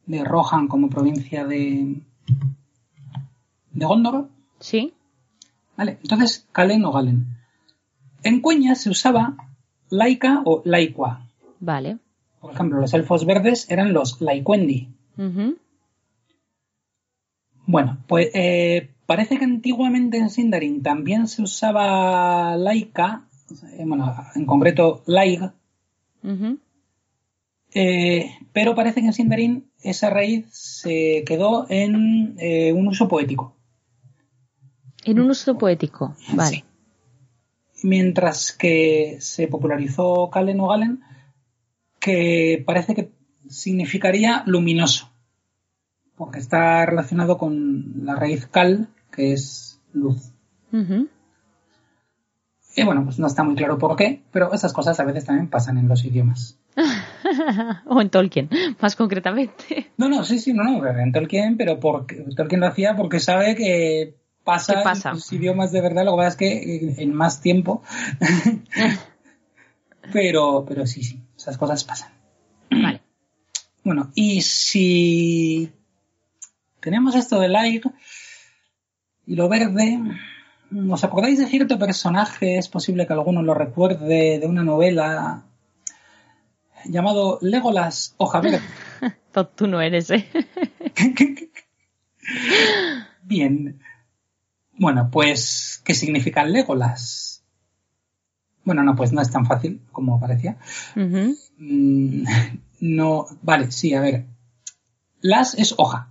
de 0.07 0.25
Rohan 0.25 0.67
como 0.67 0.89
provincia 0.89 1.45
de, 1.45 2.01
de 3.73 3.87
Gondor. 3.87 4.29
Sí. 4.61 4.95
Vale, 5.77 5.99
entonces 6.03 6.47
Kalen 6.53 6.85
o 6.85 6.93
Galen. 6.93 7.27
En 8.23 8.41
Cueña 8.41 8.75
se 8.75 8.91
usaba 8.91 9.37
Laika 9.91 10.43
o 10.45 10.63
Laikua. 10.65 11.27
Vale. 11.61 11.99
Por 12.41 12.53
ejemplo, 12.53 12.81
los 12.81 12.95
elfos 12.95 13.27
verdes 13.27 13.71
eran 13.71 13.93
los 13.93 14.21
Laikuendi. 14.21 14.89
Ujú. 15.17 15.57
Bueno, 17.67 17.99
pues 18.07 18.31
eh, 18.35 18.91
parece 19.07 19.39
que 19.39 19.45
antiguamente 19.45 20.19
en 20.19 20.31
Sindarin 20.31 20.83
también 20.83 21.27
se 21.29 21.43
usaba 21.43 22.57
Laika, 22.57 23.25
eh, 23.79 23.85
bueno, 23.87 24.15
en 24.35 24.45
concreto 24.45 25.03
Laig, 25.07 25.51
Ujú. 26.23 26.59
eh, 27.75 28.31
pero 28.53 28.75
parece 28.75 29.01
que 29.01 29.07
en 29.07 29.13
Sindarin 29.13 29.71
esa 29.83 30.11
raíz 30.11 30.47
se 30.51 31.25
quedó 31.27 31.67
en 31.71 32.37
eh, 32.39 32.73
un 32.73 32.89
uso 32.89 33.09
poético. 33.09 33.54
En 35.05 35.21
un 35.21 35.31
uso 35.31 35.57
poético. 35.59 36.15
Vale. 36.33 36.57
Sí. 36.57 36.65
Mientras 37.87 38.53
que 38.53 39.19
se 39.21 39.47
popularizó 39.49 40.31
Kalen 40.31 40.61
o 40.61 40.69
Galen, 40.69 41.01
que 42.01 42.63
parece 42.67 42.95
que 42.95 43.13
significaría 43.49 44.43
luminoso, 44.47 45.11
porque 46.17 46.39
está 46.39 46.87
relacionado 46.87 47.39
con 47.39 48.05
la 48.05 48.15
raíz 48.15 48.47
Kal, 48.47 48.89
que 49.11 49.33
es 49.33 49.81
luz. 49.93 50.33
Y 52.77 52.83
bueno, 52.83 53.05
pues 53.05 53.19
no 53.19 53.27
está 53.27 53.45
muy 53.45 53.55
claro 53.55 53.79
por 53.79 53.97
qué, 53.97 54.23
pero 54.33 54.53
esas 54.53 54.73
cosas 54.73 54.99
a 54.99 55.05
veces 55.05 55.25
también 55.25 55.49
pasan 55.49 55.79
en 55.79 55.89
los 55.89 56.05
idiomas. 56.05 56.59
o 57.87 58.01
en 58.01 58.11
Tolkien, 58.11 58.49
más 58.81 58.97
concretamente. 58.97 59.93
No, 59.97 60.09
no, 60.09 60.25
sí, 60.25 60.41
sí, 60.41 60.53
no, 60.53 60.65
no, 60.65 60.87
en 60.87 61.13
Tolkien, 61.13 61.57
pero 61.57 61.79
porque 61.79 62.25
Tolkien 62.37 62.61
lo 62.61 62.67
hacía 62.67 62.97
porque 62.97 63.21
sabe 63.21 63.55
que 63.55 64.17
pasa, 64.45 64.75
¿Qué 64.77 64.81
pasa? 64.83 65.09
en 65.11 65.15
los 65.17 65.33
idiomas 65.33 65.73
de 65.73 65.81
verdad, 65.81 66.05
lo 66.05 66.13
que 66.13 66.17
pasa 66.19 66.29
es 66.29 66.37
que 66.37 66.95
en- 67.03 67.15
más 67.15 67.41
tiempo. 67.41 67.83
pero, 70.13 70.65
pero 70.69 70.87
sí, 70.87 71.03
sí, 71.03 71.21
esas 71.37 71.59
cosas 71.59 71.85
pasan. 71.85 72.13
Vale. 72.71 73.01
Bueno, 73.87 74.11
y 74.15 74.41
si 74.41 75.71
tenemos 76.81 77.15
esto 77.15 77.39
del 77.39 77.55
aire 77.55 77.83
y 79.27 79.35
lo 79.37 79.47
verde, 79.51 80.01
¿os 80.91 81.05
acordáis 81.05 81.39
de 81.39 81.47
cierto 81.47 81.79
personaje? 81.79 82.57
Es 82.57 82.69
posible 82.69 83.07
que 83.07 83.13
alguno 83.13 83.43
lo 83.43 83.53
recuerde 83.53 84.39
de 84.39 84.47
una 84.47 84.63
novela 84.63 85.43
llamado 86.87 87.39
Legolas 87.43 88.15
Hoja 88.17 88.41
Verde. 88.41 88.63
Tú 89.55 89.67
no 89.67 89.83
eres, 89.83 90.09
¿eh? 90.09 90.27
Bien. 93.23 93.81
Bueno, 94.79 95.09
pues, 95.11 95.81
¿qué 95.85 95.95
significa 95.95 96.45
Legolas? 96.45 97.45
Bueno, 98.65 98.83
no, 98.83 98.97
pues 98.97 99.13
no 99.13 99.21
es 99.21 99.31
tan 99.31 99.47
fácil 99.47 99.83
como 99.93 100.19
parecía. 100.19 100.57
Mm, 100.97 102.25
No, 102.81 103.27
vale, 103.43 103.71
sí, 103.71 103.95
a 103.95 104.01
ver. 104.01 104.27
Las 105.21 105.55
es 105.55 105.75
hoja. 105.79 106.11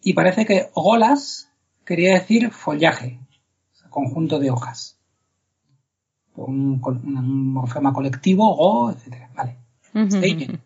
Y 0.00 0.14
parece 0.14 0.46
que 0.46 0.70
golas 0.74 1.48
quería 1.84 2.14
decir 2.14 2.50
follaje, 2.50 3.20
conjunto 3.90 4.38
de 4.38 4.50
hojas. 4.50 4.98
Un, 6.34 6.80
un 6.82 7.52
morfema 7.52 7.92
colectivo, 7.92 8.56
go, 8.56 8.90
etcétera. 8.90 9.30
Vale. 9.34 9.58
Está 9.94 10.18
ahí 10.18 10.34
bien. 10.34 10.60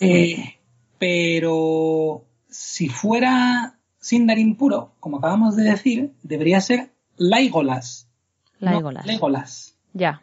Eh, 0.00 0.58
pero 0.98 2.24
si 2.48 2.88
fuera 2.88 3.78
Sindarin 4.02 4.56
puro, 4.56 4.90
como 4.98 5.18
acabamos 5.18 5.54
de 5.54 5.62
decir, 5.62 6.12
debería 6.24 6.60
ser 6.60 6.90
Laigolas. 7.16 8.08
no 8.58 8.72
Legolas. 8.72 9.06
Legolas. 9.06 9.76
Ya. 9.92 10.22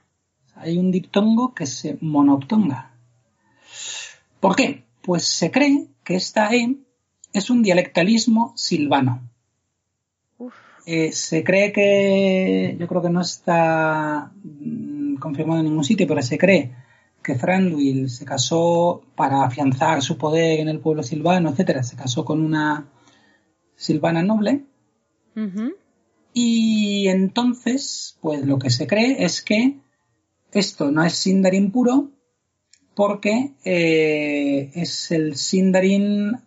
Hay 0.55 0.77
un 0.77 0.91
diptongo 0.91 1.53
que 1.53 1.65
se 1.65 1.97
monoptonga. 2.01 2.91
¿Por 4.41 4.57
qué? 4.57 4.83
Pues 5.01 5.23
se 5.23 5.49
cree 5.49 5.87
que 6.03 6.17
esta 6.17 6.53
E 6.53 6.75
es 7.31 7.49
un 7.49 7.63
dialectalismo 7.63 8.51
silvano. 8.57 9.21
Uf. 10.39 10.53
Eh, 10.85 11.13
se 11.13 11.45
cree 11.45 11.71
que, 11.71 12.75
yo 12.77 12.85
creo 12.85 13.01
que 13.01 13.09
no 13.09 13.21
está 13.21 14.29
mm, 14.43 15.15
confirmado 15.15 15.61
en 15.61 15.67
ningún 15.67 15.85
sitio, 15.85 16.05
pero 16.05 16.21
se 16.21 16.37
cree 16.37 16.75
que 17.23 17.35
Thranduil 17.35 18.09
se 18.09 18.25
casó 18.25 19.03
para 19.15 19.45
afianzar 19.45 20.01
su 20.01 20.17
poder 20.17 20.59
en 20.59 20.67
el 20.67 20.79
pueblo 20.79 21.01
silvano, 21.01 21.51
etcétera. 21.51 21.81
Se 21.83 21.95
casó 21.95 22.25
con 22.25 22.43
una 22.43 22.85
silvana 23.79 24.21
noble 24.21 24.65
y 26.33 27.07
entonces, 27.07 28.17
pues 28.21 28.45
lo 28.45 28.59
que 28.59 28.69
se 28.69 28.87
cree 28.87 29.23
es 29.23 29.41
que 29.41 29.79
esto 30.51 30.91
no 30.91 31.03
es 31.03 31.13
Sindarin 31.13 31.71
puro 31.71 32.11
porque 32.93 33.53
eh, 33.63 34.71
es 34.75 35.11
el 35.11 35.35
Sindarin 35.35 36.37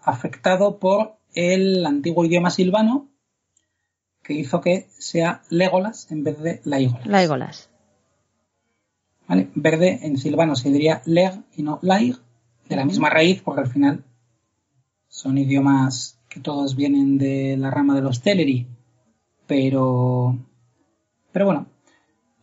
afectado 0.00 0.78
por 0.78 1.16
el 1.34 1.84
antiguo 1.86 2.24
idioma 2.24 2.50
silvano 2.50 3.08
que 4.22 4.34
hizo 4.34 4.60
que 4.60 4.88
sea 4.98 5.42
Legolas 5.50 6.10
en 6.10 6.24
vez 6.24 6.40
de 6.40 6.60
Laigolas. 6.64 7.06
Legolas. 7.06 7.70
¿vale? 9.28 9.50
Verde 9.54 10.00
en 10.02 10.18
silvano 10.18 10.56
se 10.56 10.70
diría 10.70 11.02
Leg 11.04 11.42
y 11.56 11.62
no 11.62 11.78
Laig, 11.82 12.16
de 12.68 12.76
la 12.76 12.84
misma 12.84 13.10
raíz 13.10 13.42
porque 13.42 13.62
al 13.62 13.68
final 13.68 14.04
son 15.08 15.38
idiomas 15.38 16.15
que 16.36 16.42
todos 16.42 16.76
vienen 16.76 17.16
de 17.16 17.56
la 17.56 17.70
rama 17.70 17.94
de 17.94 18.02
los 18.02 18.20
Teleri, 18.20 18.66
pero 19.46 20.36
pero 21.32 21.46
bueno, 21.46 21.66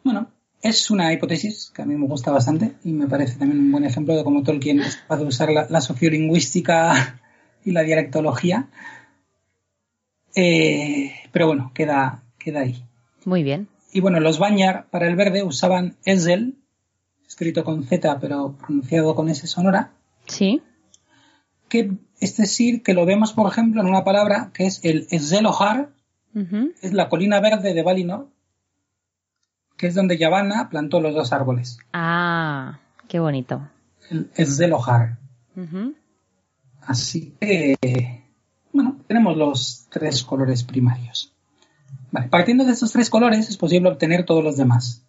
bueno, 0.03 0.32
es 0.64 0.90
una 0.90 1.14
hipótesis 1.14 1.72
que 1.76 1.84
a 1.84 1.86
mí 1.86 1.95
me 1.95 2.07
gusta 2.07 2.32
bastante 2.32 2.74
y 2.84 2.91
me 2.91 3.07
parece 3.07 3.38
también 3.38 3.60
un 3.60 3.72
buen 3.72 3.86
ejemplo 3.86 4.18
de 4.18 4.24
cómo 4.24 4.41
Tolkien 4.41 4.80
es 4.80 4.95
capaz 4.95 5.18
de 5.18 5.26
usar 5.26 5.52
la, 5.52 5.68
la 5.70 5.80
sociolingüística 5.80 7.22
y 7.65 7.72
la 7.72 7.84
dialectología. 7.84 8.68
Eh, 10.36 11.14
pero 11.32 11.45
bueno, 11.45 11.72
queda, 11.76 12.24
queda 12.40 12.61
ahí. 12.61 12.84
Muy 13.26 13.44
bien. 13.44 13.68
Y 13.91 14.02
bueno, 14.02 14.20
los 14.20 14.40
Banyar 14.40 14.88
para 14.90 15.07
el 15.07 15.15
verde 15.15 15.44
usaban 15.44 15.98
Ezel, 16.03 16.56
escrito 17.28 17.64
con 17.64 17.84
Z 17.84 18.20
pero 18.20 18.56
pronunciado 18.57 19.14
con 19.14 19.30
S 19.30 19.45
sonora, 19.45 19.91
Sí. 20.26 20.64
Que 21.74 21.91
es 22.20 22.38
decir, 22.38 22.84
que 22.84 22.94
lo 22.94 23.04
vemos 23.08 23.34
por 23.34 23.52
ejemplo 23.52 23.82
en 23.82 23.88
una 23.88 24.04
palabra 24.04 24.52
que 24.54 24.68
es 24.68 24.80
el 24.86 25.08
que 25.08 25.18
es 25.18 26.94
la 26.94 27.10
colina 27.10 27.40
verde 27.40 27.74
de 27.74 27.82
Valinor, 27.82 28.28
que 29.76 29.88
es 29.88 29.95
donde 29.95 30.20
Yavanna 30.20 30.70
plantó 30.70 31.02
los 31.02 31.16
dos 31.16 31.34
árboles. 31.34 31.80
Ah, 31.91 32.78
qué 33.08 33.20
bonito. 33.20 33.68
El 34.12 34.30
Ezelohar. 34.36 35.18
Ujú. 35.56 35.95
Así 36.82 37.34
que, 37.40 38.24
bueno, 38.72 39.00
tenemos 39.08 39.36
los 39.36 39.88
tres 39.90 40.22
colores 40.24 40.64
primarios. 40.64 41.34
Vale, 42.12 42.28
partiendo 42.28 42.66
de 42.66 42.74
estos 42.74 42.91
tres 42.91 43.10
colores 43.10 43.50
es 43.50 43.58
posible 43.58 43.90
obtener 43.90 44.26
todos 44.26 44.44
los 44.44 44.58
demás. 44.58 45.04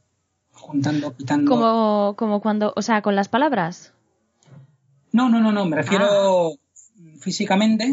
Juntando, 0.53 1.15
quitando. 1.15 1.51
Como, 1.51 2.15
como 2.16 2.41
cuando, 2.41 2.73
o 2.74 2.81
sea, 2.81 3.03
con 3.03 3.16
las 3.16 3.28
palabras. 3.28 3.93
No, 5.15 5.28
no, 5.28 5.39
no, 5.41 5.53
no, 5.53 5.65
me 5.65 5.77
refiero 5.77 6.55
físicamente. 7.20 7.89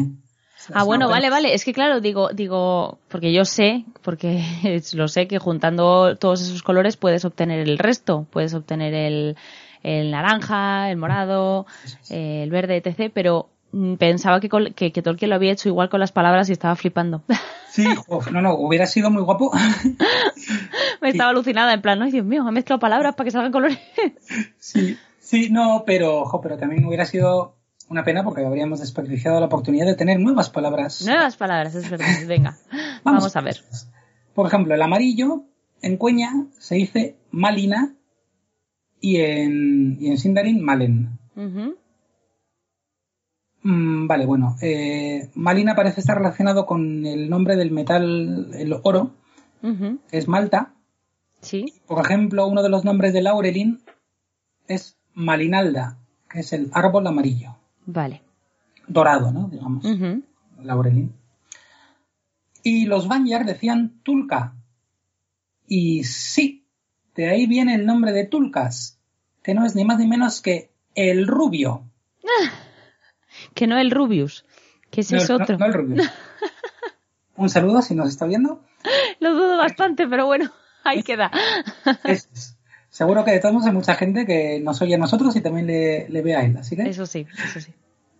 Ah, 0.74 0.82
bueno, 0.84 1.06
No, 1.06 1.10
vale, 1.10 1.30
vale. 1.30 1.54
Es 1.54 1.64
que 1.64 1.72
claro, 1.72 2.00
digo, 2.00 2.30
digo, 2.32 2.98
porque 3.08 3.32
yo 3.32 3.44
sé, 3.44 3.84
porque 4.02 4.42
lo 4.94 5.06
sé 5.06 5.28
que 5.28 5.38
juntando 5.38 6.16
todos 6.16 6.42
esos 6.42 6.62
colores 6.64 6.96
puedes 6.96 7.24
obtener 7.24 7.60
el 7.60 7.78
resto. 7.78 8.26
Puedes 8.30 8.54
obtener 8.54 8.92
el, 8.92 9.36
el 9.84 10.10
naranja, 10.10 10.90
el 10.90 10.96
morado, 10.96 11.66
eh, 12.10 12.42
el 12.42 12.50
verde, 12.50 12.82
etc. 12.84 13.10
Pero 13.14 13.50
mm, 13.70 13.94
pensaba 13.94 14.40
que, 14.40 14.48
col- 14.48 14.74
que, 14.74 14.90
que 14.92 15.02
Tolkien 15.02 15.30
lo 15.30 15.36
había 15.36 15.52
hecho 15.52 15.68
igual 15.68 15.88
con 15.88 16.00
las 16.00 16.10
palabras 16.12 16.48
y 16.48 16.52
estaba 16.52 16.74
flipando. 16.76 17.22
Sí, 17.72 17.86
uf, 18.08 18.30
no, 18.30 18.42
no, 18.42 18.52
hubiera 18.56 18.84
sido 18.84 19.10
muy 19.10 19.22
guapo. 19.22 19.50
Me 21.00 21.08
estaba 21.08 21.30
alucinada, 21.30 21.72
en 21.72 21.80
plan, 21.80 22.02
ay 22.02 22.10
Dios 22.10 22.26
mío, 22.26 22.42
ha 22.46 22.50
mezclado 22.50 22.78
palabras 22.78 23.14
para 23.14 23.24
que 23.24 23.30
salgan 23.30 23.50
colores. 23.50 23.78
Sí, 24.58 24.98
sí, 25.32 25.48
no, 25.50 25.84
pero, 25.86 26.20
ojo, 26.20 26.42
pero 26.42 26.58
también 26.58 26.84
hubiera 26.84 27.06
sido 27.06 27.56
una 27.88 28.04
pena 28.04 28.22
porque 28.22 28.44
habríamos 28.44 28.80
desperdiciado 28.80 29.40
la 29.40 29.46
oportunidad 29.46 29.86
de 29.86 29.94
tener 29.94 30.20
nuevas 30.20 30.50
palabras. 30.50 31.02
Nuevas 31.06 31.38
palabras, 31.38 31.74
es 31.74 31.88
verdad. 31.90 32.06
Venga, 32.28 32.58
Vamos. 33.02 33.22
vamos 33.22 33.36
a 33.36 33.40
ver. 33.40 33.56
Por 34.34 34.46
ejemplo, 34.46 34.74
el 34.74 34.82
amarillo 34.82 35.44
en 35.80 35.96
Cueña 35.96 36.48
se 36.58 36.74
dice 36.74 37.16
Malina 37.30 37.94
y 39.00 39.16
en, 39.22 39.96
y 39.98 40.08
en 40.08 40.18
Sindarin 40.18 40.62
Malen. 40.62 41.18
Mm, 43.62 44.06
vale, 44.06 44.26
bueno, 44.26 44.56
eh, 44.60 45.30
Malina 45.34 45.74
parece 45.74 46.00
estar 46.00 46.18
relacionado 46.18 46.66
con 46.66 47.06
el 47.06 47.30
nombre 47.30 47.56
del 47.56 47.70
metal, 47.70 48.50
el 48.52 48.74
oro, 48.82 49.12
es 50.10 50.28
Malta. 50.28 50.74
Sí. 51.40 51.72
Por 51.86 52.04
ejemplo, 52.04 52.46
uno 52.46 52.62
de 52.62 52.68
los 52.68 52.84
nombres 52.84 53.14
de 53.14 53.22
Laurelin 53.22 53.80
es 54.68 54.98
Malinalda, 55.14 55.98
que 56.28 56.40
es 56.40 56.52
el 56.52 56.70
árbol 56.72 57.06
amarillo, 57.06 57.56
Vale. 57.86 58.22
dorado, 58.86 59.30
¿no? 59.32 59.48
Digamos, 59.48 59.84
Ujú. 59.84 60.22
Laurelin. 60.62 61.14
Y 62.62 62.86
los 62.86 63.08
Banyar 63.08 63.44
decían 63.44 64.00
Tulka. 64.02 64.54
Y 65.66 66.04
sí, 66.04 66.64
de 67.14 67.28
ahí 67.28 67.46
viene 67.46 67.74
el 67.74 67.86
nombre 67.86 68.12
de 68.12 68.24
Tulkas, 68.26 68.98
que 69.42 69.54
no 69.54 69.64
es 69.66 69.74
ni 69.74 69.84
más 69.84 69.98
ni 69.98 70.06
menos 70.06 70.40
que 70.40 70.70
el 70.94 71.26
rubio. 71.26 71.84
Que 73.54 73.66
no 73.66 73.78
el 73.78 73.90
Rubius, 73.90 74.44
que 74.90 75.00
ese 75.00 75.16
no, 75.16 75.22
es 75.22 75.30
otro. 75.30 75.56
no 75.58 75.64
el 75.66 75.72
rubio. 75.72 76.02
Un 77.36 77.48
saludo 77.48 77.80
si 77.80 77.94
nos 77.94 78.08
está 78.10 78.26
viendo. 78.26 78.62
Lo 79.20 79.32
dudo 79.34 79.56
bastante, 79.56 80.06
pero 80.06 80.26
bueno, 80.26 80.50
ahí 80.84 81.02
queda. 81.02 81.30
Es- 82.04 82.51
seguro 82.92 83.24
que 83.24 83.32
de 83.32 83.40
todos 83.40 83.54
modos 83.54 83.66
hay 83.66 83.72
mucha 83.72 83.94
gente 83.94 84.26
que 84.26 84.60
nos 84.60 84.80
oye 84.82 84.94
a 84.94 84.98
nosotros 84.98 85.34
y 85.34 85.40
también 85.40 85.66
le, 85.66 86.08
le 86.10 86.22
ve 86.22 86.36
a 86.36 86.44
él. 86.44 86.56
Así 86.58 86.76
que 86.76 86.82
Eso 86.82 87.06
sí, 87.06 87.26
eso 87.42 87.58
sí. 87.60 87.72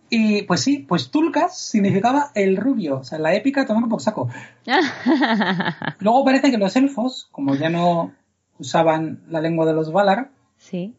Y 0.09 0.41
pues 0.43 0.61
sí, 0.61 0.79
pues 0.79 1.09
Tulkas 1.11 1.57
significaba 1.57 2.31
el 2.35 2.57
rubio, 2.57 2.99
o 2.99 3.03
sea, 3.03 3.19
la 3.19 3.33
épica 3.35 3.65
tomar 3.65 3.87
por 3.87 4.01
saco. 4.01 4.29
Luego 5.99 6.25
parece 6.25 6.51
que 6.51 6.57
los 6.57 6.75
elfos, 6.75 7.29
como 7.31 7.55
ya 7.55 7.69
no 7.69 8.13
usaban 8.59 9.23
la 9.29 9.41
lengua 9.41 9.65
de 9.65 9.73
los 9.73 9.91
Valar, 9.91 10.31
sí. 10.57 10.95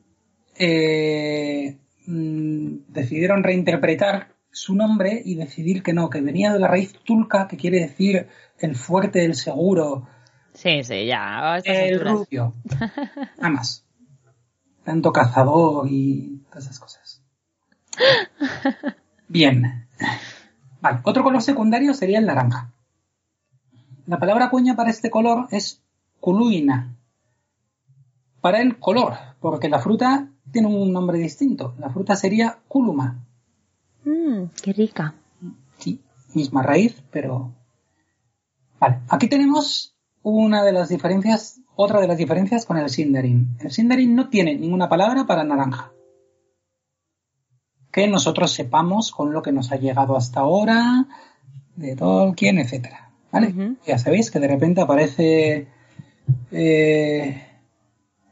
eh, 0.57 1.77
mm, 2.07 2.77
decidieron 2.89 3.43
reinterpretar 3.45 4.35
su 4.51 4.75
nombre 4.75 5.21
y 5.25 5.35
decidir 5.35 5.83
que 5.83 5.93
no, 5.93 6.11
que 6.11 6.21
venía 6.21 6.53
de 6.53 6.61
la 6.61 6.69
raíz 6.69 6.95
Tulka, 7.05 7.49
que 7.49 7.57
quiere 7.57 7.81
decir 7.81 8.29
el 8.59 8.77
fuerte, 8.77 9.25
el 9.25 9.35
seguro, 9.35 10.07
Sí, 10.65 10.83
sí, 10.83 11.05
ya. 11.05 11.59
el 11.63 11.93
alturas. 11.93 12.13
rubio. 12.15 12.55
Nada 13.37 13.51
más. 13.51 13.85
tanto 14.83 15.13
cazador 15.13 15.87
y 15.91 16.41
todas 16.49 16.65
esas 16.65 16.81
cosas. 16.81 17.23
Bien. 19.29 19.87
Vale, 20.81 21.01
otro 21.05 21.23
color 21.23 21.43
secundario 21.43 21.93
sería 21.93 22.19
el 22.19 22.25
naranja. 22.25 22.73
La 24.07 24.19
palabra 24.19 24.49
cuña 24.49 24.75
para 24.75 24.89
este 24.89 25.11
color 25.11 25.49
es 25.51 25.83
culuina. 26.19 26.97
Para 28.41 28.63
el 28.63 28.79
color, 28.79 29.13
porque 29.41 29.69
la 29.69 29.81
fruta 29.81 30.31
tiene 30.51 30.69
un 30.69 30.95
nombre 30.95 31.19
distinto. 31.19 31.75
La 31.79 31.91
fruta 31.91 32.17
sería 32.17 32.61
culuma. 32.69 33.23
Mmm, 34.05 34.45
qué 34.63 34.73
rica. 34.73 35.15
Sí, 35.77 36.01
misma 36.33 36.63
raíz, 36.63 37.03
pero. 37.11 37.53
Vale, 38.81 39.01
aquí 39.09 39.29
tenemos 39.29 39.94
una 40.25 40.65
de 40.65 40.73
las 40.73 40.89
diferencias, 40.89 41.61
otra 41.77 42.01
de 42.01 42.09
las 42.09 42.17
diferencias 42.19 42.67
con 42.67 42.79
el 42.79 42.89
Sindarin. 42.91 43.57
El 43.61 43.71
Sindarin 43.71 44.15
no 44.17 44.29
tiene 44.29 44.57
ninguna 44.57 44.89
palabra 44.89 45.27
para 45.27 45.45
naranja. 45.45 45.93
Que 47.93 48.09
nosotros 48.09 48.51
sepamos 48.51 49.13
con 49.13 49.33
lo 49.33 49.43
que 49.43 49.53
nos 49.53 49.71
ha 49.71 49.77
llegado 49.77 50.17
hasta 50.17 50.41
ahora, 50.41 51.07
de 51.77 51.95
Tolkien, 51.95 52.59
etcétera. 52.59 53.11
¿Vale? 53.31 53.77
Ya 53.87 53.99
sabéis 53.99 54.31
que 54.31 54.41
de 54.41 54.49
repente 54.49 54.81
aparece 54.81 55.67
eh, 56.53 57.47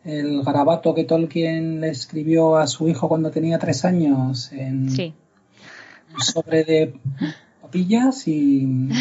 el 0.04 0.42
garabato 0.42 0.94
que 0.94 1.04
Tolkien 1.04 1.80
le 1.80 1.90
escribió 1.90 2.56
a 2.56 2.66
su 2.66 2.88
hijo 2.88 3.08
cuando 3.08 3.30
tenía 3.30 3.58
tres 3.58 3.84
años 3.84 4.50
en 4.52 4.90
Sí. 4.90 5.12
un 6.14 6.20
sobre 6.20 6.64
de 6.64 6.94
papillas 7.60 8.26
y. 8.28 8.88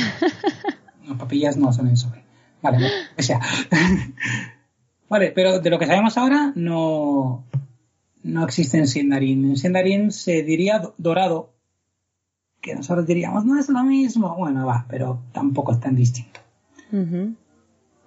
No, 1.07 1.17
papillas 1.17 1.57
no 1.57 1.73
son 1.73 1.87
en 1.87 1.97
sobre. 1.97 2.20
Vale, 2.61 2.77
bueno, 2.79 2.93
o 3.17 3.21
sea. 3.21 3.39
vale, 5.09 5.31
pero 5.31 5.59
de 5.59 5.69
lo 5.69 5.79
que 5.79 5.87
sabemos 5.87 6.17
ahora 6.17 6.51
no, 6.55 7.43
no 8.23 8.43
existe 8.43 8.77
en 8.77 8.87
Sindarin. 8.87 9.51
En 9.51 9.57
Sindarin 9.57 10.11
se 10.11 10.43
diría 10.43 10.79
do- 10.79 10.93
dorado, 10.97 11.49
que 12.61 12.75
nosotros 12.75 13.05
diríamos, 13.07 13.45
no 13.45 13.59
es 13.59 13.69
lo 13.69 13.83
mismo. 13.83 14.35
Bueno, 14.37 14.65
va, 14.65 14.85
pero 14.89 15.19
tampoco 15.31 15.71
es 15.71 15.79
tan 15.79 15.95
distinto. 15.95 16.39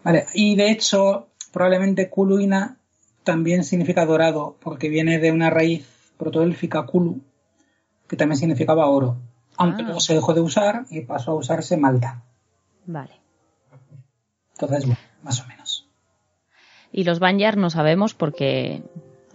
Vale, 0.04 0.26
y 0.34 0.54
de 0.56 0.70
hecho, 0.70 1.28
probablemente 1.52 2.10
Kuluina 2.10 2.76
también 3.24 3.64
significa 3.64 4.04
dorado, 4.04 4.56
porque 4.60 4.88
viene 4.90 5.18
de 5.18 5.32
una 5.32 5.48
raíz 5.50 5.86
protoélfica 6.18 6.84
Kulu, 6.84 7.20
que 8.06 8.16
también 8.16 8.38
significaba 8.38 8.86
oro. 8.86 9.16
Aunque 9.56 9.82
Ah. 9.82 9.86
luego 9.86 10.00
se 10.00 10.14
dejó 10.14 10.34
de 10.34 10.42
usar 10.42 10.84
y 10.90 11.00
pasó 11.00 11.30
a 11.32 11.36
usarse 11.36 11.76
Malta. 11.78 12.22
Vale. 12.86 13.12
Entonces, 14.54 14.86
bueno, 14.86 15.00
más 15.22 15.40
o 15.42 15.46
menos. 15.46 15.86
Y 16.92 17.04
los 17.04 17.18
Banyar 17.18 17.56
no 17.56 17.70
sabemos 17.70 18.14
porque 18.14 18.82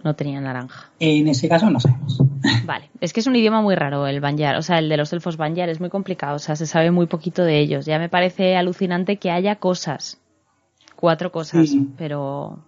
no 0.02 0.14
tenían 0.16 0.44
naranja. 0.44 0.90
En 0.98 1.28
ese 1.28 1.48
caso 1.48 1.68
no 1.70 1.78
sabemos. 1.78 2.18
Vale, 2.64 2.90
es 3.00 3.12
que 3.12 3.20
es 3.20 3.26
un 3.26 3.36
idioma 3.36 3.60
muy 3.60 3.74
raro 3.74 4.06
el 4.06 4.20
Banyar, 4.20 4.56
o 4.56 4.62
sea, 4.62 4.78
el 4.78 4.88
de 4.88 4.96
los 4.96 5.12
elfos 5.12 5.36
Banyar 5.36 5.68
es 5.68 5.78
muy 5.80 5.90
complicado, 5.90 6.36
o 6.36 6.38
sea, 6.38 6.56
se 6.56 6.66
sabe 6.66 6.90
muy 6.90 7.06
poquito 7.06 7.44
de 7.44 7.58
ellos. 7.58 7.84
Ya 7.84 7.98
me 7.98 8.08
parece 8.08 8.56
alucinante 8.56 9.18
que 9.18 9.30
haya 9.30 9.56
cosas, 9.56 10.18
cuatro 10.96 11.30
cosas, 11.32 11.68
Sí. 11.68 11.88
pero 11.98 12.64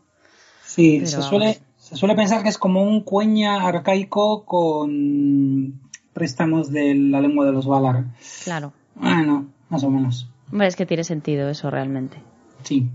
Sí, 0.65 0.97
Pero 0.99 1.07
se 1.11 1.17
vamos. 1.17 1.29
suele, 1.31 1.59
se 1.79 1.97
suele 1.97 2.15
pensar 2.15 2.43
que 2.43 2.49
es 2.51 2.57
como 2.59 2.83
un 2.83 3.01
cueña 3.03 3.67
arcaico 3.67 4.45
con 4.45 5.81
préstamos 6.15 6.71
de 6.71 6.95
la 6.95 7.21
lengua 7.21 7.45
de 7.47 7.53
los 7.53 7.67
Valar. 7.67 8.05
claro, 8.45 8.73
Bueno, 8.95 9.47
más 9.71 9.83
o 9.85 9.91
menos. 9.91 10.29
Hombre, 10.51 10.67
es 10.67 10.77
que 10.77 10.85
tiene 10.87 11.05
sentido 11.05 11.49
eso 11.49 11.71
realmente. 11.71 12.19
Sí. 12.63 12.89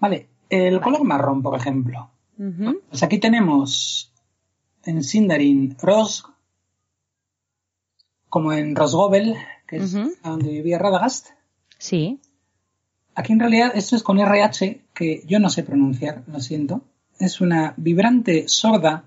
Vale, 0.00 0.28
el 0.48 0.80
color 0.80 1.04
marrón, 1.04 1.42
por 1.42 1.56
ejemplo. 1.56 2.10
Pues 2.88 3.02
aquí 3.02 3.18
tenemos 3.18 4.12
en 4.84 5.04
Sindarin 5.04 5.76
Rosg, 5.80 6.26
como 8.28 8.52
en 8.52 8.74
Rosgobel, 8.74 9.36
que 9.66 9.76
es 9.76 9.92
donde 10.22 10.50
vivía 10.50 10.78
Radagast. 10.78 11.28
Sí, 11.78 12.20
Aquí 13.14 13.32
en 13.32 13.40
realidad 13.40 13.72
esto 13.74 13.94
es 13.94 14.02
con 14.02 14.18
RH, 14.18 14.80
que 14.94 15.22
yo 15.26 15.38
no 15.38 15.50
sé 15.50 15.62
pronunciar, 15.62 16.24
lo 16.26 16.40
siento. 16.40 16.82
Es 17.18 17.40
una 17.40 17.74
vibrante 17.76 18.48
sorda 18.48 19.04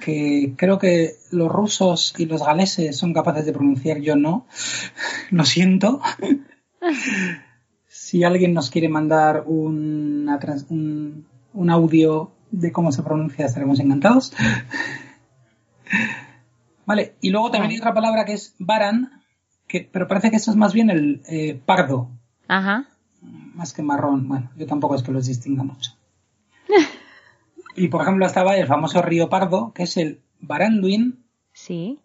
que 0.00 0.54
creo 0.56 0.78
que 0.78 1.16
los 1.30 1.52
rusos 1.52 2.14
y 2.16 2.24
los 2.24 2.42
galeses 2.42 2.96
son 2.96 3.12
capaces 3.12 3.44
de 3.44 3.52
pronunciar, 3.52 3.98
yo 3.98 4.16
no. 4.16 4.46
Lo 5.30 5.44
siento. 5.44 6.00
Si 7.86 8.24
alguien 8.24 8.54
nos 8.54 8.70
quiere 8.70 8.88
mandar 8.88 9.44
una 9.46 10.38
trans- 10.38 10.66
un, 10.70 11.26
un 11.52 11.70
audio 11.70 12.32
de 12.50 12.72
cómo 12.72 12.92
se 12.92 13.02
pronuncia, 13.02 13.46
estaremos 13.46 13.80
encantados. 13.80 14.32
Vale, 16.86 17.14
y 17.20 17.30
luego 17.30 17.50
también 17.50 17.72
hay 17.72 17.78
otra 17.78 17.94
palabra 17.94 18.24
que 18.24 18.32
es 18.32 18.54
baran, 18.58 19.22
que, 19.66 19.88
pero 19.92 20.08
parece 20.08 20.30
que 20.30 20.36
esto 20.36 20.50
es 20.50 20.56
más 20.56 20.72
bien 20.72 20.90
el 20.90 21.22
eh, 21.28 21.60
pardo, 21.64 22.10
ajá, 22.48 22.88
más 23.54 23.72
que 23.72 23.82
marrón. 23.82 24.26
Bueno, 24.28 24.50
yo 24.56 24.66
tampoco 24.66 24.96
es 24.96 25.02
que 25.02 25.12
los 25.12 25.26
distinga 25.26 25.62
mucho. 25.62 25.92
Y 27.76 27.86
por 27.86 28.02
ejemplo 28.02 28.26
estaba 28.26 28.56
el 28.56 28.66
famoso 28.66 29.00
río 29.00 29.28
Pardo, 29.28 29.72
que 29.72 29.84
es 29.84 29.96
el 29.96 30.20
Baranduin, 30.40 31.22
sí, 31.52 32.00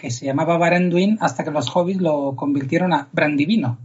que 0.00 0.10
se 0.10 0.24
llamaba 0.24 0.56
Baranduin 0.56 1.18
hasta 1.20 1.44
que 1.44 1.50
los 1.50 1.68
hobbits 1.76 2.00
lo 2.00 2.34
convirtieron 2.34 2.92
a 2.94 3.08
Brandivino, 3.12 3.78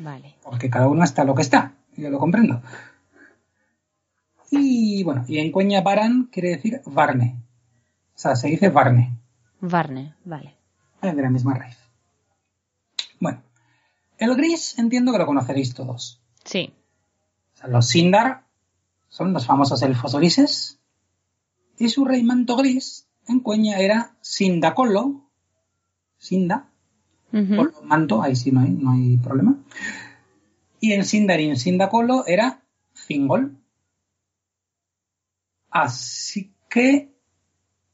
vale. 0.00 0.34
porque 0.42 0.68
cada 0.68 0.88
uno 0.88 1.02
está 1.02 1.24
lo 1.24 1.34
que 1.34 1.40
está, 1.42 1.72
yo 1.96 2.10
lo 2.10 2.18
comprendo. 2.18 2.60
Y 4.50 5.02
bueno, 5.04 5.24
y 5.26 5.38
en 5.38 5.50
Cueña 5.52 5.80
Baran 5.82 6.28
quiere 6.32 6.50
decir 6.50 6.80
Varne. 6.86 7.36
O 8.14 8.18
sea, 8.18 8.36
se 8.36 8.48
dice 8.48 8.68
Varne, 8.68 9.16
Varne, 9.60 10.14
vale. 10.24 10.54
es 11.02 11.16
de 11.16 11.22
la 11.22 11.30
misma 11.30 11.54
raíz. 11.54 11.78
Bueno, 13.20 13.42
el 14.18 14.34
gris 14.36 14.78
entiendo 14.78 15.12
que 15.12 15.18
lo 15.18 15.26
conoceréis 15.26 15.74
todos. 15.74 16.20
Sí, 16.44 16.74
O 17.54 17.56
sea, 17.58 17.68
los 17.68 17.86
Sindar 17.86 18.44
son 19.08 19.32
los 19.32 19.46
famosos 19.46 19.82
elfos 19.82 20.14
grises. 20.14 20.78
Y 21.78 21.88
su 21.90 22.04
rey 22.04 22.22
manto 22.24 22.56
gris 22.56 23.06
en 23.28 23.40
Cueña 23.40 23.78
era 23.78 24.16
Sindacolo. 24.20 25.27
Sinda. 26.18 26.68
Ujú. 27.32 27.56
Colo, 27.56 27.82
manto, 27.84 28.22
ahí 28.22 28.36
sí 28.36 28.50
no 28.52 28.60
hay, 28.60 28.70
no 28.70 28.92
hay 28.92 29.16
problema. 29.18 29.56
Y 30.80 30.92
en 30.92 31.04
Sindarin 31.04 31.56
Sindacolo 31.56 32.26
era 32.26 32.62
Thingol. 33.06 33.56
Así 35.70 36.52
que, 36.68 37.12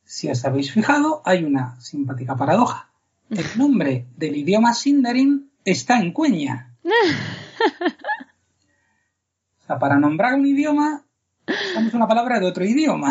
si 0.05 0.31
os 0.31 0.45
habéis 0.45 0.73
fijado, 0.73 1.23
hay 1.25 1.45
una 1.45 1.81
simpática 1.81 2.37
paradoja. 2.37 2.91
El 3.31 3.45
nombre 3.59 4.07
del 4.17 4.37
idioma 4.37 4.75
Sindarin 4.75 5.51
está 5.65 6.01
en 6.01 6.13
Cueña. 6.13 6.77
O 9.57 9.67
sea, 9.67 9.79
para 9.79 9.99
nombrar 9.99 10.35
un 10.35 10.47
idioma, 10.47 11.07
usamos 11.49 11.95
una 11.95 12.07
palabra 12.07 12.39
de 12.39 12.45
otro 12.45 12.67
idioma. 12.67 13.11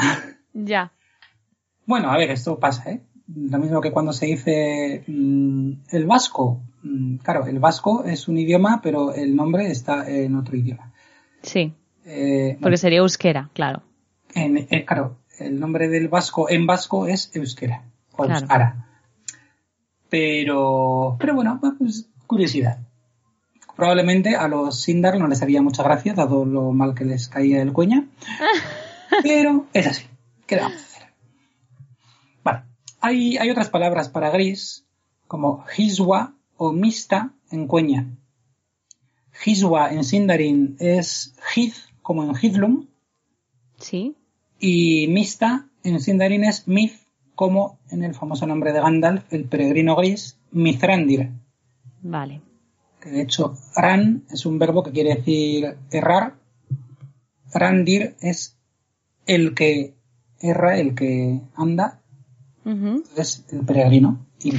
ya, 0.54 0.92
Bueno, 1.88 2.12
a 2.12 2.18
ver, 2.18 2.30
esto 2.30 2.60
pasa, 2.60 2.92
¿eh? 2.92 3.02
Lo 3.28 3.58
mismo 3.58 3.80
que 3.82 3.92
cuando 3.92 4.12
se 4.14 4.26
dice 4.26 5.04
mm, 5.08 5.72
el 5.92 6.06
vasco. 6.06 6.62
Mm, 6.84 7.18
claro, 7.18 7.46
el 7.48 7.60
vasco 7.60 8.04
es 8.04 8.28
un 8.28 8.38
idioma, 8.38 8.82
pero 8.84 9.14
el 9.14 9.36
nombre 9.36 9.72
está 9.72 10.08
en 10.10 10.36
otro 10.36 10.56
idioma. 10.58 10.92
sí, 11.42 11.74
Eh, 12.06 12.58
porque 12.62 12.76
sería 12.78 13.00
euskera, 13.00 13.50
claro. 13.54 13.82
en- 14.36 14.68
eh, 14.70 14.84
claro, 14.86 15.18
el 15.40 15.58
nombre 15.60 15.88
del 15.88 16.10
vasco 16.10 16.50
en 16.50 16.66
vasco 16.68 17.08
es 17.08 17.32
euskera 17.34 17.84
o 18.12 18.24
Claro. 18.26 18.40
euskara. 18.42 18.88
Pero, 20.10 21.16
pero 21.20 21.34
bueno, 21.36 21.60
pues 21.80 22.10
curiosidad. 22.28 22.80
Probablemente 23.76 24.36
a 24.36 24.48
los 24.48 24.82
Sindar 24.82 25.18
no 25.18 25.28
les 25.28 25.42
haría 25.42 25.62
mucha 25.62 25.82
gracia, 25.84 26.14
dado 26.14 26.46
lo 26.46 26.72
mal 26.72 26.94
que 26.94 27.06
les 27.06 27.28
caía 27.28 27.62
el 27.62 27.74
cueña. 27.74 28.06
pero 29.24 29.66
es 29.74 29.88
así. 29.88 30.06
¿Qué 30.46 30.56
le 30.58 30.62
vamos 30.64 30.78
a 30.82 30.86
hacer? 30.86 31.04
Vale. 32.44 32.64
Hay, 33.06 33.36
hay 33.36 33.50
otras 33.50 33.70
palabras 33.70 34.08
para 34.08 34.30
gris, 34.30 34.86
como 35.28 35.66
Hiswa 35.78 36.36
o 36.56 36.72
Mista 36.72 37.34
en 37.52 37.68
cueña. 37.68 38.08
Hiswa 39.46 39.92
en 39.92 40.06
Sindarin 40.06 40.78
es 40.80 41.36
Hith, 41.54 41.76
como 42.02 42.24
en 42.24 42.34
Hidlum, 42.42 42.88
Sí, 43.78 44.16
y 44.58 45.08
Mista 45.10 45.68
en 45.84 46.00
Sindarin 46.00 46.46
es 46.46 46.66
Mith, 46.66 46.94
como 47.36 47.78
en 47.90 48.04
el 48.06 48.16
famoso 48.16 48.48
nombre 48.48 48.72
de 48.72 48.80
Gandalf, 48.80 49.34
el 49.34 49.50
peregrino 49.50 49.98
gris, 49.98 50.38
Mithrandir. 50.52 51.30
vale. 52.02 52.42
Que 53.02 53.10
de 53.10 53.22
hecho, 53.22 53.58
Ran 53.76 54.24
es 54.32 54.46
un 54.46 54.58
verbo 54.60 54.82
que 54.82 54.92
quiere 54.92 55.16
decir 55.16 55.76
errar. 55.92 56.36
Randir 57.54 58.16
es 58.22 58.56
el 59.26 59.54
que 59.54 59.94
erra, 60.40 60.78
el 60.80 60.96
que 60.96 61.42
anda, 61.56 62.00
Ujú. 62.66 63.04
es 63.16 63.46
el 63.52 63.66
peregrino. 63.66 64.26
Y 64.44 64.54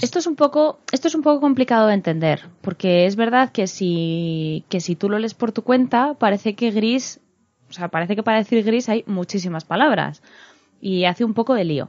Esto 0.00 0.18
es 0.18 0.26
un 0.26 0.36
poco, 0.36 0.78
esto 0.92 1.08
es 1.08 1.14
un 1.14 1.22
poco 1.22 1.40
complicado 1.40 1.86
de 1.86 1.94
entender, 1.94 2.48
porque 2.60 3.06
es 3.06 3.16
verdad 3.16 3.50
que 3.50 3.66
si, 3.66 4.64
que 4.68 4.80
si 4.80 4.96
tú 4.96 5.08
lo 5.08 5.18
lees 5.18 5.34
por 5.34 5.52
tu 5.52 5.62
cuenta, 5.62 6.14
parece 6.14 6.54
que 6.54 6.70
gris 6.70 7.20
o 7.68 7.72
sea, 7.72 7.88
parece 7.88 8.16
que 8.16 8.22
para 8.22 8.38
decir 8.38 8.62
gris 8.64 8.88
hay 8.88 9.04
muchísimas 9.06 9.64
palabras 9.64 10.22
y 10.80 11.04
hace 11.04 11.24
un 11.24 11.34
poco 11.34 11.54
de 11.54 11.64
lío. 11.64 11.88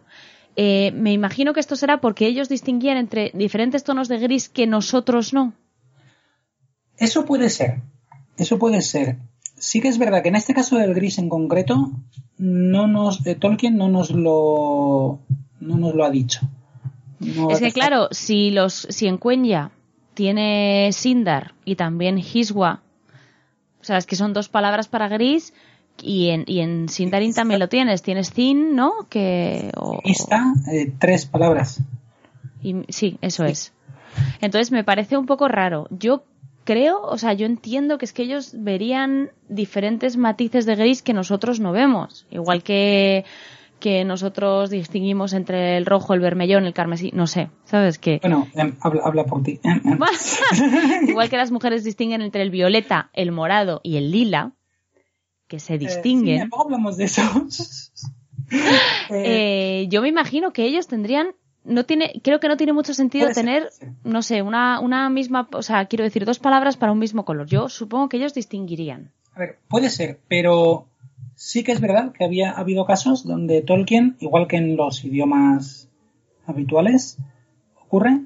Eh, 0.55 0.91
me 0.93 1.13
imagino 1.13 1.53
que 1.53 1.59
esto 1.59 1.75
será 1.75 2.01
porque 2.01 2.25
ellos 2.25 2.49
distinguían 2.49 2.97
entre 2.97 3.31
diferentes 3.33 3.83
tonos 3.83 4.07
de 4.07 4.17
gris 4.17 4.49
que 4.49 4.65
nosotros 4.65 5.33
no. 5.33 5.53
Eso 6.97 7.25
puede 7.25 7.49
ser, 7.49 7.81
eso 8.37 8.57
puede 8.57 8.81
ser. 8.81 9.17
Sí 9.55 9.81
que 9.81 9.87
es 9.87 9.99
verdad 9.99 10.23
que 10.23 10.29
en 10.29 10.35
este 10.35 10.53
caso 10.53 10.77
del 10.77 10.95
gris 10.95 11.19
en 11.19 11.29
concreto, 11.29 11.91
no 12.37 12.87
nos, 12.87 13.25
eh, 13.27 13.35
Tolkien 13.35 13.77
no 13.77 13.87
nos 13.87 14.09
lo, 14.11 15.19
no 15.59 15.77
nos 15.77 15.93
lo 15.95 16.03
ha 16.05 16.09
dicho. 16.09 16.41
No 17.19 17.49
es 17.51 17.59
que 17.59 17.71
claro, 17.71 18.07
si 18.11 18.51
los, 18.51 18.73
si 18.73 19.07
en 19.07 19.17
Cuenya 19.17 19.71
tiene 20.13 20.89
Sindar 20.93 21.53
y 21.65 21.75
también 21.75 22.17
Hiswa, 22.19 22.81
o 23.81 23.83
sea, 23.83 23.97
es 23.97 24.05
que 24.05 24.15
son 24.15 24.33
dos 24.33 24.49
palabras 24.49 24.87
para 24.87 25.07
gris 25.07 25.53
y 26.01 26.29
en, 26.29 26.43
y 26.47 26.59
en 26.59 26.89
Sindarin 26.89 27.33
también 27.33 27.59
lo 27.59 27.69
tienes, 27.69 28.01
tienes 28.03 28.31
Zin, 28.31 28.75
¿no? 28.75 29.07
Que, 29.09 29.71
o- 29.77 29.99
eh, 30.71 30.91
tres 30.99 31.25
palabras. 31.25 31.81
y- 32.61 32.83
sí, 32.89 33.17
eso 33.21 33.45
es. 33.45 33.73
Entonces 34.41 34.71
me 34.71 34.83
parece 34.83 35.17
un 35.17 35.25
poco 35.25 35.47
raro. 35.47 35.87
Yo 35.91 36.23
creo, 36.65 37.01
o 37.01 37.17
sea, 37.17 37.33
yo 37.33 37.45
entiendo 37.45 37.97
que 37.97 38.05
es 38.05 38.13
que 38.13 38.23
ellos 38.23 38.51
verían 38.53 39.29
diferentes 39.49 40.17
matices 40.17 40.65
de 40.65 40.75
gris 40.75 41.01
que 41.01 41.13
nosotros 41.13 41.59
no 41.59 41.71
vemos. 41.71 42.25
Igual 42.29 42.61
que, 42.63 43.25
que 43.79 44.03
nosotros 44.03 44.69
distinguimos 44.69 45.33
entre 45.33 45.77
el 45.77 45.85
rojo, 45.85 46.13
el 46.13 46.19
vermellón, 46.19 46.65
el 46.65 46.73
carmesí, 46.73 47.11
no 47.13 47.27
sé, 47.27 47.49
¿sabes? 47.65 47.97
Que, 47.97 48.19
Bueno, 48.21 48.47
em, 48.55 48.75
habla, 48.81 49.01
habla 49.05 49.23
por 49.25 49.43
ti. 49.43 49.59
Em, 49.63 49.81
em. 49.85 49.99
Igual 51.09 51.29
que 51.29 51.37
las 51.37 51.51
mujeres 51.51 51.83
distinguen 51.83 52.21
entre 52.21 52.41
el 52.41 52.49
violeta, 52.49 53.09
el 53.13 53.31
morado 53.31 53.81
y 53.83 53.97
el 53.97 54.11
lila, 54.11 54.53
que 55.47 55.59
se 55.59 55.75
Eh, 55.75 55.79
sí, 55.79 55.85
distinguen, 55.85 56.49
luego 56.49 56.65
hablamos 56.65 56.97
de 56.97 57.05
eso. 57.05 57.21
Eh, 58.51 58.51
eh, 59.09 59.87
yo 59.89 60.01
me 60.01 60.09
imagino 60.09 60.51
que 60.51 60.65
ellos 60.65 60.87
tendrían, 60.87 61.35
no 61.63 61.85
tiene, 61.85 62.19
creo 62.23 62.39
que 62.39 62.47
no 62.47 62.57
tiene 62.57 62.73
mucho 62.73 62.93
sentido 62.93 63.29
tener, 63.31 63.71
ser. 63.71 63.89
no 64.03 64.21
sé, 64.21 64.41
una, 64.41 64.79
una 64.79 65.09
misma, 65.09 65.47
o 65.51 65.61
sea, 65.61 65.85
quiero 65.85 66.03
decir, 66.03 66.25
dos 66.25 66.39
palabras 66.39 66.77
para 66.77 66.91
un 66.91 66.99
mismo 66.99 67.25
color. 67.25 67.47
Yo 67.47 67.69
supongo 67.69 68.09
que 68.09 68.17
ellos 68.17 68.33
distinguirían. 68.33 69.11
A 69.35 69.39
ver, 69.39 69.59
puede 69.67 69.89
ser, 69.89 70.19
pero 70.27 70.87
sí 71.37 71.63
que 71.63 71.71
es 71.71 71.79
verdad 71.79 72.11
que 72.11 72.25
había 72.25 72.51
habido 72.51 72.85
casos 72.85 73.23
donde 73.23 73.61
Tolkien, 73.61 74.17
igual 74.19 74.47
que 74.47 74.57
en 74.57 74.75
los 74.75 75.05
idiomas 75.05 75.87
habituales, 76.47 77.19
ocurre, 77.79 78.21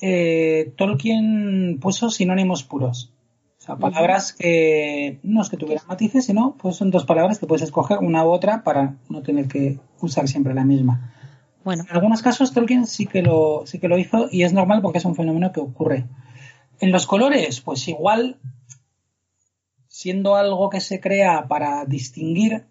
eh, 0.00 0.72
Tolkien 0.76 1.78
puso 1.80 2.10
sinónimos 2.10 2.64
puros. 2.64 3.12
O 3.58 3.62
sea, 3.64 3.76
palabras 3.76 4.32
que 4.32 5.20
no 5.22 5.42
es 5.42 5.50
que 5.50 5.56
tuvieran 5.56 5.86
matices, 5.86 6.24
sino 6.24 6.56
pues 6.58 6.76
son 6.76 6.90
dos 6.90 7.04
palabras 7.04 7.38
que 7.38 7.46
puedes 7.46 7.62
escoger 7.62 7.98
una 7.98 8.24
u 8.24 8.30
otra 8.30 8.64
para 8.64 8.96
no 9.08 9.22
tener 9.22 9.46
que 9.46 9.78
usar 10.00 10.26
siempre 10.26 10.54
la 10.54 10.64
misma. 10.64 11.12
Bueno, 11.64 11.84
En 11.88 11.94
algunos 11.94 12.22
casos 12.22 12.52
Tolkien 12.52 12.86
sí 12.86 13.06
que 13.06 13.22
lo, 13.22 13.62
sí 13.66 13.78
que 13.78 13.88
lo 13.88 13.98
hizo 13.98 14.28
y 14.30 14.42
es 14.42 14.54
normal 14.54 14.80
porque 14.80 14.98
es 14.98 15.04
un 15.04 15.14
fenómeno 15.14 15.52
que 15.52 15.60
ocurre. 15.60 16.04
En 16.80 16.92
los 16.92 17.06
colores, 17.06 17.60
pues 17.60 17.86
igual, 17.88 18.38
siendo 20.04 20.36
algo 20.36 20.68
que 20.68 20.82
se 20.82 21.00
crea 21.00 21.48
para 21.48 21.86
distinguir, 21.86 22.66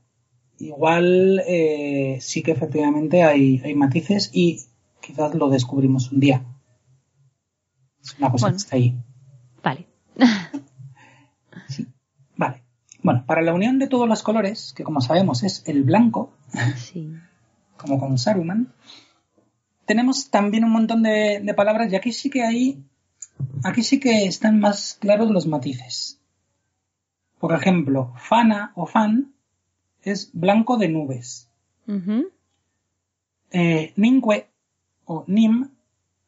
igual 0.59 1.41
eh, 1.47 2.19
sí 2.21 2.43
que 2.43 2.51
efectivamente 2.51 3.23
hay, 3.23 3.59
hay 3.65 3.73
matices 3.73 4.29
y 4.33 4.59
quizás 5.01 5.33
lo 5.33 5.49
descubrimos 5.49 6.11
un 6.11 6.19
día. 6.19 6.45
Es 8.03 8.15
una 8.19 8.29
cosa 8.29 8.45
Bueno. 8.45 8.55
que 8.57 8.61
está 8.63 8.75
ahí. 8.75 8.95
vale. 9.63 9.87
Vale. 12.35 12.61
Bueno, 13.01 13.23
para 13.25 13.41
la 13.41 13.53
unión 13.55 13.79
de 13.79 13.87
todos 13.87 14.07
los 14.07 14.21
colores, 14.21 14.71
que 14.75 14.83
como 14.83 15.01
sabemos 15.01 15.41
es 15.41 15.63
el 15.65 15.81
blanco, 15.83 16.33
Sí. 16.77 17.11
como 17.77 17.99
con 17.99 18.19
Saruman. 18.19 18.71
Tenemos 19.87 20.29
también 20.29 20.65
un 20.65 20.71
montón 20.71 21.01
de, 21.01 21.41
de 21.43 21.53
palabras 21.55 21.91
y 21.91 21.95
aquí 21.95 22.11
sí 22.13 22.29
que 22.29 22.43
hay, 22.43 22.83
aquí 23.63 23.81
sí 23.81 23.99
que 23.99 24.25
están 24.25 24.59
más 24.59 24.97
claros 24.99 25.31
los 25.31 25.47
matices. 25.47 26.19
Por 27.43 27.51
ejemplo, 27.51 28.13
fana 28.15 28.71
o 28.73 28.85
fan 28.85 29.33
es 30.01 30.31
blanco 30.31 30.77
de 30.77 30.87
nubes. 30.87 31.49
Ujú. 31.89 32.31
Eh, 33.51 33.91
ninque 33.97 34.47
o 35.03 35.25
nim, 35.27 35.69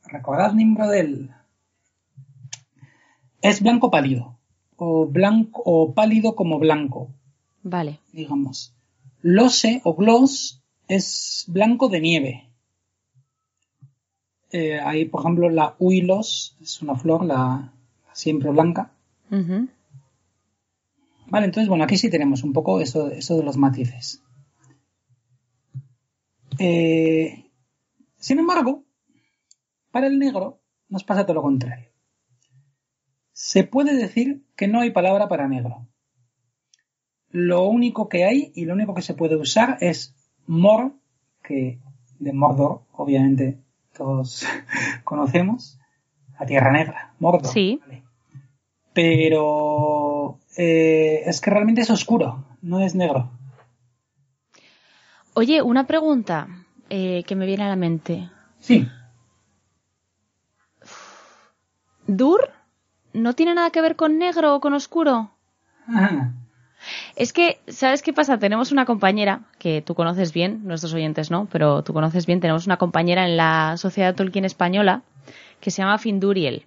recordad 0.04 0.52
Nimbrodel, 0.52 1.32
es 3.42 3.62
blanco 3.62 3.90
pálido 3.90 4.36
o 4.76 5.06
blanco 5.06 5.62
o 5.64 5.94
pálido 5.94 6.36
como 6.36 6.60
blanco 6.60 7.08
Vale. 7.64 8.02
digamos. 8.12 8.74
Lose 9.22 9.80
o 9.86 9.96
gloss 9.96 10.62
es 10.90 11.46
blanco 11.48 11.88
de 11.88 12.02
nieve. 12.02 12.50
Eh, 14.52 14.82
ahí, 14.82 15.06
por 15.06 15.22
ejemplo, 15.22 15.50
la 15.50 15.76
huilos 15.80 16.58
es 16.60 16.82
una 16.82 16.98
flor, 16.98 17.24
la 17.24 17.72
siempre 18.12 18.52
blanca. 18.52 18.92
Vale, 21.28 21.46
entonces, 21.46 21.70
bueno, 21.70 21.84
aquí 21.84 21.98
sí 21.98 22.10
tenemos 22.10 22.44
un 22.44 22.54
poco 22.54 22.80
eso, 22.82 23.10
eso 23.10 23.38
de 23.38 23.44
los 23.44 23.58
matices. 23.58 24.22
Eh, 26.60 27.52
sin 28.18 28.40
embargo, 28.40 28.86
para 29.92 30.08
el 30.08 30.20
negro 30.20 30.62
nos 30.90 31.04
pasa 31.04 31.26
todo 31.26 31.36
lo 31.36 31.42
contrario. 31.42 31.90
Se 33.34 33.64
puede 33.64 33.96
decir 33.96 34.46
que 34.56 34.68
no 34.68 34.82
hay 34.82 34.92
palabra 34.92 35.28
para 35.28 35.48
negro. 35.48 35.88
Lo 37.30 37.64
único 37.64 38.08
que 38.08 38.24
hay 38.24 38.52
y 38.56 38.66
lo 38.66 38.74
único 38.74 38.94
que 38.94 39.02
se 39.02 39.14
puede 39.14 39.36
usar 39.36 39.78
es 39.82 40.16
Mor, 40.48 40.94
que 41.44 41.80
de 42.20 42.34
Mordor, 42.34 42.84
obviamente 42.94 43.60
todos 43.94 44.46
conocemos, 45.04 45.80
la 46.40 46.46
Tierra 46.46 46.72
Negra, 46.72 47.14
Mordor. 47.20 47.52
Sí. 47.52 47.80
¿vale? 47.82 48.04
Pero 48.94 50.40
eh, 50.58 51.24
es 51.26 51.42
que 51.42 51.50
realmente 51.50 51.82
es 51.82 51.90
oscuro, 51.90 52.46
no 52.62 52.80
es 52.80 52.96
negro. 52.96 53.32
Oye, 55.34 55.62
una 55.62 55.86
pregunta 55.86 56.48
eh, 56.90 57.24
que 57.28 57.36
me 57.36 57.46
viene 57.46 57.64
a 57.64 57.70
la 57.70 57.76
mente. 57.76 58.30
Sí, 58.60 58.88
¿Dur 62.08 62.52
no 63.14 63.34
tiene 63.34 63.56
nada 63.56 63.72
que 63.72 63.82
ver 63.82 63.96
con 63.96 64.18
negro 64.18 64.56
o 64.56 64.60
con 64.60 64.74
oscuro? 64.74 65.32
Ajá. 65.88 66.34
Es 67.16 67.34
que, 67.34 67.60
¿sabes 67.68 68.04
qué 68.04 68.14
pasa? 68.14 68.38
Tenemos 68.38 68.72
una 68.72 68.86
compañera 68.86 69.42
que 69.58 69.82
tú 69.82 69.96
conoces 69.96 70.34
bien, 70.34 70.62
nuestros 70.66 70.94
oyentes 70.94 71.32
no, 71.32 71.48
pero 71.52 71.84
tú 71.84 71.94
conoces 71.94 72.28
bien, 72.28 72.42
tenemos 72.42 72.68
una 72.68 72.78
compañera 72.78 73.26
en 73.26 73.38
la 73.38 73.76
Sociedad 73.78 74.14
Tolkien 74.14 74.46
Española 74.46 75.02
que 75.60 75.72
se 75.72 75.82
llama 75.82 75.98
Finduriel. 75.98 76.66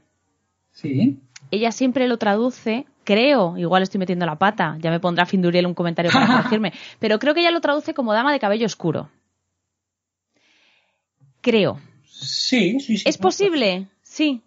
sí. 0.72 1.20
Ella 1.50 1.72
siempre 1.72 2.08
lo 2.08 2.18
traduce, 2.18 2.84
creo, 3.08 3.56
igual 3.56 3.82
estoy 3.82 3.98
metiendo 3.98 4.26
la 4.26 4.36
pata, 4.36 4.76
ya 4.82 4.90
me 4.90 5.00
pondrá 5.00 5.24
Finduriel 5.24 5.64
un 5.64 5.72
comentario 5.72 6.12
para 6.12 6.26
corregirme, 6.36 6.74
pero 6.98 7.18
creo 7.18 7.32
que 7.32 7.40
ella 7.40 7.50
lo 7.50 7.62
traduce 7.62 7.94
como 7.94 8.12
dama 8.12 8.34
de 8.34 8.38
cabello 8.38 8.66
oscuro. 8.66 9.08
Creo. 11.40 11.80
Sí, 12.04 12.80
sí, 12.80 12.98
sí. 12.98 13.08
¿Es 13.08 13.16
posible? 13.16 13.86
Sí. 14.02 14.42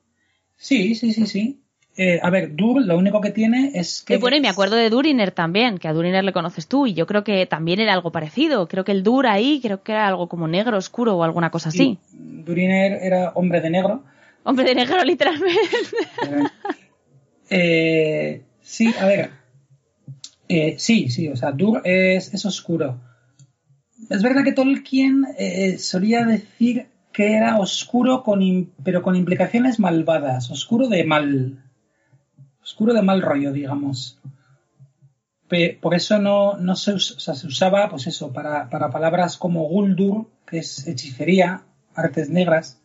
Sí, 0.57 0.93
sí, 0.93 1.11
sí, 1.11 1.25
sí. 1.25 1.59
Eh, 1.97 2.19
a 2.21 2.29
ver, 2.29 2.55
Dur 2.55 2.85
lo 2.85 2.99
único 2.99 3.19
que 3.19 3.31
tiene 3.31 3.71
es 3.73 4.03
que... 4.03 4.13
Y 4.13 4.17
bueno, 4.17 4.37
y 4.37 4.41
me 4.41 4.49
acuerdo 4.49 4.75
de 4.75 4.91
Duriner 4.91 5.31
también, 5.31 5.79
que 5.79 5.87
a 5.87 5.93
Duriner 5.93 6.23
le 6.23 6.31
conoces 6.31 6.67
tú, 6.67 6.85
y 6.85 6.93
yo 6.93 7.07
creo 7.07 7.23
que 7.23 7.47
también 7.47 7.79
era 7.79 7.93
algo 7.93 8.11
parecido. 8.11 8.67
Creo 8.67 8.83
que 8.83 8.91
el 8.91 9.01
Dur 9.01 9.25
ahí, 9.25 9.59
creo 9.59 9.81
que 9.81 9.93
era 9.93 10.07
algo 10.07 10.29
como 10.29 10.47
negro, 10.47 10.77
oscuro 10.77 11.17
o 11.17 11.23
alguna 11.23 11.49
cosa 11.49 11.69
así. 11.69 11.97
Sí, 12.05 12.17
Duriner 12.45 12.99
era 13.01 13.31
hombre 13.33 13.59
de 13.59 13.71
negro. 13.71 14.03
Hombre 14.43 14.65
de 14.65 14.75
negro, 14.75 15.03
literalmente. 15.03 15.59
Eh, 17.49 18.43
sí, 18.75 18.93
a 18.99 19.05
ver. 19.05 19.31
Eh, 20.47 20.75
sí, 20.77 21.09
sí, 21.09 21.29
o 21.29 21.35
sea, 21.35 21.51
Dur 21.51 21.81
es, 21.83 22.33
es 22.33 22.45
oscuro. 22.45 22.99
Es 24.09 24.21
verdad 24.21 24.43
que 24.43 24.51
Tolkien 24.51 25.25
eh, 25.37 25.77
solía 25.79 26.25
decir 26.25 26.87
que 27.11 27.33
era 27.33 27.57
oscuro, 27.57 28.23
con 28.23 28.39
pero 28.83 29.01
con 29.01 29.15
implicaciones 29.15 29.79
malvadas. 29.79 30.49
Oscuro 30.51 30.87
de 30.87 31.03
mal. 31.03 31.63
Oscuro 32.63 32.93
de 32.93 33.01
mal 33.01 33.21
rollo, 33.21 33.51
digamos. 33.53 34.19
Por 35.81 35.93
eso 35.93 36.17
no, 36.17 36.57
no 36.57 36.75
se, 36.75 36.93
us- 36.93 37.11
o 37.11 37.19
sea, 37.19 37.35
se 37.35 37.45
usaba, 37.45 37.89
pues 37.89 38.07
eso, 38.07 38.31
para, 38.33 38.69
para 38.69 38.89
palabras 38.89 39.37
como 39.37 39.67
Guldur, 39.67 40.27
que 40.47 40.59
es 40.59 40.87
hechicería, 40.87 41.63
artes 41.93 42.29
negras. 42.29 42.80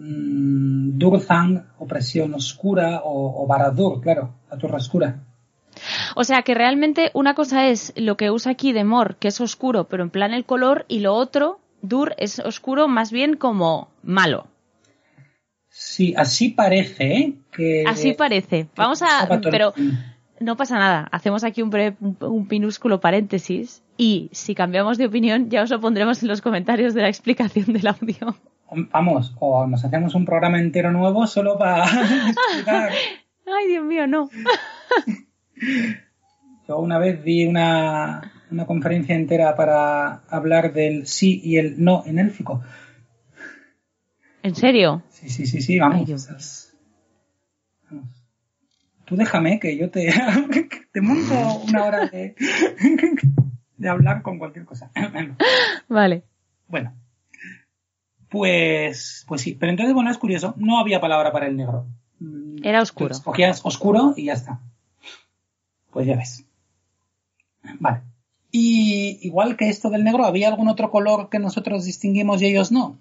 Mm, 0.00 0.98
Durthang, 0.98 1.64
opresión 1.78 2.34
oscura, 2.34 3.00
o, 3.04 3.42
o 3.42 3.46
Baradur, 3.46 4.00
claro, 4.00 4.34
la 4.50 4.58
torre 4.58 4.76
oscura. 4.76 5.20
O 6.16 6.24
sea 6.24 6.42
que 6.42 6.54
realmente 6.54 7.10
una 7.14 7.34
cosa 7.34 7.68
es 7.68 7.92
lo 7.96 8.16
que 8.16 8.30
usa 8.30 8.52
aquí 8.52 8.72
de 8.72 8.84
Mor, 8.84 9.16
que 9.16 9.28
es 9.28 9.40
oscuro, 9.40 9.84
pero 9.88 10.02
en 10.02 10.10
plan 10.10 10.32
el 10.32 10.44
color, 10.44 10.84
y 10.88 11.00
lo 11.00 11.14
otro, 11.14 11.60
Dur, 11.82 12.14
es 12.18 12.38
oscuro 12.40 12.88
más 12.88 13.12
bien 13.12 13.36
como 13.36 13.88
malo. 14.02 14.46
Sí, 15.70 16.14
así 16.16 16.48
parece, 16.50 17.12
¿eh? 17.14 17.34
Que, 17.52 17.84
Así 17.86 18.14
parece. 18.14 18.66
Vamos 18.74 19.02
a. 19.02 19.28
Pero. 19.50 19.72
No 20.40 20.56
pasa 20.56 20.78
nada, 20.78 21.08
hacemos 21.10 21.42
aquí 21.42 21.62
un, 21.62 21.70
breve- 21.70 21.96
un 22.20 22.46
minúsculo 22.48 23.00
paréntesis 23.00 23.82
y 23.96 24.28
si 24.32 24.54
cambiamos 24.54 24.96
de 24.96 25.06
opinión 25.06 25.50
ya 25.50 25.62
os 25.64 25.70
lo 25.70 25.80
pondremos 25.80 26.22
en 26.22 26.28
los 26.28 26.40
comentarios 26.42 26.94
de 26.94 27.02
la 27.02 27.08
explicación 27.08 27.72
del 27.72 27.88
audio. 27.88 28.36
Vamos, 28.70 29.34
o 29.40 29.66
nos 29.66 29.84
hacemos 29.84 30.14
un 30.14 30.24
programa 30.24 30.60
entero 30.60 30.92
nuevo 30.92 31.26
solo 31.26 31.58
para 31.58 31.84
explicar. 32.30 32.90
Ay, 33.46 33.66
Dios 33.68 33.84
mío, 33.84 34.06
no. 34.06 34.28
Yo 36.68 36.78
una 36.78 36.98
vez 36.98 37.24
di 37.24 37.46
una, 37.46 38.30
una 38.50 38.66
conferencia 38.66 39.14
entera 39.14 39.56
para 39.56 40.16
hablar 40.28 40.72
del 40.74 41.06
sí 41.06 41.40
y 41.42 41.56
el 41.56 41.82
no 41.82 42.02
en 42.06 42.18
élfico. 42.18 42.62
¿En 44.42 44.54
serio? 44.54 45.02
Sí, 45.08 45.30
sí, 45.30 45.46
sí, 45.46 45.62
sí, 45.62 45.78
vamos. 45.78 46.00
Ay, 46.00 46.04
Dios 46.04 46.24
esas- 46.24 46.76
vamos. 47.90 48.10
Tú 49.06 49.16
déjame 49.16 49.58
que 49.58 49.78
yo 49.78 49.90
te, 49.90 50.12
te 50.92 51.00
monto 51.00 51.34
una 51.66 51.84
hora 51.86 52.06
de, 52.06 52.34
de 53.78 53.88
hablar 53.88 54.20
con 54.20 54.38
cualquier 54.38 54.66
cosa. 54.66 54.90
Vale. 55.88 56.22
Bueno, 56.68 56.92
pues, 58.30 59.24
pues 59.28 59.40
sí, 59.42 59.54
pero 59.58 59.70
entonces, 59.70 59.94
bueno, 59.94 60.10
es 60.10 60.18
curioso, 60.18 60.54
no 60.56 60.78
había 60.78 61.00
palabra 61.00 61.32
para 61.32 61.46
el 61.46 61.56
negro. 61.56 61.86
Mm, 62.20 62.64
Era 62.64 62.82
oscuro. 62.82 63.06
Entonces, 63.06 63.24
cogías 63.24 63.60
oscuro 63.64 64.14
y 64.16 64.24
ya 64.26 64.34
está. 64.34 64.60
Pues 65.90 66.06
ya 66.06 66.16
ves. 66.16 66.44
Vale. 67.80 68.02
Y 68.50 69.18
igual 69.26 69.56
que 69.56 69.68
esto 69.68 69.90
del 69.90 70.04
negro, 70.04 70.24
¿había 70.24 70.48
algún 70.48 70.68
otro 70.68 70.90
color 70.90 71.28
que 71.28 71.38
nosotros 71.38 71.84
distinguimos 71.84 72.40
y 72.40 72.46
ellos 72.46 72.72
no? 72.72 72.98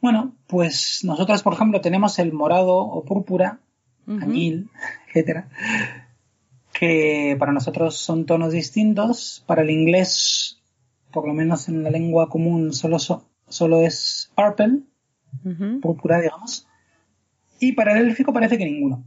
Bueno, 0.00 0.34
pues 0.46 1.00
nosotros, 1.04 1.42
por 1.42 1.52
ejemplo, 1.54 1.80
tenemos 1.80 2.18
el 2.18 2.32
morado 2.32 2.76
o 2.76 3.04
púrpura, 3.04 3.58
Ujú. 4.06 4.22
añil, 4.22 4.70
etcétera, 5.08 5.48
que 6.72 7.36
para 7.38 7.52
nosotros 7.52 7.96
son 7.96 8.24
tonos 8.24 8.52
distintos. 8.52 9.42
Para 9.46 9.62
el 9.62 9.70
inglés, 9.70 10.58
por 11.12 11.26
lo 11.26 11.34
menos 11.34 11.68
en 11.68 11.82
la 11.82 11.90
lengua 11.90 12.28
común, 12.28 12.72
solo, 12.72 12.98
so- 12.98 13.24
solo 13.50 13.80
es 13.80 14.32
purple, 14.34 14.80
púrpura, 15.82 16.20
digamos. 16.20 16.66
Y 17.58 17.72
para 17.72 17.98
el 17.98 18.08
élfico 18.08 18.32
parece 18.32 18.56
que 18.56 18.64
ninguno. 18.64 19.04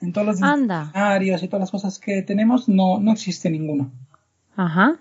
En 0.00 0.12
todos 0.12 0.26
los 0.26 0.36
diccionarios 0.36 1.42
y 1.42 1.48
todas 1.48 1.60
las 1.60 1.70
cosas 1.70 1.98
que 1.98 2.22
tenemos 2.22 2.68
no, 2.68 2.98
no 2.98 3.12
existe 3.12 3.50
ninguno. 3.50 3.92
Ajá. 4.56 4.98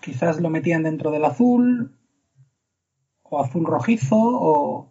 Quizás 0.00 0.40
lo 0.40 0.50
metían 0.50 0.82
dentro 0.82 1.10
del 1.10 1.24
azul, 1.24 1.94
o 3.22 3.40
azul 3.40 3.64
rojizo, 3.64 4.16
o... 4.16 4.90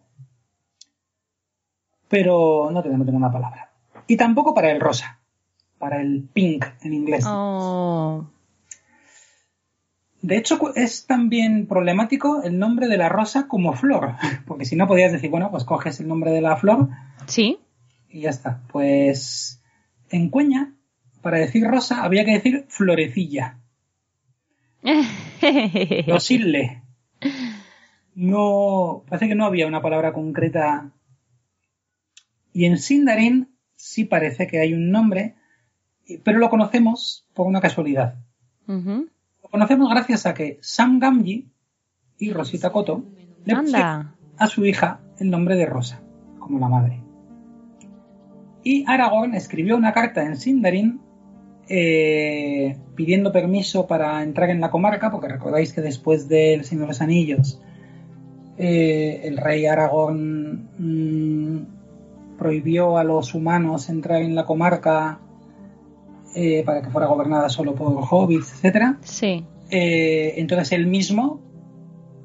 Pero 2.07 2.69
no 2.71 2.81
tenemos 2.81 3.05
ninguna 3.05 3.31
palabra. 3.31 3.71
Y 4.07 4.17
tampoco 4.17 4.53
para 4.53 4.71
el 4.71 4.79
rosa, 4.79 5.19
para 5.77 6.01
el 6.01 6.27
pink 6.33 6.65
en 6.81 6.93
inglés. 6.93 7.25
Oh. 7.27 8.25
De 10.21 10.37
hecho, 10.37 10.59
es 10.75 11.05
también 11.05 11.65
problemático 11.65 12.43
el 12.43 12.59
nombre 12.59 12.87
de 12.87 12.97
la 12.97 13.07
rosa 13.09 13.47
como 13.47 13.73
flor, 13.73 14.15
porque 14.45 14.65
si 14.65 14.75
no 14.75 14.87
podías 14.87 15.11
decir, 15.11 15.29
bueno, 15.29 15.49
pues 15.51 15.63
coges 15.63 15.99
el 15.99 16.07
nombre 16.07 16.31
de 16.31 16.41
la 16.41 16.57
flor 16.57 16.89
Sí. 17.25 17.59
y 18.09 18.21
ya 18.21 18.29
está. 18.29 18.61
Pues 18.71 19.61
en 20.09 20.29
Cueña, 20.29 20.73
para 21.21 21.37
decir 21.37 21.65
rosa, 21.65 22.03
había 22.03 22.25
que 22.25 22.33
decir 22.33 22.65
florecilla. 22.67 23.57
Rosille. 26.07 26.81
No, 28.15 29.03
parece 29.07 29.27
que 29.27 29.35
no 29.35 29.45
había 29.45 29.67
una 29.67 29.81
palabra 29.81 30.13
concreta. 30.13 30.91
Y 32.53 32.65
en 32.65 32.77
Sindarin 32.77 33.49
sí 33.75 34.03
parece 34.05 34.47
que 34.47 34.59
hay 34.59 34.73
un 34.73 34.91
nombre, 34.91 35.35
pero 36.23 36.39
lo 36.39 36.49
conocemos 36.49 37.25
por 37.33 37.47
una 37.47 37.61
casualidad. 37.61 38.15
Conocemos 39.51 39.89
gracias 39.89 40.25
a 40.25 40.33
que 40.33 40.59
Sam 40.61 40.99
Gamgee 40.99 41.47
y 42.17 42.31
Rosita 42.31 42.71
Koto 42.71 43.03
le 43.45 43.55
pusieron 43.55 44.11
a 44.37 44.47
su 44.47 44.65
hija 44.65 44.99
el 45.17 45.29
nombre 45.29 45.55
de 45.55 45.65
Rosa, 45.65 46.01
como 46.39 46.59
la 46.59 46.67
madre. 46.67 47.01
Y 48.63 48.85
Aragorn 48.87 49.35
escribió 49.35 49.77
una 49.77 49.93
carta 49.93 50.23
en 50.23 50.37
Sindarin 50.37 51.01
eh, 51.67 52.77
pidiendo 52.95 53.31
permiso 53.31 53.87
para 53.87 54.23
entrar 54.23 54.49
en 54.49 54.59
la 54.59 54.71
comarca, 54.71 55.11
porque 55.11 55.27
recordáis 55.27 55.73
que 55.73 55.81
después 55.81 56.27
del 56.27 56.65
Señor 56.65 56.83
de 56.83 56.87
los 56.87 57.01
Anillos, 57.01 57.61
eh, 58.57 59.21
el 59.23 59.37
rey 59.37 59.65
Aragorn 59.65 60.69
mm, 60.77 62.37
prohibió 62.37 62.97
a 62.97 63.03
los 63.03 63.33
humanos 63.33 63.89
entrar 63.89 64.21
en 64.21 64.35
la 64.35 64.45
comarca 64.45 65.19
eh, 66.41 66.63
para 66.63 66.81
que 66.81 66.89
fuera 66.89 67.07
gobernada 67.07 67.49
solo 67.49 67.75
por 67.75 68.01
hobbits, 68.09 68.53
etcétera. 68.53 68.97
Sí. 69.01 69.45
Eh, 69.69 70.35
entonces 70.37 70.71
él 70.71 70.87
mismo 70.87 71.41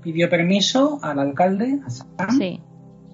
pidió 0.03 0.31
permiso 0.31 1.01
al 1.03 1.19
alcalde, 1.19 1.81
a 1.85 1.91
Sam, 1.91 2.39
Sí. 2.39 2.61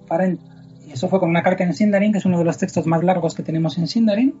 para 0.07 0.25
entrar. 0.25 0.57
Y 0.87 0.91
eso 0.91 1.07
fue 1.09 1.19
con 1.19 1.29
una 1.29 1.41
carta 1.41 1.63
en 1.63 1.73
Sindarin, 1.73 2.11
que 2.11 2.19
es 2.19 2.25
uno 2.25 2.37
de 2.37 2.43
los 2.45 2.59
textos 2.59 2.85
más 2.85 3.03
largos 3.03 3.33
que 3.33 3.41
tenemos 3.41 3.79
en 3.79 3.87
Sindarin. 3.87 4.35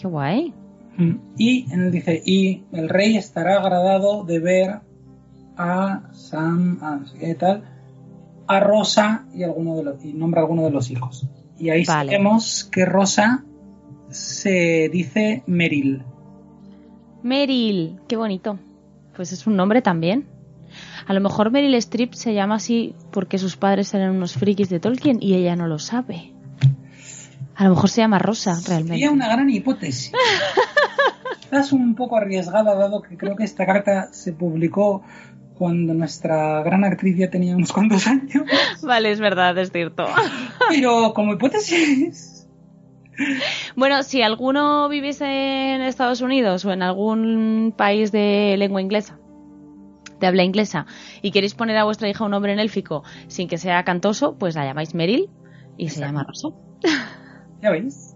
Qué 0.00 0.06
guay. 0.06 0.54
Mm. 0.96 1.14
Y 1.36 1.72
él 1.72 1.90
dice, 1.90 2.22
y 2.24 2.62
el 2.72 2.88
rey 2.88 3.16
estará 3.16 3.56
agradado 3.56 4.22
de 4.24 4.38
ver 4.38 4.80
a 5.56 6.02
Sam, 6.12 6.78
a 6.82 7.00
qué 7.18 7.34
tal, 7.34 7.64
a 8.46 8.60
Rosa 8.60 9.26
y, 9.34 9.42
alguno 9.42 9.74
de 9.76 9.82
los, 9.82 10.04
y 10.04 10.12
nombra 10.12 10.42
a 10.42 10.44
alguno 10.44 10.62
de 10.62 10.70
los 10.70 10.88
hijos. 10.90 11.26
Y 11.58 11.70
ahí 11.70 11.84
Vale. 11.84 12.12
sabemos 12.12 12.68
que 12.70 12.84
Rosa 12.84 13.44
se 14.10 14.88
dice 14.92 15.42
Meril. 15.46 16.02
Meryl. 17.22 18.00
Qué 18.08 18.16
bonito. 18.16 18.58
Pues 19.14 19.32
es 19.32 19.46
un 19.46 19.56
nombre 19.56 19.82
también. 19.82 20.26
A 21.06 21.14
lo 21.14 21.20
mejor 21.20 21.50
Meryl 21.50 21.74
Streep 21.74 22.14
se 22.14 22.34
llama 22.34 22.56
así 22.56 22.94
porque 23.10 23.38
sus 23.38 23.56
padres 23.56 23.92
eran 23.94 24.14
unos 24.14 24.34
frikis 24.34 24.68
de 24.68 24.80
Tolkien 24.80 25.18
y 25.20 25.34
ella 25.34 25.56
no 25.56 25.66
lo 25.66 25.78
sabe. 25.78 26.32
A 27.54 27.64
lo 27.64 27.70
mejor 27.70 27.88
se 27.88 28.02
llama 28.02 28.18
Rosa, 28.18 28.58
realmente. 28.66 28.94
Sería 28.94 29.10
una 29.10 29.28
gran 29.28 29.48
hipótesis. 29.48 30.12
Estás 31.42 31.72
un 31.72 31.94
poco 31.94 32.16
arriesgada, 32.16 32.74
dado 32.74 33.02
que 33.02 33.16
creo 33.16 33.36
que 33.36 33.44
esta 33.44 33.64
carta 33.64 34.12
se 34.12 34.32
publicó 34.32 35.02
cuando 35.54 35.94
nuestra 35.94 36.62
gran 36.62 36.84
actriz 36.84 37.16
ya 37.16 37.30
tenía 37.30 37.56
unos 37.56 37.72
cuantos 37.72 38.06
años. 38.06 38.44
Vale, 38.82 39.10
es 39.10 39.20
verdad, 39.20 39.56
es 39.56 39.72
cierto. 39.72 40.06
Pero 40.68 41.14
como 41.14 41.32
hipótesis, 41.32 42.35
Bueno, 43.76 44.02
si 44.02 44.22
alguno 44.22 44.88
viviese 44.88 45.24
en 45.74 45.82
Estados 45.82 46.20
Unidos 46.20 46.64
o 46.64 46.72
en 46.72 46.82
algún 46.82 47.74
país 47.76 48.12
de 48.12 48.56
lengua 48.58 48.80
inglesa, 48.82 49.18
de 50.20 50.26
habla 50.26 50.44
inglesa, 50.44 50.86
y 51.22 51.30
queréis 51.30 51.54
poner 51.54 51.76
a 51.76 51.84
vuestra 51.84 52.08
hija 52.08 52.24
un 52.24 52.30
nombre 52.30 52.52
en 52.52 52.58
élfico 52.58 53.04
sin 53.28 53.48
que 53.48 53.58
sea 53.58 53.84
cantoso, 53.84 54.36
pues 54.38 54.54
la 54.54 54.64
llamáis 54.64 54.94
Meryl 54.94 55.28
y 55.76 55.88
se 55.90 56.00
llama 56.00 56.24
Rosa. 56.24 56.48
ya 57.62 57.70
veis. 57.70 58.14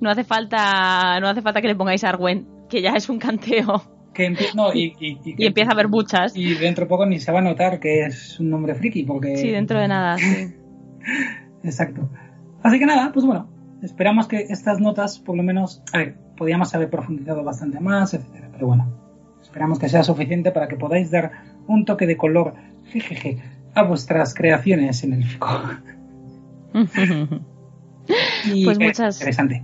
No 0.00 0.10
hace 0.10 0.24
falta, 0.24 1.18
no 1.20 1.28
hace 1.28 1.40
falta 1.42 1.60
que 1.62 1.68
le 1.68 1.74
pongáis 1.76 2.04
Arwen, 2.04 2.46
que 2.68 2.82
ya 2.82 2.90
es 2.92 3.08
un 3.08 3.18
canteo. 3.18 3.82
Que 4.12 4.28
no, 4.54 4.74
y, 4.74 4.94
y- 5.00 5.18
y 5.24 5.34
que- 5.36 5.42
Y 5.42 5.46
empieza 5.46 5.70
a 5.70 5.74
haber 5.74 5.88
muchas. 5.88 6.36
Y 6.36 6.54
dentro 6.54 6.84
de 6.84 6.88
poco 6.88 7.06
ni 7.06 7.18
se 7.18 7.32
va 7.32 7.38
a 7.38 7.42
notar 7.42 7.80
que 7.80 8.04
es 8.06 8.38
un 8.40 8.50
nombre 8.50 8.74
friki, 8.74 9.04
porque. 9.04 9.36
Sí, 9.36 9.50
dentro 9.50 9.80
de 9.80 9.88
nada, 9.88 10.16
sí. 10.18 10.52
Exacto. 11.64 12.08
Así 12.62 12.78
que 12.78 12.86
nada, 12.86 13.10
pues 13.12 13.24
bueno, 13.24 13.48
esperamos 13.82 14.26
que 14.28 14.46
estas 14.50 14.80
notas, 14.80 15.18
por 15.18 15.36
lo 15.36 15.42
menos, 15.42 15.82
a 15.92 15.98
ver, 15.98 16.16
podíamos 16.36 16.74
haber 16.74 16.88
profundizado 16.90 17.42
bastante 17.44 17.80
más, 17.80 18.14
etcétera, 18.14 18.48
pero 18.52 18.66
bueno, 18.68 18.86
esperamos 19.42 19.78
que 19.78 19.88
sea 19.88 20.02
suficiente 20.02 20.50
para 20.52 20.68
que 20.68 20.76
podáis 20.76 21.10
dar 21.10 21.32
un 21.66 21.84
toque 21.84 22.06
de 22.06 22.16
color, 22.16 22.54
jejeje, 22.86 23.42
a 23.74 23.82
vuestras 23.82 24.34
creaciones 24.34 25.02
en 25.04 25.12
el 25.14 25.24
FICO. 25.24 25.48
Y 28.52 28.64
Pues 28.64 28.78
eh, 28.80 28.84
muchas- 28.84 29.20
Interesante. 29.20 29.62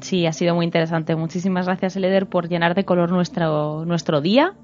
Sí, 0.00 0.26
ha 0.26 0.32
sido 0.32 0.54
muy 0.54 0.64
interesante. 0.64 1.16
Muchísimas 1.16 1.66
gracias, 1.66 1.96
Eleder, 1.96 2.26
por 2.26 2.48
llenar 2.48 2.74
de 2.74 2.84
color 2.84 3.10
nuestro, 3.10 3.84
nuestro 3.84 4.20
día. 4.20 4.54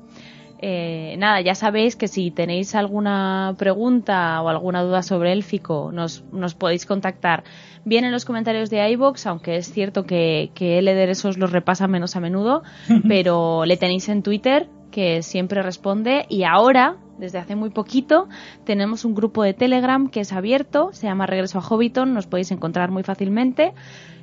Eh, 0.58 1.16
nada, 1.18 1.40
ya 1.42 1.54
sabéis 1.54 1.96
que 1.96 2.08
si 2.08 2.30
tenéis 2.30 2.74
alguna 2.74 3.54
pregunta 3.58 4.40
o 4.40 4.48
alguna 4.48 4.82
duda 4.82 5.02
sobre 5.02 5.32
élfico, 5.32 5.90
nos, 5.92 6.24
nos 6.32 6.54
podéis 6.54 6.86
contactar 6.86 7.44
bien 7.84 8.04
en 8.04 8.12
los 8.12 8.24
comentarios 8.24 8.70
de 8.70 8.88
iBox, 8.90 9.26
aunque 9.26 9.56
es 9.56 9.70
cierto 9.70 10.04
que, 10.04 10.50
que 10.54 10.78
Eleder 10.78 11.10
esos 11.10 11.36
los 11.36 11.52
repasa 11.52 11.86
menos 11.88 12.16
a 12.16 12.20
menudo, 12.20 12.62
pero 13.08 13.64
le 13.66 13.76
tenéis 13.76 14.08
en 14.08 14.22
Twitter, 14.22 14.68
que 14.90 15.22
siempre 15.22 15.62
responde, 15.62 16.24
y 16.30 16.44
ahora, 16.44 16.96
desde 17.18 17.38
hace 17.38 17.54
muy 17.54 17.70
poquito, 17.70 18.28
tenemos 18.64 19.04
un 19.04 19.14
grupo 19.14 19.42
de 19.42 19.52
Telegram 19.52 20.08
que 20.08 20.20
es 20.20 20.32
abierto, 20.32 20.90
se 20.92 21.06
llama 21.06 21.26
Regreso 21.26 21.58
a 21.58 21.62
Hobbiton, 21.62 22.14
nos 22.14 22.26
podéis 22.26 22.50
encontrar 22.50 22.90
muy 22.90 23.02
fácilmente. 23.02 23.74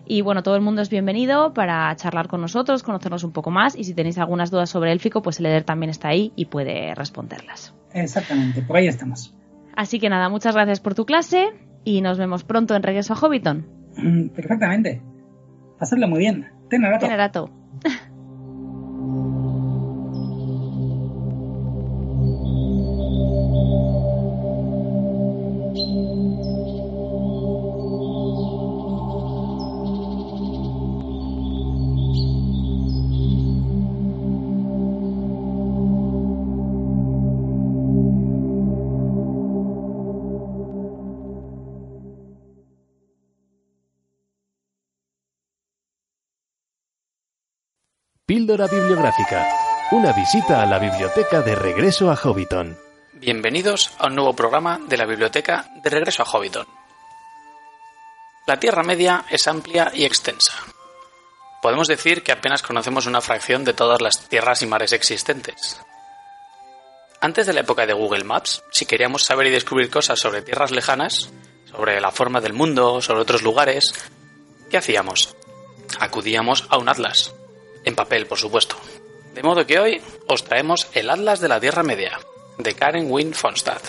Y 0.05 0.21
bueno, 0.21 0.43
todo 0.43 0.55
el 0.55 0.61
mundo 0.61 0.81
es 0.81 0.89
bienvenido 0.89 1.53
para 1.53 1.95
charlar 1.95 2.27
con 2.27 2.41
nosotros, 2.41 2.83
conocernos 2.83 3.23
un 3.23 3.31
poco 3.31 3.51
más 3.51 3.75
y 3.75 3.85
si 3.85 3.93
tenéis 3.93 4.17
algunas 4.17 4.51
dudas 4.51 4.69
sobre 4.69 4.91
élfico, 4.91 5.21
pues 5.21 5.39
el 5.39 5.45
Eder 5.45 5.63
también 5.63 5.89
está 5.89 6.09
ahí 6.09 6.33
y 6.35 6.45
puede 6.45 6.93
responderlas. 6.93 7.73
Exactamente, 7.93 8.61
por 8.61 8.77
ahí 8.77 8.87
estamos. 8.87 9.33
Así 9.75 9.99
que 9.99 10.09
nada, 10.09 10.29
muchas 10.29 10.55
gracias 10.55 10.79
por 10.81 10.93
tu 10.93 11.05
clase 11.05 11.47
y 11.83 12.01
nos 12.01 12.17
vemos 12.17 12.43
pronto 12.43 12.75
en 12.75 12.83
Regreso 12.83 13.13
a 13.13 13.15
Hobbiton. 13.15 13.65
Mm, 13.97 14.29
Perfectamente. 14.29 15.01
Pasadlo 15.79 16.07
muy 16.07 16.19
bien. 16.19 16.49
Tenerato. 16.69 17.62
Píldora 48.33 48.65
bibliográfica. 48.65 49.47
Una 49.91 50.11
visita 50.11 50.63
a 50.63 50.65
la 50.65 50.79
biblioteca 50.79 51.43
de 51.43 51.53
regreso 51.53 52.09
a 52.09 52.15
Hobbiton. 52.15 52.75
Bienvenidos 53.13 53.91
a 53.99 54.07
un 54.07 54.15
nuevo 54.15 54.35
programa 54.35 54.79
de 54.87 54.97
la 54.97 55.05
biblioteca 55.05 55.69
de 55.83 55.89
regreso 55.91 56.23
a 56.23 56.25
Hobbiton. 56.25 56.65
La 58.47 58.59
Tierra 58.59 58.81
Media 58.81 59.23
es 59.29 59.47
amplia 59.47 59.91
y 59.93 60.05
extensa. 60.05 60.51
Podemos 61.61 61.87
decir 61.87 62.23
que 62.23 62.31
apenas 62.31 62.63
conocemos 62.63 63.05
una 63.05 63.21
fracción 63.21 63.63
de 63.65 63.73
todas 63.73 64.01
las 64.01 64.27
tierras 64.27 64.63
y 64.63 64.65
mares 64.65 64.93
existentes. 64.93 65.79
Antes 67.21 67.45
de 67.45 67.53
la 67.53 67.59
época 67.59 67.85
de 67.85 67.93
Google 67.93 68.23
Maps, 68.23 68.63
si 68.71 68.87
queríamos 68.87 69.25
saber 69.25 69.45
y 69.45 69.51
descubrir 69.51 69.91
cosas 69.91 70.19
sobre 70.19 70.41
tierras 70.41 70.71
lejanas, 70.71 71.29
sobre 71.69 72.01
la 72.01 72.09
forma 72.09 72.41
del 72.41 72.53
mundo, 72.53 72.99
sobre 72.99 73.21
otros 73.21 73.43
lugares, 73.43 73.93
¿qué 74.71 74.77
hacíamos? 74.77 75.35
Acudíamos 75.99 76.65
a 76.69 76.79
un 76.79 76.89
atlas, 76.89 77.31
en 77.83 77.95
papel, 77.95 78.25
por 78.27 78.37
supuesto. 78.37 78.75
De 79.33 79.43
modo 79.43 79.65
que 79.65 79.79
hoy 79.79 80.01
os 80.27 80.43
traemos 80.43 80.87
el 80.93 81.09
Atlas 81.09 81.39
de 81.39 81.47
la 81.47 81.59
Tierra 81.59 81.83
Media, 81.83 82.19
de 82.57 82.73
Karen 82.75 83.09
Wynne 83.09 83.33
Fonstad. 83.33 83.81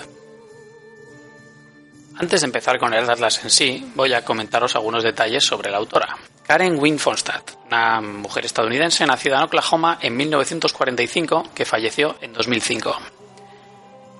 Antes 2.16 2.40
de 2.40 2.46
empezar 2.46 2.78
con 2.78 2.94
el 2.94 3.10
Atlas 3.10 3.42
en 3.42 3.50
sí, 3.50 3.92
voy 3.94 4.12
a 4.14 4.24
comentaros 4.24 4.76
algunos 4.76 5.02
detalles 5.02 5.44
sobre 5.44 5.70
la 5.70 5.78
autora. 5.78 6.16
Karen 6.46 6.78
Wynne 6.78 6.98
Fonstad, 6.98 7.42
una 7.66 8.00
mujer 8.00 8.44
estadounidense 8.44 9.06
nacida 9.06 9.38
en 9.38 9.44
Oklahoma 9.44 9.98
en 10.00 10.16
1945 10.16 11.50
que 11.54 11.64
falleció 11.64 12.16
en 12.20 12.32
2005. 12.32 12.96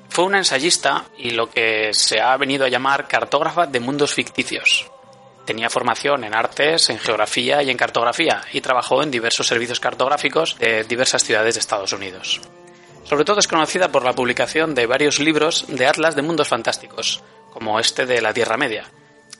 Fue 0.08 0.24
una 0.24 0.38
ensayista 0.38 1.04
y 1.18 1.30
lo 1.30 1.50
que 1.50 1.90
se 1.92 2.20
ha 2.20 2.36
venido 2.36 2.64
a 2.64 2.68
llamar 2.68 3.08
cartógrafa 3.08 3.66
de 3.66 3.80
mundos 3.80 4.14
ficticios, 4.14 4.90
Tenía 5.44 5.68
formación 5.68 6.24
en 6.24 6.34
artes, 6.34 6.88
en 6.88 6.98
geografía 6.98 7.62
y 7.62 7.70
en 7.70 7.76
cartografía 7.76 8.42
y 8.52 8.62
trabajó 8.62 9.02
en 9.02 9.10
diversos 9.10 9.46
servicios 9.46 9.78
cartográficos 9.78 10.56
de 10.58 10.84
diversas 10.84 11.22
ciudades 11.22 11.54
de 11.54 11.60
Estados 11.60 11.92
Unidos. 11.92 12.40
Sobre 13.04 13.24
todo 13.26 13.40
es 13.40 13.48
conocida 13.48 13.92
por 13.92 14.04
la 14.04 14.14
publicación 14.14 14.74
de 14.74 14.86
varios 14.86 15.20
libros 15.20 15.66
de 15.68 15.86
atlas 15.86 16.16
de 16.16 16.22
mundos 16.22 16.48
fantásticos, 16.48 17.22
como 17.52 17.78
este 17.78 18.06
de 18.06 18.22
la 18.22 18.32
Tierra 18.32 18.56
Media, 18.56 18.90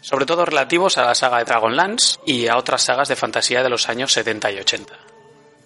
sobre 0.02 0.26
todo 0.26 0.44
relativos 0.44 0.98
a 0.98 1.04
la 1.04 1.14
saga 1.14 1.38
de 1.38 1.44
Dragonlance 1.44 2.18
y 2.26 2.48
a 2.48 2.58
otras 2.58 2.82
sagas 2.82 3.08
de 3.08 3.16
fantasía 3.16 3.62
de 3.62 3.70
los 3.70 3.88
años 3.88 4.12
70 4.12 4.52
y 4.52 4.58
80. 4.58 4.94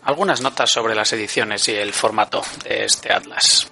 Algunas 0.04 0.40
notas 0.40 0.70
sobre 0.70 0.94
las 0.94 1.12
ediciones 1.12 1.68
y 1.68 1.74
el 1.74 1.92
formato 1.92 2.42
de 2.62 2.84
este 2.84 3.12
atlas. 3.12 3.68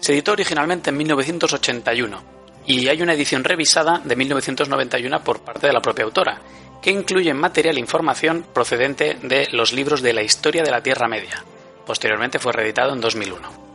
Se 0.00 0.12
editó 0.12 0.32
originalmente 0.32 0.90
en 0.90 0.96
1981 0.96 2.37
y 2.68 2.86
hay 2.88 3.00
una 3.00 3.14
edición 3.14 3.44
revisada 3.44 4.02
de 4.04 4.14
1991 4.14 5.24
por 5.24 5.40
parte 5.40 5.66
de 5.66 5.72
la 5.72 5.80
propia 5.80 6.04
autora, 6.04 6.38
que 6.82 6.90
incluye 6.90 7.32
material 7.32 7.78
e 7.78 7.80
información 7.80 8.44
procedente 8.52 9.16
de 9.22 9.48
los 9.52 9.72
libros 9.72 10.02
de 10.02 10.12
la 10.12 10.22
historia 10.22 10.62
de 10.62 10.70
la 10.70 10.82
Tierra 10.82 11.08
Media. 11.08 11.42
Posteriormente 11.86 12.38
fue 12.38 12.52
reeditado 12.52 12.92
en 12.92 13.00
2001. 13.00 13.68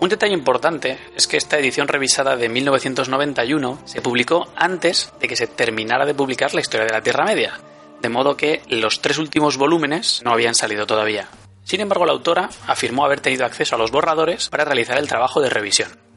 Un 0.00 0.08
detalle 0.08 0.34
importante 0.34 0.98
es 1.14 1.28
que 1.28 1.36
esta 1.36 1.60
edición 1.60 1.86
revisada 1.86 2.34
de 2.34 2.48
1991 2.48 3.82
se 3.84 4.02
publicó 4.02 4.48
antes 4.56 5.12
de 5.20 5.28
que 5.28 5.36
se 5.36 5.46
terminara 5.46 6.04
de 6.04 6.14
publicar 6.14 6.52
la 6.54 6.60
historia 6.60 6.86
de 6.86 6.92
la 6.92 7.02
Tierra 7.02 7.24
Media, 7.24 7.60
de 8.00 8.08
modo 8.08 8.36
que 8.36 8.62
los 8.68 9.00
tres 9.00 9.18
últimos 9.18 9.56
volúmenes 9.56 10.22
no 10.24 10.32
habían 10.32 10.56
salido 10.56 10.88
todavía. 10.88 11.28
Sin 11.62 11.80
embargo, 11.80 12.04
la 12.04 12.12
autora 12.12 12.50
afirmó 12.66 13.04
haber 13.04 13.20
tenido 13.20 13.46
acceso 13.46 13.76
a 13.76 13.78
los 13.78 13.92
borradores 13.92 14.48
para 14.48 14.64
realizar 14.64 14.98
el 14.98 15.06
trabajo 15.06 15.40
de 15.40 15.50
revisión. 15.50 16.11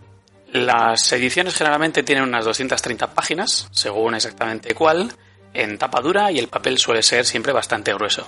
Las 0.56 1.12
ediciones 1.12 1.54
generalmente 1.54 2.02
tienen 2.02 2.24
unas 2.24 2.46
230 2.46 3.14
páginas, 3.14 3.68
según 3.72 4.16
exactamente 4.16 4.74
cuál, 4.74 5.12
en 5.54 5.78
tapa 5.78 6.00
dura 6.00 6.32
y 6.32 6.40
el 6.40 6.48
papel 6.48 6.78
suele 6.78 7.04
ser 7.04 7.26
siempre 7.26 7.52
bastante 7.52 7.94
grueso. 7.94 8.26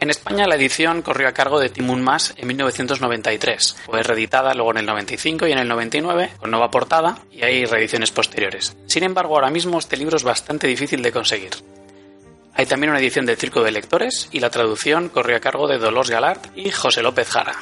En 0.00 0.08
España 0.08 0.46
la 0.46 0.54
edición 0.54 1.02
corrió 1.02 1.28
a 1.28 1.32
cargo 1.32 1.60
de 1.60 1.68
Timun 1.68 2.00
Mas 2.00 2.32
en 2.38 2.46
1993. 2.46 3.76
Fue 3.84 4.02
reeditada 4.02 4.54
luego 4.54 4.70
en 4.70 4.78
el 4.78 4.86
95 4.86 5.46
y 5.46 5.52
en 5.52 5.58
el 5.58 5.68
99 5.68 6.30
con 6.38 6.50
nueva 6.50 6.70
portada 6.70 7.18
y 7.30 7.42
hay 7.42 7.66
reediciones 7.66 8.10
posteriores. 8.12 8.74
Sin 8.86 9.04
embargo, 9.04 9.34
ahora 9.34 9.50
mismo 9.50 9.78
este 9.78 9.98
libro 9.98 10.16
es 10.16 10.24
bastante 10.24 10.68
difícil 10.68 11.02
de 11.02 11.12
conseguir. 11.12 11.50
Hay 12.54 12.64
también 12.64 12.92
una 12.92 12.98
edición 12.98 13.26
del 13.26 13.36
Circo 13.36 13.62
de 13.62 13.72
Lectores 13.72 14.30
y 14.32 14.40
la 14.40 14.48
traducción 14.48 15.10
corrió 15.10 15.36
a 15.36 15.40
cargo 15.40 15.68
de 15.68 15.76
Dolores 15.76 16.10
Galard 16.10 16.40
y 16.54 16.70
José 16.70 17.02
López 17.02 17.28
Jara. 17.28 17.56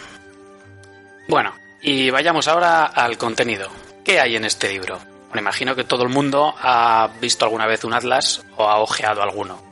Bueno, 1.27 1.53
y 1.83 2.11
vayamos 2.11 2.49
ahora 2.49 2.87
al 2.87 3.19
contenido. 3.19 3.69
¿Qué 4.05 4.21
hay 4.21 4.37
en 4.37 4.45
este 4.45 4.71
libro? 4.71 4.99
Me 5.33 5.41
imagino 5.41 5.75
que 5.75 5.85
todo 5.85 6.03
el 6.03 6.09
mundo 6.09 6.55
ha 6.59 7.11
visto 7.21 7.45
alguna 7.45 7.67
vez 7.67 7.85
un 7.85 7.93
atlas 7.93 8.45
o 8.57 8.69
ha 8.69 8.81
ojeado 8.81 9.23
alguno. 9.23 9.63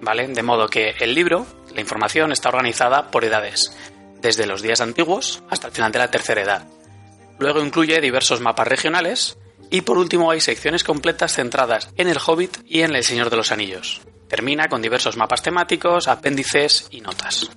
¿Vale? 0.00 0.26
De 0.28 0.42
modo 0.42 0.68
que 0.68 0.90
el 0.98 1.14
libro, 1.14 1.46
la 1.72 1.80
información 1.80 2.32
está 2.32 2.48
organizada 2.48 3.10
por 3.10 3.24
edades, 3.24 3.76
desde 4.20 4.46
los 4.46 4.60
días 4.60 4.80
antiguos 4.80 5.42
hasta 5.48 5.68
el 5.68 5.72
final 5.72 5.92
de 5.92 6.00
la 6.00 6.10
tercera 6.10 6.42
edad. 6.42 6.66
Luego 7.38 7.60
incluye 7.60 8.00
diversos 8.00 8.40
mapas 8.40 8.68
regionales 8.68 9.38
y 9.70 9.80
por 9.80 9.98
último 9.98 10.30
hay 10.30 10.40
secciones 10.40 10.84
completas 10.84 11.32
centradas 11.32 11.88
en 11.96 12.08
el 12.08 12.18
Hobbit 12.24 12.58
y 12.66 12.82
en 12.82 12.94
el 12.94 13.04
Señor 13.04 13.30
de 13.30 13.36
los 13.36 13.52
Anillos. 13.52 14.02
Termina 14.28 14.68
con 14.68 14.82
diversos 14.82 15.16
mapas 15.16 15.42
temáticos, 15.42 16.08
apéndices 16.08 16.88
y 16.90 17.00
notas 17.00 17.50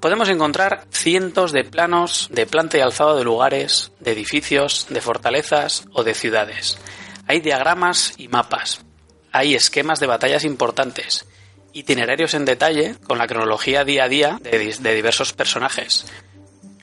podemos 0.00 0.28
encontrar 0.28 0.86
cientos 0.90 1.52
de 1.52 1.64
planos 1.64 2.28
de 2.30 2.46
planta 2.46 2.78
y 2.78 2.80
alzado 2.80 3.16
de 3.16 3.24
lugares, 3.24 3.92
de 4.00 4.12
edificios, 4.12 4.86
de 4.90 5.00
fortalezas 5.00 5.84
o 5.92 6.04
de 6.04 6.14
ciudades. 6.14 6.78
Hay 7.26 7.40
diagramas 7.40 8.14
y 8.16 8.28
mapas. 8.28 8.84
Hay 9.32 9.54
esquemas 9.54 10.00
de 10.00 10.06
batallas 10.06 10.44
importantes, 10.44 11.26
itinerarios 11.72 12.34
en 12.34 12.44
detalle 12.44 12.96
con 13.06 13.18
la 13.18 13.26
cronología 13.26 13.84
día 13.84 14.04
a 14.04 14.08
día 14.08 14.40
de, 14.42 14.94
diversos 14.94 15.32
personajes, 15.32 16.06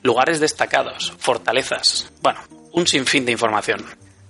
lugares 0.02 0.38
destacados, 0.38 1.12
fortalezas, 1.18 2.12
bueno, 2.22 2.40
un 2.72 2.86
sinfín 2.86 3.26
de 3.26 3.32
información. 3.32 3.84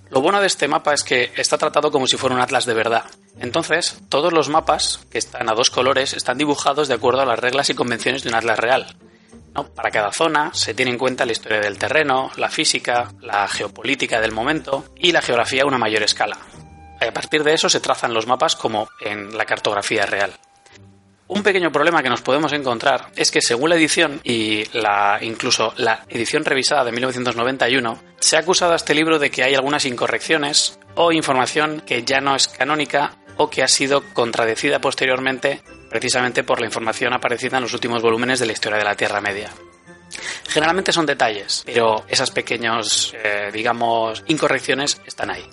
Lo 0.09 0.21
bueno 0.21 0.39
de 0.39 0.47
este 0.47 0.67
mapa 0.67 0.93
es 0.93 1.03
que 1.03 1.31
está 1.35 1.57
tratado 1.57 1.91
como 1.91 2.07
si 2.07 2.17
fuera 2.17 2.35
un 2.35 2.41
atlas 2.41 2.65
de 2.65 2.73
verdad. 2.73 3.05
Entonces, 3.39 3.99
todos 4.09 4.33
los 4.33 4.49
mapas, 4.49 5.01
que 5.11 5.17
están 5.17 5.49
a 5.49 5.53
dos 5.53 5.69
colores, 5.69 6.13
están 6.13 6.37
dibujados 6.37 6.87
de 6.87 6.95
acuerdo 6.95 7.21
a 7.21 7.25
las 7.25 7.39
reglas 7.39 7.69
y 7.69 7.75
convenciones 7.75 8.23
de 8.23 8.29
un 8.29 8.35
atlas 8.35 8.59
real. 8.59 8.95
Para 9.75 9.89
cada 9.89 10.11
zona 10.11 10.53
se 10.53 10.73
tiene 10.73 10.91
en 10.91 10.97
cuenta 10.97 11.25
la 11.25 11.31
historia 11.31 11.59
del 11.59 11.79
terreno, 11.79 12.31
la 12.37 12.49
física, 12.49 13.11
la 13.21 13.47
geopolítica 13.47 14.21
del 14.21 14.31
momento 14.31 14.85
y 14.95 15.11
la 15.11 15.21
geografía 15.21 15.63
a 15.63 15.67
una 15.67 15.79
mayor 15.79 16.03
escala. 16.03 16.37
A 16.99 17.11
partir 17.11 17.43
de 17.43 17.53
eso 17.53 17.69
se 17.69 17.79
trazan 17.79 18.13
los 18.13 18.27
mapas 18.27 18.55
como 18.55 18.87
en 19.01 19.35
la 19.35 19.45
cartografía 19.45 20.05
real. 20.05 20.31
Un 21.29 21.43
pequeño 21.43 21.73
problema 21.73 22.01
que 22.01 22.09
nos 22.09 22.21
podemos 22.21 22.53
encontrar 22.53 23.09
es 23.17 23.31
que 23.31 23.41
según 23.41 23.69
la 23.69 23.75
edición 23.75 24.21
y 24.23 24.63
la, 24.71 25.19
incluso 25.21 25.73
la 25.75 26.05
edición 26.07 26.45
revisada 26.45 26.85
de 26.85 26.93
1991, 26.93 28.01
se 28.17 28.37
ha 28.37 28.39
acusado 28.39 28.71
a 28.71 28.77
este 28.77 28.95
libro 28.95 29.19
de 29.19 29.29
que 29.29 29.43
hay 29.43 29.53
algunas 29.53 29.85
incorrecciones 29.85 30.79
o 30.95 31.11
información 31.11 31.81
que 31.85 32.03
ya 32.03 32.21
no 32.21 32.35
es 32.35 32.47
canónica 32.47 33.17
o 33.35 33.49
que 33.49 33.61
ha 33.61 33.67
sido 33.67 34.03
contradecida 34.13 34.79
posteriormente 34.79 35.61
precisamente 35.89 36.43
por 36.43 36.61
la 36.61 36.65
información 36.65 37.13
aparecida 37.13 37.57
en 37.57 37.63
los 37.63 37.73
últimos 37.73 38.01
volúmenes 38.01 38.39
de 38.39 38.45
la 38.45 38.53
historia 38.53 38.77
de 38.77 38.85
la 38.85 38.95
Tierra 38.95 39.19
Media. 39.19 39.51
Generalmente 40.47 40.93
son 40.93 41.05
detalles, 41.05 41.63
pero 41.65 42.05
esas 42.07 42.31
pequeñas, 42.31 43.13
eh, 43.21 43.49
digamos, 43.51 44.23
incorrecciones 44.27 45.01
están 45.05 45.29
ahí. 45.29 45.45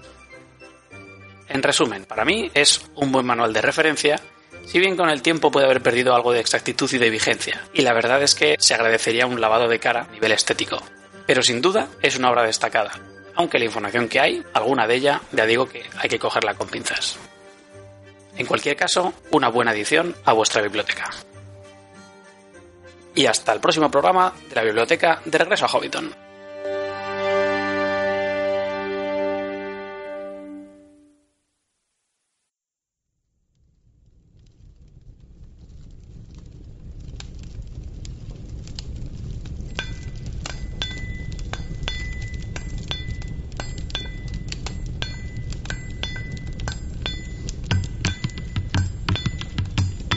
En 1.48 1.62
resumen, 1.62 2.04
para 2.04 2.24
mí 2.24 2.50
es 2.54 2.88
un 2.94 3.10
buen 3.10 3.26
manual 3.26 3.52
de 3.52 3.60
referencia 3.60 4.20
si 4.66 4.78
bien 4.78 4.96
con 4.96 5.10
el 5.10 5.22
tiempo 5.22 5.50
puede 5.50 5.66
haber 5.66 5.82
perdido 5.82 6.14
algo 6.14 6.32
de 6.32 6.40
exactitud 6.40 6.90
y 6.92 6.98
de 6.98 7.10
vigencia, 7.10 7.62
y 7.72 7.82
la 7.82 7.92
verdad 7.92 8.22
es 8.22 8.34
que 8.34 8.56
se 8.58 8.74
agradecería 8.74 9.26
un 9.26 9.40
lavado 9.40 9.68
de 9.68 9.78
cara 9.78 10.06
a 10.08 10.12
nivel 10.12 10.32
estético. 10.32 10.82
Pero 11.26 11.42
sin 11.42 11.60
duda 11.60 11.88
es 12.02 12.16
una 12.16 12.30
obra 12.30 12.44
destacada, 12.44 12.92
aunque 13.34 13.58
la 13.58 13.64
información 13.64 14.08
que 14.08 14.20
hay, 14.20 14.42
alguna 14.52 14.86
de 14.86 14.94
ella, 14.96 15.20
ya 15.32 15.46
digo 15.46 15.68
que 15.68 15.84
hay 15.98 16.08
que 16.08 16.18
cogerla 16.18 16.54
con 16.54 16.68
pinzas. 16.68 17.18
En 18.36 18.46
cualquier 18.46 18.76
caso, 18.76 19.14
una 19.30 19.48
buena 19.48 19.72
edición 19.72 20.14
a 20.24 20.32
vuestra 20.32 20.60
biblioteca. 20.60 21.10
Y 23.14 23.26
hasta 23.26 23.52
el 23.52 23.60
próximo 23.60 23.90
programa 23.90 24.32
de 24.48 24.54
la 24.56 24.64
biblioteca 24.64 25.20
de 25.24 25.38
regreso 25.38 25.66
a 25.66 25.68
Hobbiton. 25.68 26.23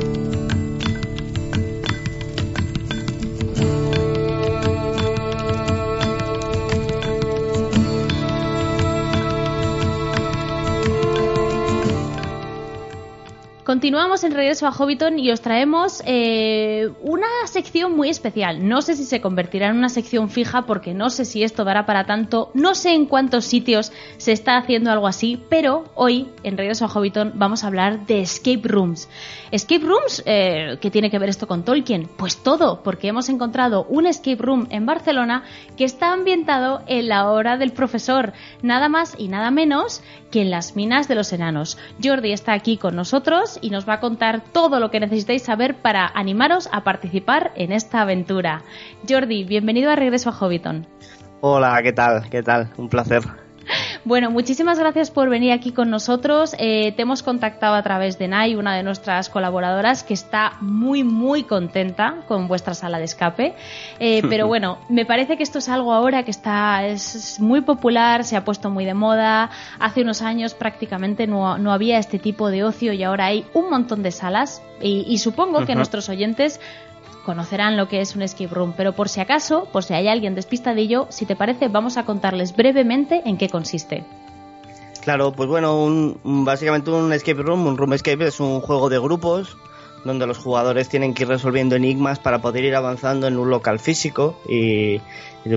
Continuamos 13.75 14.23
en 14.23 14.31
regreso 14.31 14.69
a 14.69 14.71
Hobbiton 14.71 15.19
y 15.19 15.33
os 15.33 15.41
traemos 15.41 16.01
eh, 16.07 16.91
una 17.01 17.27
sección 17.47 17.97
muy 17.97 18.09
especial. 18.09 18.69
No 18.69 18.83
sé 18.83 18.95
si 18.95 19.03
se 19.05 19.21
convertirá 19.21 19.67
en 19.67 19.77
una 19.77 19.89
sección 19.89 20.31
fija 20.31 20.63
porque 20.63 20.95
no 20.95 21.11
sé 21.11 21.25
si 21.25 21.43
esto 21.43 21.65
dará 21.65 21.85
para 21.85 22.07
tanto. 22.07 22.53
No 22.55 22.77
sé 22.77 22.95
en 22.95 23.07
cuántos 23.07 23.47
sitios 23.47 23.91
se 24.17 24.31
está 24.31 24.59
haciendo 24.59 24.93
algo 24.93 25.09
así, 25.09 25.43
pero 25.49 25.87
hoy 25.97 26.29
en 26.45 26.57
regreso 26.57 26.85
a 26.85 26.89
Hobbiton 26.89 27.33
vamos 27.35 27.65
a 27.65 27.67
hablar 27.67 28.07
de 28.07 28.21
escape 28.21 28.63
rooms. 28.63 29.09
Escape 29.51 29.85
rooms, 29.85 30.23
eh, 30.25 30.79
¿qué 30.81 30.93
tiene 30.93 31.11
que 31.11 31.19
ver 31.19 31.29
esto 31.29 31.49
con 31.49 31.65
Tolkien? 31.65 32.09
Pues 32.17 32.37
todo, 32.45 32.81
porque 32.85 33.09
hemos 33.09 33.29
encontrado 33.29 33.87
un 33.89 34.07
escape 34.07 34.41
room 34.41 34.69
en 34.71 34.87
Barcelona 34.87 35.43
que 35.77 35.85
está 35.85 36.13
ambientado 36.13 36.83
en 36.87 37.09
la 37.09 37.29
hora 37.29 37.57
del 37.57 37.73
profesor, 37.73 38.35
nada 38.63 38.89
más 38.89 39.17
y 39.19 39.27
nada 39.27 39.51
menos 39.51 40.01
que 40.31 40.43
en 40.43 40.51
las 40.51 40.75
minas 40.75 41.07
de 41.07 41.15
los 41.15 41.33
enanos. 41.33 41.79
Jordi 42.03 42.33
está 42.33 42.53
aquí 42.53 42.77
con 42.77 42.97
nosotros 42.97 43.61
y 43.65 43.71
nos 43.71 43.89
va 43.89 43.95
a 43.95 44.01
contar 44.01 44.43
todo 44.53 44.79
lo 44.79 44.91
que 44.91 45.01
necesitáis 45.01 45.43
saber 45.43 45.77
para 45.77 46.07
animaros 46.07 46.69
a 46.71 46.85
participar 46.85 47.51
en 47.57 47.73
esta 47.73 48.03
aventura. 48.03 48.61
Jordi, 49.09 49.45
bienvenido 49.45 49.91
a 49.91 49.97
Regreso 49.97 50.29
a 50.29 50.33
Hobbiton. 50.33 50.87
Hola, 51.41 51.81
¿qué 51.83 51.95
tal? 51.95 52.29
¿Qué 52.29 52.43
tal? 52.43 52.69
Un 52.77 52.91
placer. 52.91 53.23
Bueno, 54.07 54.31
muchísimas 54.31 54.79
gracias 54.79 55.11
por 55.11 55.31
venir 55.31 55.53
aquí 55.53 55.73
con 55.73 55.89
nosotros. 55.89 56.55
Eh, 56.59 56.93
te 56.93 57.03
hemos 57.03 57.23
contactado 57.23 57.75
a 57.75 57.83
través 57.83 58.19
de 58.19 58.29
NAI, 58.29 58.55
una 58.55 58.77
de 58.77 58.83
nuestras 58.83 59.31
colaboradoras, 59.31 60.03
que 60.03 60.13
está 60.13 60.59
muy, 60.61 61.03
muy 61.03 61.45
contenta 61.45 62.17
con 62.29 62.47
vuestra 62.47 62.75
sala 62.75 62.99
de 62.99 63.05
escape. 63.05 63.55
Eh, 64.01 64.21
pero 64.29 64.47
bueno, 64.47 64.77
me 64.91 65.07
parece 65.07 65.39
que 65.39 65.43
esto 65.43 65.59
es 65.59 65.71
algo 65.71 65.95
ahora 65.95 66.23
que 66.23 66.31
está 66.31 66.87
es 66.87 67.41
muy 67.41 67.63
popular, 67.63 68.25
se 68.25 68.37
ha 68.37 68.45
puesto 68.45 68.69
muy 68.69 68.85
de 68.85 68.93
moda. 68.93 69.49
Hace 69.79 70.03
unos 70.03 70.21
años 70.21 70.53
prácticamente 70.53 71.27
no, 71.27 71.57
no 71.57 71.73
había 71.73 71.99
este 71.99 72.19
tipo 72.19 72.51
de 72.51 72.63
ocio 72.63 72.93
y 72.93 73.03
ahora 73.05 73.25
hay 73.27 73.47
un 73.55 73.71
montón 73.71 74.03
de 74.03 74.11
salas. 74.11 74.61
Y, 74.83 75.17
supongo 75.17 75.65
que 75.65 75.75
nuestros 75.75 76.11
oyentes 76.11 76.61
conocerán 77.25 77.77
lo 77.77 77.89
que 77.89 78.01
es 78.01 78.15
un 78.15 78.23
escape 78.23 78.55
room, 78.55 78.75
pero 78.77 78.93
por 78.93 79.09
si 79.09 79.21
acaso, 79.21 79.67
por 79.73 79.83
si 79.83 79.95
hay 79.95 80.07
alguien 80.07 80.35
despistadillo, 80.35 81.07
si 81.11 81.27
te 81.27 81.35
parece, 81.35 81.69
vamos 81.69 81.97
a 81.97 82.05
contarles 82.05 82.55
brevemente 82.55 83.23
en 83.25 83.37
qué 83.37 83.49
consiste. 83.49 84.05
Claro, 85.03 85.33
pues 85.33 85.49
bueno, 85.49 85.83
un, 85.85 86.45
básicamente 86.45 86.91
un 86.91 87.13
escape 87.13 87.43
room, 87.43 87.67
un 87.67 87.77
room 87.77 87.93
escape 87.93 88.27
es 88.27 88.41
un 88.41 88.61
juego 88.61 88.89
de 88.89 88.99
grupos 88.99 89.57
donde 90.05 90.27
los 90.27 90.39
jugadores 90.39 90.89
tienen 90.89 91.15
que 91.15 91.25
ir 91.25 91.29
resolviendo 91.29 91.77
enigmas 91.77 92.19
para 92.19 92.41
poder 92.41 92.65
ir 92.65 92.75
avanzando 92.75 93.27
en 93.27 93.39
un 93.39 93.51
local 93.51 93.79
físico 93.79 94.39
y, 94.49 95.01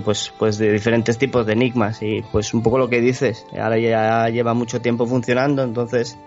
pues, 0.04 0.34
pues 0.38 0.58
de 0.58 0.72
diferentes 0.72 1.18
tipos 1.18 1.46
de 1.46 1.54
enigmas 1.54 2.02
y 2.02 2.24
pues 2.32 2.54
un 2.54 2.64
poco 2.64 2.78
lo 2.78 2.90
que 2.90 3.02
dices, 3.02 3.46
ahora 3.58 3.78
ya 3.78 4.30
lleva 4.30 4.54
mucho 4.54 4.82
tiempo 4.82 5.06
funcionando, 5.06 5.64
entonces 5.64 6.18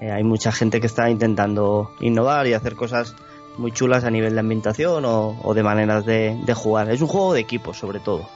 eh, 0.00 0.10
hay 0.10 0.22
mucha 0.24 0.52
gente 0.52 0.80
que 0.80 0.86
está 0.86 1.10
intentando 1.10 1.90
innovar 2.00 2.46
y 2.46 2.54
hacer 2.54 2.74
cosas 2.74 3.14
muy 3.58 3.72
chulas 3.72 4.04
a 4.04 4.10
nivel 4.10 4.34
de 4.34 4.40
ambientación 4.40 5.04
o, 5.06 5.54
de 5.54 5.62
maneras 5.62 6.04
de, 6.04 6.36
de 6.44 6.54
jugar. 6.54 6.90
Es 6.90 7.00
un 7.00 7.08
juego 7.08 7.34
de 7.34 7.40
equipo 7.40 7.74
sobre 7.74 8.00
todo. 8.00 8.28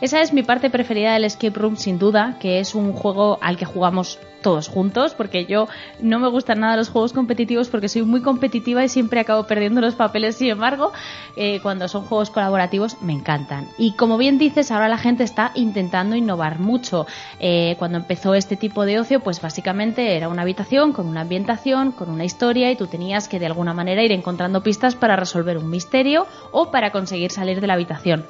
Esa 0.00 0.20
es 0.20 0.32
mi 0.32 0.44
parte 0.44 0.70
preferida 0.70 1.14
del 1.14 1.24
escape 1.24 1.58
room 1.58 1.76
sin 1.76 1.98
duda, 1.98 2.36
que 2.38 2.60
es 2.60 2.76
un 2.76 2.92
juego 2.92 3.38
al 3.40 3.56
que 3.56 3.64
jugamos 3.64 4.20
todos 4.42 4.68
juntos, 4.68 5.14
porque 5.14 5.46
yo 5.46 5.68
no 6.00 6.18
me 6.18 6.28
gustan 6.28 6.60
nada 6.60 6.76
los 6.76 6.88
juegos 6.88 7.12
competitivos 7.12 7.68
porque 7.68 7.88
soy 7.88 8.02
muy 8.02 8.22
competitiva 8.22 8.84
y 8.84 8.88
siempre 8.88 9.20
acabo 9.20 9.44
perdiendo 9.44 9.80
los 9.80 9.94
papeles. 9.94 10.36
Sin 10.36 10.48
embargo, 10.48 10.92
eh, 11.36 11.60
cuando 11.62 11.88
son 11.88 12.04
juegos 12.04 12.30
colaborativos 12.30 13.00
me 13.02 13.12
encantan. 13.12 13.68
Y 13.78 13.92
como 13.92 14.16
bien 14.18 14.38
dices, 14.38 14.70
ahora 14.70 14.88
la 14.88 14.98
gente 14.98 15.24
está 15.24 15.52
intentando 15.54 16.16
innovar 16.16 16.58
mucho. 16.58 17.06
Eh, 17.40 17.76
cuando 17.78 17.98
empezó 17.98 18.34
este 18.34 18.56
tipo 18.56 18.84
de 18.84 19.00
ocio, 19.00 19.20
pues 19.20 19.40
básicamente 19.40 20.16
era 20.16 20.28
una 20.28 20.42
habitación 20.42 20.92
con 20.92 21.06
una 21.06 21.22
ambientación, 21.22 21.92
con 21.92 22.10
una 22.10 22.24
historia 22.24 22.70
y 22.70 22.76
tú 22.76 22.86
tenías 22.86 23.28
que 23.28 23.38
de 23.38 23.46
alguna 23.46 23.74
manera 23.74 24.02
ir 24.02 24.12
encontrando 24.12 24.62
pistas 24.62 24.94
para 24.94 25.16
resolver 25.16 25.58
un 25.58 25.70
misterio 25.70 26.26
o 26.52 26.70
para 26.70 26.90
conseguir 26.90 27.30
salir 27.30 27.60
de 27.60 27.66
la 27.66 27.74
habitación. 27.74 28.26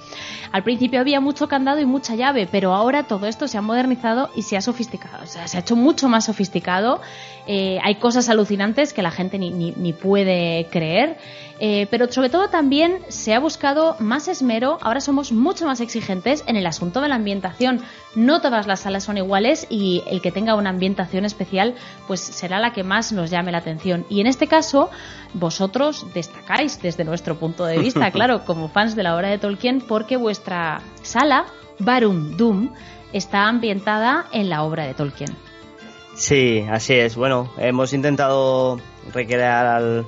Al 0.52 0.62
principio 0.62 1.00
había 1.00 1.20
mucho 1.20 1.48
candado 1.48 1.80
y 1.80 1.86
mucha 1.86 2.14
llave, 2.14 2.48
pero 2.50 2.74
ahora 2.74 3.04
todo 3.04 3.26
esto 3.26 3.48
se 3.48 3.58
ha 3.58 3.62
modernizado 3.62 4.30
y 4.34 4.42
se 4.42 4.56
ha 4.56 4.60
sofisticado. 4.60 5.22
O 5.22 5.26
sea, 5.26 5.46
se 5.46 5.56
ha 5.56 5.60
hecho 5.60 5.76
mucho 5.76 5.97
más 6.06 6.26
sofisticado. 6.26 7.00
Eh, 7.46 7.78
hay 7.82 7.94
cosas 7.94 8.28
alucinantes 8.28 8.92
que 8.92 9.00
la 9.00 9.10
gente 9.10 9.38
ni, 9.38 9.50
ni, 9.50 9.92
puede 9.94 10.66
creer. 10.70 11.16
Eh, 11.60 11.88
pero 11.90 12.12
sobre 12.12 12.28
todo 12.28 12.48
también 12.48 13.00
se 13.08 13.34
ha 13.34 13.40
buscado 13.40 13.96
más 14.00 14.28
esmero. 14.28 14.78
Ahora 14.82 15.00
somos 15.00 15.32
mucho 15.32 15.64
más 15.64 15.80
exigentes 15.80 16.44
en 16.46 16.56
el 16.56 16.66
asunto 16.66 17.00
de 17.00 17.08
la 17.08 17.14
ambientación. 17.14 17.80
No 18.14 18.40
todas 18.42 18.66
las 18.66 18.80
salas 18.80 19.04
son 19.04 19.16
iguales 19.16 19.66
y 19.70 20.04
el 20.08 20.20
que 20.20 20.30
tenga 20.30 20.54
una 20.54 20.70
ambientación 20.70 21.24
especial 21.24 21.74
pues 22.06 22.20
será 22.20 22.60
la 22.60 22.72
que 22.72 22.84
más 22.84 23.12
nos 23.12 23.30
llame 23.30 23.50
la 23.50 23.58
atención. 23.58 24.04
Y 24.10 24.20
en 24.20 24.26
este 24.26 24.46
caso, 24.46 24.90
vosotros 25.32 26.06
destacáis 26.14 26.80
desde 26.82 27.04
nuestro 27.04 27.38
punto 27.38 27.64
de 27.64 27.78
vista, 27.78 28.10
claro, 28.12 28.44
como 28.44 28.68
fans 28.68 28.94
de 28.94 29.02
la 29.02 29.16
obra 29.16 29.28
de 29.28 29.38
Tolkien, 29.38 29.80
porque 29.80 30.16
vuestra 30.16 30.82
sala, 31.02 31.46
Barum 31.78 32.36
Doom, 32.36 32.70
está 33.12 33.48
ambientada 33.48 34.26
en 34.32 34.48
la 34.48 34.62
obra 34.62 34.86
de 34.86 34.94
Tolkien. 34.94 35.47
Sí, 36.18 36.66
así 36.68 36.94
es. 36.94 37.14
Bueno, 37.14 37.48
hemos 37.58 37.92
intentado 37.92 38.80
recrear 39.14 39.66
al, 39.66 40.06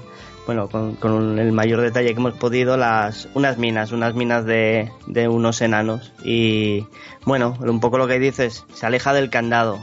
bueno, 0.50 0.68
con, 0.68 1.38
el 1.38 1.52
mayor 1.52 1.80
detalle 1.80 2.12
que 2.12 2.18
hemos 2.18 2.34
podido 2.34 2.76
las 2.76 3.28
unas 3.34 3.56
minas, 3.56 3.92
unas 3.92 4.16
minas 4.16 4.44
de, 4.44 4.90
de 5.06 5.28
unos 5.28 5.60
enanos 5.60 6.12
y 6.24 6.86
bueno, 7.24 7.56
un 7.60 7.78
poco 7.78 7.98
lo 7.98 8.08
que 8.08 8.18
dices, 8.18 8.64
se 8.74 8.84
aleja 8.84 9.12
del 9.12 9.30
candado. 9.30 9.78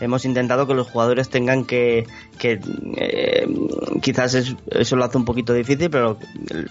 hemos 0.00 0.24
intentado 0.24 0.66
que 0.66 0.74
los 0.74 0.88
jugadores 0.90 1.28
tengan 1.28 1.64
que, 1.64 2.04
que 2.36 2.58
eh, 2.96 3.46
quizás 4.02 4.34
eso 4.34 4.96
lo 4.96 5.04
hace 5.04 5.18
un 5.18 5.24
poquito 5.24 5.52
difícil, 5.52 5.88
pero 5.88 6.18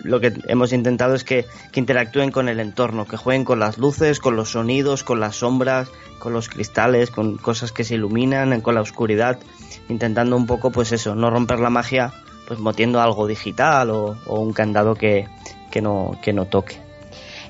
lo 0.04 0.20
que 0.20 0.34
hemos 0.50 0.74
intentado 0.74 1.16
es 1.16 1.24
que, 1.24 1.46
que 1.72 1.80
interactúen 1.80 2.32
con 2.32 2.50
el 2.50 2.60
entorno, 2.60 3.06
que 3.06 3.16
jueguen 3.16 3.46
con 3.46 3.62
las 3.62 3.78
luces, 3.78 4.20
con 4.20 4.36
los 4.36 4.50
sonidos, 4.50 5.06
con 5.06 5.22
las 5.22 5.38
sombras, 5.38 5.90
con 6.20 6.34
los 6.34 6.50
cristales, 6.50 7.12
con 7.12 7.38
cosas 7.38 7.72
que 7.72 7.86
se 7.86 7.96
iluminan, 7.96 8.60
con 8.60 8.76
la 8.76 8.82
oscuridad, 8.82 9.40
intentando 9.88 10.36
un 10.36 10.48
poco, 10.48 10.70
pues 10.70 10.92
eso, 10.92 11.16
no 11.16 11.30
romper 11.30 11.60
la 11.60 11.70
magia, 11.70 12.12
pues 12.48 12.60
motiendo 12.60 13.02
algo 13.02 13.28
digital 13.28 13.90
o, 13.90 14.18
un 14.28 14.54
candado 14.54 14.96
que, 14.96 15.28
que, 15.72 15.82
no, 15.82 16.18
que 16.22 16.34
no 16.34 16.46
toque. 16.46 16.86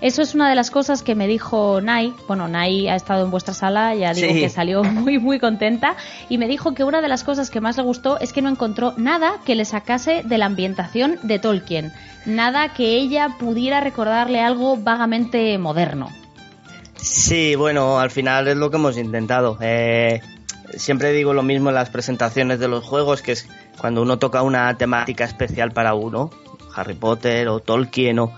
Eso 0.01 0.21
es 0.21 0.35
una 0.35 0.49
de 0.49 0.55
las 0.55 0.71
cosas 0.71 1.03
que 1.03 1.15
me 1.15 1.27
dijo 1.27 1.79
Nai. 1.81 2.13
Bueno, 2.27 2.47
Nai 2.47 2.87
ha 2.87 2.95
estado 2.95 3.25
en 3.25 3.31
vuestra 3.31 3.53
sala, 3.53 3.95
ya 3.95 4.13
digo 4.13 4.33
que 4.33 4.49
salió 4.49 4.83
muy, 4.83 5.19
muy 5.19 5.39
contenta. 5.39 5.95
Y 6.29 6.37
me 6.37 6.47
dijo 6.47 6.73
que 6.73 6.83
una 6.83 7.01
de 7.01 7.07
las 7.07 7.23
cosas 7.23 7.49
que 7.49 7.61
más 7.61 7.77
le 7.77 7.83
gustó 7.83 8.19
es 8.19 8.33
que 8.33 8.41
no 8.41 8.49
encontró 8.49 8.93
nada 8.97 9.39
que 9.45 9.55
le 9.55 9.65
sacase 9.65 10.21
de 10.23 10.37
la 10.37 10.45
ambientación 10.45 11.17
de 11.23 11.39
Tolkien. 11.39 11.93
Nada 12.25 12.73
que 12.73 12.95
ella 12.97 13.35
pudiera 13.39 13.79
recordarle 13.79 14.41
algo 14.41 14.77
vagamente 14.77 15.57
moderno. 15.57 16.09
Sí, 16.95 17.55
bueno, 17.55 17.99
al 17.99 18.11
final 18.11 18.47
es 18.47 18.57
lo 18.57 18.69
que 18.69 18.77
hemos 18.77 18.97
intentado. 18.97 19.57
Eh, 19.61 20.21
siempre 20.77 21.11
digo 21.11 21.33
lo 21.33 21.43
mismo 21.43 21.69
en 21.69 21.75
las 21.75 21.89
presentaciones 21.89 22.59
de 22.59 22.67
los 22.67 22.83
juegos, 22.83 23.21
que 23.21 23.33
es 23.33 23.47
cuando 23.77 24.01
uno 24.01 24.19
toca 24.19 24.41
una 24.41 24.77
temática 24.77 25.23
especial 25.23 25.71
para 25.71 25.93
uno, 25.93 26.29
Harry 26.75 26.93
Potter 26.93 27.47
o 27.47 27.59
Tolkien, 27.59 28.19
o, 28.19 28.33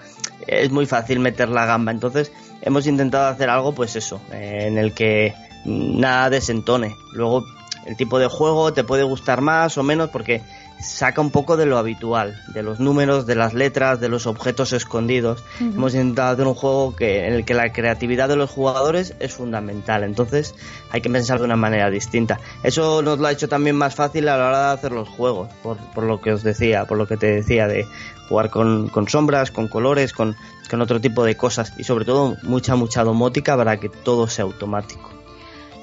es 0.45 0.71
muy 0.71 0.85
fácil 0.85 1.19
meter 1.19 1.49
la 1.49 1.65
gamba. 1.65 1.91
Entonces 1.91 2.31
hemos 2.61 2.87
intentado 2.87 3.27
hacer 3.27 3.49
algo, 3.49 3.73
pues 3.73 3.95
eso, 3.95 4.21
en 4.31 4.77
el 4.77 4.93
que 4.93 5.33
nada 5.65 6.29
desentone. 6.29 6.95
Luego 7.13 7.45
el 7.85 7.95
tipo 7.95 8.19
de 8.19 8.27
juego 8.27 8.73
te 8.73 8.83
puede 8.83 9.03
gustar 9.03 9.41
más 9.41 9.77
o 9.77 9.83
menos 9.83 10.09
porque 10.09 10.41
saca 10.79 11.21
un 11.21 11.31
poco 11.31 11.57
de 11.57 11.65
lo 11.65 11.77
habitual, 11.77 12.41
de 12.47 12.63
los 12.63 12.79
números, 12.79 13.25
de 13.25 13.35
las 13.35 13.53
letras, 13.53 13.99
de 13.99 14.09
los 14.09 14.27
objetos 14.27 14.73
escondidos. 14.73 15.43
Hemos 15.59 15.93
intentado 15.93 16.33
hacer 16.33 16.47
un 16.47 16.53
juego 16.53 16.95
que, 16.95 17.27
en 17.27 17.33
el 17.33 17.45
que 17.45 17.53
la 17.53 17.71
creatividad 17.71 18.29
de 18.29 18.35
los 18.35 18.49
jugadores 18.49 19.15
es 19.19 19.33
fundamental, 19.33 20.03
entonces 20.03 20.55
hay 20.91 21.01
que 21.01 21.09
pensar 21.09 21.39
de 21.39 21.45
una 21.45 21.55
manera 21.55 21.89
distinta. 21.89 22.39
Eso 22.63 23.01
nos 23.01 23.19
lo 23.19 23.27
ha 23.27 23.31
hecho 23.31 23.49
también 23.49 23.75
más 23.75 23.95
fácil 23.95 24.27
a 24.29 24.37
la 24.37 24.47
hora 24.47 24.67
de 24.67 24.73
hacer 24.73 24.91
los 24.91 25.09
juegos, 25.09 25.49
por, 25.63 25.77
por 25.77 26.03
lo 26.03 26.21
que 26.21 26.33
os 26.33 26.43
decía, 26.43 26.85
por 26.85 26.97
lo 26.97 27.07
que 27.07 27.17
te 27.17 27.27
decía, 27.27 27.67
de 27.67 27.87
jugar 28.29 28.49
con, 28.49 28.89
con 28.89 29.07
sombras, 29.07 29.51
con 29.51 29.67
colores, 29.67 30.13
con, 30.13 30.35
con 30.69 30.81
otro 30.81 30.99
tipo 30.99 31.23
de 31.23 31.35
cosas 31.35 31.73
y 31.77 31.83
sobre 31.83 32.05
todo 32.05 32.37
mucha, 32.43 32.75
mucha 32.75 33.03
domótica 33.03 33.55
para 33.57 33.79
que 33.79 33.89
todo 33.89 34.27
sea 34.27 34.45
automático. 34.45 35.16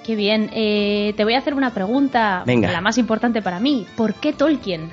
Qué 0.04 0.16
bien. 0.16 0.50
Eh, 0.52 1.14
te 1.16 1.24
voy 1.24 1.34
a 1.34 1.38
hacer 1.38 1.54
una 1.54 1.72
pregunta, 1.72 2.44
la 2.46 2.80
más 2.82 2.98
importante 2.98 3.40
para 3.40 3.58
mí. 3.58 3.86
¿Por 3.96 4.14
qué 4.14 4.34
Tolkien? 4.34 4.90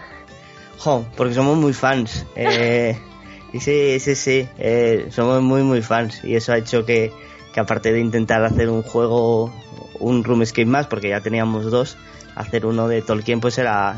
Jo, 0.78 1.06
porque 1.18 1.34
somos 1.34 1.58
muy 1.58 1.74
fans. 1.74 2.26
Eh, 2.36 2.98
y 3.54 3.60
sí, 3.60 4.00
sí, 4.00 4.16
sí, 4.16 4.48
eh, 4.58 5.08
somos 5.12 5.42
muy, 5.42 5.64
muy 5.64 5.82
fans. 5.82 6.24
Y 6.24 6.36
eso 6.36 6.54
ha 6.54 6.58
hecho 6.58 6.86
que, 6.86 7.12
que 7.54 7.60
aparte 7.60 7.92
de 7.92 8.00
intentar 8.00 8.44
hacer 8.46 8.70
un 8.70 8.84
juego, 8.84 9.54
un 10.00 10.24
Room 10.24 10.44
Escape 10.44 10.66
más, 10.66 10.88
porque 10.88 11.10
ya 11.10 11.20
teníamos 11.20 11.70
dos, 11.70 11.98
hacer 12.36 12.66
uno 12.66 12.88
de 12.88 13.02
Tolkien 13.02 13.42
pues 13.42 13.58
era 13.58 13.98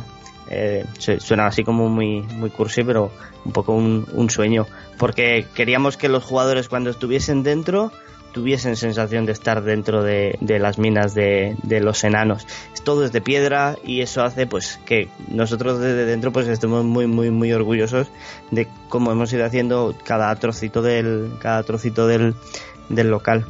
eh, 0.49 0.83
suena 0.97 1.45
así 1.45 1.63
como 1.63 1.89
muy, 1.89 2.21
muy 2.21 2.49
cursi, 2.49 2.83
pero 2.83 3.11
un 3.45 3.51
poco 3.51 3.73
un, 3.73 4.07
un, 4.13 4.29
sueño. 4.31 4.65
Porque 4.97 5.45
queríamos 5.53 5.95
que 5.95 6.09
los 6.09 6.23
jugadores 6.23 6.69
cuando 6.69 6.89
estuviesen 6.89 7.43
dentro 7.43 7.91
tuviesen 8.33 8.75
sensación 8.75 9.25
de 9.25 9.31
estar 9.31 9.63
dentro 9.63 10.03
de, 10.03 10.37
las 10.41 10.77
minas 10.77 11.13
de, 11.13 11.55
de, 11.63 11.79
los 11.79 12.03
enanos. 12.03 12.45
Todo 12.83 13.05
es 13.05 13.13
de 13.13 13.21
piedra 13.21 13.77
y 13.85 14.01
eso 14.01 14.23
hace 14.23 14.45
pues 14.45 14.79
que 14.85 15.07
nosotros 15.29 15.79
desde 15.79 16.05
dentro 16.05 16.33
pues 16.33 16.47
estemos 16.49 16.83
muy 16.83 17.07
muy 17.07 17.31
muy 17.31 17.53
orgullosos 17.53 18.09
de 18.51 18.67
cómo 18.89 19.11
hemos 19.13 19.31
ido 19.31 19.45
haciendo 19.45 19.95
cada 20.03 20.35
trocito 20.35 20.81
del 20.81 21.31
cada 21.39 21.63
trocito 21.63 22.07
del, 22.07 22.35
del 22.89 23.09
local. 23.09 23.45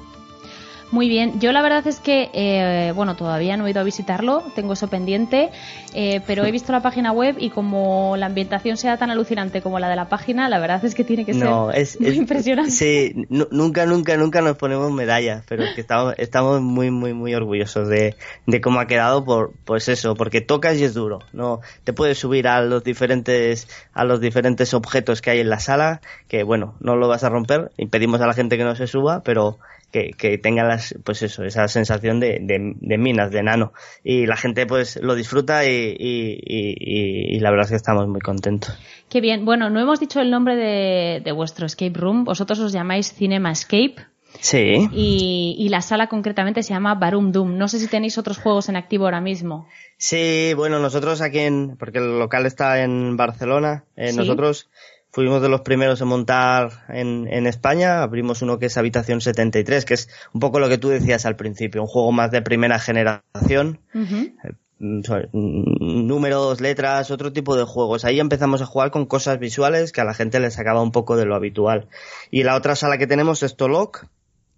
Muy 0.94 1.10
bien, 1.10 1.40
yo 1.40 1.52
la 1.54 1.64
verdad 1.64 1.88
es 1.88 2.00
que, 2.00 2.30
eh, 2.36 2.92
bueno, 2.96 3.16
todavía 3.16 3.58
no 3.58 3.66
he 3.66 3.72
ido 3.72 3.80
a 3.80 3.84
visitarlo, 3.84 4.44
tengo 4.54 4.74
eso 4.74 4.90
pendiente, 4.90 5.50
eh, 5.96 6.22
pero 6.28 6.46
he 6.46 6.52
visto 6.52 6.72
la 6.72 6.84
página 6.84 7.12
web 7.12 7.36
y 7.40 7.50
como 7.50 8.16
la 8.16 8.28
ambientación 8.28 8.78
sea 8.78 8.96
tan 8.98 9.10
alucinante 9.10 9.64
como 9.64 9.80
la 9.80 9.90
de 9.90 9.96
la 9.96 10.08
página, 10.08 10.50
la 10.50 10.60
verdad 10.60 10.86
es 10.86 10.94
que 10.94 11.04
tiene 11.04 11.26
que 11.26 11.34
ser 11.34 11.46
no, 11.46 11.72
es, 11.72 12.00
muy 12.00 12.10
es, 12.12 12.16
impresionante. 12.16 12.70
Sí, 12.70 13.26
nunca, 13.28 13.88
nunca, 13.88 14.18
nunca 14.18 14.42
nos 14.42 14.56
ponemos 14.56 14.92
medallas, 14.92 15.44
pero 15.50 15.64
que 15.74 15.82
estamos, 15.82 16.14
estamos 16.20 16.62
muy, 16.62 16.92
muy, 16.92 17.16
muy 17.16 17.34
orgullosos 17.34 17.90
de, 17.90 18.16
de 18.46 18.62
cómo 18.62 18.80
ha 18.80 18.86
quedado 18.86 19.26
por, 19.26 19.52
pues 19.66 19.90
eso, 19.90 20.14
porque 20.14 20.42
tocas 20.42 20.78
y 20.78 20.84
es 20.84 20.94
duro, 20.94 21.22
no, 21.34 21.62
te 21.86 21.94
puedes 21.94 22.20
subir 22.20 22.48
a 22.48 22.62
los 22.62 22.84
diferentes, 22.84 23.68
a 23.96 24.04
los 24.04 24.22
diferentes 24.22 24.76
objetos 24.76 25.24
que 25.24 25.32
hay 25.32 25.40
en 25.40 25.50
la 25.50 25.60
sala, 25.60 26.02
que 26.28 26.44
bueno, 26.44 26.76
no 26.82 26.96
lo 26.96 27.08
vas 27.08 27.24
a 27.24 27.30
romper, 27.30 27.72
impedimos 27.78 28.22
a 28.22 28.28
la 28.28 28.36
gente 28.36 28.60
que 28.60 28.64
no 28.64 28.76
se 28.76 28.86
suba, 28.86 29.24
pero 29.24 29.58
que, 29.94 30.12
que 30.18 30.40
tenga 30.40 30.64
las, 30.64 30.96
pues 31.06 31.22
eso, 31.22 31.44
esa 31.44 31.68
sensación 31.68 32.20
de, 32.20 32.40
de, 32.42 32.74
de, 32.76 32.98
minas, 32.98 33.30
de 33.30 33.40
enano. 33.40 33.74
Y 34.04 34.26
la 34.26 34.36
gente 34.36 34.66
pues 34.66 35.00
lo 35.02 35.14
disfruta 35.14 35.66
y, 35.66 35.70
y, 35.70 36.40
y, 36.44 37.36
y, 37.36 37.40
la 37.40 37.52
verdad 37.52 37.66
es 37.66 37.70
que 37.70 37.78
estamos 37.78 38.08
muy 38.08 38.20
contentos. 38.20 38.76
Qué 39.08 39.22
bien. 39.22 39.46
Bueno, 39.46 39.70
no 39.70 39.80
hemos 39.80 40.00
dicho 40.00 40.20
el 40.20 40.32
nombre 40.32 40.56
de, 40.56 41.22
de 41.24 41.32
vuestro 41.32 41.68
escape 41.68 41.94
room. 41.94 42.24
Vosotros 42.24 42.60
os 42.60 42.74
llamáis 42.74 43.14
Cinema 43.14 43.52
Escape. 43.52 43.96
Sí. 44.40 44.90
Y, 44.92 45.56
y, 45.60 45.70
la 45.70 45.82
sala 45.82 46.08
concretamente 46.08 46.64
se 46.64 46.74
llama 46.74 46.96
Barum 46.96 47.32
Doom. 47.32 47.56
No 47.56 47.68
sé 47.68 47.78
si 47.78 47.88
tenéis 47.88 48.18
otros 48.18 48.40
juegos 48.40 48.68
en 48.68 48.76
activo 48.76 49.06
ahora 49.06 49.22
mismo. 49.22 49.68
Sí, 49.98 50.54
bueno, 50.56 50.80
nosotros 50.80 51.22
aquí 51.22 51.38
en, 51.38 51.78
porque 51.78 52.00
el 52.00 52.18
local 52.18 52.48
está 52.48 52.82
en 52.82 53.16
Barcelona, 53.16 53.84
eh, 53.96 54.10
¿Sí? 54.10 54.18
nosotros 54.18 54.72
fuimos 55.14 55.44
de 55.44 55.48
los 55.48 55.62
primeros 55.62 56.02
en 56.02 56.08
montar 56.08 56.86
en, 56.90 57.28
en, 57.32 57.46
España. 57.46 58.02
Abrimos 58.02 58.42
uno 58.42 58.58
que 58.58 58.66
es 58.66 58.78
Habitación 58.78 59.22
73, 59.22 59.86
que 59.86 59.94
es 59.94 60.10
un 60.34 60.40
poco 60.42 60.60
lo 60.60 60.68
que 60.68 60.80
tú 60.80 60.90
decías 60.90 61.28
al 61.28 61.36
principio, 61.36 61.84
un 61.84 61.88
juego 61.88 62.12
más 62.12 62.32
de 62.32 62.42
primera 62.42 62.80
generación. 62.80 63.80
Uh 63.94 64.00
-huh. 64.00 65.30
Números, 65.32 66.60
letras, 66.60 67.12
otro 67.12 67.32
tipo 67.32 67.56
de 67.56 67.64
juegos. 67.64 68.06
Ahí 68.06 68.20
empezamos 68.20 68.62
a 68.64 68.66
jugar 68.66 68.90
con 68.90 69.06
cosas 69.06 69.38
visuales 69.40 69.92
que 69.92 70.02
a 70.02 70.04
la 70.04 70.16
gente 70.16 70.40
le 70.40 70.50
sacaba 70.50 70.82
un 70.82 70.92
poco 70.92 71.16
de 71.16 71.26
lo 71.26 71.36
habitual. 71.36 71.88
Y 72.32 72.44
la 72.44 72.56
otra 72.56 72.76
sala 72.76 72.98
que 72.98 73.08
tenemos 73.08 73.44
es 73.44 73.56
Tolok, 73.56 74.08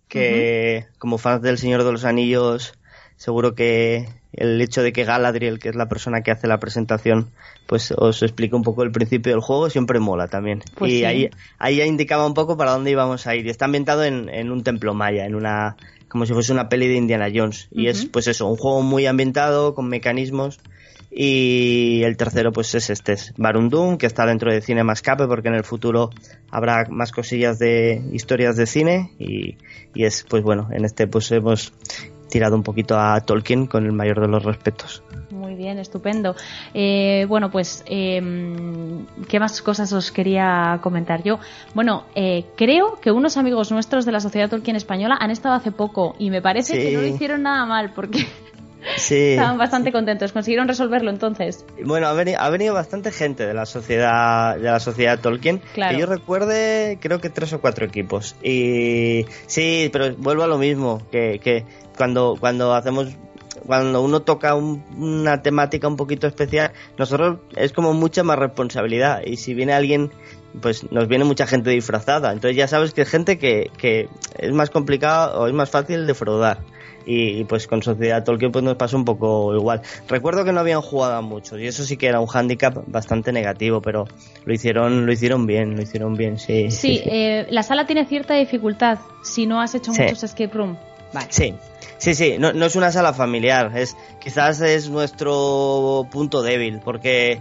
que 0.07 0.85
uh 0.85 0.89
-huh. 0.89 0.97
como 0.97 1.17
fans 1.17 1.41
del 1.41 1.57
Señor 1.57 1.83
de 1.83 1.91
los 1.91 2.05
Anillos, 2.05 2.73
seguro 3.17 3.55
que 3.55 4.07
el 4.37 4.61
hecho 4.61 4.81
de 4.83 4.91
que 4.93 5.03
Galadriel, 5.03 5.59
que 5.59 5.69
es 5.69 5.75
la 5.75 5.87
persona 5.87 6.21
que 6.21 6.31
hace 6.31 6.47
la 6.47 6.59
presentación, 6.59 7.29
pues 7.67 7.91
os 7.91 8.21
explica 8.23 8.55
un 8.55 8.63
poco 8.63 8.83
el 8.83 8.91
principio 8.91 9.31
del 9.31 9.41
juego, 9.41 9.69
siempre 9.69 9.99
mola 9.99 10.27
también. 10.27 10.61
Pues 10.75 10.91
y 10.91 10.97
sí. 10.99 11.05
ahí, 11.05 11.29
ahí 11.57 11.77
ya 11.77 11.85
indicaba 11.85 12.25
un 12.25 12.33
poco 12.33 12.57
para 12.57 12.71
dónde 12.71 12.91
íbamos 12.91 13.27
a 13.27 13.35
ir. 13.35 13.45
Y 13.45 13.49
está 13.49 13.65
ambientado 13.65 14.03
en, 14.03 14.29
en 14.29 14.51
un 14.51 14.63
templo 14.63 14.93
maya, 14.93 15.25
en 15.25 15.35
una, 15.35 15.77
como 16.07 16.25
si 16.25 16.33
fuese 16.33 16.51
una 16.51 16.69
peli 16.69 16.87
de 16.87 16.95
Indiana 16.95 17.27
Jones. 17.33 17.67
Y 17.71 17.83
uh 17.83 17.85
-huh. 17.85 17.91
es, 17.91 18.05
pues 18.05 18.27
eso, 18.27 18.47
un 18.47 18.57
juego 18.57 18.81
muy 18.81 19.05
ambientado, 19.05 19.73
con 19.73 19.87
mecanismos. 19.87 20.59
Y 21.17 22.01
el 22.03 22.17
tercero, 22.17 22.51
pues 22.51 22.75
es 22.75 22.89
este, 22.89 23.13
es 23.13 23.33
Barundum, 23.37 23.97
que 23.97 24.05
está 24.05 24.25
dentro 24.25 24.51
de 24.51 24.59
Cinema 24.61 24.91
Escape, 24.91 25.27
porque 25.27 25.47
en 25.47 25.55
el 25.55 25.63
futuro 25.63 26.09
habrá 26.51 26.87
más 26.89 27.13
cosillas 27.13 27.57
de 27.57 28.03
historias 28.11 28.57
de 28.57 28.65
cine. 28.65 29.11
Y, 29.17 29.57
y 29.93 30.03
es, 30.03 30.25
pues 30.29 30.43
bueno, 30.43 30.67
en 30.73 30.83
este, 30.83 31.07
pues 31.07 31.31
hemos 31.31 31.71
tirado 32.29 32.55
un 32.55 32.63
poquito 32.63 32.99
a 32.99 33.19
Tolkien 33.21 33.67
con 33.67 33.85
el 33.85 33.91
mayor 33.91 34.21
de 34.21 34.27
los 34.27 34.43
respetos. 34.43 35.03
Muy 35.29 35.55
bien, 35.55 35.79
estupendo. 35.79 36.35
Eh, 36.73 37.25
bueno, 37.27 37.51
pues, 37.51 37.83
eh, 37.87 38.21
¿qué 39.27 39.39
más 39.39 39.61
cosas 39.61 39.91
os 39.93 40.11
quería 40.11 40.79
comentar 40.81 41.23
yo? 41.23 41.39
Bueno, 41.73 42.03
eh, 42.15 42.45
creo 42.55 42.99
que 43.01 43.11
unos 43.11 43.37
amigos 43.37 43.71
nuestros 43.71 44.05
de 44.05 44.11
la 44.11 44.19
Sociedad 44.19 44.49
Tolkien 44.49 44.75
Española 44.75 45.17
han 45.19 45.31
estado 45.31 45.55
hace 45.55 45.71
poco 45.71 46.15
y 46.19 46.29
me 46.29 46.41
parece 46.41 46.73
Sí. 46.75 46.81
que 46.81 46.93
no 46.95 47.01
lo 47.01 47.07
hicieron 47.07 47.43
nada 47.43 47.65
mal 47.65 47.91
porque 47.93 48.25
Sí. 48.97 49.31
estaban 49.31 49.57
bastante 49.57 49.91
contentos. 49.91 50.31
¿Consiguieron 50.31 50.67
resolverlo 50.67 51.09
entonces? 51.09 51.65
Bueno, 51.83 52.07
ha 52.07 52.13
venido, 52.13 52.39
ha 52.39 52.49
venido 52.49 52.73
bastante 52.73 53.11
gente 53.11 53.45
de 53.45 53.53
la 53.53 53.65
sociedad 53.65 54.55
de 54.55 54.63
la 54.63 54.79
sociedad 54.79 55.19
Tolkien. 55.19 55.61
Claro. 55.73 55.93
Que 55.93 56.01
yo 56.01 56.05
recuerde, 56.05 56.97
creo 57.01 57.19
que 57.19 57.29
tres 57.29 57.53
o 57.53 57.61
cuatro 57.61 57.85
equipos. 57.85 58.35
Y 58.43 59.25
sí, 59.47 59.89
pero 59.91 60.15
vuelvo 60.17 60.43
a 60.43 60.47
lo 60.47 60.57
mismo, 60.57 61.01
que, 61.11 61.39
que 61.39 61.65
cuando, 61.97 62.35
cuando 62.39 62.73
hacemos 62.73 63.15
cuando 63.65 64.01
uno 64.01 64.21
toca 64.21 64.55
un, 64.55 64.83
una 64.97 65.41
temática 65.41 65.87
un 65.87 65.95
poquito 65.95 66.27
especial, 66.27 66.71
nosotros 66.97 67.39
es 67.55 67.73
como 67.73 67.93
mucha 67.93 68.23
más 68.23 68.37
responsabilidad. 68.37 69.21
Y 69.25 69.37
si 69.37 69.53
viene 69.53 69.73
alguien, 69.73 70.11
pues 70.61 70.91
nos 70.91 71.07
viene 71.07 71.25
mucha 71.25 71.47
gente 71.47 71.69
disfrazada. 71.71 72.31
Entonces 72.31 72.55
ya 72.55 72.67
sabes 72.67 72.93
que 72.93 73.01
es 73.01 73.09
gente 73.09 73.37
que, 73.37 73.71
que 73.77 74.07
es 74.37 74.51
más 74.51 74.69
complicado 74.69 75.41
o 75.41 75.47
es 75.47 75.53
más 75.53 75.69
fácil 75.69 76.05
defraudar. 76.05 76.59
Y, 77.05 77.39
y, 77.39 77.43
pues 77.43 77.67
con 77.67 77.83
Sociedad 77.83 78.23
Tolkien 78.23 78.51
pues 78.51 78.63
nos 78.63 78.75
pasó 78.75 78.97
un 78.97 79.05
poco 79.05 79.53
igual. 79.55 79.81
Recuerdo 80.07 80.43
que 80.43 80.51
no 80.51 80.59
habían 80.59 80.81
jugado 80.81 81.13
a 81.15 81.21
muchos 81.21 81.59
y 81.59 81.67
eso 81.67 81.83
sí 81.83 81.97
que 81.97 82.07
era 82.07 82.19
un 82.19 82.27
hándicap 82.27 82.83
bastante 82.87 83.31
negativo, 83.31 83.81
pero 83.81 84.07
lo 84.43 84.53
hicieron, 84.53 85.05
lo 85.05 85.11
hicieron 85.11 85.45
bien, 85.45 85.75
lo 85.75 85.81
hicieron 85.83 86.15
bien, 86.15 86.39
sí. 86.39 86.71
Sí, 86.71 86.97
sí, 86.97 87.01
sí. 87.03 87.09
Eh, 87.09 87.45
la 87.49 87.63
sala 87.63 87.85
tiene 87.85 88.05
cierta 88.05 88.33
dificultad 88.33 88.97
si 89.23 89.45
no 89.45 89.61
has 89.61 89.75
hecho 89.75 89.93
Sí. 89.93 90.01
muchos 90.01 90.23
escape 90.23 90.53
room. 90.53 90.77
Vale. 91.13 91.27
Sí, 91.29 91.53
sí, 91.97 92.15
sí, 92.15 92.35
no, 92.39 92.51
no 92.53 92.65
es 92.65 92.75
una 92.75 92.91
sala 92.91 93.13
familiar, 93.13 93.71
es 93.77 93.95
quizás 94.19 94.59
es 94.61 94.89
nuestro 94.89 96.07
punto 96.11 96.41
débil, 96.41 96.79
porque 96.83 97.39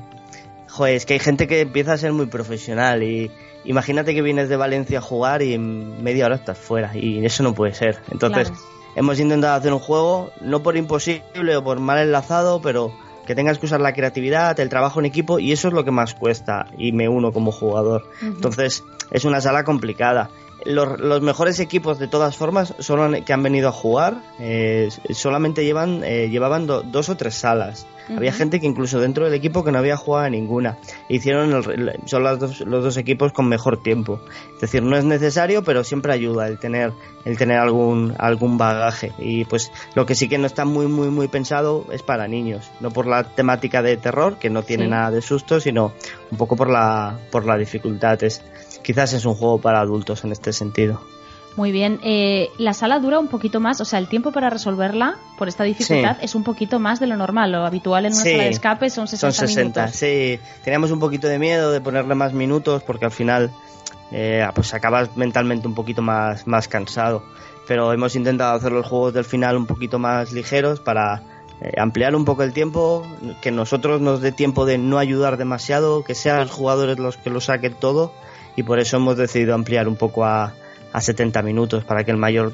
joder, 0.68 0.94
es 0.96 1.06
que 1.06 1.14
hay 1.14 1.20
gente 1.20 1.46
que 1.46 1.60
empieza 1.60 1.92
a 1.94 1.98
ser 1.98 2.12
muy 2.12 2.26
profesional 2.26 3.02
y 3.02 3.30
imagínate 3.64 4.14
que 4.14 4.22
vienes 4.22 4.48
de 4.48 4.56
Valencia 4.56 4.98
a 4.98 5.00
jugar 5.02 5.42
y 5.42 5.54
en 5.54 6.02
media 6.02 6.26
hora 6.26 6.34
estás 6.36 6.58
fuera 6.58 6.90
y 6.94 7.24
eso 7.24 7.42
no 7.42 7.54
puede 7.54 7.74
ser. 7.74 7.98
Entonces, 8.10 8.50
Claro. 8.50 8.62
Hemos 8.94 9.18
intentado 9.20 9.54
hacer 9.54 9.72
un 9.72 9.78
juego, 9.78 10.30
no 10.40 10.62
por 10.62 10.76
imposible 10.76 11.56
o 11.56 11.64
por 11.64 11.80
mal 11.80 11.98
enlazado, 11.98 12.60
pero 12.62 12.92
que 13.26 13.34
tengas 13.34 13.58
que 13.58 13.66
usar 13.66 13.80
la 13.80 13.92
creatividad, 13.94 14.58
el 14.60 14.68
trabajo 14.68 15.00
en 15.00 15.06
equipo 15.06 15.38
y 15.38 15.52
eso 15.52 15.68
es 15.68 15.74
lo 15.74 15.84
que 15.84 15.90
más 15.90 16.14
cuesta 16.14 16.66
y 16.76 16.92
me 16.92 17.08
uno 17.08 17.32
como 17.32 17.52
jugador. 17.52 18.08
Entonces, 18.22 18.84
es 19.10 19.24
una 19.24 19.40
sala 19.40 19.64
complicada. 19.64 20.28
Los, 20.66 20.98
los 21.00 21.20
mejores 21.22 21.58
equipos 21.60 21.98
de 21.98 22.06
todas 22.08 22.36
formas 22.36 22.74
son 22.78 23.22
que 23.24 23.32
han 23.32 23.42
venido 23.42 23.68
a 23.68 23.72
jugar 23.72 24.16
eh, 24.40 24.88
solamente 25.12 25.64
llevan 25.64 26.02
eh, 26.04 26.28
llevaban 26.30 26.66
do- 26.66 26.82
dos 26.82 27.08
o 27.08 27.16
tres 27.16 27.34
salas. 27.34 27.86
Había 28.16 28.32
gente 28.32 28.60
que 28.60 28.66
incluso 28.66 29.00
dentro 29.00 29.24
del 29.24 29.34
equipo 29.34 29.64
que 29.64 29.72
no 29.72 29.78
había 29.78 29.96
jugado 29.96 30.26
a 30.26 30.30
ninguna. 30.30 30.78
Hicieron 31.08 31.52
el- 31.52 32.00
son 32.06 32.22
los 32.22 32.38
dos, 32.38 32.60
los 32.60 32.84
dos 32.84 32.96
equipos 32.96 33.32
con 33.32 33.48
mejor 33.48 33.82
tiempo. 33.82 34.20
Es 34.56 34.60
decir, 34.60 34.82
no 34.82 34.96
es 34.96 35.04
necesario, 35.04 35.64
pero 35.64 35.84
siempre 35.84 36.12
ayuda 36.12 36.46
el 36.48 36.58
tener 36.58 36.92
el 37.24 37.38
tener 37.38 37.58
algún 37.58 38.14
algún 38.18 38.58
bagaje. 38.58 39.12
Y 39.18 39.44
pues 39.46 39.72
lo 39.94 40.04
que 40.06 40.14
sí 40.14 40.28
que 40.28 40.38
no 40.38 40.46
está 40.46 40.64
muy 40.64 40.86
muy 40.86 41.08
muy 41.08 41.28
pensado 41.28 41.86
es 41.92 42.02
para 42.02 42.28
niños, 42.28 42.70
no 42.80 42.90
por 42.90 43.06
la 43.06 43.24
temática 43.24 43.80
de 43.82 43.96
terror 43.96 44.36
que 44.38 44.50
no 44.50 44.62
tiene 44.62 44.84
Sí. 44.84 44.90
nada 44.90 45.10
de 45.10 45.22
susto, 45.22 45.60
sino 45.60 45.92
un 46.30 46.36
poco 46.38 46.56
por 46.56 46.68
la 46.70 47.18
por 47.30 47.46
la 47.46 47.56
dificultad. 47.56 48.22
Es 48.22 48.42
quizás 48.82 49.14
es 49.14 49.24
un 49.24 49.34
juego 49.34 49.58
para 49.60 49.80
adultos 49.80 50.24
en 50.24 50.32
este 50.32 50.52
sentido. 50.52 51.00
Muy 51.56 51.70
bien. 51.70 52.00
Eh, 52.02 52.50
la 52.58 52.72
sala 52.74 52.98
dura 52.98 53.20
un 53.20 53.28
poquito 53.28 53.60
más, 53.60 53.80
o 53.80 53.84
sea, 53.84 54.00
el 54.00 54.08
tiempo 54.08 54.32
para 54.32 54.50
resolverla 54.50 55.16
por 55.38 55.46
esta 55.46 55.62
dificultad 55.62 56.16
es 56.20 56.34
un 56.34 56.42
poquito 56.42 56.80
más 56.80 56.98
de 56.98 57.06
lo 57.06 57.16
normal. 57.16 57.52
Lo 57.52 57.64
habitual 57.64 58.06
en 58.06 58.12
una 58.12 58.22
Sí. 58.22 58.30
sala 58.32 58.42
de 58.44 58.48
escape 58.50 58.90
son 58.90 59.06
60, 59.06 59.32
Son 59.32 59.48
60, 59.48 59.80
minutos. 59.82 59.96
sí. 59.98 60.40
Teníamos 60.64 60.90
un 60.90 60.98
poquito 60.98 61.28
de 61.28 61.38
miedo 61.38 61.70
de 61.70 61.80
ponerle 61.80 62.14
más 62.16 62.32
minutos 62.32 62.82
porque 62.82 63.04
al 63.04 63.12
final 63.12 63.50
eh, 64.10 64.46
pues 64.54 64.74
acabas 64.74 65.16
mentalmente 65.16 65.66
un 65.68 65.74
poquito 65.74 66.02
más, 66.02 66.46
más 66.46 66.66
cansado. 66.68 67.22
Pero 67.66 67.92
hemos 67.92 68.14
intentado 68.16 68.54
hacer 68.56 68.72
los 68.72 68.86
juegos 68.86 69.14
del 69.14 69.24
final 69.24 69.56
un 69.56 69.66
poquito 69.66 69.98
más 69.98 70.32
ligeros 70.32 70.80
para 70.80 71.22
eh, 71.60 71.72
ampliar 71.78 72.14
un 72.16 72.24
poco 72.24 72.42
el 72.42 72.52
tiempo, 72.52 73.06
que 73.40 73.50
nosotros 73.52 74.00
nos 74.00 74.20
dé 74.20 74.32
tiempo 74.32 74.66
de 74.66 74.76
no 74.76 74.98
ayudar 74.98 75.36
demasiado, 75.36 76.02
que 76.04 76.14
sean 76.14 76.40
los 76.40 76.50
jugadores 76.50 76.98
los 76.98 77.16
que 77.16 77.30
lo 77.30 77.40
saquen 77.40 77.74
todo 77.74 78.12
y 78.56 78.64
por 78.64 78.78
eso 78.80 78.96
hemos 78.98 79.16
decidido 79.16 79.54
ampliar 79.54 79.88
un 79.88 79.96
poco 79.96 80.24
a, 80.24 80.52
a 80.94 81.00
70 81.00 81.42
minutos 81.42 81.84
para 81.84 82.04
que 82.04 82.12
el 82.12 82.16
mayor 82.16 82.52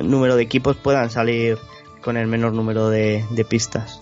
número 0.00 0.36
de 0.36 0.44
equipos 0.44 0.76
puedan 0.76 1.10
salir 1.10 1.58
con 2.00 2.16
el 2.16 2.28
menor 2.28 2.52
número 2.52 2.88
de, 2.88 3.24
de 3.30 3.44
pistas. 3.44 4.00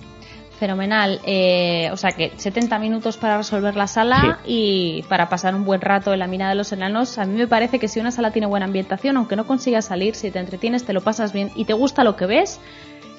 Fenomenal. 0.58 1.20
Eh, 1.24 1.88
o 1.90 1.96
sea 1.96 2.12
que 2.12 2.32
70 2.36 2.78
minutos 2.78 3.16
para 3.16 3.38
resolver 3.38 3.76
la 3.76 3.86
sala 3.86 4.40
y 4.44 5.04
para 5.08 5.30
pasar 5.30 5.54
un 5.54 5.64
buen 5.64 5.80
rato 5.80 6.12
en 6.12 6.18
la 6.18 6.26
mina 6.26 6.50
de 6.50 6.54
los 6.54 6.70
enanos. 6.72 7.16
A 7.16 7.24
mí 7.24 7.34
me 7.34 7.48
parece 7.48 7.78
que 7.78 7.88
si 7.88 7.98
una 7.98 8.10
sala 8.10 8.30
tiene 8.30 8.46
buena 8.46 8.66
ambientación, 8.66 9.16
aunque 9.16 9.36
no 9.36 9.46
consigas 9.46 9.86
salir, 9.86 10.14
si 10.14 10.30
te 10.30 10.38
entretienes, 10.38 10.84
te 10.84 10.92
lo 10.92 11.00
pasas 11.00 11.32
bien 11.32 11.50
y 11.54 11.64
te 11.64 11.72
gusta 11.72 12.04
lo 12.04 12.14
que 12.16 12.26
ves, 12.26 12.60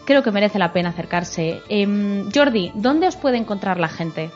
creo 0.06 0.22
que 0.22 0.30
merece 0.30 0.60
la 0.60 0.72
pena 0.72 0.90
acercarse. 0.90 1.62
Em, 1.68 2.30
Jordi, 2.32 2.72
¿dónde 2.76 3.08
os 3.08 3.16
puede 3.16 3.38
encontrar 3.38 3.80
la 3.80 3.88
gente? 3.88 4.30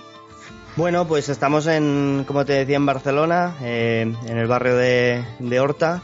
Bueno, 0.75 1.07
pues 1.07 1.29
estamos 1.29 1.67
en, 1.67 2.25
como 2.27 2.43
te 2.43 2.51
decía, 2.51 2.75
en 2.75 2.85
Barcelona, 2.85 3.55
eh, 3.61 4.13
en 4.25 4.37
el 4.37 4.47
barrio 4.47 4.75
de, 4.75 5.59
Horta. 5.59 6.01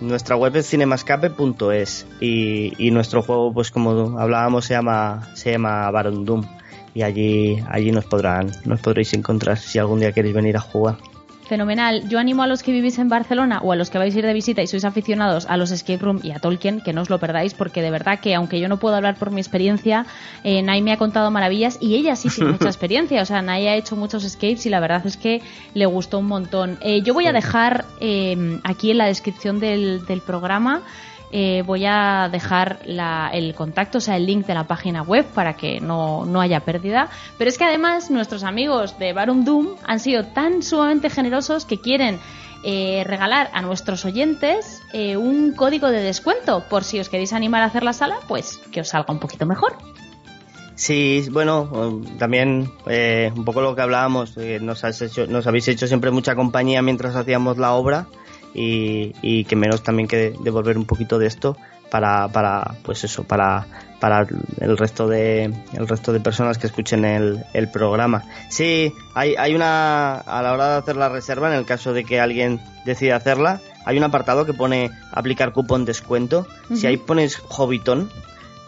Nuestra 0.00 0.36
web 0.36 0.54
es 0.56 0.68
cinemascape.es 0.68 2.06
y, 2.20 2.74
y 2.76 2.90
nuestro 2.90 3.22
juego, 3.22 3.54
pues 3.54 3.70
como 3.70 4.18
hablábamos, 4.18 4.66
se 4.66 4.74
llama, 4.74 5.30
se 5.34 5.52
llama 5.52 5.90
Baron 5.90 6.26
Doom 6.26 6.44
y 6.94 7.02
allí, 7.02 7.62
allí 7.68 7.92
nos 7.92 8.04
podrán, 8.04 8.52
nos 8.64 8.80
podréis 8.80 9.14
encontrar 9.14 9.56
si 9.56 9.78
algún 9.78 10.00
día 10.00 10.12
queréis 10.12 10.34
venir 10.34 10.56
a 10.56 10.60
jugar. 10.60 10.96
Fenomenal. 11.46 12.08
Yo 12.08 12.18
animo 12.18 12.42
a 12.42 12.46
los 12.46 12.62
que 12.62 12.72
vivís 12.72 12.98
en 12.98 13.08
Barcelona 13.10 13.60
o 13.62 13.72
a 13.72 13.76
los 13.76 13.90
que 13.90 13.98
vais 13.98 14.14
a 14.14 14.18
ir 14.18 14.24
de 14.24 14.32
visita 14.32 14.62
y 14.62 14.66
sois 14.66 14.84
aficionados 14.84 15.46
a 15.46 15.58
los 15.58 15.70
escape 15.70 15.98
room 15.98 16.20
y 16.22 16.30
a 16.30 16.38
Tolkien 16.38 16.80
que 16.80 16.94
no 16.94 17.02
os 17.02 17.10
lo 17.10 17.18
perdáis 17.18 17.52
porque 17.52 17.82
de 17.82 17.90
verdad 17.90 18.18
que 18.20 18.34
aunque 18.34 18.60
yo 18.60 18.68
no 18.68 18.78
puedo 18.78 18.96
hablar 18.96 19.16
por 19.16 19.30
mi 19.30 19.40
experiencia, 19.40 20.06
eh, 20.42 20.62
Nai 20.62 20.80
me 20.80 20.92
ha 20.92 20.96
contado 20.96 21.30
maravillas 21.30 21.76
y 21.80 21.96
ella 21.96 22.16
sí 22.16 22.30
tiene 22.30 22.52
mucha 22.52 22.68
experiencia. 22.74 23.20
O 23.20 23.26
sea, 23.26 23.42
Nai 23.42 23.66
ha 23.66 23.74
hecho 23.76 23.94
muchos 23.94 24.24
escapes 24.24 24.64
y 24.64 24.70
la 24.70 24.80
verdad 24.80 25.06
es 25.06 25.18
que 25.18 25.42
le 25.74 25.84
gustó 25.86 26.18
un 26.20 26.26
montón. 26.26 26.78
Eh, 26.80 27.02
yo 27.02 27.12
voy 27.12 27.26
a 27.26 27.32
dejar 27.32 27.84
eh, 28.00 28.58
aquí 28.64 28.90
en 28.90 28.98
la 28.98 29.06
descripción 29.06 29.60
del, 29.60 30.06
del 30.06 30.22
programa 30.22 30.82
eh, 31.36 31.64
voy 31.66 31.84
a 31.84 32.28
dejar 32.30 32.78
la, 32.86 33.28
el 33.32 33.56
contacto, 33.56 33.98
o 33.98 34.00
sea, 34.00 34.16
el 34.16 34.24
link 34.24 34.46
de 34.46 34.54
la 34.54 34.68
página 34.68 35.02
web 35.02 35.26
para 35.34 35.54
que 35.54 35.80
no, 35.80 36.24
no, 36.24 36.40
haya 36.40 36.60
pérdida. 36.60 37.08
Pero 37.38 37.50
es 37.50 37.58
que 37.58 37.64
además 37.64 38.08
nuestros 38.08 38.44
amigos 38.44 38.96
de 39.00 39.12
Barum 39.12 39.44
Doom 39.44 39.74
han 39.84 39.98
sido 39.98 40.22
tan 40.26 40.62
sumamente 40.62 41.10
generosos 41.10 41.64
que 41.64 41.80
quieren 41.80 42.20
eh, 42.62 43.02
regalar 43.04 43.50
a 43.52 43.62
nuestros 43.62 44.04
oyentes 44.04 44.80
eh, 44.92 45.16
un 45.16 45.54
código 45.54 45.88
de 45.88 46.02
descuento 46.02 46.62
por 46.70 46.84
si 46.84 47.00
os 47.00 47.08
queréis 47.08 47.32
animar 47.32 47.62
a 47.62 47.66
hacer 47.66 47.82
la 47.82 47.94
sala, 47.94 48.20
pues 48.28 48.60
que 48.70 48.82
os 48.82 48.88
salga 48.88 49.12
un 49.12 49.18
poquito 49.18 49.44
mejor. 49.44 49.76
Sí, 50.76 51.26
bueno, 51.32 52.00
también 52.16 52.70
eh, 52.86 53.32
un 53.34 53.44
poco 53.44 53.60
lo 53.60 53.74
que 53.74 53.82
hablábamos, 53.82 54.36
eh, 54.36 54.60
nos, 54.60 54.84
has 54.84 55.02
hecho, 55.02 55.26
nos 55.26 55.48
habéis 55.48 55.66
hecho 55.66 55.88
siempre 55.88 56.12
mucha 56.12 56.36
compañía 56.36 56.80
mientras 56.80 57.16
hacíamos 57.16 57.58
la 57.58 57.72
obra 57.72 58.06
y, 58.54 59.14
y 59.20 59.44
que 59.44 59.56
menos 59.56 59.82
también 59.82 60.08
que 60.08 60.32
devolver 60.40 60.78
un 60.78 60.86
poquito 60.86 61.18
de 61.18 61.26
esto 61.26 61.56
para, 61.90 62.28
para 62.28 62.74
pues 62.82 63.04
eso, 63.04 63.24
para, 63.24 63.66
para 64.00 64.26
el 64.60 64.76
resto 64.78 65.06
de 65.06 65.52
el 65.72 65.88
resto 65.88 66.12
de 66.12 66.20
personas 66.20 66.58
que 66.58 66.66
escuchen 66.66 67.04
el, 67.04 67.44
el 67.52 67.68
programa. 67.68 68.24
Sí, 68.48 68.92
hay, 69.14 69.34
hay 69.36 69.54
una 69.54 70.14
a 70.14 70.42
la 70.42 70.52
hora 70.52 70.70
de 70.70 70.76
hacer 70.78 70.96
la 70.96 71.08
reserva, 71.08 71.52
en 71.52 71.58
el 71.58 71.66
caso 71.66 71.92
de 71.92 72.04
que 72.04 72.20
alguien 72.20 72.60
decida 72.84 73.16
hacerla, 73.16 73.60
hay 73.84 73.98
un 73.98 74.04
apartado 74.04 74.46
que 74.46 74.54
pone 74.54 74.90
aplicar 75.12 75.52
cupón 75.52 75.84
descuento. 75.84 76.46
Uh 76.70 76.72
-huh. 76.72 76.76
Si 76.76 76.86
ahí 76.86 76.96
pones 76.96 77.36
Hobbiton, 77.36 78.10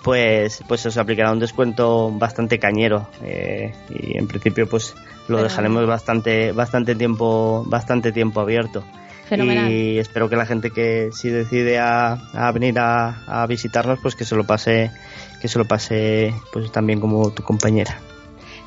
pues, 0.05 0.63
pues 0.69 0.87
os 0.87 0.97
aplicará 0.99 1.33
un 1.33 1.41
descuento 1.41 2.13
bastante 2.13 2.59
cañero 2.61 3.09
eh, 3.23 3.75
y 3.91 4.17
en 4.17 4.29
principio 4.29 4.69
pues 4.69 4.95
lo 5.27 5.39
Pero... 5.39 5.49
dejaremos 5.49 5.85
bastante 5.87 6.53
bastante 6.53 6.95
tiempo 6.95 7.65
bastante 7.67 8.13
tiempo 8.13 8.41
abierto. 8.41 8.85
Fenomenal. 9.28 9.70
Y 9.70 9.98
espero 9.98 10.28
que 10.28 10.36
la 10.36 10.47
gente 10.47 10.70
que 10.70 11.11
si 11.12 11.31
decide 11.31 11.78
a, 11.78 12.12
a 12.32 12.53
venir 12.53 12.78
a, 12.78 13.24
a, 13.27 13.47
visitarnos, 13.47 13.98
pues 14.01 14.15
que 14.15 14.24
se 14.24 14.36
lo 14.36 14.44
pase, 14.44 14.93
que 15.40 15.48
se 15.48 15.59
lo 15.59 15.65
pase, 15.65 16.32
pues 16.53 16.70
también 16.70 17.01
como 17.01 17.31
tu 17.31 17.43
compañera. 17.43 17.98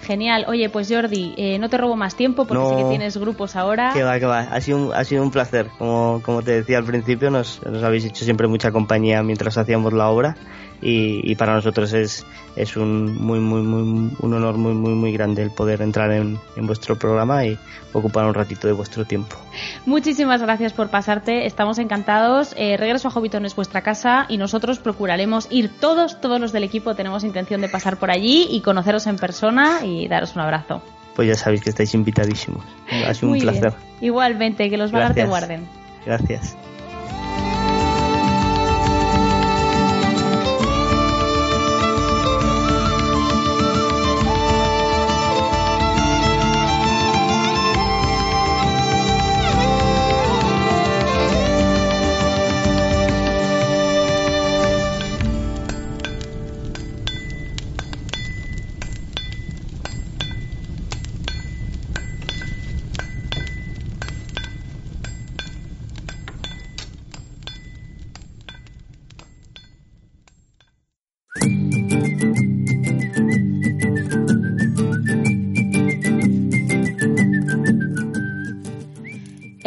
Genial. 0.02 0.45
Oye, 0.48 0.69
pues 0.69 0.90
Jordi, 0.91 1.34
eh, 1.38 1.60
no 1.60 1.69
te 1.69 1.77
robo 1.77 1.95
más 1.95 2.15
tiempo 2.15 2.45
porque 2.45 2.64
no, 2.64 2.69
sé 2.69 2.84
que 2.84 2.90
tienes 2.90 3.18
grupos 3.18 3.56
ahora. 3.56 3.91
Que 3.94 4.03
va, 4.03 4.19
que 4.19 4.26
va. 4.26 4.40
Ha 4.40 4.60
sido 4.60 4.77
un, 4.77 4.94
ha 4.94 5.03
sido 5.03 5.23
un 5.23 5.31
placer. 5.31 5.68
Como, 5.77 6.22
como 6.26 6.41
te 6.41 6.52
decía 6.52 6.77
al 6.77 6.86
principio, 6.86 7.30
nos, 7.30 7.61
nos 7.64 7.84
habéis 7.84 8.06
hecho 8.06 8.26
siempre 8.26 8.48
mucha 8.48 8.72
compañía 8.72 9.22
mientras 9.23 9.57
hacíamos 9.57 9.94
la 9.94 10.10
obra 10.10 10.36
y, 10.81 11.30
y, 11.30 11.35
para 11.35 11.53
nosotros 11.53 11.93
es, 11.93 12.26
es 12.56 12.77
un 12.77 13.15
muy 13.22 13.39
muy 13.39 13.61
muy 13.61 14.11
un 14.19 14.34
honor 14.34 14.57
muy 14.57 14.73
muy 14.73 14.93
muy 14.93 15.11
grande 15.11 15.43
el 15.43 15.51
poder 15.51 15.81
entrar 15.81 16.11
en, 16.11 16.39
en, 16.56 16.68
vuestro 16.68 16.97
programa 16.97 17.45
y 17.45 17.57
ocupar 17.93 18.26
un 18.26 18.34
ratito 18.34 18.68
de 18.68 18.73
vuestro 18.73 19.06
tiempo. 19.06 19.35
Muchísimas 19.85 20.41
gracias 20.41 20.73
por 20.73 20.89
pasarte, 20.89 21.45
estamos 21.45 21.80
encantados. 21.80 22.53
Eh, 22.57 22.77
regreso 22.77 23.07
a 23.07 23.11
Hobbiton 23.11 23.45
es 23.45 23.56
vuestra 23.56 23.81
casa 23.81 24.26
y 24.30 24.38
nosotros 24.38 24.80
procuraremos 24.80 25.47
ir 25.49 25.69
todos, 25.80 26.22
todos 26.22 26.39
los 26.39 26.51
del 26.51 26.64
equipo 26.64 26.95
tenemos 26.95 27.23
intención 27.23 27.61
de 27.61 27.69
pasar 27.69 27.97
por 27.97 28.11
allí 28.11 28.47
y 28.49 28.61
conoceros 28.61 29.07
en 29.07 29.18
persona 29.18 29.85
y 29.85 30.07
daros 30.07 30.35
un 30.35 30.41
abrazo. 30.41 30.81
Pues 31.15 31.27
ya 31.27 31.35
sabéis 31.35 31.61
que 31.61 31.69
estáis 31.72 31.93
invitadísimos. 31.93 32.64
Ha 33.06 33.14
sido 33.14 33.30
muy 33.30 33.39
un 33.39 33.43
placer. 33.43 33.73
Bien. 33.73 34.10
Igualmente, 34.10 34.69
que 34.69 34.77
los 34.77 34.91
Valar 34.91 35.14
te 35.14 35.26
guarden. 35.26 35.68
Gracias. 36.06 36.56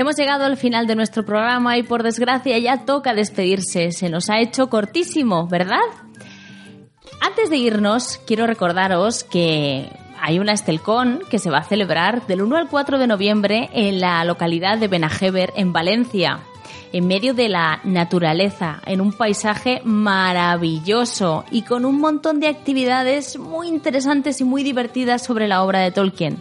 Hemos 0.03 0.16
llegado 0.16 0.45
al 0.45 0.57
final 0.57 0.89
de 0.89 0.97
nuestro 0.97 1.24
programa 1.24 1.79
y 1.79 1.85
por 1.85 2.03
desgracia 2.03 2.59
ya 2.59 2.85
toca 2.85 3.15
despedirse. 3.15 3.93
Se 3.93 4.09
nos 4.09 4.31
ha 4.31 4.41
hecho 4.41 4.69
cortísimo, 4.69 5.47
¿verdad? 5.47 5.79
Antes 7.20 7.51
de 7.51 7.59
irnos, 7.59 8.20
quiero 8.27 8.49
recordaros 8.49 9.23
que 9.23 9.89
hay 10.20 10.41
una 10.41 10.55
Estelcon 10.55 11.20
que 11.31 11.39
se 11.39 11.51
va 11.51 11.59
a 11.59 11.62
celebrar 11.62 12.27
del 12.27 12.43
1 12.43 12.57
al 12.57 12.69
4 12.69 12.99
de 12.99 13.07
noviembre 13.07 13.70
en 13.74 14.01
la 14.01 14.24
localidad 14.24 14.77
de 14.77 14.89
Benajever, 14.89 15.53
en 15.55 15.73
Valencia, 15.73 16.41
en 16.93 17.07
medio 17.07 17.33
de 17.33 17.49
la 17.49 17.79
naturaleza, 17.85 18.81
en 18.87 19.01
un 19.01 19.12
paisaje 19.12 19.83
maravilloso 19.85 21.45
y 21.53 21.62
con 21.62 21.85
un 21.85 22.01
montón 22.01 22.41
de 22.41 22.49
actividades 22.49 23.39
muy 23.39 23.69
interesantes 23.69 24.41
y 24.41 24.45
muy 24.45 24.65
divertidas 24.65 25.23
sobre 25.23 25.47
la 25.47 25.62
obra 25.62 25.79
de 25.79 25.93
Tolkien. 25.93 26.39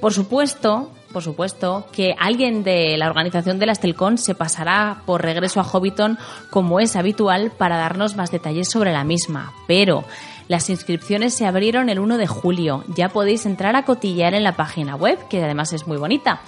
Por 0.00 0.14
supuesto, 0.14 0.90
por 1.12 1.22
supuesto, 1.22 1.86
que 1.92 2.14
alguien 2.18 2.64
de 2.64 2.96
la 2.96 3.08
organización 3.08 3.58
de 3.58 3.66
la 3.66 3.72
Estelcon 3.72 4.16
se 4.18 4.34
pasará 4.34 5.02
por 5.06 5.22
regreso 5.22 5.60
a 5.60 5.64
Hobbiton 5.64 6.18
como 6.50 6.80
es 6.80 6.96
habitual 6.96 7.50
para 7.50 7.76
darnos 7.76 8.16
más 8.16 8.30
detalles 8.30 8.70
sobre 8.70 8.92
la 8.92 9.04
misma. 9.04 9.52
Pero 9.66 10.04
las 10.48 10.68
inscripciones 10.70 11.34
se 11.34 11.46
abrieron 11.46 11.88
el 11.88 11.98
1 11.98 12.18
de 12.18 12.26
julio. 12.26 12.84
Ya 12.94 13.08
podéis 13.10 13.46
entrar 13.46 13.76
a 13.76 13.84
cotillar 13.84 14.34
en 14.34 14.44
la 14.44 14.56
página 14.56 14.96
web, 14.96 15.18
que 15.28 15.42
además 15.42 15.72
es 15.72 15.86
muy 15.86 15.96
bonita. 15.98 16.40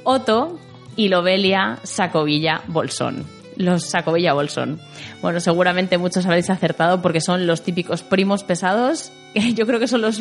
Otto 0.03 0.59
y 0.95 1.07
Lobelia 1.07 1.79
Sacovilla 1.83 2.61
Bolsón. 2.67 3.40
Los 3.57 3.89
Sacovilla 3.89 4.33
Bolsón. 4.33 4.79
Bueno, 5.21 5.39
seguramente 5.39 5.97
muchos 5.97 6.25
habréis 6.25 6.49
acertado 6.49 7.01
porque 7.01 7.21
son 7.21 7.47
los 7.47 7.61
típicos 7.63 8.03
primos 8.03 8.43
pesados 8.43 9.11
yo 9.55 9.65
creo 9.65 9.79
que 9.79 9.87
son 9.87 10.01
los, 10.01 10.19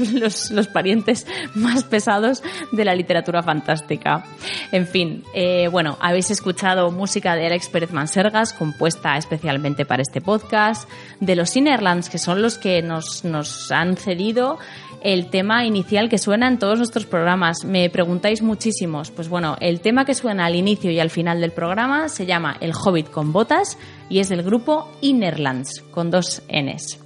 los, 0.50 0.68
parientes 0.68 1.26
más 1.54 1.84
pesados 1.84 2.42
de 2.72 2.84
la 2.84 2.94
literatura 2.94 3.42
fantástica. 3.42 4.24
En 4.72 4.86
fin, 4.86 5.24
eh, 5.34 5.68
bueno, 5.68 5.98
habéis 6.00 6.30
escuchado 6.30 6.90
música 6.90 7.34
de 7.34 7.46
Alex 7.46 7.68
Pérez 7.68 7.92
Mansergas, 7.92 8.52
compuesta 8.52 9.16
especialmente 9.16 9.84
para 9.84 10.02
este 10.02 10.20
podcast, 10.20 10.88
de 11.18 11.36
los 11.36 11.56
Innerlands, 11.56 12.08
que 12.08 12.18
son 12.18 12.42
los 12.42 12.58
que 12.58 12.82
nos, 12.82 13.24
nos 13.24 13.72
han 13.72 13.96
cedido 13.96 14.58
el 15.02 15.30
tema 15.30 15.64
inicial 15.64 16.08
que 16.08 16.18
suena 16.18 16.48
en 16.48 16.58
todos 16.58 16.78
nuestros 16.78 17.06
programas. 17.06 17.64
Me 17.64 17.88
preguntáis 17.90 18.42
muchísimos. 18.42 19.10
Pues 19.10 19.28
bueno, 19.28 19.56
el 19.60 19.80
tema 19.80 20.04
que 20.04 20.14
suena 20.14 20.46
al 20.46 20.56
inicio 20.56 20.90
y 20.90 21.00
al 21.00 21.10
final 21.10 21.40
del 21.40 21.52
programa 21.52 22.08
se 22.08 22.26
llama 22.26 22.56
El 22.60 22.72
Hobbit 22.72 23.10
con 23.10 23.32
botas 23.32 23.78
y 24.08 24.20
es 24.20 24.28
del 24.28 24.42
grupo 24.42 24.90
Innerlands, 25.00 25.82
con 25.90 26.10
dos 26.10 26.42
Ns. 26.48 26.98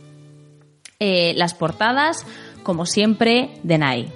Eh, 1.01 1.35
las 1.37 1.55
portadas, 1.55 2.27
como 2.63 2.87
siempre, 2.87 3.51
de 3.63 3.79
Nai. 3.79 4.13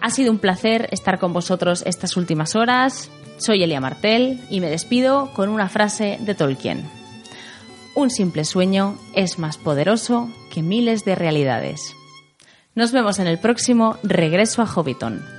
Ha 0.00 0.10
sido 0.10 0.30
un 0.30 0.38
placer 0.38 0.88
estar 0.92 1.18
con 1.18 1.32
vosotros 1.32 1.82
estas 1.86 2.16
últimas 2.16 2.54
horas. 2.54 3.10
Soy 3.38 3.62
Elia 3.62 3.80
Martel 3.80 4.40
y 4.50 4.60
me 4.60 4.70
despido 4.70 5.32
con 5.34 5.48
una 5.48 5.68
frase 5.68 6.18
de 6.20 6.34
Tolkien. 6.34 6.88
Un 7.94 8.10
simple 8.10 8.44
sueño 8.44 8.96
es 9.14 9.38
más 9.38 9.58
poderoso 9.58 10.28
que 10.52 10.62
miles 10.62 11.04
de 11.04 11.16
realidades. 11.16 11.97
Nos 12.78 12.92
vemos 12.92 13.18
en 13.18 13.26
el 13.26 13.38
próximo 13.38 13.96
Regreso 14.04 14.62
a 14.62 14.66
Hobbiton. 14.68 15.37